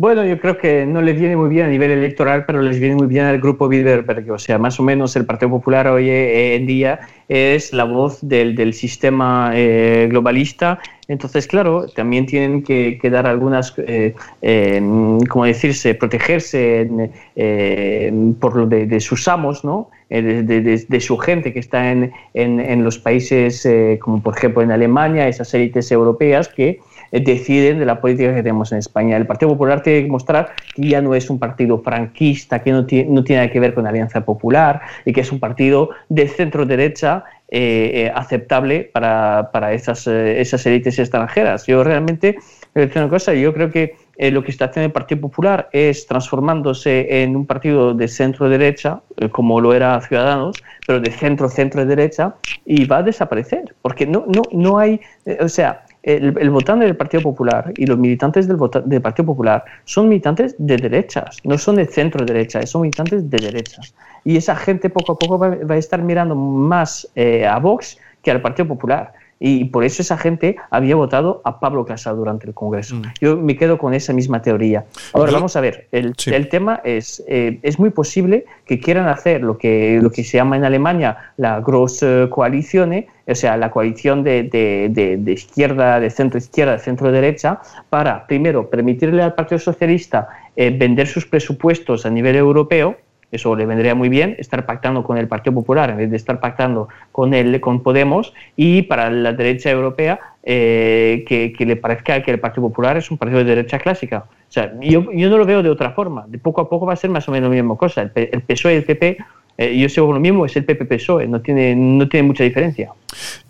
Bueno, 0.03 0.25
yo 0.25 0.37
creo 0.41 0.59
que 0.59 0.85
no 0.85 1.01
les 1.01 1.17
viene 1.17 1.37
muy 1.37 1.49
bien 1.49 1.67
a 1.67 1.69
nivel 1.69 1.93
electoral, 1.93 2.45
pero 2.45 2.61
les 2.61 2.81
viene 2.81 2.97
muy 2.97 3.07
bien 3.07 3.25
al 3.25 3.39
grupo 3.39 3.69
Bilderberg. 3.69 4.29
O 4.33 4.39
sea, 4.41 4.59
más 4.59 4.81
o 4.81 4.83
menos 4.83 5.15
el 5.15 5.25
Partido 5.25 5.51
Popular 5.51 5.87
hoy 5.87 6.11
eh, 6.11 6.57
en 6.57 6.67
día 6.67 6.99
es 7.29 7.73
la 7.73 7.85
voz 7.85 8.19
del, 8.21 8.75
sistema 8.75 9.53
eh, 9.55 10.09
globalista. 10.11 10.81
Entonces, 11.09 11.47
claro, 11.47 11.87
también 11.89 12.27
tienen 12.27 12.63
que, 12.63 12.99
dar 13.11 13.27
algunas, 13.27 13.75
eh, 13.79 14.15
eh, 14.41 15.19
como 15.29 15.45
decirse, 15.45 15.95
protegerse 15.95 16.89
eh, 17.37 18.33
por 18.41 18.57
lo 18.57 18.67
de, 18.67 19.01
sus 19.01 19.29
amos, 19.29 19.65
¿no? 19.65 19.91
Eh, 20.11 20.23
de, 20.23 21.01
su 21.01 21.19
gente 21.19 21.53
que 21.53 21.59
está 21.59 21.91
en, 21.91 22.85
los 22.85 22.99
países, 22.99 23.69
como 24.01 24.23
por 24.23 24.37
ejemplo 24.37 24.63
en 24.63 24.71
Alemania, 24.71 25.29
esas 25.29 25.53
élites 25.55 25.91
europeas 25.93 26.49
que 26.49 26.81
deciden 27.21 27.79
de 27.79 27.87
la 27.87 28.01
política 28.01 28.35
que 28.35 28.43
tenemos 28.43 28.73
en 28.73 28.79
España. 28.79 29.17
El 29.17 29.27
Partido 29.27 29.51
Popular 29.51 29.83
tiene 29.83 30.05
que 30.05 30.11
mostrar 30.11 30.53
que 30.75 30.89
ya 30.89 31.03
no 31.03 31.15
es 31.15 31.29
un 31.31 31.39
partido 31.39 31.79
franquista, 31.83 32.63
que 32.63 32.73
no 32.73 32.87
tiene, 32.87 33.11
no 33.11 33.23
tiene 33.23 33.43
nada 33.43 33.53
que 33.53 33.61
ver 33.61 33.75
con 33.75 33.87
Alianza 33.87 34.25
Popular 34.25 34.81
y 35.05 35.13
que 35.13 35.21
es 35.21 35.31
un 35.31 35.39
partido 35.39 35.91
de 36.09 36.27
centro 36.27 36.65
derecha 36.65 37.25
eh, 37.55 38.07
eh, 38.07 38.13
aceptable 38.15 38.91
para, 38.95 39.51
para 39.53 39.75
esas, 39.75 40.07
eh, 40.07 40.41
esas 40.41 40.65
élites 40.65 40.99
extranjeras. 40.99 41.67
Yo 41.67 41.85
realmente, 41.85 42.39
una 42.75 43.09
cosa, 43.11 43.35
yo 43.35 43.53
creo 43.53 43.71
que 43.71 43.95
lo 44.31 44.43
que 44.43 44.51
está 44.51 44.67
haciendo 44.67 44.87
el 44.87 44.93
Partido 44.93 45.21
Popular 45.21 45.69
es 45.73 46.07
transformándose 46.07 47.23
en 47.23 47.37
un 47.37 47.45
partido 47.45 47.93
de 47.93 48.09
centro 48.09 48.49
derecha, 48.49 49.03
eh, 49.19 49.29
como 49.29 49.61
lo 49.61 49.75
era 49.75 50.01
Ciudadanos, 50.01 50.63
pero 50.87 51.01
de 51.01 51.11
centro 51.11 51.51
centro 51.51 51.85
derecha, 51.85 52.37
y 52.65 52.87
va 52.87 52.99
a 52.99 53.03
desaparecer, 53.03 53.75
porque 53.83 54.07
no, 54.07 54.25
no, 54.29 54.43
no 54.53 54.79
hay, 54.79 55.01
o 55.39 55.49
sea, 55.49 55.85
el, 56.03 56.51
votante 56.51 56.85
del 56.85 56.97
Partido 56.97 57.23
Popular 57.23 57.73
y 57.77 57.87
los 57.87 57.99
militantes 57.99 58.49
del, 58.49 58.59
del 58.87 59.03
Partido 59.03 59.27
Popular 59.27 59.65
son 59.85 60.09
militantes 60.09 60.55
de 60.59 60.77
derechas, 60.77 61.39
no 61.45 61.57
son 61.59 61.77
de 61.77 61.87
centro 61.87 62.25
derecha, 62.25 62.65
son 62.67 62.83
militantes 62.83 63.31
de 63.31 63.39
derechas. 63.39 63.95
Y 64.25 64.37
esa 64.37 64.57
gente 64.57 64.91
poco 64.91 65.13
a 65.13 65.19
poco 65.19 65.39
va, 65.39 65.51
va 65.51 65.75
a 65.75 65.79
estar 65.79 66.03
mirando 66.03 66.35
más 66.35 67.09
eh, 67.15 67.47
a 67.47 67.59
Vox 67.59 67.99
que 68.23 68.31
al 68.31 68.41
Partido 68.41 68.69
Popular. 68.69 69.13
Y 69.45 69.65
por 69.65 69.83
eso 69.83 70.03
esa 70.03 70.17
gente 70.17 70.55
había 70.71 70.95
votado 70.95 71.41
a 71.45 71.59
Pablo 71.59 71.85
Casado 71.85 72.17
durante 72.19 72.47
el 72.47 72.55
Congreso. 72.55 73.03
Yo 73.21 73.37
me 73.37 73.57
quedo 73.57 73.77
con 73.77 73.93
esa 73.93 74.13
misma 74.13 74.41
teoría. 74.41 74.85
Ahora, 75.13 75.33
Yo- 75.33 75.37
vamos 75.39 75.57
a 75.57 75.61
ver, 75.61 75.89
el, 75.91 76.15
el 76.27 76.49
tema 76.49 76.81
es, 76.85 77.21
eh, 77.27 77.59
es 77.63 77.77
muy 77.81 77.91
posible 77.91 78.45
que 78.67 78.79
quieran 78.79 79.09
hacer 79.09 79.43
lo 79.43 79.59
que, 79.59 79.99
lo 80.01 80.11
que 80.13 80.23
se 80.23 80.37
llama 80.37 80.57
en 80.57 80.65
Alemania 80.65 81.17
la 81.39 81.61
Grosse 81.61 82.29
Coalition, 82.31 83.05
o 83.27 83.35
sea, 83.35 83.57
la 83.57 83.71
coalición 83.73 84.23
de, 84.23 84.45
de- 84.45 84.89
de- 84.91 85.17
de 85.17 85.33
izquierda, 85.33 85.99
de 85.99 86.11
centro 86.11 86.39
izquierda, 86.39 86.73
de 86.75 86.79
centro 86.79 87.11
derecha, 87.11 87.59
para, 87.91 88.25
primero, 88.29 88.71
permitirle 88.71 89.25
al 89.25 89.35
Partido 89.35 89.59
Socialista 89.59 90.29
eh, 90.55 90.71
vender 90.71 91.09
sus 91.09 91.27
presupuestos 91.27 92.07
a 92.07 92.11
nivel 92.11 92.37
europeo, 92.37 92.97
eso 93.33 93.57
le 93.57 93.67
vendría 93.67 93.95
muy 93.95 94.09
bien, 94.09 94.37
estar 94.39 94.65
pactando 94.67 95.03
con 95.03 95.19
el 95.19 95.27
Partido 95.27 95.55
Popular 95.55 95.91
en 95.91 95.97
vez 95.97 96.11
de 96.11 96.17
estar 96.17 96.39
pactando 96.39 96.89
con, 97.11 97.35
el, 97.35 97.61
con 97.61 97.83
Podemos 97.83 98.33
y 98.57 98.83
para 98.83 99.11
la 99.11 99.33
derecha 99.33 99.71
europea 99.71 100.21
eh, 100.45 101.25
que, 101.27 101.53
que 101.53 101.67
le 101.67 101.77
parezca 101.77 102.23
que 102.23 102.31
el 102.31 102.39
Partido 102.39 102.69
Popular 102.69 102.97
es 102.97 103.11
un 103.11 103.19
partido 103.19 103.39
de 103.39 103.47
derecha 103.47 103.79
clásica. 103.79 104.27
O 104.29 104.53
sea, 104.53 104.73
yo, 104.81 105.11
yo 105.13 105.31
no 105.31 105.39
lo 105.39 105.47
veo 105.47 105.63
de 105.63 105.71
otra 105.71 105.93
forma. 105.93 106.27
De 106.29 106.39
poco 106.39 106.61
a 106.61 106.69
poco 106.69 106.87
va 106.87 106.93
a 106.93 106.97
ser 106.97 107.11
más 107.11 107.27
o 107.29 107.33
menos 107.33 107.49
la 107.49 107.57
misma 107.57 107.77
cosa. 107.77 108.03
El, 108.03 108.13
el 108.15 108.43
PSOE 108.43 108.75
y 108.75 108.77
el 108.77 108.85
PP, 108.85 109.19
eh, 109.59 109.79
yo 109.79 109.89
sigo 109.89 110.13
lo 110.13 110.21
mismo, 110.21 110.47
es 110.47 110.57
el 110.57 110.65
PP-PSOE, 110.65 111.29
no 111.29 111.41
tiene, 111.41 111.77
no 111.77 112.09
tiene 112.09 112.27
mucha 112.27 112.43
diferencia. 112.43 112.91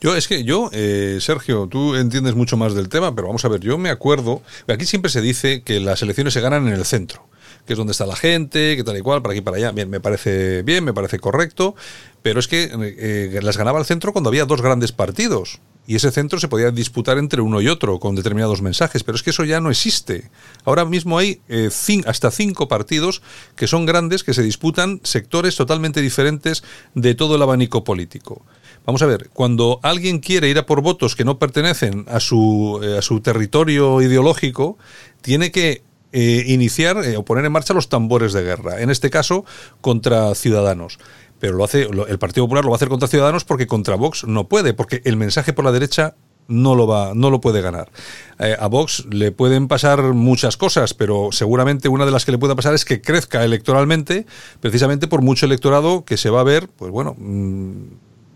Yo, 0.00 0.16
es 0.16 0.26
que 0.26 0.42
yo, 0.42 0.68
eh, 0.72 1.18
Sergio, 1.20 1.68
tú 1.68 1.94
entiendes 1.94 2.34
mucho 2.34 2.56
más 2.56 2.74
del 2.74 2.88
tema, 2.88 3.14
pero 3.14 3.28
vamos 3.28 3.44
a 3.44 3.48
ver, 3.48 3.60
yo 3.60 3.78
me 3.78 3.90
acuerdo, 3.90 4.42
aquí 4.66 4.84
siempre 4.84 5.10
se 5.10 5.20
dice 5.20 5.62
que 5.62 5.78
las 5.78 6.02
elecciones 6.02 6.34
se 6.34 6.40
ganan 6.40 6.66
en 6.66 6.74
el 6.74 6.84
centro, 6.84 7.22
que 7.66 7.74
es 7.74 7.76
donde 7.76 7.92
está 7.92 8.06
la 8.06 8.16
gente, 8.16 8.76
que 8.76 8.84
tal 8.84 8.96
y 8.96 9.00
cual, 9.00 9.22
para 9.22 9.32
aquí 9.32 9.40
para 9.40 9.56
allá. 9.56 9.72
Bien, 9.72 9.88
me 9.88 10.00
parece 10.00 10.62
bien, 10.62 10.84
me 10.84 10.92
parece 10.92 11.18
correcto, 11.18 11.74
pero 12.22 12.40
es 12.40 12.48
que 12.48 12.70
eh, 12.72 13.40
las 13.42 13.56
ganaba 13.56 13.78
el 13.78 13.84
centro 13.84 14.12
cuando 14.12 14.28
había 14.28 14.44
dos 14.44 14.62
grandes 14.62 14.92
partidos. 14.92 15.60
Y 15.84 15.96
ese 15.96 16.12
centro 16.12 16.38
se 16.38 16.46
podía 16.46 16.70
disputar 16.70 17.18
entre 17.18 17.40
uno 17.40 17.60
y 17.60 17.66
otro 17.66 17.98
con 17.98 18.14
determinados 18.14 18.62
mensajes, 18.62 19.02
pero 19.02 19.16
es 19.16 19.22
que 19.24 19.30
eso 19.30 19.44
ya 19.44 19.60
no 19.60 19.68
existe. 19.68 20.30
Ahora 20.64 20.84
mismo 20.84 21.18
hay 21.18 21.40
eh, 21.48 21.70
hasta 22.06 22.30
cinco 22.30 22.68
partidos 22.68 23.20
que 23.56 23.66
son 23.66 23.84
grandes, 23.84 24.22
que 24.22 24.32
se 24.32 24.42
disputan 24.42 25.00
sectores 25.02 25.56
totalmente 25.56 26.00
diferentes 26.00 26.62
de 26.94 27.16
todo 27.16 27.34
el 27.34 27.42
abanico 27.42 27.82
político. 27.82 28.44
Vamos 28.86 29.02
a 29.02 29.06
ver, 29.06 29.30
cuando 29.32 29.80
alguien 29.82 30.20
quiere 30.20 30.48
ir 30.48 30.58
a 30.58 30.66
por 30.66 30.82
votos 30.82 31.16
que 31.16 31.24
no 31.24 31.38
pertenecen 31.38 32.04
a 32.08 32.20
su, 32.20 32.80
eh, 32.82 32.98
a 32.98 33.02
su 33.02 33.20
territorio 33.20 34.00
ideológico, 34.02 34.78
tiene 35.20 35.50
que 35.50 35.82
eh, 36.12 36.44
iniciar 36.46 36.98
eh, 37.04 37.16
o 37.16 37.24
poner 37.24 37.44
en 37.44 37.52
marcha 37.52 37.74
los 37.74 37.88
tambores 37.88 38.32
de 38.32 38.42
guerra, 38.42 38.80
en 38.80 38.90
este 38.90 39.10
caso 39.10 39.44
contra 39.80 40.34
Ciudadanos. 40.34 40.98
Pero 41.38 41.54
lo 41.54 41.64
hace, 41.64 41.82
el 41.82 42.18
Partido 42.18 42.44
Popular 42.44 42.64
lo 42.64 42.70
va 42.70 42.74
a 42.74 42.76
hacer 42.76 42.88
contra 42.88 43.08
Ciudadanos 43.08 43.44
porque 43.44 43.66
contra 43.66 43.96
Vox 43.96 44.24
no 44.24 44.48
puede, 44.48 44.74
porque 44.74 45.02
el 45.04 45.16
mensaje 45.16 45.52
por 45.52 45.64
la 45.64 45.72
derecha 45.72 46.14
no 46.48 46.74
lo 46.74 46.86
va, 46.86 47.12
no 47.14 47.30
lo 47.30 47.40
puede 47.40 47.60
ganar. 47.60 47.90
Eh, 48.38 48.56
a 48.58 48.66
Vox 48.66 49.06
le 49.10 49.32
pueden 49.32 49.68
pasar 49.68 50.02
muchas 50.12 50.56
cosas, 50.56 50.94
pero 50.94 51.30
seguramente 51.32 51.88
una 51.88 52.04
de 52.04 52.10
las 52.10 52.24
que 52.24 52.32
le 52.32 52.38
puede 52.38 52.54
pasar 52.56 52.74
es 52.74 52.84
que 52.84 53.00
crezca 53.00 53.44
electoralmente, 53.44 54.26
precisamente 54.60 55.08
por 55.08 55.22
mucho 55.22 55.46
electorado 55.46 56.04
que 56.04 56.16
se 56.16 56.30
va 56.30 56.40
a 56.40 56.44
ver, 56.44 56.68
pues 56.68 56.90
bueno, 56.90 57.14
mm, 57.18 57.72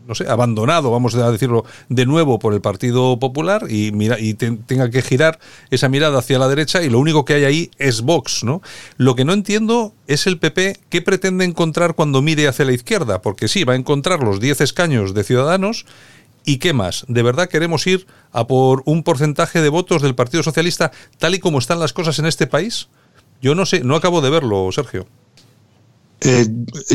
no 0.06 0.14
sé, 0.14 0.28
abandonado, 0.28 0.90
vamos 0.90 1.14
a 1.14 1.30
decirlo 1.30 1.64
de 1.88 2.06
nuevo 2.06 2.38
por 2.38 2.54
el 2.54 2.60
Partido 2.60 3.18
Popular 3.18 3.66
y 3.68 3.92
mira 3.92 4.18
y 4.18 4.34
tenga 4.34 4.90
que 4.90 5.02
girar 5.02 5.38
esa 5.70 5.88
mirada 5.88 6.18
hacia 6.18 6.38
la 6.38 6.48
derecha 6.48 6.82
y 6.82 6.90
lo 6.90 6.98
único 6.98 7.24
que 7.24 7.34
hay 7.34 7.44
ahí 7.44 7.70
es 7.78 8.02
Vox, 8.02 8.44
¿no? 8.44 8.62
Lo 8.96 9.14
que 9.14 9.24
no 9.24 9.32
entiendo 9.32 9.94
es 10.06 10.26
el 10.26 10.38
PP 10.38 10.78
qué 10.88 11.02
pretende 11.02 11.44
encontrar 11.44 11.94
cuando 11.94 12.22
mire 12.22 12.48
hacia 12.48 12.64
la 12.64 12.72
izquierda, 12.72 13.22
porque 13.22 13.48
sí, 13.48 13.64
va 13.64 13.74
a 13.74 13.76
encontrar 13.76 14.22
los 14.22 14.40
10 14.40 14.60
escaños 14.60 15.14
de 15.14 15.24
Ciudadanos 15.24 15.86
¿Y 16.48 16.58
qué 16.58 16.72
más? 16.72 17.04
¿De 17.08 17.24
verdad 17.24 17.48
queremos 17.48 17.84
ir 17.88 18.06
a 18.30 18.46
por 18.46 18.84
un 18.86 19.02
porcentaje 19.02 19.60
de 19.60 19.68
votos 19.68 20.00
del 20.00 20.14
Partido 20.14 20.44
Socialista 20.44 20.92
tal 21.18 21.34
y 21.34 21.40
como 21.40 21.58
están 21.58 21.80
las 21.80 21.92
cosas 21.92 22.20
en 22.20 22.26
este 22.26 22.46
país? 22.46 22.88
Yo 23.42 23.56
no 23.56 23.66
sé, 23.66 23.80
no 23.82 23.96
acabo 23.96 24.20
de 24.20 24.30
verlo, 24.30 24.70
Sergio. 24.70 25.08
Eh, 26.20 26.46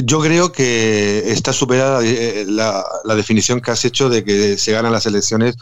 yo 0.03 0.19
creo 0.19 0.51
que 0.51 1.31
está 1.31 1.53
superada 1.53 2.01
eh, 2.03 2.45
la, 2.47 2.83
definición 3.15 3.61
que 3.61 3.71
has 3.71 3.85
hecho 3.85 4.09
de 4.09 4.23
que 4.23 4.57
se 4.57 4.71
ganan 4.71 4.91
las 4.91 5.05
elecciones 5.05 5.55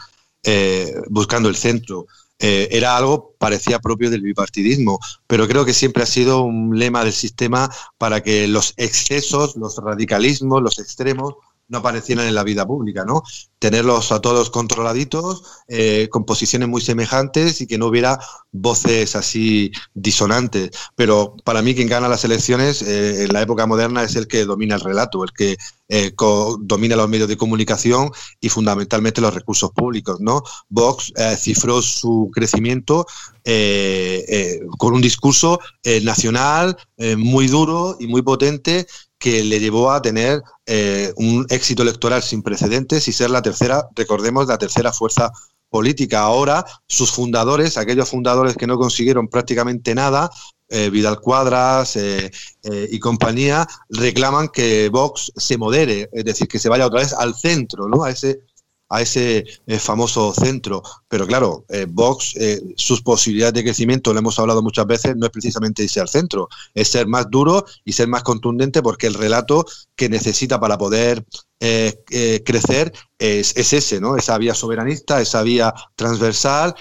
eh, 0.44 0.94
buscando 1.08 1.48
el 1.48 1.56
centro. 1.56 2.06
era 2.38 2.96
algo 2.96 3.34
parecía 3.38 3.80
propio 3.80 4.08
del 4.10 4.22
bipartidismo, 4.22 4.98
pero 5.26 5.46
creo 5.46 5.66
que 5.66 5.74
siempre 5.74 6.02
ha 6.02 6.06
sido 6.06 6.42
un 6.42 6.78
lema 6.78 7.04
del 7.04 7.12
sistema 7.12 7.70
para 7.98 8.22
que 8.22 8.48
los 8.48 8.72
excesos, 8.78 9.56
los 9.56 9.76
radicalismos, 9.76 10.62
los 10.62 10.78
extremos 10.78 11.34
no 11.70 11.78
aparecieran 11.78 12.26
en 12.26 12.34
la 12.34 12.42
vida 12.42 12.66
pública, 12.66 13.04
¿no? 13.06 13.22
Tenerlos 13.58 14.10
a 14.10 14.20
todos 14.20 14.50
controladitos, 14.50 15.44
eh, 15.68 16.08
con 16.10 16.24
posiciones 16.24 16.68
muy 16.68 16.80
semejantes 16.80 17.60
y 17.60 17.66
que 17.66 17.78
no 17.78 17.86
hubiera 17.86 18.18
voces 18.50 19.14
así 19.14 19.70
disonantes. 19.94 20.70
Pero 20.96 21.36
para 21.44 21.62
mí 21.62 21.74
quien 21.74 21.88
gana 21.88 22.08
las 22.08 22.24
elecciones 22.24 22.82
eh, 22.82 23.24
en 23.24 23.32
la 23.32 23.42
época 23.42 23.66
moderna 23.66 24.02
es 24.02 24.16
el 24.16 24.26
que 24.26 24.44
domina 24.44 24.74
el 24.74 24.80
relato, 24.80 25.22
el 25.22 25.30
que 25.32 25.56
eh, 25.88 26.12
domina 26.60 26.96
los 26.96 27.08
medios 27.08 27.28
de 27.28 27.36
comunicación 27.36 28.10
y 28.40 28.48
fundamentalmente 28.48 29.20
los 29.20 29.32
recursos 29.34 29.70
públicos, 29.70 30.20
¿no? 30.20 30.42
Vox 30.68 31.12
cifró 31.38 31.82
su 31.82 32.30
crecimiento 32.32 33.06
con 34.78 34.94
un 34.94 35.00
discurso 35.00 35.58
nacional 36.02 36.76
muy 37.16 37.48
duro 37.48 37.96
y 37.98 38.06
muy 38.06 38.22
potente 38.22 38.86
que 39.20 39.44
le 39.44 39.60
llevó 39.60 39.92
a 39.92 40.00
tener 40.00 40.42
eh, 40.64 41.12
un 41.16 41.46
éxito 41.50 41.82
electoral 41.82 42.22
sin 42.22 42.42
precedentes 42.42 43.06
y 43.06 43.12
ser 43.12 43.30
la 43.30 43.42
tercera, 43.42 43.86
recordemos, 43.94 44.48
la 44.48 44.56
tercera 44.56 44.92
fuerza 44.94 45.30
política. 45.68 46.22
Ahora, 46.22 46.64
sus 46.88 47.12
fundadores, 47.12 47.76
aquellos 47.76 48.08
fundadores 48.08 48.56
que 48.56 48.66
no 48.66 48.78
consiguieron 48.78 49.28
prácticamente 49.28 49.94
nada, 49.94 50.30
eh, 50.70 50.88
Vidal 50.88 51.20
Cuadras 51.20 51.96
eh, 51.96 52.30
y 52.62 52.98
compañía, 52.98 53.68
reclaman 53.90 54.48
que 54.48 54.88
Vox 54.88 55.32
se 55.36 55.58
modere, 55.58 56.08
es 56.12 56.24
decir, 56.24 56.48
que 56.48 56.58
se 56.58 56.70
vaya 56.70 56.86
otra 56.86 57.00
vez 57.00 57.12
al 57.12 57.34
centro, 57.34 57.88
¿no? 57.88 58.04
A 58.04 58.10
ese 58.10 58.40
a 58.90 59.00
ese 59.00 59.44
eh, 59.66 59.78
famoso 59.78 60.34
centro. 60.34 60.82
Pero 61.08 61.26
claro, 61.26 61.64
eh, 61.68 61.86
Vox, 61.88 62.34
eh, 62.36 62.60
sus 62.76 63.00
posibilidades 63.00 63.54
de 63.54 63.64
crecimiento, 63.64 64.12
lo 64.12 64.18
hemos 64.18 64.38
hablado 64.38 64.62
muchas 64.62 64.86
veces, 64.86 65.16
no 65.16 65.26
es 65.26 65.32
precisamente 65.32 65.84
irse 65.84 66.00
al 66.00 66.08
centro, 66.08 66.48
es 66.74 66.88
ser 66.88 67.06
más 67.06 67.30
duro 67.30 67.64
y 67.84 67.92
ser 67.92 68.08
más 68.08 68.22
contundente 68.24 68.82
porque 68.82 69.06
el 69.06 69.14
relato 69.14 69.64
que 69.96 70.08
necesita 70.08 70.60
para 70.60 70.76
poder 70.76 71.24
crecer 72.44 72.90
es, 73.18 73.54
ese, 73.54 74.00
¿no? 74.00 74.16
Esa 74.16 74.38
vía 74.38 74.54
soberanista, 74.54 75.20
esa 75.20 75.42
vía 75.42 75.74
transversal. 75.94 76.74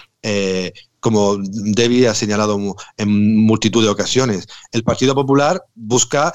como 1.02 1.38
Debbie 1.38 2.08
ha 2.08 2.16
señalado 2.16 2.58
en 2.98 3.46
multitud 3.46 3.84
de 3.84 3.90
ocasiones, 3.90 4.48
el 4.72 4.84
Partido 4.84 5.14
Popular 5.16 5.62
busca 5.76 6.34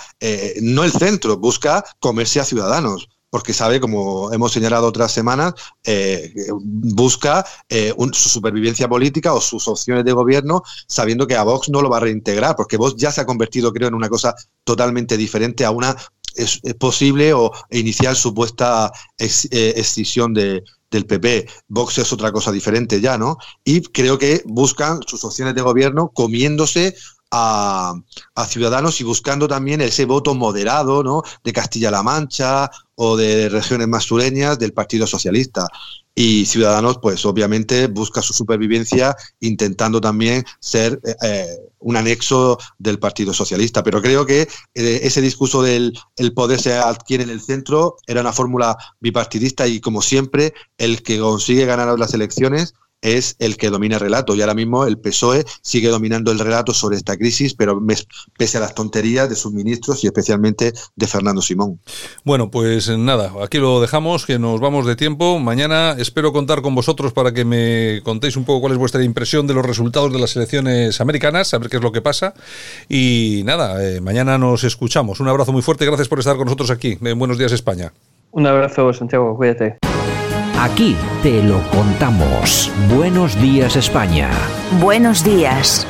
no 0.61 0.85
el 0.85 0.93
centro, 0.93 1.39
busca 1.39 1.85
comerse 2.01 2.39
a 2.39 2.45
ciudadanos 2.45 3.09
porque 3.35 3.53
sabe, 3.53 3.81
como 3.81 4.33
hemos 4.33 4.53
señalado 4.53 4.87
otras 4.87 5.11
semanas, 5.11 5.55
eh, 5.83 6.33
busca 6.55 7.45
eh, 7.69 7.93
su 8.13 8.29
supervivencia 8.29 8.89
política 8.89 9.35
o 9.35 9.41
sus 9.41 9.67
opciones 9.67 10.05
de 10.05 10.13
gobierno, 10.13 10.63
sabiendo 10.87 11.27
que 11.27 11.35
a 11.35 11.43
Vox 11.43 11.69
no 11.69 11.83
lo 11.83 11.91
va 11.91 11.97
a 11.97 12.01
reintegrar, 12.01 12.55
porque 12.55 12.77
Vox 12.77 12.95
ya 12.97 13.11
se 13.11 13.23
ha 13.23 13.27
convertido, 13.27 13.73
creo, 13.73 13.89
en 13.89 13.95
una 13.95 14.09
cosa 14.09 14.37
totalmente 14.63 15.17
diferente 15.17 15.65
a 15.65 15.73
una 15.73 15.97
es, 16.37 16.61
posible 16.79 17.33
o 17.35 17.51
inicial 17.73 18.15
supuesta 18.15 18.93
eh, 19.19 19.73
excisión 19.77 20.33
de, 20.33 20.63
del 20.93 21.05
PP. 21.05 21.49
Vox 21.67 21.99
es 21.99 22.13
otra 22.13 22.31
cosa 22.31 22.53
diferente 22.53 23.01
ya, 23.01 23.19
¿no? 23.19 23.37
Y 23.65 23.83
creo 23.83 24.17
que 24.17 24.43
buscan 24.45 25.01
sus 25.09 25.25
opciones 25.25 25.57
de 25.57 25.63
gobierno 25.63 26.13
comiéndose 26.15 26.95
a, 27.35 27.95
Ciudadanos 28.47 29.01
y 29.01 29.05
buscando 29.05 29.49
también 29.49 29.81
ese 29.81 30.05
voto 30.05 30.35
moderado 30.35 31.03
¿no? 31.03 31.23
de 31.43 31.53
Castilla-La 31.53 32.03
Mancha 32.03 32.71
o 32.95 33.17
de 33.17 33.49
regiones 33.49 33.89
más 33.89 34.05
sureñas 34.05 34.59
del 34.59 34.73
Partido 34.73 35.07
Socialista. 35.07 35.67
Y 36.15 36.47
Ciudadanos, 36.47 36.99
pues 37.03 37.27
obviamente 37.27 37.89
busca 37.89 38.23
su 38.23 38.33
supervivencia 38.33 39.17
intentando 39.41 40.01
también 40.01 40.45
ser 40.61 41.01
eh, 41.05 41.17
eh, 41.23 41.47
un 41.81 41.97
anexo 41.97 42.57
del 42.79 43.01
Partido 43.01 43.35
Socialista. 43.35 43.83
Pero 43.83 44.01
creo 44.01 44.25
que 44.25 44.43
eh, 44.75 45.01
ese 45.03 45.21
discurso 45.21 45.61
del 45.63 45.99
el 46.17 46.33
poder 46.33 46.61
se 46.61 46.75
adquiere 46.75 47.25
en 47.25 47.31
el 47.31 47.41
centro 47.41 47.97
era 48.07 48.21
una 48.21 48.33
fórmula 48.33 48.77
bipartidista 49.01 49.67
y 49.67 49.81
como 49.81 50.03
siempre 50.03 50.55
el 50.79 51.03
que 51.03 51.19
consigue 51.19 51.67
ganar 51.67 51.99
las 51.99 52.15
elecciones 52.15 52.75
es 53.05 53.37
el 53.39 53.57
que 53.57 53.71
domina 53.71 53.97
el 53.97 54.01
relato. 54.01 54.35
Y 54.35 54.41
ahora 54.41 54.55
mismo 54.55 54.87
el 54.87 54.99
PSOE 54.99 55.45
sigue 55.63 55.89
dominando 55.89 56.33
el 56.33 56.39
relato 56.39 56.75
sobre 56.75 56.97
esta 56.97 57.17
crisis, 57.17 57.55
pero 57.55 57.81
pese 58.37 58.57
a 58.59 58.61
las 58.61 58.75
tonterías 58.75 59.29
de 59.29 59.37
sus 59.37 59.53
ministros 59.53 60.03
y 60.03 60.09
especialmente 60.09 60.73
de 60.97 61.07
Fernando 61.07 61.43
Simón. 61.43 61.81
Bueno, 62.25 62.51
pues 62.51 62.89
nada, 62.89 63.33
aquí 63.43 63.59
lo 63.59 63.81
dejamos, 63.81 64.27
que 64.27 64.39
nos 64.39 64.59
vamos 64.59 64.87
de 64.87 64.97
tiempo. 64.97 65.39
Mañana 65.39 65.95
espero 65.99 66.33
contar 66.33 66.63
con 66.63 66.75
vosotros 66.75 67.13
para 67.13 67.33
que 67.33 67.45
me 67.45 68.01
contéis 68.03 68.37
un 68.37 68.45
poco 68.45 68.63
cuál 68.63 68.73
es 68.73 68.79
vuestra 68.79 69.05
impresión 69.05 69.47
de 69.47 69.55
los 69.55 69.65
resultados 69.65 70.13
de 70.13 70.19
las 70.19 70.35
elecciones 70.35 71.01
americanas, 71.01 71.53
a 71.53 71.59
ver 71.59 71.69
qué 71.69 71.77
es 71.77 71.83
lo 71.83 71.93
que 71.93 72.01
pasa. 72.01 72.33
Y 72.89 73.43
nada, 73.45 73.85
eh, 73.85 74.01
mañana 74.01 74.39
nos 74.39 74.65
escuchamos. 74.65 75.21
Un 75.21 75.29
abrazo 75.29 75.53
muy 75.53 75.63
fuerte, 75.63 75.85
gracias 75.85 76.09
por 76.09 76.21
estar 76.21 76.37
con 76.37 76.47
nosotros 76.47 76.71
aquí 76.71 76.99
en 77.03 77.19
Buenos 77.19 77.37
Días 77.37 77.53
España. 77.53 77.93
Un 78.31 78.47
abrazo, 78.47 78.93
Santiago, 78.93 79.37
cuídate. 79.37 79.79
Aquí 80.65 80.97
te 81.23 81.43
lo 81.43 81.63
contamos. 81.69 82.73
Buenos 82.89 83.39
días 83.39 83.77
España. 83.77 84.31
Buenos 84.81 85.23
días. 85.23 85.87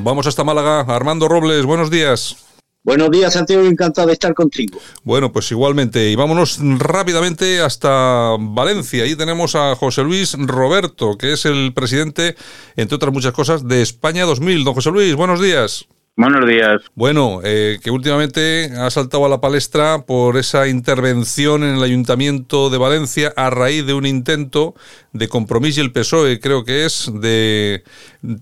Vamos 0.00 0.26
hasta 0.26 0.44
Málaga. 0.44 0.80
Armando 0.80 1.28
Robles, 1.28 1.66
buenos 1.66 1.90
días. 1.90 2.38
Buenos 2.82 3.10
días, 3.10 3.34
Santiago, 3.34 3.64
encantado 3.64 4.06
de 4.06 4.14
estar 4.14 4.32
contigo. 4.32 4.80
Bueno, 5.04 5.30
pues 5.30 5.50
igualmente. 5.50 6.08
Y 6.08 6.16
vámonos 6.16 6.58
rápidamente 6.78 7.60
hasta 7.60 8.34
Valencia. 8.40 9.04
Ahí 9.04 9.14
tenemos 9.14 9.54
a 9.54 9.76
José 9.76 10.02
Luis 10.04 10.34
Roberto, 10.38 11.18
que 11.18 11.34
es 11.34 11.44
el 11.44 11.74
presidente, 11.74 12.34
entre 12.76 12.96
otras 12.96 13.12
muchas 13.12 13.34
cosas, 13.34 13.68
de 13.68 13.82
España 13.82 14.24
2000. 14.24 14.64
Don 14.64 14.72
José 14.72 14.90
Luis, 14.90 15.14
buenos 15.16 15.38
días. 15.38 15.86
Buenos 16.20 16.48
días. 16.48 16.82
Bueno, 16.96 17.38
eh, 17.44 17.76
que 17.80 17.92
últimamente 17.92 18.70
ha 18.76 18.90
saltado 18.90 19.24
a 19.24 19.28
la 19.28 19.40
palestra 19.40 19.98
por 20.04 20.36
esa 20.36 20.66
intervención 20.66 21.62
en 21.62 21.76
el 21.76 21.82
Ayuntamiento 21.84 22.70
de 22.70 22.78
Valencia 22.78 23.32
a 23.36 23.50
raíz 23.50 23.86
de 23.86 23.94
un 23.94 24.04
intento 24.04 24.74
de 25.12 25.28
compromiso 25.28 25.80
y 25.80 25.84
el 25.84 25.92
PSOE, 25.92 26.40
creo 26.40 26.64
que 26.64 26.84
es, 26.84 27.08
de 27.20 27.84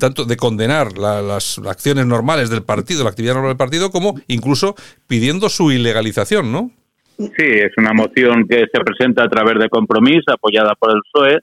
tanto 0.01 0.25
de 0.25 0.39
condenar 0.39 0.97
las 0.97 1.59
acciones 1.59 2.07
normales 2.07 2.49
del 2.49 2.63
partido, 2.63 3.05
la 3.05 3.11
actividad 3.11 3.35
normal 3.35 3.51
del 3.51 3.59
partido, 3.59 3.91
como 3.91 4.15
incluso 4.27 4.75
pidiendo 5.07 5.51
su 5.51 5.71
ilegalización, 5.71 6.51
¿no? 6.51 6.71
Sí, 7.19 7.45
es 7.45 7.73
una 7.77 7.93
moción 7.93 8.49
que 8.49 8.65
se 8.73 8.81
presenta 8.87 9.25
a 9.25 9.29
través 9.29 9.59
de 9.59 9.69
compromiso, 9.69 10.33
apoyada 10.33 10.75
por 10.77 10.93
el 10.93 11.03
PSOE, 11.13 11.41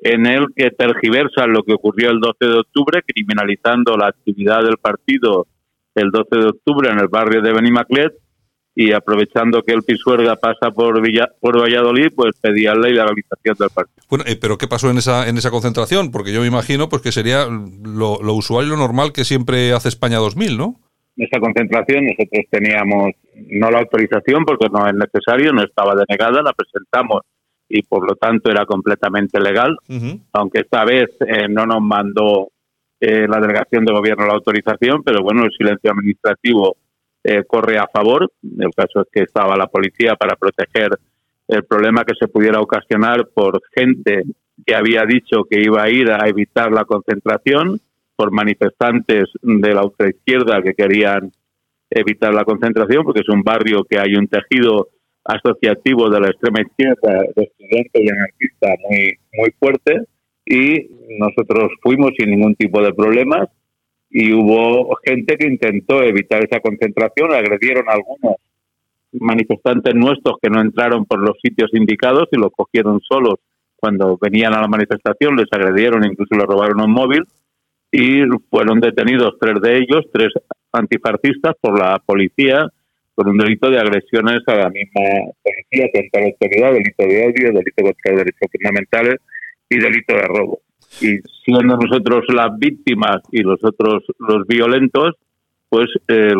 en 0.00 0.26
el 0.26 0.44
que 0.54 0.72
tergiversa 0.72 1.46
lo 1.46 1.62
que 1.62 1.72
ocurrió 1.72 2.10
el 2.10 2.20
12 2.20 2.36
de 2.40 2.58
octubre, 2.58 3.00
criminalizando 3.06 3.96
la 3.96 4.08
actividad 4.08 4.62
del 4.62 4.76
partido 4.76 5.46
el 5.94 6.10
12 6.10 6.36
de 6.36 6.46
octubre 6.46 6.90
en 6.90 6.98
el 6.98 7.08
barrio 7.08 7.42
de 7.42 7.52
Benimaclet 7.52 8.12
y 8.76 8.92
aprovechando 8.92 9.62
que 9.62 9.72
el 9.72 9.82
Pisuerga 9.82 10.36
pasa 10.36 10.72
por 10.72 11.00
Villa, 11.00 11.28
por 11.40 11.60
Valladolid, 11.60 12.08
pues 12.14 12.34
la 12.42 12.74
legalización 12.74 13.56
del 13.58 13.70
partido. 13.70 14.04
Bueno, 14.10 14.24
eh, 14.26 14.36
pero 14.40 14.58
¿qué 14.58 14.66
pasó 14.66 14.90
en 14.90 14.98
esa 14.98 15.28
en 15.28 15.38
esa 15.38 15.50
concentración? 15.50 16.10
Porque 16.10 16.32
yo 16.32 16.40
me 16.40 16.48
imagino 16.48 16.88
pues 16.88 17.00
que 17.00 17.12
sería 17.12 17.46
lo, 17.46 18.20
lo 18.20 18.34
usual 18.34 18.66
y 18.66 18.70
lo 18.70 18.76
normal 18.76 19.12
que 19.12 19.24
siempre 19.24 19.72
hace 19.72 19.88
España 19.88 20.18
2000, 20.18 20.58
¿no? 20.58 20.80
En 21.16 21.26
esa 21.26 21.38
concentración 21.38 22.06
nosotros 22.06 22.44
teníamos 22.50 23.12
no 23.50 23.70
la 23.70 23.78
autorización 23.78 24.44
porque 24.44 24.66
no 24.72 24.88
es 24.88 24.94
necesario, 24.94 25.52
no 25.52 25.62
estaba 25.62 25.94
denegada, 25.94 26.42
la 26.42 26.52
presentamos 26.52 27.20
y 27.68 27.82
por 27.82 28.06
lo 28.06 28.16
tanto 28.16 28.50
era 28.50 28.66
completamente 28.66 29.40
legal, 29.40 29.76
aunque 30.32 30.60
esta 30.60 30.84
vez 30.84 31.10
eh, 31.26 31.48
no 31.48 31.64
nos 31.66 31.80
mandó 31.80 32.48
eh, 33.00 33.26
la 33.28 33.40
delegación 33.40 33.84
de 33.84 33.92
gobierno 33.92 34.26
la 34.26 34.34
autorización, 34.34 35.02
pero 35.02 35.22
bueno, 35.22 35.44
el 35.44 35.52
silencio 35.52 35.90
administrativo 35.90 36.76
eh, 37.22 37.42
corre 37.46 37.78
a 37.78 37.88
favor. 37.92 38.30
El 38.42 38.70
caso 38.74 39.02
es 39.02 39.08
que 39.12 39.22
estaba 39.22 39.56
la 39.56 39.66
policía 39.66 40.14
para 40.14 40.36
proteger 40.36 40.90
el 41.48 41.64
problema 41.64 42.04
que 42.04 42.14
se 42.18 42.28
pudiera 42.28 42.60
ocasionar 42.60 43.28
por 43.34 43.60
gente 43.74 44.22
que 44.64 44.74
había 44.74 45.04
dicho 45.04 45.44
que 45.48 45.60
iba 45.60 45.82
a 45.82 45.90
ir 45.90 46.10
a 46.10 46.28
evitar 46.28 46.70
la 46.70 46.84
concentración, 46.84 47.80
por 48.16 48.30
manifestantes 48.30 49.24
de 49.42 49.74
la 49.74 49.82
ultraizquierda 49.82 50.62
que 50.62 50.74
querían 50.74 51.32
evitar 51.90 52.32
la 52.32 52.44
concentración, 52.44 53.04
porque 53.04 53.20
es 53.20 53.28
un 53.28 53.42
barrio 53.42 53.84
que 53.84 53.98
hay 53.98 54.14
un 54.14 54.28
tejido 54.28 54.88
asociativo 55.24 56.08
de 56.10 56.20
la 56.20 56.28
extrema 56.28 56.60
izquierda, 56.60 57.24
de 57.34 57.42
estudiantes 57.42 58.02
y 58.02 58.08
anarquistas 58.08 58.76
muy, 58.88 59.18
muy 59.32 59.50
fuerte 59.58 60.04
y 60.46 60.88
nosotros 61.18 61.72
fuimos 61.82 62.12
sin 62.18 62.30
ningún 62.30 62.54
tipo 62.54 62.82
de 62.82 62.92
problemas 62.92 63.48
y 64.10 64.32
hubo 64.32 64.96
gente 65.04 65.36
que 65.36 65.46
intentó 65.46 66.02
evitar 66.02 66.44
esa 66.44 66.60
concentración, 66.60 67.32
agredieron 67.32 67.88
a 67.88 67.94
algunos 67.94 68.36
manifestantes 69.12 69.94
nuestros 69.94 70.36
que 70.40 70.50
no 70.50 70.60
entraron 70.60 71.04
por 71.06 71.20
los 71.20 71.36
sitios 71.42 71.70
indicados 71.72 72.28
y 72.32 72.36
los 72.36 72.50
cogieron 72.52 73.00
solos. 73.00 73.40
Cuando 73.76 74.18
venían 74.20 74.54
a 74.54 74.60
la 74.60 74.68
manifestación, 74.68 75.36
les 75.36 75.46
agredieron, 75.50 76.04
incluso 76.04 76.34
les 76.36 76.46
robaron 76.46 76.80
un 76.80 76.90
móvil 76.90 77.24
y 77.90 78.22
fueron 78.50 78.80
detenidos 78.80 79.34
tres 79.40 79.60
de 79.60 79.78
ellos, 79.78 80.06
tres 80.12 80.28
antifascistas 80.72 81.54
por 81.60 81.78
la 81.78 81.98
policía 82.04 82.68
por 83.14 83.28
un 83.28 83.38
delito 83.38 83.70
de 83.70 83.78
agresiones 83.78 84.40
a 84.46 84.54
la 84.56 84.70
misma 84.70 85.02
policía 85.42 85.88
contra 85.92 86.20
la 86.20 86.26
autoridad, 86.26 86.72
delito 86.72 87.04
de 87.04 87.26
odio, 87.26 87.52
delito 87.52 87.82
contra 87.82 88.12
los 88.12 88.18
derechos 88.18 88.48
fundamentales 88.50 89.20
y 89.68 89.78
delito 89.78 90.14
de 90.14 90.22
robo. 90.22 90.60
Y 91.00 91.18
siendo 91.44 91.76
nosotros 91.76 92.24
las 92.32 92.56
víctimas 92.58 93.18
y 93.32 93.42
los 93.42 93.62
otros 93.62 94.04
los 94.18 94.46
violentos, 94.46 95.14
pues 95.68 95.88
el 96.06 96.36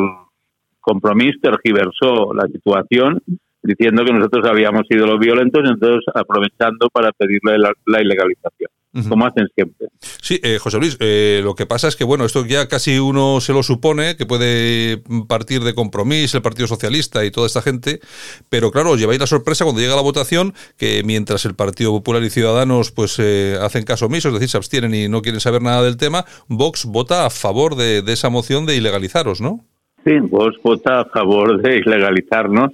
compromiso 0.81 1.39
tergiversó 1.43 2.33
la 2.35 2.47
situación 2.47 3.21
diciendo 3.63 4.05
que 4.05 4.13
nosotros 4.13 4.47
habíamos 4.47 4.83
sido 4.89 5.07
los 5.07 5.19
violentos 5.19 5.63
entonces 5.65 6.05
aprovechando 6.15 6.89
para 6.93 7.11
pedirle 7.13 7.59
la, 7.59 8.03
ilegalización, 8.03 8.71
como 9.09 9.27
hacen 9.27 9.47
siempre. 9.55 9.89
Sí, 10.01 10.41
eh, 10.43 10.59
José 10.59 10.79
Luis, 10.79 10.97
eh, 11.01 11.41
lo 11.43 11.55
que 11.55 11.67
pasa 11.67 11.89
es 11.89 11.97
que, 11.97 12.05
bueno, 12.05 12.25
esto 12.25 12.45
ya 12.47 12.69
casi 12.69 12.99
uno 12.99 13.41
se 13.41 13.53
lo 13.53 13.63
supone, 13.63 14.17
que 14.17 14.27
puede 14.27 15.03
partir 15.29 15.63
de 15.63 15.75
compromiso 15.75 16.37
el 16.37 16.43
Partido 16.43 16.67
Socialista 16.67 17.25
y 17.25 17.31
toda 17.31 17.47
esta 17.47 17.63
gente, 17.63 18.01
pero 18.49 18.71
claro, 18.71 18.91
os 18.91 19.01
lleváis 19.01 19.21
la 19.21 19.27
sorpresa 19.27 19.65
cuando 19.65 19.81
llega 19.81 19.97
la 19.97 20.03
votación 20.03 20.55
que 20.77 21.03
mientras 21.05 21.45
el 21.45 21.55
Partido 21.55 21.91
Popular 21.91 22.23
y 22.23 22.31
Ciudadanos 22.31 22.93
pues 22.93 23.19
eh, 23.19 23.57
hacen 23.61 23.85
caso 23.85 24.07
omiso, 24.07 24.29
es 24.29 24.35
decir, 24.35 24.49
se 24.49 24.57
abstienen 24.57 24.95
y 24.95 25.09
no 25.09 25.23
quieren 25.23 25.41
saber 25.41 25.63
nada 25.63 25.83
del 25.83 25.97
tema, 25.97 26.25
Vox 26.49 26.85
vota 26.85 27.27
a 27.27 27.31
favor 27.31 27.77
de, 27.77 28.03
de 28.03 28.13
esa 28.13 28.31
moción 28.31 28.67
de 28.67 28.77
ilegalizaros, 28.77 29.41
¿no? 29.41 29.65
Sí, 30.05 30.19
Vox 30.21 30.57
vota 30.63 31.01
a 31.01 31.05
favor 31.07 31.61
de 31.63 31.79
ilegalizarnos 31.79 32.71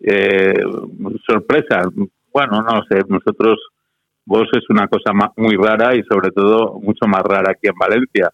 eh, 0.00 0.54
sorpresa, 1.26 1.82
bueno, 2.32 2.62
no 2.62 2.82
sé, 2.88 3.02
nosotros, 3.08 3.58
vos 4.28 4.46
es 4.52 4.68
una 4.68 4.86
cosa 4.88 5.12
muy 5.36 5.56
rara 5.56 5.96
y 5.96 6.02
sobre 6.02 6.30
todo 6.30 6.78
mucho 6.80 7.06
más 7.06 7.22
rara 7.22 7.52
aquí 7.52 7.66
en 7.66 7.78
Valencia. 7.78 8.30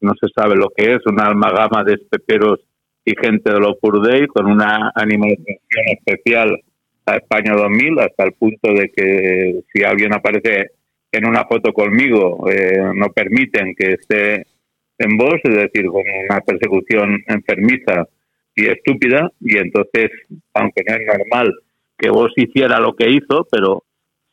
No 0.00 0.12
se 0.20 0.28
sabe 0.28 0.54
lo 0.54 0.68
que 0.76 0.92
es, 0.92 0.98
una 1.06 1.24
almagama 1.24 1.82
de 1.84 1.94
espeperos 1.94 2.60
y 3.02 3.14
gente 3.18 3.50
de 3.50 3.58
los 3.58 3.76
Day 4.02 4.26
con 4.26 4.44
una 4.46 4.92
animación 4.94 5.56
especial 5.86 6.60
a 7.06 7.16
España 7.16 7.54
2000 7.56 7.98
hasta 7.98 8.24
el 8.24 8.32
punto 8.34 8.74
de 8.74 8.90
que 8.94 9.60
si 9.72 9.82
alguien 9.82 10.12
aparece 10.12 10.72
en 11.10 11.26
una 11.26 11.44
foto 11.46 11.72
conmigo 11.72 12.46
eh, 12.50 12.82
no 12.94 13.06
permiten 13.08 13.74
que 13.74 13.94
esté 13.94 14.46
en 14.98 15.16
voz, 15.16 15.40
es 15.44 15.56
decir, 15.56 15.86
con 15.86 16.02
una 16.28 16.40
persecución 16.40 17.24
enfermiza 17.26 18.06
y 18.54 18.66
estúpida 18.66 19.32
y 19.40 19.56
entonces, 19.56 20.10
aunque 20.52 20.82
no 20.86 20.94
es 20.94 21.06
normal 21.06 21.54
que 21.96 22.10
vos 22.10 22.30
hiciera 22.36 22.78
lo 22.80 22.94
que 22.94 23.08
hizo, 23.10 23.46
pero 23.50 23.84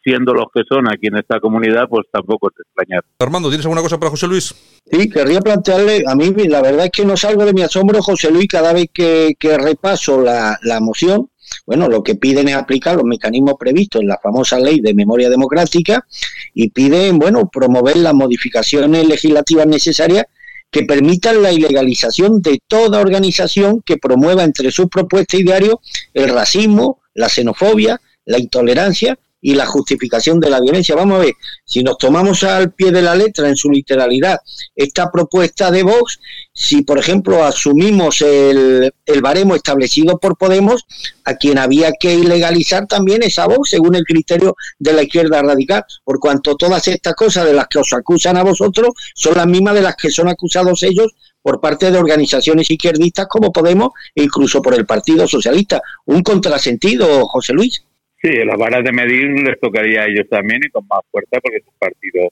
siendo 0.06 0.36
los 0.36 0.46
que 0.54 0.62
son 0.70 0.88
aquí 0.88 1.08
en 1.08 1.18
esta 1.18 1.40
comunidad, 1.40 1.90
pues 1.90 2.06
tampoco 2.12 2.52
te 2.52 2.62
extrañar. 2.62 3.04
Armando, 3.18 3.50
¿tienes 3.50 3.66
alguna 3.66 3.82
cosa 3.82 3.98
para 3.98 4.12
José 4.12 4.28
Luis? 4.28 4.54
Sí, 4.90 5.10
querría 5.10 5.42
plantearle, 5.42 6.04
a 6.06 6.14
mí 6.14 6.32
la 6.48 6.62
verdad 6.62 6.86
es 6.86 6.92
que 6.92 7.06
no 7.06 7.18
salgo 7.18 7.44
de 7.44 7.54
mi 7.54 7.64
asombro, 7.64 8.04
José 8.04 8.30
Luis, 8.30 8.48
cada 8.48 8.72
vez 8.72 8.86
que, 8.94 9.36
repaso 9.58 10.22
la, 10.22 10.60
la 10.62 10.80
moción, 10.80 11.32
bueno, 11.66 11.88
lo 11.88 12.04
que 12.04 12.16
piden 12.16 12.50
es 12.50 12.56
aplicar 12.56 12.96
los 12.96 13.06
mecanismos 13.06 13.56
previstos 13.60 14.02
en 14.02 14.08
la 14.08 14.20
famosa 14.22 14.60
ley 14.60 14.80
de 14.80 14.94
memoria 14.94 15.30
democrática 15.30 16.06
y 16.54 16.70
piden, 16.70 17.18
bueno, 17.18 17.50
promover 17.52 17.98
las 17.98 18.14
modificaciones 18.14 19.08
legislativas 19.08 19.66
necesarias 19.66 20.26
que 20.70 20.84
permitan 20.84 21.42
la 21.42 21.52
ilegalización 21.52 22.42
de 22.42 22.60
toda 22.68 23.00
organización 23.00 23.82
que 23.84 23.98
promueva 23.98 24.44
entre 24.44 24.72
sus 24.72 24.88
propuestas 24.88 25.40
y 25.40 25.44
diarios 25.44 25.78
el 26.14 26.30
racismo, 26.30 27.02
la 27.14 27.30
xenofobia, 27.30 28.00
la 28.26 28.40
intolerancia 28.40 29.18
y 29.46 29.54
la 29.54 29.68
justificación 29.68 30.40
de 30.40 30.50
la 30.50 30.60
violencia. 30.60 30.96
Vamos 30.96 31.18
a 31.18 31.26
ver, 31.26 31.36
si 31.64 31.84
nos 31.84 32.00
tomamos 32.00 32.44
al 32.44 32.74
pie 32.74 32.92
de 32.92 33.04
la 33.04 33.14
letra 33.14 33.48
en 33.48 33.56
su 33.56 33.70
literalidad 33.70 34.40
esta 34.76 35.12
propuesta 35.12 35.70
de 35.70 35.84
Vox, 35.84 36.20
si 36.52 36.82
por 36.82 36.98
ejemplo 36.98 37.44
asumimos 37.44 38.24
el, 38.24 38.92
el 39.06 39.22
baremo 39.22 39.54
establecido 39.54 40.18
por 40.18 40.36
Podemos, 40.36 40.86
a 41.26 41.36
quien 41.36 41.60
había 41.60 41.92
que 42.00 42.16
ilegalizar 42.16 42.88
también 42.88 43.22
es 43.22 43.38
a 43.38 43.46
Vox, 43.46 43.70
según 43.70 43.94
el 43.94 44.04
criterio 44.04 44.56
de 44.80 44.94
la 44.94 45.04
izquierda 45.04 45.44
radical, 45.44 45.86
por 46.04 46.20
cuanto 46.20 46.56
todas 46.56 46.88
estas 46.88 47.14
cosas 47.14 47.46
de 47.46 47.54
las 47.54 47.68
que 47.68 47.78
os 47.78 47.94
acusan 47.94 48.38
a 48.38 48.44
vosotros 48.44 48.96
son 49.14 49.36
las 49.36 49.46
mismas 49.46 49.76
de 49.76 49.84
las 49.84 49.96
que 49.96 50.10
son 50.10 50.28
acusados 50.28 50.82
ellos 50.82 51.14
por 51.44 51.62
parte 51.62 51.92
de 51.92 52.00
organizaciones 52.00 52.72
izquierdistas 52.72 53.28
como 53.28 53.52
Podemos 53.52 53.92
e 54.16 54.24
incluso 54.24 54.60
por 54.64 54.74
el 54.74 54.88
Partido 54.88 55.28
Socialista. 55.28 55.84
Un 56.06 56.24
contrasentido, 56.24 57.28
José 57.28 57.54
Luis. 57.54 57.84
Sí, 58.26 58.44
las 58.44 58.58
varas 58.58 58.84
de 58.84 58.92
medir 58.92 59.30
les 59.48 59.60
tocaría 59.60 60.02
a 60.02 60.06
ellos 60.08 60.28
también 60.28 60.60
y 60.66 60.72
con 60.72 60.88
más 60.88 61.02
fuerza 61.12 61.40
porque 61.44 61.58
es 61.58 61.68
un 61.68 61.78
partido 61.78 62.30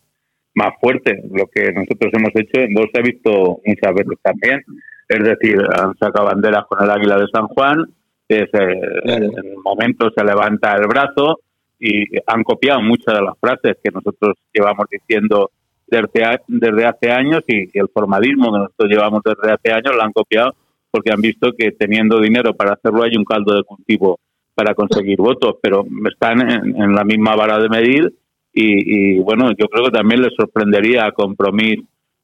más 0.56 0.74
fuerte. 0.82 1.22
Lo 1.32 1.46
que 1.46 1.72
nosotros 1.72 2.12
hemos 2.14 2.32
hecho 2.34 2.62
en 2.62 2.74
dos 2.74 2.88
se 2.92 3.00
ha 3.00 3.04
visto 3.04 3.62
muchas 3.64 3.94
veces 3.94 4.18
también. 4.24 4.64
Es 5.08 5.24
decir, 5.24 5.56
han 5.72 5.96
sacado 6.00 6.26
banderas 6.26 6.66
con 6.68 6.84
el 6.84 6.90
águila 6.90 7.18
de 7.18 7.28
San 7.32 7.48
Juan, 7.48 7.86
en 8.28 9.56
un 9.56 9.62
momento 9.64 10.10
se 10.18 10.24
levanta 10.24 10.74
el 10.78 10.88
brazo 10.88 11.42
y 11.80 12.06
han 12.26 12.44
copiado 12.44 12.82
muchas 12.82 13.14
de 13.14 13.22
las 13.22 13.38
frases 13.40 13.78
que 13.84 13.92
nosotros 13.92 14.36
llevamos 14.52 14.88
diciendo 14.90 15.52
desde, 15.86 16.40
desde 16.48 16.86
hace 16.86 17.12
años 17.12 17.44
y, 17.48 17.78
el 17.78 17.90
formadismo 17.94 18.52
que 18.52 18.60
nosotros 18.60 18.90
llevamos 18.90 19.22
desde 19.24 19.54
hace 19.54 19.72
años 19.72 19.96
lo 19.96 20.02
han 20.02 20.12
copiado 20.12 20.56
porque 20.90 21.12
han 21.12 21.22
visto 21.22 21.52
que 21.56 21.72
teniendo 21.72 22.20
dinero 22.20 22.56
para 22.56 22.74
hacerlo 22.74 23.04
hay 23.04 23.16
un 23.16 23.26
caldo 23.26 23.56
de 23.56 23.64
cultivo 23.64 24.20
para 24.56 24.76
conseguir 24.76 25.18
votos, 25.18 25.56
pero 25.62 25.86
están 26.12 26.42
en, 26.50 26.96
la 26.96 27.04
misma 27.04 27.36
vara 27.36 27.60
de 27.60 27.70
medir 27.70 28.14
y, 28.54 29.18
bueno, 29.20 29.50
yo 29.58 29.68
creo 29.68 29.86
que 29.86 29.92
también 29.92 30.22
les 30.22 30.34
sorprendería 30.36 31.06
a 31.06 31.12
Compromís 31.12 31.80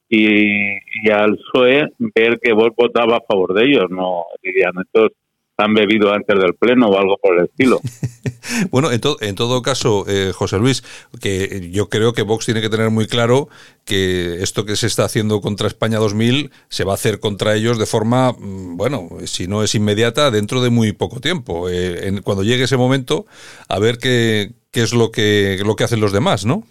y, 0.08 1.10
al 1.12 1.38
PSOE 1.38 1.88
ver 1.98 2.40
que 2.40 2.54
vos 2.54 2.70
votaba 2.78 3.18
a 3.18 3.22
favor 3.28 3.54
de 3.54 3.66
ellos, 3.66 3.86
no 3.90 4.26
dirían, 4.44 4.74
estos 4.84 5.12
han 5.60 5.74
bebido 5.74 6.14
antes 6.14 6.40
del 6.40 6.54
pleno 6.54 6.88
o 6.88 6.98
algo 6.98 7.18
por 7.22 7.38
el 7.38 7.46
estilo. 7.46 7.80
bueno, 8.72 8.92
en, 8.92 9.02
en 9.22 9.36
todo 9.36 9.62
caso, 9.62 10.06
eh, 10.08 10.32
José 10.34 10.58
Luis, 10.58 10.84
que 11.22 11.70
yo 11.72 11.90
creo 11.90 12.14
que 12.14 12.22
Vox 12.22 12.46
tiene 12.46 12.62
que 12.62 12.70
tener 12.70 12.90
muy 12.90 13.08
claro 13.08 13.50
que 13.86 14.42
esto 14.42 14.66
que 14.66 14.76
se 14.76 14.88
está 14.88 15.06
haciendo 15.06 15.42
contra 15.42 15.68
España 15.68 15.98
2000 16.00 16.52
se 16.70 16.84
va 16.84 16.94
a 16.94 16.96
hacer 16.96 17.20
contra 17.20 17.56
ellos 17.56 17.78
de 17.78 17.86
forma, 17.86 18.32
mm, 18.32 18.78
bueno, 18.78 19.10
si 19.26 19.48
no 19.48 19.64
es 19.64 19.76
inmediata, 19.76 20.32
dentro 20.32 20.62
de 20.62 20.70
muy 20.70 20.94
poco 20.94 21.20
tiempo. 21.20 21.68
Eh, 21.70 22.22
cuando 22.24 22.44
llegue 22.44 22.64
ese 22.64 22.78
momento, 22.78 23.26
a 23.68 23.80
ver 23.80 23.98
qué, 23.98 24.52
qué 24.72 24.82
es 24.82 24.94
lo 24.94 25.12
que, 25.12 25.60
lo 25.66 25.76
que 25.76 25.84
hacen 25.84 26.02
los 26.02 26.14
demás, 26.14 26.46
¿no? 26.46 26.64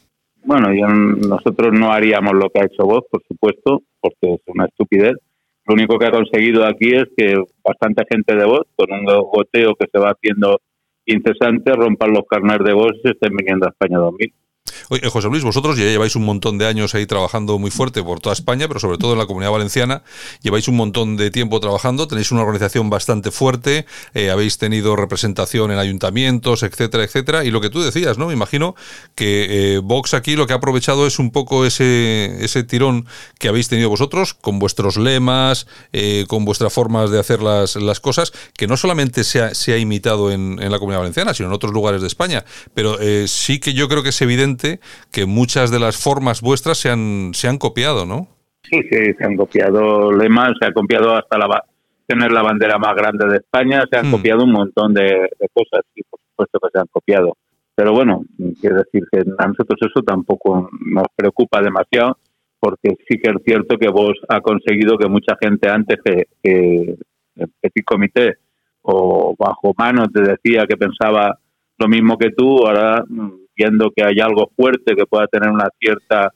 Bueno, 0.44 0.68
nosotros 1.28 1.72
no 1.72 1.92
haríamos 1.92 2.32
lo 2.32 2.48
que 2.48 2.60
ha 2.60 2.64
hecho 2.64 2.84
Vox, 2.84 3.06
por 3.10 3.22
supuesto, 3.28 3.82
porque 4.00 4.34
es 4.34 4.40
una 4.46 4.64
estupidez 4.64 5.16
lo 5.68 5.74
único 5.74 5.98
que 5.98 6.06
ha 6.06 6.10
conseguido 6.10 6.64
aquí 6.64 6.94
es 6.94 7.04
que 7.14 7.34
bastante 7.62 8.04
gente 8.10 8.34
de 8.34 8.46
voz, 8.46 8.66
con 8.74 8.90
un 8.90 9.04
goteo 9.04 9.74
que 9.74 9.86
se 9.92 9.98
va 9.98 10.12
haciendo 10.12 10.62
incesante, 11.04 11.72
rompan 11.74 12.12
los 12.12 12.24
carnes 12.28 12.58
de 12.64 12.72
voz 12.72 12.92
y 12.94 13.02
se 13.02 13.10
estén 13.10 13.36
viniendo 13.36 13.66
a 13.66 13.70
España 13.70 13.98
2000. 13.98 14.32
Oye, 14.88 15.08
José 15.08 15.28
Luis, 15.28 15.44
vosotros 15.44 15.76
ya 15.76 15.84
lleváis 15.84 16.16
un 16.16 16.24
montón 16.24 16.58
de 16.58 16.66
años 16.66 16.94
ahí 16.94 17.06
trabajando 17.06 17.58
muy 17.58 17.70
fuerte 17.70 18.02
por 18.02 18.20
toda 18.20 18.32
España, 18.32 18.68
pero 18.68 18.80
sobre 18.80 18.98
todo 18.98 19.12
en 19.12 19.18
la 19.18 19.26
comunidad 19.26 19.52
valenciana. 19.52 20.02
Lleváis 20.42 20.68
un 20.68 20.76
montón 20.76 21.16
de 21.16 21.30
tiempo 21.30 21.60
trabajando, 21.60 22.08
tenéis 22.08 22.32
una 22.32 22.42
organización 22.42 22.90
bastante 22.90 23.30
fuerte, 23.30 23.86
eh, 24.14 24.30
habéis 24.30 24.58
tenido 24.58 24.96
representación 24.96 25.70
en 25.70 25.78
ayuntamientos, 25.78 26.62
etcétera, 26.62 27.04
etcétera. 27.04 27.44
Y 27.44 27.50
lo 27.50 27.60
que 27.60 27.70
tú 27.70 27.80
decías, 27.80 28.18
¿no? 28.18 28.26
Me 28.26 28.32
imagino 28.32 28.74
que 29.14 29.74
eh, 29.74 29.78
Vox 29.78 30.14
aquí 30.14 30.36
lo 30.36 30.46
que 30.46 30.52
ha 30.52 30.56
aprovechado 30.56 31.06
es 31.06 31.18
un 31.18 31.30
poco 31.30 31.64
ese, 31.64 32.36
ese 32.40 32.64
tirón 32.64 33.06
que 33.38 33.48
habéis 33.48 33.68
tenido 33.68 33.88
vosotros 33.88 34.34
con 34.34 34.58
vuestros 34.58 34.96
lemas, 34.96 35.66
eh, 35.92 36.24
con 36.28 36.44
vuestras 36.44 36.72
formas 36.72 37.10
de 37.10 37.18
hacer 37.18 37.42
las, 37.42 37.76
las 37.76 38.00
cosas, 38.00 38.32
que 38.56 38.66
no 38.66 38.76
solamente 38.76 39.24
se 39.24 39.40
ha, 39.42 39.54
se 39.54 39.72
ha 39.72 39.78
imitado 39.78 40.32
en, 40.32 40.58
en, 40.60 40.72
la 40.72 40.78
comunidad 40.78 41.00
valenciana, 41.00 41.34
sino 41.34 41.48
en 41.48 41.54
otros 41.54 41.72
lugares 41.72 42.00
de 42.00 42.06
España. 42.06 42.44
Pero 42.74 42.98
sí 43.26 43.60
que 43.60 43.74
yo 43.74 43.88
creo 43.88 44.02
que 44.02 44.08
es 44.10 44.20
evidente 44.22 44.57
que 45.10 45.26
muchas 45.26 45.70
de 45.70 45.80
las 45.80 45.96
formas 45.96 46.40
vuestras 46.40 46.78
se 46.78 46.90
han, 46.90 47.30
se 47.34 47.48
han 47.48 47.58
copiado, 47.58 48.06
¿no? 48.06 48.28
Sí, 48.62 48.80
sí, 48.90 49.14
se 49.18 49.24
han 49.24 49.36
copiado 49.36 50.12
lemas, 50.12 50.52
se 50.60 50.66
ha 50.66 50.72
copiado 50.72 51.16
hasta 51.16 51.38
la 51.38 51.64
tener 52.06 52.32
la 52.32 52.42
bandera 52.42 52.78
más 52.78 52.94
grande 52.94 53.26
de 53.28 53.36
España, 53.36 53.84
se 53.90 53.98
han 53.98 54.08
mm. 54.08 54.12
copiado 54.12 54.44
un 54.44 54.52
montón 54.52 54.94
de, 54.94 55.28
cosas 55.52 55.84
y 55.94 56.02
por 56.04 56.18
supuesto 56.30 56.58
que 56.58 56.68
se 56.72 56.80
han 56.80 56.86
copiado. 56.90 57.36
Pero 57.74 57.92
bueno, 57.92 58.24
quiero 58.60 58.78
decir 58.78 59.04
que 59.12 59.20
a 59.20 59.46
nosotros 59.46 59.78
eso 59.82 60.02
tampoco 60.02 60.68
nos 60.86 61.06
preocupa 61.14 61.60
demasiado 61.60 62.16
porque 62.58 62.96
sí 63.06 63.18
que 63.22 63.30
es 63.30 63.36
cierto 63.44 63.76
que 63.76 63.88
vos 63.88 64.14
ha 64.28 64.40
conseguido 64.40 64.96
que 64.98 65.08
mucha 65.08 65.36
gente 65.40 65.68
antes 65.68 65.98
que, 66.02 66.26
que 66.42 66.96
el 67.36 67.48
Petit 67.60 67.84
Comité 67.84 68.38
o 68.82 69.36
bajo 69.38 69.74
mano 69.76 70.06
te 70.08 70.22
decía 70.22 70.66
que 70.66 70.76
pensaba 70.76 71.38
lo 71.76 71.88
mismo 71.88 72.16
que 72.16 72.30
tú, 72.30 72.66
ahora 72.66 73.04
mm, 73.06 73.30
viendo 73.58 73.90
que 73.90 74.04
hay 74.04 74.20
algo 74.20 74.50
fuerte 74.56 74.94
que 74.94 75.04
pueda 75.04 75.26
tener 75.26 75.50
una 75.50 75.68
cierta 75.78 76.32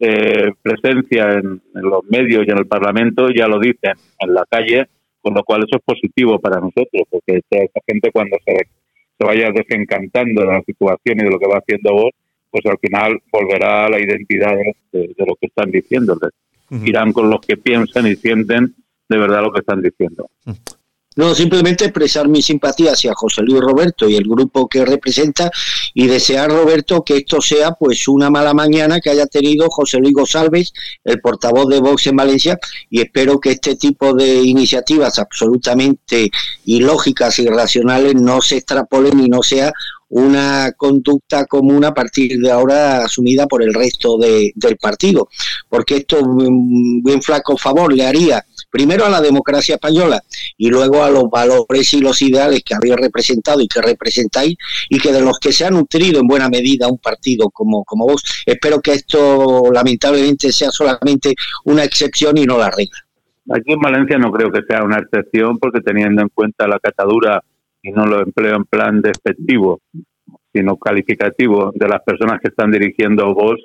eh, 0.00 0.50
presencia 0.62 1.32
en, 1.34 1.60
los 1.74 2.02
medios 2.08 2.44
y 2.46 2.50
en 2.50 2.58
el 2.58 2.66
Parlamento, 2.66 3.28
ya 3.28 3.46
lo 3.46 3.60
dicen 3.60 3.92
en 4.18 4.34
la 4.34 4.44
calle, 4.48 4.88
con 5.20 5.34
lo 5.34 5.44
cual 5.44 5.64
eso 5.64 5.76
es 5.76 5.82
positivo 5.84 6.40
para 6.40 6.56
nosotros, 6.56 7.02
porque 7.10 7.40
esta 7.50 7.80
gente 7.86 8.10
cuando 8.10 8.36
se, 8.44 8.56
se 9.18 9.24
vaya 9.24 9.50
desencantando 9.50 10.40
de 10.40 10.46
la 10.46 10.62
situación 10.62 11.20
y 11.20 11.24
de 11.24 11.30
lo 11.30 11.38
que 11.38 11.46
va 11.46 11.58
haciendo 11.58 11.92
vos, 11.92 12.10
pues 12.50 12.64
al 12.66 12.78
final 12.78 13.20
volverá 13.30 13.86
a 13.86 13.90
la 13.90 14.00
identidad 14.00 14.54
de, 14.92 15.14
lo 15.18 15.34
que 15.36 15.46
están 15.46 15.70
diciendo. 15.70 16.16
Irán 16.84 17.12
con 17.12 17.28
los 17.28 17.40
que 17.40 17.56
piensan 17.56 18.06
y 18.06 18.16
sienten 18.16 18.74
de 19.08 19.18
verdad 19.18 19.42
lo 19.42 19.52
que 19.52 19.60
están 19.60 19.82
diciendo. 19.82 20.28
No, 21.16 21.32
simplemente 21.34 21.84
expresar 21.84 22.26
mi 22.28 22.42
simpatía 22.42 22.92
hacia 22.92 23.14
José 23.14 23.42
Luis 23.42 23.60
Roberto 23.60 24.08
y 24.08 24.16
el 24.16 24.24
grupo 24.24 24.68
que 24.68 24.84
representa 24.84 25.48
y 25.94 26.08
desear, 26.08 26.50
Roberto, 26.50 27.04
que 27.04 27.18
esto 27.18 27.40
sea 27.40 27.72
pues 27.72 28.08
una 28.08 28.30
mala 28.30 28.52
mañana 28.52 29.00
que 29.00 29.10
haya 29.10 29.26
tenido 29.26 29.68
José 29.70 29.98
Luis 29.98 30.12
González, 30.12 30.72
el 31.04 31.20
portavoz 31.20 31.68
de 31.68 31.78
Vox 31.78 32.08
en 32.08 32.16
Valencia, 32.16 32.58
y 32.90 33.00
espero 33.00 33.38
que 33.38 33.52
este 33.52 33.76
tipo 33.76 34.12
de 34.12 34.42
iniciativas 34.42 35.20
absolutamente 35.20 36.30
ilógicas 36.64 37.38
y 37.38 37.42
irracionales 37.42 38.14
no 38.16 38.40
se 38.40 38.56
extrapolen 38.56 39.20
y 39.20 39.28
no 39.28 39.42
sea 39.42 39.72
una 40.08 40.72
conducta 40.76 41.44
común 41.46 41.84
a 41.84 41.94
partir 41.94 42.40
de 42.40 42.50
ahora 42.50 43.04
asumida 43.04 43.46
por 43.46 43.62
el 43.62 43.72
resto 43.72 44.18
del 44.18 44.76
partido, 44.80 45.28
porque 45.68 45.98
esto 45.98 46.20
un 46.20 47.02
bien 47.02 47.22
flaco 47.22 47.56
favor 47.56 47.92
le 47.92 48.06
haría 48.06 48.44
primero 48.74 49.04
a 49.04 49.08
la 49.08 49.20
democracia 49.20 49.76
española 49.76 50.20
y 50.58 50.68
luego 50.68 51.04
a 51.04 51.08
los 51.08 51.30
valores 51.30 51.94
y 51.94 52.00
los 52.00 52.20
ideales 52.22 52.64
que 52.64 52.74
habéis 52.74 52.96
representado 52.96 53.60
y 53.60 53.68
que 53.68 53.80
representáis 53.80 54.56
y 54.90 54.98
que 54.98 55.12
de 55.12 55.20
los 55.20 55.38
que 55.38 55.52
se 55.52 55.64
ha 55.64 55.70
nutrido 55.70 56.18
en 56.18 56.26
buena 56.26 56.48
medida 56.48 56.88
un 56.88 56.98
partido 56.98 57.50
como, 57.50 57.84
como 57.84 58.08
vos. 58.08 58.24
Espero 58.44 58.80
que 58.80 58.94
esto 58.94 59.70
lamentablemente 59.72 60.50
sea 60.50 60.72
solamente 60.72 61.36
una 61.66 61.84
excepción 61.84 62.36
y 62.36 62.46
no 62.46 62.58
la 62.58 62.68
regla. 62.68 62.98
Aquí 63.56 63.74
en 63.74 63.78
Valencia 63.78 64.18
no 64.18 64.32
creo 64.32 64.50
que 64.50 64.62
sea 64.68 64.82
una 64.82 64.98
excepción 64.98 65.56
porque 65.60 65.80
teniendo 65.80 66.22
en 66.22 66.28
cuenta 66.30 66.66
la 66.66 66.80
catadura, 66.80 67.44
y 67.80 67.92
no 67.92 68.06
lo 68.06 68.22
empleo 68.22 68.56
en 68.56 68.64
plan 68.64 69.00
despectivo, 69.00 69.82
sino 70.52 70.76
calificativo 70.78 71.70
de 71.76 71.86
las 71.86 72.02
personas 72.02 72.40
que 72.40 72.48
están 72.48 72.72
dirigiendo 72.72 73.32
vos, 73.34 73.60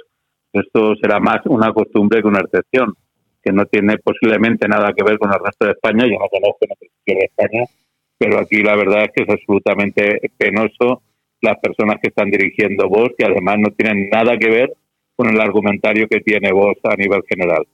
esto 0.53 0.93
será 1.01 1.19
más 1.19 1.39
una 1.45 1.73
costumbre 1.73 2.21
que 2.21 2.27
una 2.27 2.41
excepción 2.41 2.93
que 3.41 3.51
no 3.51 3.65
tiene 3.65 3.97
posiblemente 3.97 4.67
nada 4.67 4.93
que 4.93 5.03
ver 5.03 5.17
con 5.17 5.31
el 5.31 5.39
resto 5.43 5.65
de 5.65 5.71
España. 5.71 6.05
Yo 6.05 6.19
no 6.19 6.27
conozco 6.29 6.59
de 7.05 7.25
España, 7.25 7.63
pero 8.17 8.39
aquí 8.39 8.61
la 8.61 8.75
verdad 8.75 9.03
es 9.03 9.11
que 9.15 9.23
es 9.23 9.29
absolutamente 9.29 10.31
penoso 10.37 11.01
las 11.41 11.57
personas 11.59 11.97
que 12.01 12.09
están 12.09 12.29
dirigiendo 12.29 12.89
vos, 12.89 13.09
que 13.17 13.25
además 13.25 13.57
no 13.59 13.71
tienen 13.71 14.09
nada 14.09 14.37
que 14.37 14.49
ver 14.49 14.73
con 15.15 15.29
el 15.29 15.39
argumentario 15.39 16.07
que 16.07 16.19
tiene 16.21 16.51
vos 16.51 16.75
a 16.83 16.95
nivel 16.95 17.21
general. 17.27 17.65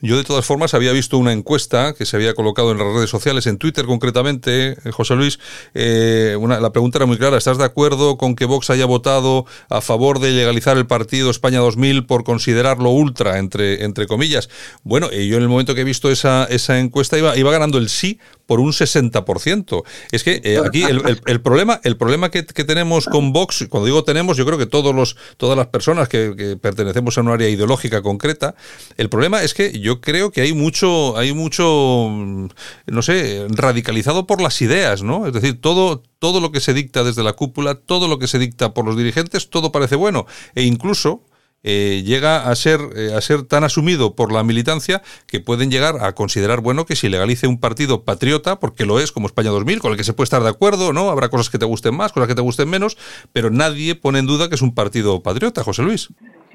Yo 0.00 0.16
de 0.16 0.24
todas 0.24 0.44
formas 0.44 0.74
había 0.74 0.92
visto 0.92 1.18
una 1.18 1.32
encuesta 1.32 1.94
que 1.94 2.06
se 2.06 2.16
había 2.16 2.34
colocado 2.34 2.72
en 2.72 2.78
las 2.78 2.86
redes 2.86 3.10
sociales, 3.10 3.46
en 3.46 3.58
Twitter 3.58 3.86
concretamente, 3.86 4.76
eh, 4.84 4.90
José 4.92 5.14
Luis. 5.14 5.38
Eh, 5.74 6.36
la 6.60 6.72
pregunta 6.72 6.98
era 6.98 7.06
muy 7.06 7.18
clara. 7.18 7.36
¿Estás 7.36 7.58
de 7.58 7.64
acuerdo 7.64 8.16
con 8.16 8.36
que 8.36 8.44
Vox 8.44 8.70
haya 8.70 8.86
votado 8.86 9.46
a 9.68 9.80
favor 9.80 10.18
de 10.18 10.32
legalizar 10.32 10.76
el 10.76 10.86
partido 10.86 11.30
España 11.30 11.60
2000 11.60 12.06
por 12.06 12.24
considerarlo 12.24 12.90
ultra, 12.90 13.38
entre, 13.38 13.84
entre 13.84 14.06
comillas? 14.06 14.48
Bueno, 14.82 15.08
y 15.12 15.28
yo 15.28 15.36
en 15.36 15.42
el 15.42 15.48
momento 15.48 15.74
que 15.74 15.82
he 15.82 15.84
visto 15.84 16.10
esa, 16.10 16.44
esa 16.44 16.78
encuesta 16.78 17.18
iba, 17.18 17.36
iba 17.36 17.50
ganando 17.50 17.78
el 17.78 17.88
sí 17.88 18.18
por 18.50 18.58
un 18.58 18.72
60%. 18.72 19.84
Es 20.10 20.24
que 20.24 20.40
eh, 20.42 20.58
aquí 20.58 20.82
el, 20.82 21.40
problema, 21.40 21.80
el 21.84 21.96
problema 21.96 22.32
que, 22.32 22.42
tenemos 22.42 23.06
con 23.06 23.32
Vox, 23.32 23.68
cuando 23.70 23.86
digo 23.86 24.02
tenemos, 24.02 24.36
yo 24.36 24.44
creo 24.44 24.58
que 24.58 24.66
todos 24.66 24.92
los, 24.92 25.16
todas 25.36 25.56
las 25.56 25.68
personas 25.68 26.08
que, 26.08 26.34
que 26.36 26.56
pertenecemos 26.56 27.16
a 27.16 27.20
un 27.20 27.28
área 27.28 27.48
ideológica 27.48 28.02
concreta, 28.02 28.56
el 28.96 29.08
problema 29.08 29.44
es 29.44 29.54
que 29.54 29.78
yo 29.78 30.00
creo 30.00 30.32
que 30.32 30.40
hay 30.40 30.52
mucho, 30.52 31.16
hay 31.16 31.32
mucho, 31.32 32.08
mm, 32.10 32.48
no 32.88 33.02
sé, 33.02 33.46
radicalizado 33.50 34.26
por 34.26 34.40
las 34.40 34.60
ideas, 34.62 35.04
¿no? 35.04 35.28
Es 35.28 35.32
decir, 35.32 35.60
todo, 35.60 36.02
todo 36.18 36.40
lo 36.40 36.50
que 36.50 36.58
se 36.58 36.74
dicta 36.74 37.04
desde 37.04 37.22
la 37.22 37.34
cúpula, 37.34 37.76
todo 37.76 38.08
lo 38.08 38.18
que 38.18 38.26
se 38.26 38.40
dicta 38.40 38.74
por 38.74 38.84
los 38.84 38.96
dirigentes, 38.96 39.48
todo 39.48 39.70
parece 39.70 39.94
bueno. 39.94 40.26
E 40.56 40.64
incluso 40.64 41.22
eh, 41.62 42.02
llega 42.04 42.48
a 42.48 42.54
ser, 42.54 42.80
eh, 42.96 43.12
a 43.14 43.20
ser 43.20 43.42
tan 43.44 43.64
asumido 43.64 44.14
por 44.14 44.32
la 44.32 44.42
militancia 44.42 45.02
que 45.26 45.40
pueden 45.40 45.70
llegar 45.70 45.96
a 46.00 46.14
considerar 46.14 46.60
bueno 46.60 46.86
que 46.86 46.96
si 46.96 47.08
legalice 47.08 47.46
un 47.46 47.60
partido 47.60 48.04
patriota, 48.04 48.58
porque 48.60 48.86
lo 48.86 49.00
es 49.00 49.12
como 49.12 49.26
España 49.26 49.50
2000, 49.50 49.80
con 49.80 49.92
el 49.92 49.96
que 49.96 50.04
se 50.04 50.12
puede 50.12 50.24
estar 50.24 50.42
de 50.42 50.48
acuerdo, 50.48 50.92
¿no? 50.92 51.10
Habrá 51.10 51.28
cosas 51.28 51.50
que 51.50 51.58
te 51.58 51.66
gusten 51.66 51.96
más, 51.96 52.12
cosas 52.12 52.28
que 52.28 52.34
te 52.34 52.42
gusten 52.42 52.68
menos, 52.68 52.96
pero 53.32 53.50
nadie 53.50 53.94
pone 53.94 54.20
en 54.20 54.26
duda 54.26 54.48
que 54.48 54.54
es 54.54 54.62
un 54.62 54.74
partido 54.74 55.22
patriota, 55.22 55.62
José 55.62 55.82
Luis. 55.82 56.10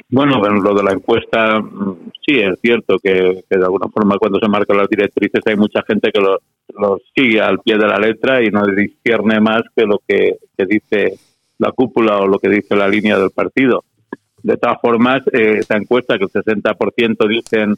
Bueno, 0.10 0.40
lo 0.40 0.76
de 0.76 0.84
la 0.84 0.92
encuesta, 0.92 1.60
mm, 1.60 2.12
sí, 2.26 2.40
es 2.40 2.60
cierto 2.62 2.98
que, 3.02 3.44
de 3.50 3.64
alguna 3.64 3.88
forma 3.90 4.18
cuando 4.20 4.40
se 4.40 4.48
marcan 4.48 4.78
las 4.78 4.90
directrices 4.90 5.42
hay 5.46 5.56
mucha 5.56 5.82
gente 5.88 6.12
que 6.12 6.22
lo, 6.22 6.40
sigue 7.16 7.42
al 7.42 7.60
pie 7.60 7.78
de 7.78 7.88
la 7.88 7.98
letra 7.98 8.44
y 8.44 8.50
no 8.50 8.66
discierne 8.66 9.40
más 9.40 9.64
que 9.76 9.86
lo 9.86 10.00
que, 10.08 10.38
dice 10.68 11.18
la 11.58 11.72
cúpula 11.72 12.18
o 12.18 12.28
lo 12.28 12.38
que 12.38 12.50
dice 12.50 12.76
la 12.76 12.88
línea 12.88 13.18
del 13.18 13.32
partido. 13.32 13.84
De 14.46 14.58
todas 14.58 14.80
formas, 14.80 15.24
eh, 15.34 15.58
esa 15.60 15.76
encuesta 15.76 16.20
que 16.20 16.26
el 16.26 16.30
60% 16.30 17.28
dicen 17.28 17.76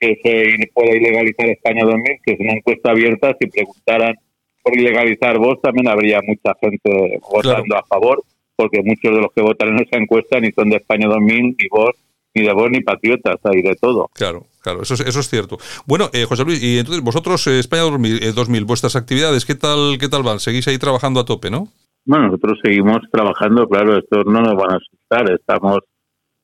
que 0.00 0.18
se 0.20 0.70
puede 0.74 0.96
ilegalizar 0.96 1.46
España 1.46 1.84
2000, 1.84 2.04
que 2.24 2.32
es 2.32 2.40
una 2.40 2.54
encuesta 2.54 2.90
abierta, 2.90 3.36
si 3.38 3.46
preguntaran 3.46 4.16
por 4.64 4.76
ilegalizar 4.76 5.38
vos, 5.38 5.62
también 5.62 5.86
habría 5.86 6.20
mucha 6.26 6.54
gente 6.60 7.20
votando 7.30 7.76
a 7.76 7.84
favor 7.84 8.20
porque 8.56 8.82
muchos 8.82 9.14
de 9.14 9.20
los 9.20 9.32
que 9.32 9.42
votan 9.42 9.68
en 9.68 9.78
esa 9.78 9.96
encuesta 9.96 10.40
ni 10.40 10.50
son 10.50 10.70
de 10.70 10.78
España 10.78 11.06
2000, 11.06 11.54
ni 11.56 11.68
vos, 11.70 11.94
ni 12.34 12.42
de 12.44 12.52
vos, 12.52 12.68
ni 12.68 12.80
patriotas, 12.80 13.36
hay 13.44 13.62
de 13.62 13.76
todo. 13.76 14.08
Claro, 14.12 14.46
claro, 14.60 14.82
eso 14.82 14.94
es, 14.94 15.00
eso 15.00 15.20
es 15.20 15.28
cierto. 15.28 15.58
Bueno, 15.86 16.10
eh, 16.12 16.24
José 16.24 16.44
Luis, 16.44 16.60
y 16.60 16.78
entonces 16.78 17.04
vosotros, 17.04 17.46
eh, 17.46 17.60
España 17.60 17.82
2000, 17.82 18.34
2000, 18.34 18.62
eh, 18.62 18.64
vuestras 18.66 18.96
actividades, 18.96 19.46
¿qué 19.46 19.54
tal, 19.54 19.96
¿qué 20.00 20.08
tal 20.08 20.24
van? 20.24 20.40
Seguís 20.40 20.66
ahí 20.66 20.78
trabajando 20.78 21.20
a 21.20 21.24
tope, 21.24 21.48
¿no? 21.48 21.68
Bueno, 22.04 22.26
nosotros 22.26 22.58
seguimos 22.60 22.98
trabajando, 23.12 23.68
claro, 23.68 23.96
esto 23.96 24.24
no 24.24 24.40
nos 24.40 24.56
van 24.56 24.72
a 24.72 24.78
asustar, 24.78 25.30
estamos 25.30 25.78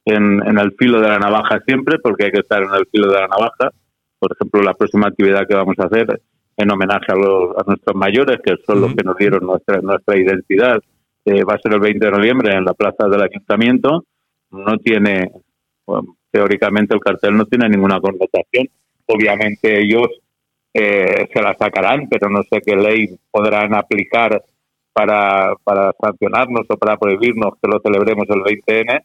en, 0.04 0.46
en 0.46 0.58
el 0.58 0.72
filo 0.72 1.00
de 1.00 1.08
la 1.08 1.18
navaja 1.18 1.60
siempre, 1.66 1.98
porque 1.98 2.26
hay 2.26 2.30
que 2.32 2.40
estar 2.40 2.62
en 2.62 2.74
el 2.74 2.86
filo 2.86 3.08
de 3.08 3.20
la 3.20 3.28
navaja. 3.28 3.70
Por 4.18 4.32
ejemplo, 4.32 4.62
la 4.62 4.74
próxima 4.74 5.08
actividad 5.08 5.46
que 5.46 5.54
vamos 5.54 5.76
a 5.78 5.86
hacer 5.86 6.20
en 6.56 6.70
homenaje 6.70 7.12
a, 7.12 7.16
los, 7.16 7.56
a 7.56 7.62
nuestros 7.66 7.96
mayores, 7.96 8.38
que 8.42 8.54
son 8.66 8.80
los 8.80 8.94
que 8.94 9.04
nos 9.04 9.16
dieron 9.16 9.44
nuestra, 9.44 9.80
nuestra 9.80 10.16
identidad, 10.16 10.80
va 11.26 11.54
a 11.54 11.58
ser 11.58 11.72
el 11.72 11.80
20 11.80 12.04
de 12.04 12.10
noviembre 12.12 12.52
en 12.54 12.64
la 12.64 12.74
plaza 12.74 13.08
del 13.08 13.22
ayuntamiento, 13.22 14.04
no 14.50 14.78
tiene, 14.78 15.30
teóricamente 16.30 16.94
el 16.94 17.00
cartel 17.00 17.36
no 17.36 17.46
tiene 17.46 17.68
ninguna 17.68 18.00
connotación. 18.00 18.68
Obviamente 19.06 19.80
ellos 19.80 20.08
eh, 20.72 21.28
se 21.32 21.42
la 21.42 21.54
sacarán, 21.54 22.08
pero 22.08 22.28
no 22.28 22.42
sé 22.42 22.60
qué 22.60 22.76
ley 22.76 23.16
podrán 23.30 23.74
aplicar 23.74 24.42
para, 24.92 25.54
para 25.64 25.92
sancionarnos 26.00 26.66
o 26.68 26.76
para 26.76 26.96
prohibirnos 26.96 27.54
que 27.60 27.68
lo 27.68 27.80
celebremos 27.80 28.26
el 28.28 28.42
20N, 28.42 29.02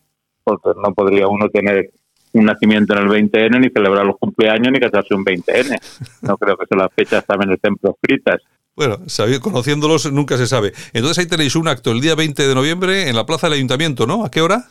porque 0.58 0.80
no 0.82 0.94
podría 0.94 1.28
uno 1.28 1.50
tener 1.50 1.92
un 2.34 2.46
nacimiento 2.46 2.94
en 2.94 3.00
el 3.00 3.08
20N, 3.08 3.60
ni 3.60 3.70
celebrar 3.70 4.06
los 4.06 4.18
cumpleaños, 4.18 4.72
ni 4.72 4.80
casarse 4.80 5.16
un 5.16 5.26
20N. 5.26 5.78
No 6.22 6.38
creo 6.38 6.58
que 6.58 6.76
las 6.76 6.94
fechas 6.94 7.26
también 7.26 7.52
estén 7.54 7.76
proscritas. 7.76 8.42
Bueno, 8.76 8.98
conociéndolos 9.42 10.12
nunca 10.12 10.38
se 10.38 10.48
sabe. 10.48 10.72
Entonces 10.94 11.20
ahí 11.20 11.28
tenéis 11.28 11.56
un 11.56 11.68
acto 11.68 11.92
el 11.92 12.02
día 12.02 12.16
20 12.16 12.48
de 12.48 12.56
noviembre 12.56 13.10
en 13.10 13.16
la 13.16 13.26
plaza 13.26 13.48
del 13.48 13.58
ayuntamiento, 13.58 14.08
¿no? 14.08 14.24
¿A 14.24 14.32
qué 14.32 14.42
hora? 14.42 14.68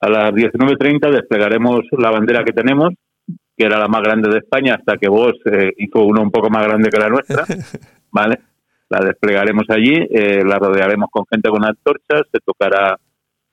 A 0.00 0.08
las 0.10 0.32
19.30 0.32 1.10
desplegaremos 1.10 1.80
la 1.92 2.10
bandera 2.10 2.44
que 2.44 2.52
tenemos, 2.52 2.92
que 3.56 3.64
era 3.64 3.78
la 3.78 3.88
más 3.88 4.02
grande 4.02 4.28
de 4.28 4.38
España, 4.38 4.74
hasta 4.74 4.98
que 4.98 5.08
vos 5.08 5.32
eh, 5.46 5.72
hizo 5.78 6.00
uno 6.00 6.22
un 6.22 6.30
poco 6.30 6.50
más 6.50 6.66
grande 6.66 6.90
que 6.90 6.98
la 6.98 7.08
nuestra, 7.08 7.44
¿vale? 8.10 8.40
La 8.88 8.98
desplegaremos 9.00 9.64
allí, 9.68 9.94
eh, 10.10 10.42
la 10.44 10.58
rodearemos 10.58 11.08
con 11.10 11.24
gente 11.30 11.48
con 11.48 11.64
antorchas, 11.64 12.22
se 12.30 12.40
tocará 12.44 12.98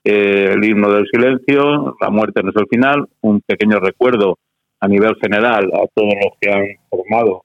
eh, 0.04 0.52
el 0.54 0.64
himno 0.64 0.92
del 0.92 1.08
silencio, 1.12 1.96
la 2.00 2.10
muerte 2.10 2.42
no 2.44 2.50
es 2.52 2.56
el 2.56 2.68
final, 2.68 3.08
un 3.22 3.42
pequeño 3.42 3.80
recuerdo 3.80 4.38
a 4.80 4.88
nivel 4.88 5.16
general 5.22 5.66
a 5.74 5.88
todos 5.94 6.14
los 6.14 6.34
que 6.40 6.52
han 6.52 6.66
formado 6.90 7.44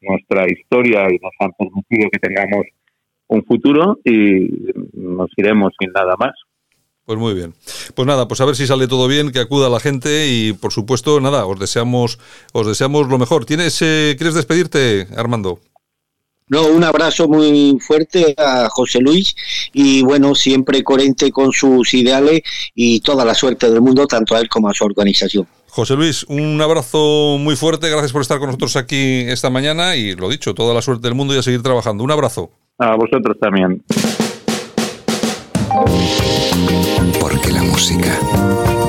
nuestra 0.00 0.46
historia 0.50 1.08
y 1.10 1.18
nos 1.18 1.32
han 1.40 1.52
permitido 1.52 2.08
que 2.10 2.18
tengamos 2.18 2.66
un 3.28 3.44
futuro 3.44 3.98
y 4.04 4.48
nos 4.92 5.30
iremos 5.36 5.72
sin 5.80 5.92
nada 5.92 6.14
más. 6.18 6.32
Pues 7.04 7.18
muy 7.18 7.34
bien. 7.34 7.54
Pues 7.94 8.06
nada, 8.06 8.26
pues 8.26 8.40
a 8.40 8.44
ver 8.44 8.56
si 8.56 8.66
sale 8.66 8.88
todo 8.88 9.06
bien, 9.06 9.30
que 9.30 9.38
acuda 9.38 9.68
la 9.68 9.78
gente 9.78 10.26
y 10.28 10.52
por 10.52 10.72
supuesto, 10.72 11.20
nada, 11.20 11.46
os 11.46 11.58
deseamos, 11.58 12.18
os 12.52 12.66
deseamos 12.66 13.08
lo 13.08 13.18
mejor. 13.18 13.44
¿Tienes, 13.44 13.80
eh, 13.82 14.14
¿Quieres 14.18 14.34
despedirte, 14.34 15.06
Armando? 15.16 15.60
No, 16.48 16.68
un 16.68 16.84
abrazo 16.84 17.26
muy 17.26 17.76
fuerte 17.80 18.34
a 18.38 18.68
José 18.68 19.00
Luis 19.00 19.34
y 19.72 20.02
bueno, 20.02 20.34
siempre 20.36 20.84
coherente 20.84 21.32
con 21.32 21.50
sus 21.50 21.92
ideales 21.92 22.42
y 22.72 23.00
toda 23.00 23.24
la 23.24 23.34
suerte 23.34 23.68
del 23.68 23.80
mundo, 23.80 24.06
tanto 24.06 24.36
a 24.36 24.40
él 24.40 24.48
como 24.48 24.68
a 24.68 24.72
su 24.72 24.84
organización. 24.84 25.48
José 25.68 25.94
Luis, 25.94 26.24
un 26.28 26.62
abrazo 26.62 27.36
muy 27.38 27.56
fuerte, 27.56 27.90
gracias 27.90 28.12
por 28.12 28.22
estar 28.22 28.38
con 28.38 28.46
nosotros 28.46 28.76
aquí 28.76 29.22
esta 29.28 29.50
mañana 29.50 29.96
y 29.96 30.14
lo 30.14 30.28
dicho, 30.28 30.54
toda 30.54 30.72
la 30.72 30.82
suerte 30.82 31.08
del 31.08 31.16
mundo 31.16 31.34
y 31.34 31.38
a 31.38 31.42
seguir 31.42 31.62
trabajando. 31.62 32.04
Un 32.04 32.12
abrazo. 32.12 32.50
A 32.78 32.94
vosotros 32.94 33.36
también. 33.40 33.82
Porque 37.20 37.50
la 37.50 37.62
música 37.62 38.18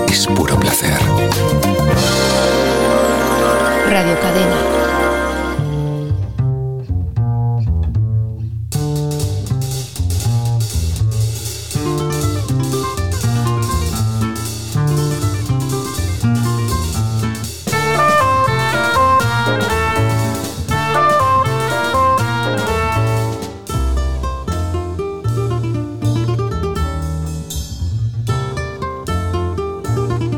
es 0.07 0.27
puro 0.27 0.59
placer. 0.59 0.99
Radio 3.89 4.19
Cadena. 4.21 4.76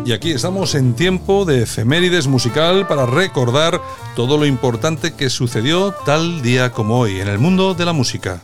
Y 0.09 0.11
aquí 0.11 0.31
estamos 0.31 0.73
en 0.73 0.95
tiempo 0.95 1.45
de 1.45 1.61
efemérides 1.61 2.25
musical 2.25 2.87
para 2.87 3.05
recordar 3.05 3.79
todo 4.15 4.39
lo 4.39 4.47
importante 4.47 5.13
que 5.13 5.29
sucedió 5.29 5.93
tal 6.03 6.41
día 6.41 6.71
como 6.71 6.97
hoy 6.97 7.19
en 7.19 7.27
el 7.27 7.37
mundo 7.37 7.75
de 7.75 7.85
la 7.85 7.93
música. 7.93 8.41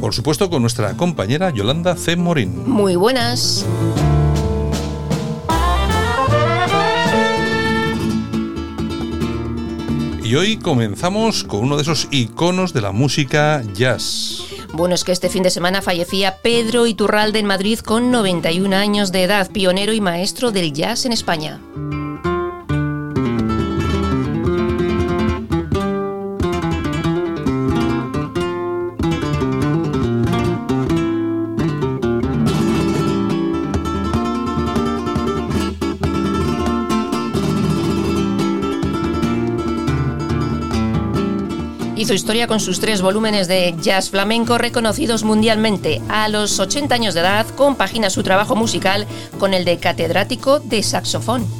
Por 0.00 0.14
supuesto 0.14 0.48
con 0.48 0.62
nuestra 0.62 0.96
compañera 0.96 1.50
Yolanda 1.50 1.96
C. 1.96 2.14
Morín. 2.14 2.70
Muy 2.70 2.94
buenas. 2.94 3.66
Y 10.22 10.36
hoy 10.36 10.58
comenzamos 10.58 11.42
con 11.42 11.64
uno 11.64 11.74
de 11.74 11.82
esos 11.82 12.06
iconos 12.12 12.72
de 12.72 12.82
la 12.82 12.92
música 12.92 13.64
jazz. 13.74 14.39
Bueno, 14.72 14.94
es 14.94 15.04
que 15.04 15.12
este 15.12 15.28
fin 15.28 15.42
de 15.42 15.50
semana 15.50 15.82
fallecía 15.82 16.36
Pedro 16.42 16.86
Iturralde 16.86 17.38
en 17.38 17.46
Madrid 17.46 17.80
con 17.80 18.10
91 18.10 18.76
años 18.76 19.10
de 19.12 19.24
edad, 19.24 19.50
pionero 19.50 19.92
y 19.92 20.00
maestro 20.00 20.52
del 20.52 20.72
jazz 20.72 21.06
en 21.06 21.12
España. 21.12 21.60
Hizo 42.10 42.16
historia 42.16 42.48
con 42.48 42.58
sus 42.58 42.80
tres 42.80 43.02
volúmenes 43.02 43.46
de 43.46 43.72
jazz 43.80 44.10
flamenco 44.10 44.58
reconocidos 44.58 45.22
mundialmente. 45.22 46.02
A 46.08 46.28
los 46.28 46.58
80 46.58 46.92
años 46.92 47.14
de 47.14 47.20
edad 47.20 47.46
compagina 47.54 48.10
su 48.10 48.24
trabajo 48.24 48.56
musical 48.56 49.06
con 49.38 49.54
el 49.54 49.64
de 49.64 49.78
catedrático 49.78 50.58
de 50.58 50.82
saxofón. 50.82 51.59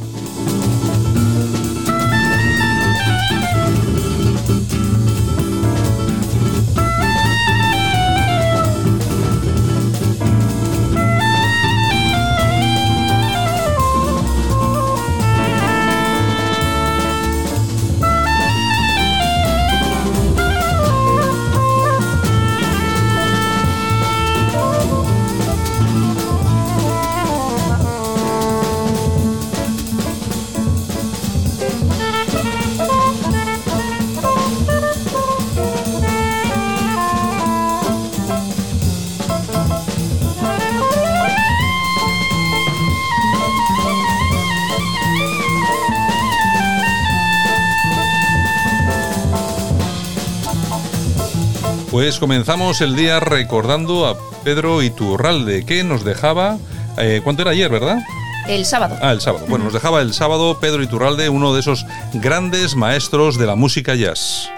Pues 52.10 52.18
comenzamos 52.18 52.80
el 52.80 52.96
día 52.96 53.20
recordando 53.20 54.04
a 54.04 54.16
Pedro 54.42 54.82
Iturralde, 54.82 55.64
que 55.64 55.84
nos 55.84 56.02
dejaba. 56.02 56.58
Eh, 56.98 57.20
¿Cuánto 57.22 57.42
era 57.42 57.52
ayer, 57.52 57.70
verdad? 57.70 58.00
El 58.48 58.66
sábado. 58.66 58.98
Ah, 59.00 59.12
el 59.12 59.20
sábado. 59.20 59.46
Bueno, 59.48 59.66
nos 59.66 59.74
dejaba 59.74 60.02
el 60.02 60.12
sábado 60.12 60.58
Pedro 60.58 60.82
Iturralde, 60.82 61.28
uno 61.28 61.54
de 61.54 61.60
esos 61.60 61.86
grandes 62.14 62.74
maestros 62.74 63.38
de 63.38 63.46
la 63.46 63.54
música 63.54 63.94
jazz. 63.94 64.50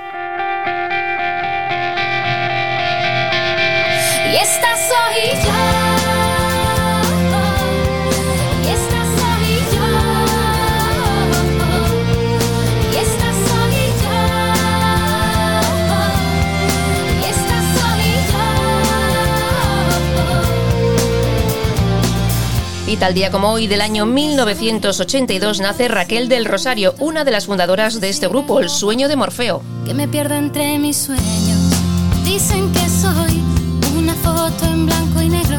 Y 4.33 4.37
esta 4.37 5.62
Y 22.93 22.99
tal 22.99 23.15
día 23.15 23.31
como 23.31 23.49
hoy 23.49 23.69
del 23.69 23.81
año 23.81 24.05
1982 24.05 25.61
nace 25.61 25.89
Raquel 25.89 26.29
del 26.29 26.45
Rosario, 26.45 26.95
una 26.99 27.25
de 27.25 27.31
las 27.31 27.47
fundadoras 27.47 28.03
de 28.03 28.11
este 28.11 28.29
grupo, 28.29 28.61
El 28.61 28.69
Sueño 28.69 29.09
de 29.09 29.17
Morfeo. 29.17 29.63
Que 29.87 29.95
me 29.95 30.09
pierdo 30.09 30.35
entre 30.35 30.79
mis 30.79 30.99
sueños. 30.99 31.73
Dicen 32.23 32.71
que 32.71 32.87
soy 32.91 33.41
una 33.97 34.13
foto 34.17 34.67
en 34.67 34.85
blanco 34.85 35.23
y 35.23 35.31
negro. 35.31 35.57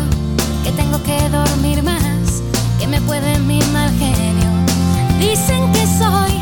Que 0.63 0.71
tengo 0.73 1.01
que 1.01 1.27
dormir 1.29 1.81
más. 1.81 2.43
Que 2.79 2.85
me 2.85 3.01
puede 3.01 3.39
mi 3.39 3.59
mal 3.73 3.89
genio. 3.97 4.49
Dicen 5.17 5.71
que 5.71 5.87
soy 5.87 6.37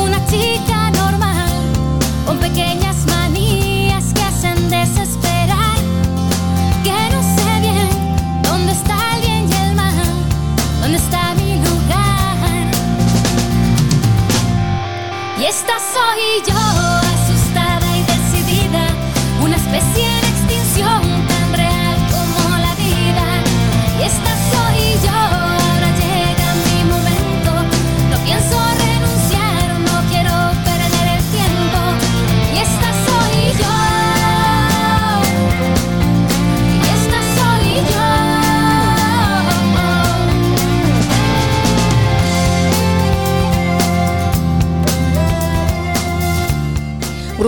una 0.00 0.24
chica 0.26 0.92
normal. 0.92 1.50
Con 2.26 2.38
pequeñas 2.38 2.97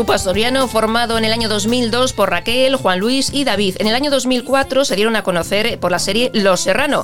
Grupo 0.01 0.15
asturiano 0.15 0.67
formado 0.67 1.19
en 1.19 1.27
el 1.27 1.33
año 1.35 1.51
2002 1.51 2.15
por 2.15 2.31
Raquel, 2.31 2.77
Juan 2.77 3.01
Luis 3.01 3.29
y 3.35 3.45
David. 3.45 3.77
En 3.81 3.87
el 3.87 3.95
año 3.95 4.11
2004 4.11 4.87
se 4.87 4.97
dieron 4.97 5.15
a 5.15 5.23
conocer 5.23 5.79
por 5.79 5.91
la 5.91 5.99
serie 5.99 6.31
Los 6.33 6.63
Serrano. 6.63 7.03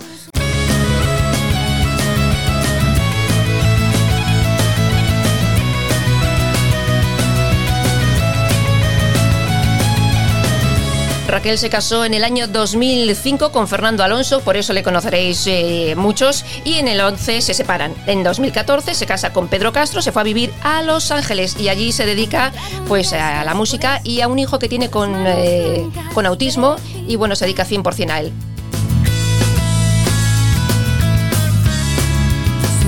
Raquel 11.37 11.59
se 11.59 11.69
casó 11.69 12.07
en 12.07 12.15
el 12.15 12.25
año 12.25 12.49
2005 12.49 13.53
con 13.53 13.69
Fernando 13.69 14.03
Alonso, 14.03 14.41
por 14.41 14.57
eso 14.57 14.73
le 14.73 14.83
conoceréis 14.83 15.47
eh, 15.47 15.93
muchos, 15.95 16.47
y 16.65 16.77
en 16.77 16.89
el 16.89 16.99
11 16.99 17.43
se 17.43 17.53
separan. 17.53 17.95
En 18.07 18.25
2014 18.25 18.95
se 18.95 19.05
casa 19.05 19.35
con 19.35 19.47
Pedro 19.49 19.71
Castro, 19.71 20.01
se 20.01 20.13
fue 20.13 20.23
a 20.23 20.25
vivir 20.25 20.51
a 20.63 20.81
Los 20.81 21.11
Ángeles 21.11 21.61
y 21.61 21.69
allí 21.69 21.93
se 21.93 22.07
dedica 22.07 22.53
pues 22.89 23.13
a 23.13 23.45
la 23.45 23.53
música 23.53 24.01
y 24.03 24.23
a 24.23 24.29
un 24.29 24.39
hijo 24.39 24.59
que 24.59 24.71
tiene 24.71 24.89
con, 24.89 25.13
eh, 25.27 25.87
con 26.15 26.25
autismo 26.25 26.77
y 27.07 27.17
bueno, 27.17 27.37
se 27.37 27.45
dedica 27.45 27.67
100% 27.67 28.11
a 28.11 28.21
él. 28.21 28.33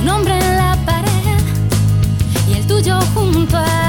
Nombre 0.07 0.39
en 0.39 0.57
la 0.57 0.75
pared 0.87 1.39
y 2.51 2.55
el 2.55 2.67
tuyo 2.67 2.99
junto 3.13 3.59
a 3.59 3.88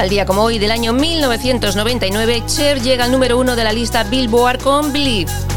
Tal 0.00 0.08
día 0.08 0.24
como 0.24 0.44
hoy 0.44 0.58
del 0.58 0.70
año 0.70 0.94
1999, 0.94 2.44
Cher 2.46 2.80
llega 2.80 3.04
al 3.04 3.12
número 3.12 3.36
uno 3.36 3.54
de 3.54 3.64
la 3.64 3.70
lista 3.70 4.02
Billboard 4.02 4.62
con 4.62 4.94
Believe. 4.94 5.49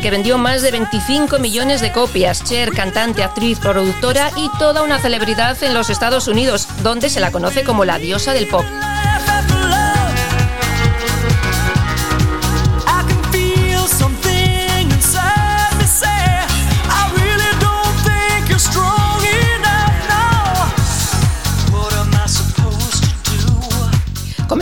Que 0.00 0.10
vendió 0.10 0.38
más 0.38 0.62
de 0.62 0.70
25 0.70 1.38
millones 1.38 1.80
de 1.80 1.92
copias. 1.92 2.44
Cher, 2.44 2.72
cantante, 2.72 3.22
actriz, 3.22 3.58
productora 3.58 4.30
y 4.36 4.50
toda 4.58 4.82
una 4.82 4.98
celebridad 4.98 5.62
en 5.62 5.74
los 5.74 5.90
Estados 5.90 6.28
Unidos, 6.28 6.68
donde 6.82 7.08
se 7.08 7.20
la 7.20 7.32
conoce 7.32 7.64
como 7.64 7.84
la 7.84 7.98
diosa 7.98 8.32
del 8.32 8.48
pop. 8.48 8.64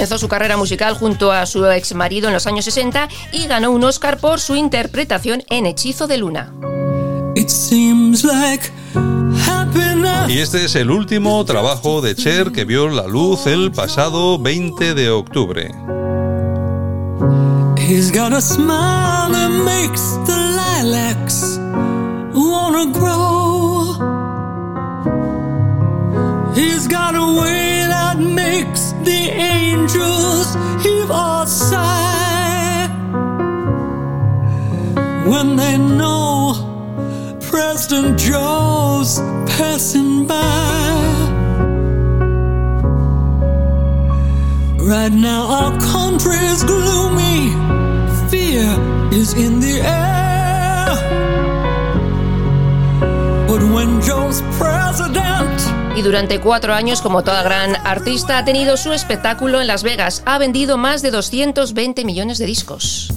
Comenzó 0.04 0.18
su 0.18 0.28
carrera 0.28 0.58
musical 0.58 0.92
junto 0.92 1.32
a 1.32 1.46
su 1.46 1.64
ex 1.64 1.94
marido 1.94 2.28
en 2.28 2.34
los 2.34 2.46
años 2.46 2.66
60 2.66 3.08
y 3.32 3.46
ganó 3.46 3.70
un 3.70 3.82
Oscar 3.84 4.18
por 4.18 4.38
su 4.38 4.54
interpretación 4.54 5.42
en 5.48 5.64
Hechizo 5.64 6.06
de 6.06 6.18
Luna. 6.18 6.52
It 7.34 7.48
seems 7.48 8.22
like 8.22 8.70
happiness. 9.46 10.28
Y 10.28 10.40
este 10.40 10.66
es 10.66 10.74
el 10.74 10.90
último 10.90 11.42
trabajo 11.46 12.02
de 12.02 12.14
Cher 12.14 12.52
que 12.52 12.66
vio 12.66 12.90
la 12.90 13.06
luz 13.06 13.46
el 13.46 13.72
pasado 13.72 14.38
20 14.38 14.92
de 14.92 15.08
octubre. 15.08 15.70
He's 17.78 18.12
got 18.12 18.34
a 18.34 18.42
smile 18.42 19.32
that 19.32 19.48
makes 19.48 20.02
when 35.34 35.56
they 35.56 35.76
know 35.76 36.54
President 37.50 38.16
Joe's 38.18 39.18
passing 39.58 40.26
by. 40.26 40.36
Right 44.78 45.12
now, 45.12 45.42
our 45.58 45.72
country's 45.80 46.62
gloomy. 46.62 47.50
Fear 48.30 48.68
is 49.12 49.34
in 49.34 49.58
the 49.60 49.76
air. 49.82 50.90
But 53.48 53.62
when 53.74 54.00
Joe's 54.02 54.40
president. 54.58 55.58
Y 55.96 56.02
durante 56.02 56.38
cuatro 56.40 56.74
años, 56.74 57.00
como 57.02 57.22
toda 57.22 57.42
gran 57.42 57.74
artista, 57.84 58.38
ha 58.38 58.44
tenido 58.44 58.76
su 58.76 58.92
espectáculo 58.92 59.60
en 59.60 59.66
Las 59.66 59.82
Vegas. 59.82 60.22
Ha 60.26 60.38
vendido 60.38 60.76
más 60.76 61.02
de 61.02 61.10
220 61.10 62.04
millones 62.04 62.38
de 62.38 62.46
discos. 62.46 63.14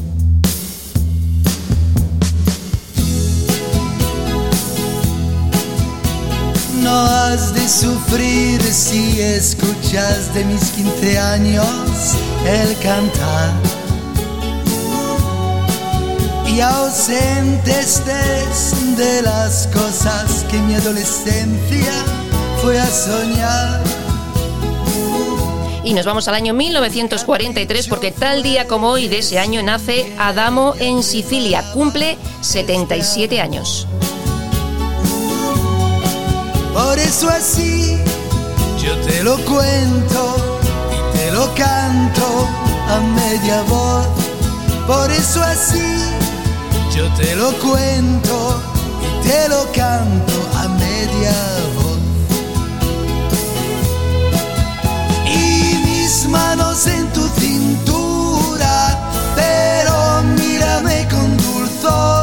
No 6.87 7.03
has 7.03 7.53
de 7.53 7.67
sufrir 7.67 8.61
si 8.61 9.19
escuchas 9.19 10.33
de 10.33 10.45
mis 10.45 10.69
15 10.71 11.19
años 11.19 11.67
el 12.45 12.77
cantar. 12.77 13.51
Y 16.47 16.61
ausente 16.61 17.77
estés 17.77 18.95
de 18.95 19.21
las 19.21 19.67
cosas 19.67 20.45
que 20.49 20.59
mi 20.59 20.75
adolescencia 20.75 21.91
fue 22.61 22.79
a 22.79 22.87
soñar. 22.87 23.83
Y 25.83 25.93
nos 25.93 26.05
vamos 26.05 26.29
al 26.29 26.35
año 26.35 26.53
1943 26.53 27.87
porque 27.89 28.13
tal 28.13 28.43
día 28.43 28.65
como 28.65 28.91
hoy 28.91 29.09
de 29.09 29.17
ese 29.17 29.39
año 29.39 29.61
nace 29.61 30.15
Adamo 30.17 30.73
en 30.79 31.03
Sicilia. 31.03 31.65
Cumple 31.73 32.17
77 32.39 33.41
años. 33.41 33.87
Por 36.77 36.99
eso 36.99 37.27
así 37.27 37.97
yo 38.79 38.95
te 38.97 39.23
lo 39.23 39.35
cuento 39.45 40.21
y 40.93 41.17
te 41.17 41.31
lo 41.31 41.51
canto 41.55 42.47
a 42.87 42.99
media 42.99 43.63
voz. 43.63 44.05
Por 44.85 45.09
eso 45.09 45.41
así 45.41 45.97
yo 46.95 47.11
te 47.15 47.35
lo 47.35 47.51
cuento 47.53 48.61
y 49.01 49.27
te 49.27 49.49
lo 49.49 49.63
canto 49.71 50.35
a 50.55 50.67
media 50.67 51.33
voz. 51.77 51.97
Y 55.25 55.81
mis 55.83 56.27
manos 56.29 56.85
en 56.85 57.07
tu 57.11 57.27
cintura, 57.39 59.11
pero 59.35 60.21
mírame 60.37 61.07
con 61.09 61.37
dulzor 61.37 62.16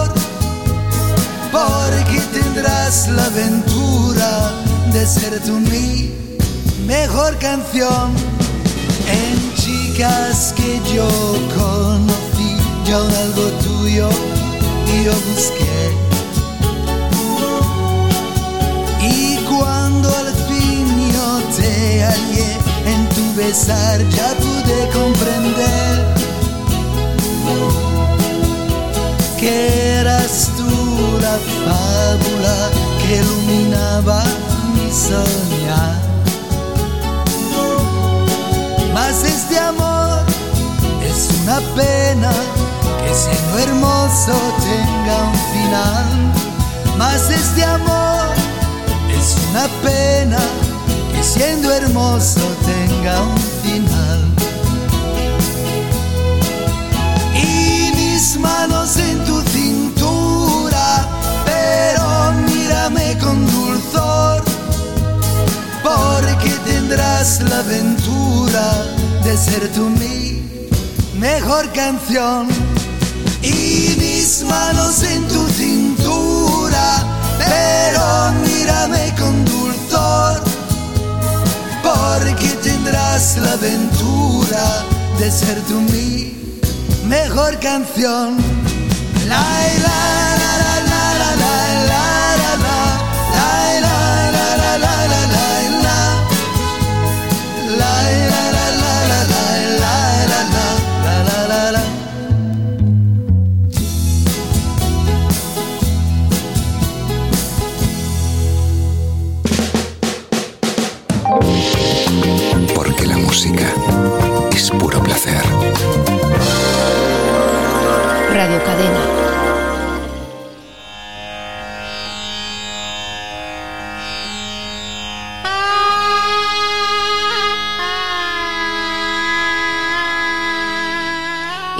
porque 1.54 2.20
tendrás 2.32 3.06
la 3.10 3.26
aventura 3.26 4.50
de 4.92 5.06
ser 5.06 5.40
tú 5.44 5.52
mi 5.52 6.12
mejor 6.84 7.38
canción. 7.38 8.12
En 9.06 9.54
chicas 9.54 10.52
que 10.56 10.80
yo 10.92 11.08
conocí, 11.54 12.56
yo 12.84 12.98
algo 12.98 13.46
tuyo 13.62 14.08
y 14.92 15.04
yo 15.04 15.12
busqué. 15.28 15.78
Y 19.00 19.36
cuando 19.48 20.08
al 20.08 20.34
fin 20.48 20.86
yo 21.12 21.28
te 21.56 22.02
hallé 22.02 22.52
en 22.92 23.08
tu 23.10 23.34
besar, 23.36 24.00
ya 24.08 24.34
pude 24.42 24.88
comprender 24.92 26.14
que 29.38 30.00
eras 30.00 30.53
la 31.24 31.38
fábula 31.64 32.56
que 33.00 33.16
iluminaba 33.16 34.22
mi 34.74 34.88
soñar. 34.92 35.96
Mas 38.92 39.24
este 39.24 39.58
amor 39.58 40.20
es 41.10 41.28
una 41.40 41.58
pena 41.80 42.32
que 43.02 43.12
siendo 43.22 43.58
hermoso 43.66 44.34
tenga 44.68 45.16
un 45.30 45.38
final. 45.52 46.06
Mas 46.98 47.30
este 47.30 47.64
amor 47.64 48.26
es 49.18 49.28
una 49.48 49.66
pena 49.82 50.42
que 51.12 51.22
siendo 51.22 51.72
hermoso 51.72 52.42
tenga 52.70 53.14
un 53.22 53.38
final. 53.62 54.20
y 57.34 57.90
mis 57.96 58.38
manos 58.38 58.96
en 58.96 59.24
tu 59.24 59.43
con 63.24 63.46
dulzor, 63.50 64.44
porque 65.82 66.50
tendrás 66.64 67.40
la 67.48 67.58
aventura 67.60 68.66
de 69.24 69.36
ser 69.36 69.72
tú 69.72 69.88
mi 69.88 70.42
mejor 71.18 71.72
canción. 71.72 72.48
Y 73.42 73.96
mis 73.98 74.44
manos 74.44 75.02
en 75.02 75.26
tu 75.28 75.46
cintura, 75.48 76.86
pero 77.38 78.04
mírame 78.46 79.14
con 79.18 79.44
dulzor, 79.44 80.42
porque 81.82 82.48
tendrás 82.62 83.38
la 83.38 83.52
aventura 83.52 84.84
de 85.18 85.30
ser 85.30 85.58
tú 85.62 85.80
mi 85.92 86.34
mejor 87.06 87.58
canción. 87.58 88.36
La 89.26 89.40
la 89.84 90.36
la 90.62 90.83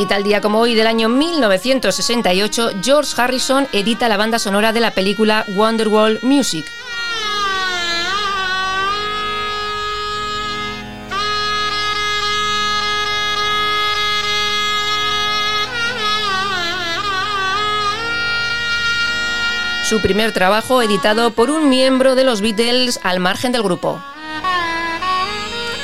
Y 0.05 0.07
tal 0.07 0.23
día 0.23 0.43
como 0.43 0.61
hoy 0.61 0.75
del 0.75 0.87
año 0.87 1.09
1968, 1.09 2.73
George 2.83 3.15
Harrison 3.17 3.67
edita 3.73 4.07
la 4.07 4.19
banda 4.19 4.39
sonora 4.39 4.75
de 4.75 4.81
la 4.81 4.91
película 4.91 5.47
Wonderwall 5.49 6.19
Music. 6.21 6.67
Su 19.89 20.03
primer 20.03 20.33
trabajo 20.33 20.83
editado 20.83 21.31
por 21.31 21.49
un 21.49 21.71
miembro 21.71 22.15
de 22.15 22.25
los 22.25 22.43
Beatles 22.43 23.01
al 23.03 23.21
margen 23.21 23.53
del 23.53 23.63
grupo. 23.63 24.03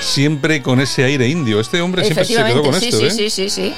Siempre 0.00 0.62
con 0.62 0.80
ese 0.80 1.04
aire 1.04 1.28
indio. 1.28 1.60
Este 1.60 1.80
hombre 1.80 2.04
siempre 2.04 2.24
se 2.24 2.34
quedó 2.34 2.62
con 2.62 2.80
sí, 2.80 2.88
esto, 2.88 2.98
sí, 2.98 3.06
¿eh? 3.06 3.10
sí, 3.10 3.30
sí, 3.30 3.50
sí. 3.50 3.74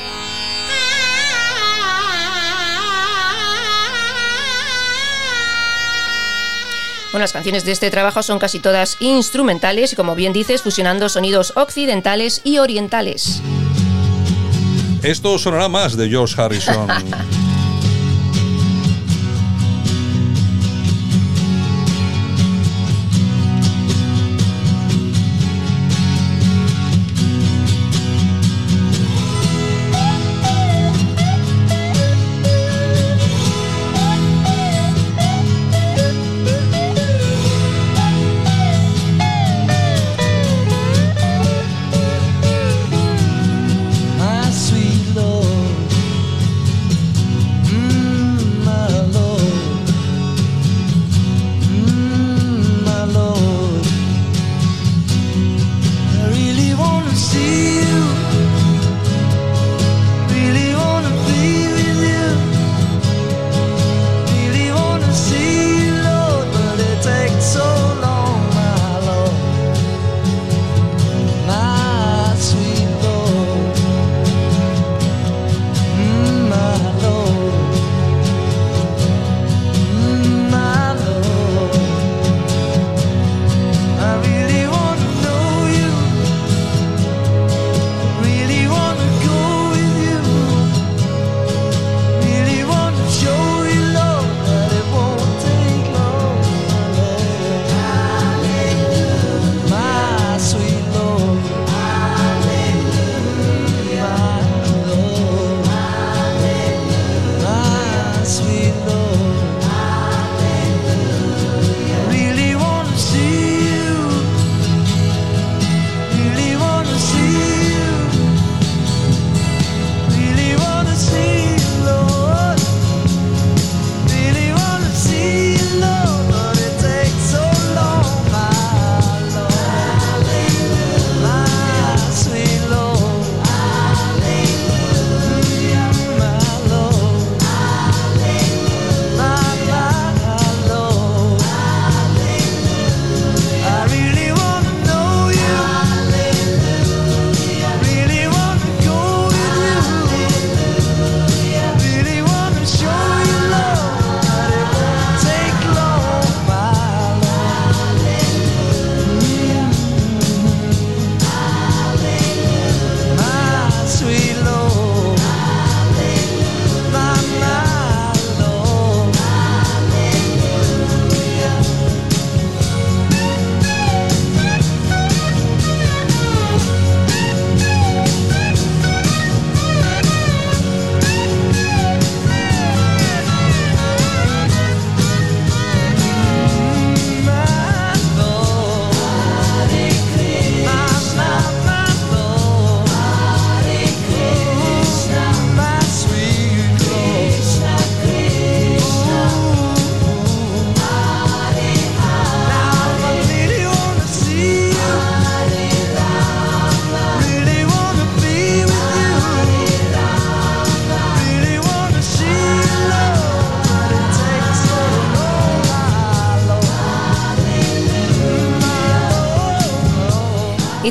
Bueno, 7.13 7.25
las 7.25 7.33
canciones 7.33 7.67
de 7.67 7.73
este 7.73 7.91
trabajo 7.91 8.23
son 8.23 8.39
casi 8.39 8.59
todas 8.59 8.97
instrumentales 8.99 9.93
y, 9.93 9.97
como 9.97 10.15
bien 10.15 10.33
dices, 10.33 10.63
fusionando 10.63 11.11
sonidos 11.11 11.53
occidentales 11.57 12.41
y 12.43 12.57
orientales. 12.57 13.43
Esto 15.03 15.39
sonará 15.39 15.69
más 15.69 15.97
de 15.97 16.09
George 16.09 16.41
Harrison. 16.41 16.89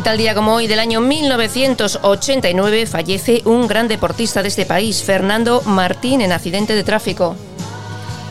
Y 0.02 0.04
tal 0.04 0.18
día 0.18 0.34
como 0.34 0.56
hoy 0.56 0.66
del 0.66 0.80
año 0.80 1.00
1989 1.00 2.88
fallece 2.88 3.44
un 3.46 3.68
gran 3.68 3.88
deportista 3.88 4.42
de 4.42 4.48
este 4.48 4.66
país, 4.66 5.04
Fernando 5.04 5.62
Martín, 5.62 6.22
en 6.22 6.32
accidente 6.32 6.74
de 6.74 6.84
tráfico. 6.84 7.36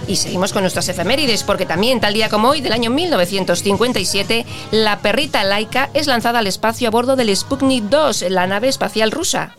Y 0.08 0.16
seguimos 0.16 0.52
con 0.52 0.64
nuestras 0.64 0.88
efemérides, 0.88 1.44
porque 1.44 1.66
también 1.66 2.00
tal 2.00 2.12
día 2.12 2.28
como 2.28 2.48
hoy 2.48 2.60
del 2.60 2.72
año 2.72 2.90
1957, 2.90 4.46
la 4.72 4.98
perrita 4.98 5.44
Laika 5.44 5.90
es 5.94 6.08
lanzada 6.08 6.40
al 6.40 6.48
espacio 6.48 6.88
a 6.88 6.90
bordo 6.90 7.14
del 7.14 7.36
Sputnik 7.36 7.84
2, 7.84 8.22
la 8.30 8.48
nave 8.48 8.66
espacial 8.66 9.12
rusa. 9.12 9.54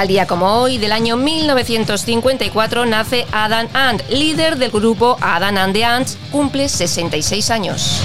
Tal 0.00 0.08
día 0.08 0.26
como 0.26 0.46
hoy, 0.46 0.78
del 0.78 0.92
año 0.92 1.18
1954, 1.18 2.86
nace 2.86 3.26
Adam 3.32 3.68
Ant, 3.74 4.00
líder 4.08 4.56
del 4.56 4.70
grupo 4.70 5.18
Adam 5.20 5.58
and 5.58 5.74
the 5.74 5.84
Ants, 5.84 6.16
cumple 6.32 6.70
66 6.70 7.50
años. 7.50 8.00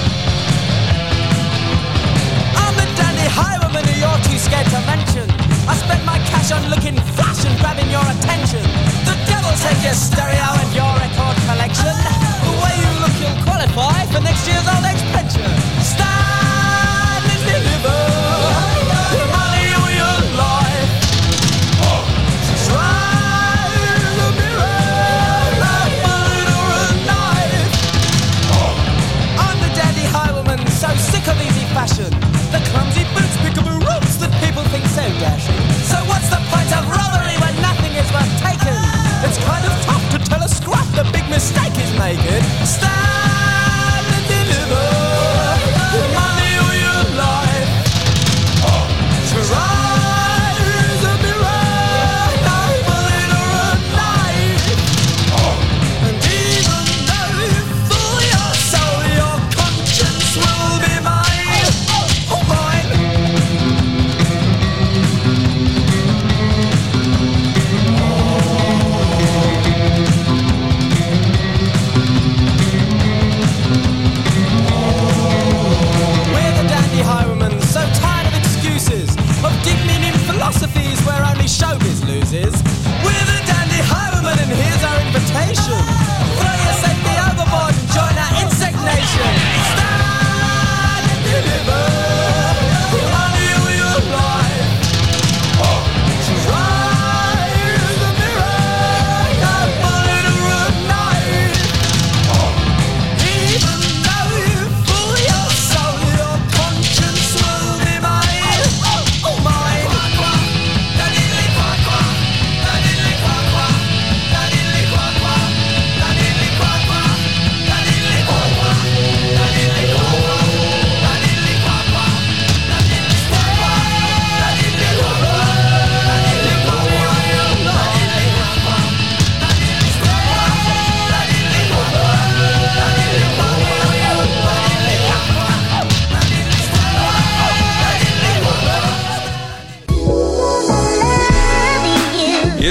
Mistake 41.45 41.77
is 41.77 41.93
making. 41.99 42.41
Stand 42.65 43.34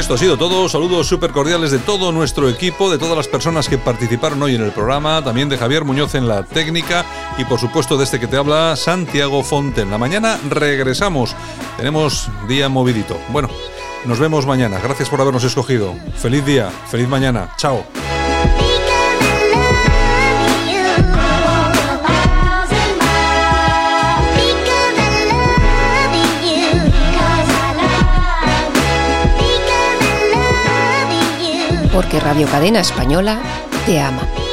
esto 0.05 0.15
ha 0.15 0.19
sido 0.19 0.37
todo. 0.37 0.69
Saludos 0.69 1.07
súper 1.07 1.31
cordiales 1.31 1.71
de 1.71 1.79
todo 1.79 2.13
nuestro 2.13 2.51
equipo, 2.51 2.91
de 2.91 2.99
todas 2.99 3.17
las 3.17 3.27
personas 3.27 3.71
que 3.71 3.79
participaron 3.79 4.43
hoy 4.43 4.55
en 4.55 4.61
el 4.61 4.71
programa, 4.71 5.25
también 5.25 5.49
de 5.49 5.57
Javier 5.57 5.87
Muñoz 5.87 6.15
en 6.15 6.29
la 6.29 6.43
técnica 6.43 7.07
y 7.39 7.47
por 7.47 7.59
supuesto 7.59 7.97
de 7.97 8.05
este 8.05 8.21
que 8.21 8.27
te 8.27 8.37
habla, 8.37 8.77
Santiago 8.77 9.43
Fonten. 9.43 9.91
La 9.91 9.97
mañana 9.97 10.39
regresamos. 10.51 11.35
Tenemos 11.79 12.29
día 12.47 12.69
movidito. 12.69 13.17
Bueno, 13.31 13.49
nos 14.05 14.19
vemos 14.19 14.45
mañana. 14.45 14.79
Gracias 14.79 15.09
por 15.09 15.23
habernos 15.23 15.45
escogido. 15.45 15.95
Feliz 16.19 16.45
día, 16.45 16.69
feliz 16.91 17.09
mañana. 17.09 17.49
Chao. 17.57 17.83
Porque 31.95 32.19
Radio 32.19 32.49
Cadena 32.49 32.81
Española 32.81 33.39
te 33.87 34.01
ama. 34.01 34.44